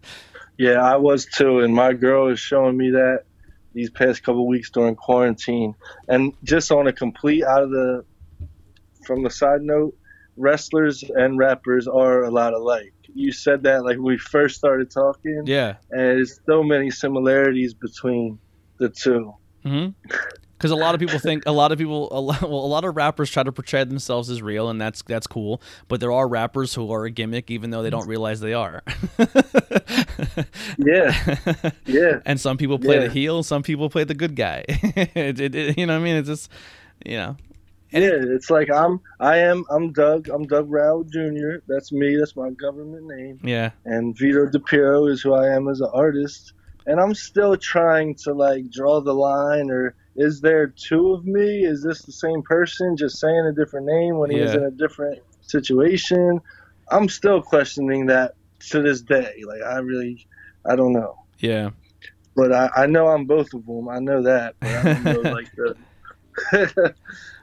Yeah, 0.59 0.83
I 0.83 0.97
was 0.97 1.25
too, 1.25 1.61
and 1.61 1.73
my 1.73 1.93
girl 1.93 2.29
is 2.29 2.41
showing 2.41 2.77
me 2.77 2.91
that 2.91 3.23
these 3.75 3.91
past 3.91 4.25
couple 4.25 4.47
weeks 4.47 4.71
during 4.71 4.97
quarantine. 4.97 5.75
And 6.09 6.35
just 6.43 6.73
on 6.73 6.89
a 6.89 6.93
complete 6.93 7.45
out 7.45 7.63
of 7.63 7.71
the 7.71 8.05
from 9.07 9.23
the 9.23 9.31
side 9.31 9.63
note, 9.63 9.97
wrestlers 10.37 11.05
and 11.15 11.39
rappers 11.39 11.87
are 11.87 12.25
a 12.25 12.31
lot 12.31 12.55
alike. 12.55 12.93
You 13.15 13.31
said 13.31 13.63
that 13.63 13.85
like 13.85 13.97
when 13.97 14.05
we 14.05 14.19
first 14.19 14.57
started 14.57 14.91
talking, 14.91 15.45
yeah. 15.47 15.77
and 15.93 16.01
there's 16.01 16.41
so 16.45 16.65
many 16.65 16.91
similarities 16.91 17.73
between 17.73 18.41
the 18.79 18.89
two. 18.89 19.35
Mm-hmm. 19.65 19.91
Because 20.57 20.73
a 20.73 20.77
lot 20.77 20.93
of 20.95 20.99
people 21.01 21.21
think 21.21 21.45
a 21.47 21.53
lot 21.53 21.71
of 21.71 21.79
people 21.79 22.09
a 22.11 22.19
lot, 22.21 22.43
well, 22.43 22.51
a 22.59 22.67
lot 22.67 22.85
of 22.85 22.97
rappers 22.97 23.31
try 23.31 23.45
to 23.45 23.53
portray 23.53 23.85
themselves 23.85 24.29
as 24.29 24.43
real, 24.43 24.69
and 24.71 24.81
that's 24.81 25.03
that's 25.03 25.29
cool. 25.29 25.63
But 25.87 26.01
there 26.01 26.11
are 26.11 26.27
rappers 26.27 26.75
who 26.75 26.91
are 26.91 27.05
a 27.05 27.11
gimmick, 27.13 27.49
even 27.49 27.71
though 27.71 27.83
they 27.85 27.91
don't 27.91 28.09
realize 28.09 28.41
they 28.41 28.55
are. 28.55 28.83
Yeah, 30.79 31.13
yeah. 31.87 32.21
and 32.25 32.41
some 32.41 32.57
people 32.57 32.79
play 32.79 32.97
Yeah. 32.97 33.05
the 33.07 33.11
heel, 33.11 33.43
some 33.43 33.63
people 33.63 33.89
play 33.91 34.05
the 34.05 34.15
good 34.15 34.35
guy. 34.37 34.65
it, 34.69 35.41
it, 35.41 35.55
it- 35.55 35.79
you 35.79 35.87
know 35.87 35.95
what 35.95 36.01
I 36.01 36.05
mean? 36.05 36.17
It's 36.17 36.29
just 36.29 36.51
you 37.05 37.17
know. 37.17 37.37
Yeah, 37.93 38.11
it's 38.13 38.51
like 38.51 38.71
I'm 38.71 39.01
I 39.21 39.39
am 39.39 39.65
I'm 39.71 39.93
Doug 39.93 40.29
I'm 40.29 40.45
Doug 40.45 40.71
Rao 40.71 41.05
Jr. 41.05 41.59
That's 41.69 41.91
me. 41.91 42.17
That's 42.17 42.37
my 42.37 42.51
government 42.51 43.07
name. 43.07 43.39
Yeah, 43.43 43.71
and 43.87 44.17
Vito 44.19 44.45
Depierro 44.47 45.11
is 45.11 45.23
who 45.23 45.33
I 45.35 45.47
am 45.55 45.69
as 45.69 45.81
an 45.81 45.89
artist. 45.95 46.53
And 46.89 46.99
I'm 46.99 47.15
still 47.15 47.55
trying 47.57 48.15
to 48.25 48.33
like 48.33 48.71
draw 48.71 49.03
the 49.03 49.13
line 49.13 49.71
or 49.71 49.95
is 50.17 50.41
there 50.41 50.69
two 50.69 51.13
of 51.13 51.27
me? 51.27 51.65
Is 51.65 51.83
this 51.83 52.03
the 52.03 52.13
same 52.13 52.43
person 52.43 52.97
just 52.97 53.21
saying 53.21 53.47
a 53.47 53.53
different 53.53 53.87
name 53.87 54.17
when 54.17 54.31
he 54.31 54.41
was 54.41 54.55
in 54.55 54.65
a 54.65 54.71
different 54.71 55.21
situation? 55.43 56.41
I'm 56.91 57.11
still 57.11 57.43
questioning 57.43 58.07
that 58.07 58.37
to 58.71 58.81
this 58.81 59.03
day. 59.03 59.35
Like 59.47 59.61
I 59.63 59.79
really 59.81 60.27
I 60.69 60.77
don't 60.77 60.95
know. 60.95 61.15
yeah. 61.39 61.71
But 62.35 62.53
I, 62.53 62.71
I 62.75 62.87
know 62.87 63.09
I'm 63.09 63.27
both 63.27 63.53
of 63.53 63.67
them. 63.67 63.89
I 63.91 63.99
know 63.99 64.23
that. 64.23 64.55
But 64.59 64.71
I 64.71 64.83
don't 64.85 65.05
know 65.05 65.21
like 65.31 65.51
the 65.57 65.77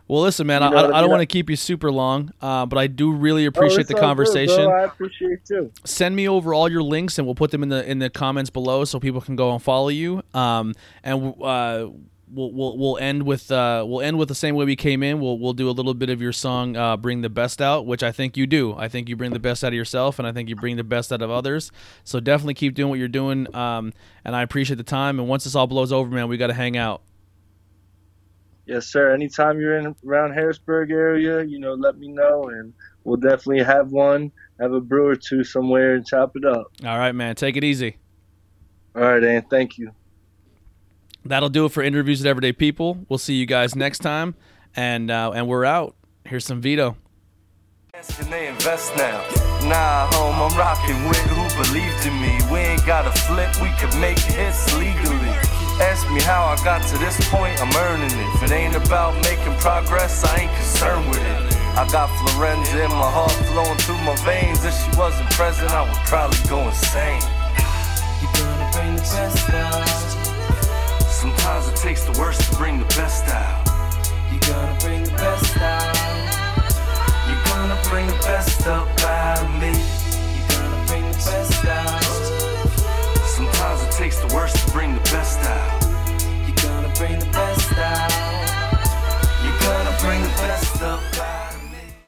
Well, 0.08 0.22
listen, 0.22 0.46
man. 0.46 0.62
You 0.62 0.68
I, 0.68 0.72
know 0.72 0.78
I, 0.78 0.82
I 0.92 0.98
I 0.98 1.02
don't 1.02 1.10
want 1.10 1.22
to 1.22 1.26
keep 1.26 1.50
you 1.50 1.56
super 1.56 1.92
long, 1.92 2.32
uh, 2.42 2.66
but 2.68 2.78
I 2.78 2.88
do 2.88 3.12
really 3.12 3.46
Oh, 3.46 3.50
appreciate 3.50 3.82
it's 3.82 3.90
the 3.90 3.96
all 3.96 4.02
good, 4.02 4.06
conversation. 4.06 4.70
I 4.70 4.84
appreciate 4.84 5.40
you. 5.50 5.72
send 5.84 6.16
me 6.16 6.28
over 6.30 6.54
all 6.54 6.70
your 6.70 6.84
links 6.84 7.18
and 7.18 7.26
we'll 7.26 7.36
put 7.36 7.52
them 7.52 7.64
in 7.64 7.70
the 7.70 7.90
in 7.90 8.00
the 8.00 8.10
comments 8.10 8.50
below 8.50 8.86
so 8.86 9.00
people 9.00 9.22
can 9.22 9.36
go 9.36 9.52
and 9.52 9.62
follow 9.62 9.90
you 9.90 10.22
um 10.34 10.74
and 11.04 11.34
uh 11.42 11.88
We'll, 12.28 12.52
we'll, 12.52 12.78
we'll 12.78 12.98
end 12.98 13.24
with 13.24 13.52
uh, 13.52 13.86
we'll 13.88 14.02
end 14.02 14.18
with 14.18 14.28
the 14.30 14.36
same 14.36 14.56
way 14.56 14.66
we 14.66 14.76
came 14.76 15.04
in. 15.04 15.22
We'll 15.22 15.38
we'll 15.38 15.54
do 15.54 15.70
a 15.70 15.72
little 15.72 15.94
bit 15.94 16.10
of 16.10 16.24
your 16.24 16.34
song, 16.34 16.76
uh, 16.76 16.98
"Bring 16.98 17.22
the 17.22 17.30
Best 17.30 17.62
Out," 17.62 17.86
which 17.86 18.02
I 18.02 18.12
think 18.12 18.36
you 18.36 18.48
do. 18.48 18.74
I 18.76 18.88
think 18.88 19.08
you 19.08 19.16
bring 19.16 19.32
the 19.32 19.40
best 19.40 19.64
out 19.64 19.68
of 19.70 19.74
yourself, 19.76 20.18
and 20.18 20.28
I 20.28 20.32
think 20.32 20.50
you 20.50 20.56
bring 20.56 20.76
the 20.76 20.84
best 20.84 21.14
out 21.14 21.22
of 21.22 21.30
others. 21.30 21.72
So 22.04 22.20
definitely 22.20 22.56
keep 22.56 22.74
doing 22.74 22.90
what 22.90 22.98
you're 22.98 23.08
doing. 23.08 23.56
Um, 23.56 23.94
and 24.26 24.36
I 24.36 24.42
appreciate 24.42 24.78
the 24.78 24.84
time. 24.84 25.20
And 25.20 25.30
once 25.30 25.44
this 25.44 25.54
all 25.54 25.68
blows 25.68 25.94
over, 25.94 26.10
man, 26.10 26.28
we 26.28 26.36
got 26.36 26.48
to 26.48 26.54
hang 26.56 26.76
out. 26.76 27.04
Yes, 28.66 28.88
sir. 28.88 29.14
Anytime 29.14 29.60
you're 29.60 29.78
in 29.78 29.96
around 30.06 30.34
Harrisburg 30.34 30.92
area, 30.92 31.44
you 31.44 31.60
know, 31.60 31.74
let 31.74 31.98
me 31.98 32.08
know, 32.08 32.46
and 32.46 32.74
we'll 33.04 33.18
definitely 33.18 33.64
have 33.64 33.92
one, 33.92 34.32
have 34.60 34.74
a 34.74 34.82
brew 34.82 35.08
or 35.08 35.16
two 35.16 35.44
somewhere, 35.44 35.96
and 35.96 36.06
chop 36.06 36.36
it 36.36 36.46
up. 36.46 36.72
All 36.84 36.98
right, 36.98 37.14
man. 37.14 37.36
Take 37.36 37.58
it 37.58 37.64
easy. 37.64 37.98
All 38.96 39.04
right, 39.04 39.24
and 39.24 39.48
thank 39.50 39.78
you. 39.78 39.92
That'll 41.26 41.50
do 41.50 41.66
it 41.66 41.72
for 41.72 41.84
interviews 41.84 42.20
with 42.20 42.28
everyday 42.28 42.54
people. 42.54 43.06
We'll 43.10 43.20
see 43.20 43.36
you 43.36 43.46
guys 43.46 43.76
next 43.76 44.00
time, 44.00 44.36
and 44.76 45.12
uh, 45.12 45.32
and 45.36 45.48
we're 45.48 45.66
out. 45.66 45.96
Here's 46.24 46.46
some 46.46 46.62
Vito. 46.62 46.98
Can 47.94 48.30
they 48.30 48.48
invest 48.48 48.96
now? 48.98 49.24
Nah, 49.64 50.08
home, 50.12 50.36
I'm 50.36 50.58
rocking 50.58 51.08
with 51.08 51.18
who 51.18 51.64
believed 51.64 52.06
in 52.06 52.22
me. 52.22 52.38
We 52.52 52.60
ain't 52.60 52.86
gotta 52.86 53.12
flip, 53.22 53.50
we 53.62 53.70
can 53.80 54.00
make 54.00 54.20
hits 54.20 54.78
legally. 54.78 55.45
Ask 55.82 56.10
me 56.10 56.22
how 56.22 56.46
I 56.46 56.56
got 56.64 56.88
to 56.88 56.98
this 56.98 57.20
point, 57.30 57.62
I'm 57.62 57.76
earning 57.76 58.08
it. 58.08 58.28
If 58.36 58.44
it 58.44 58.52
ain't 58.52 58.76
about 58.76 59.14
making 59.24 59.54
progress, 59.60 60.24
I 60.24 60.48
ain't 60.48 60.56
concerned 60.56 61.10
with 61.10 61.20
it. 61.20 61.56
I 61.76 61.86
got 61.92 62.08
Florenza 62.16 62.86
in 62.86 62.92
my 62.92 63.12
heart 63.12 63.36
flowing 63.52 63.78
through 63.80 64.00
my 64.08 64.16
veins. 64.24 64.64
If 64.64 64.74
she 64.74 64.98
wasn't 64.98 65.30
present, 65.32 65.70
I 65.72 65.84
would 65.84 66.00
probably 66.08 66.40
go 66.48 66.62
insane. 66.64 67.20
You 68.22 68.28
gonna 68.40 68.70
bring 68.72 68.96
the 68.96 69.02
best 69.02 69.50
out. 69.52 71.12
Sometimes 71.12 71.68
it 71.68 71.76
takes 71.76 72.06
the 72.06 72.18
worst 72.18 72.50
to 72.50 72.58
bring 72.58 72.80
the 72.80 72.88
best 72.96 73.28
out. 73.28 73.68
You 74.32 74.40
gonna 74.48 74.78
bring 74.80 75.04
the 75.04 75.12
best 75.12 75.58
out. 75.58 75.96
You're 77.28 77.44
gonna 77.52 77.80
bring 77.90 78.08
the 78.08 78.20
best 78.24 78.66
up 78.66 78.88
out 79.04 79.44
of 79.44 79.50
me 79.60 80.06
worst 84.36 84.68
to 84.68 84.72
bring 84.74 84.94
the 84.94 85.00
best 85.12 85.40
out. 85.40 85.82
You're 86.46 86.56
gonna 86.58 86.94
bring 86.96 87.18
the 87.20 87.26
best 87.28 87.72
out. 87.78 88.12
You're 89.42 89.60
gonna 89.62 89.98
bring 90.02 90.22
the 90.22 90.36
best 90.42 90.82
up. 90.82 91.15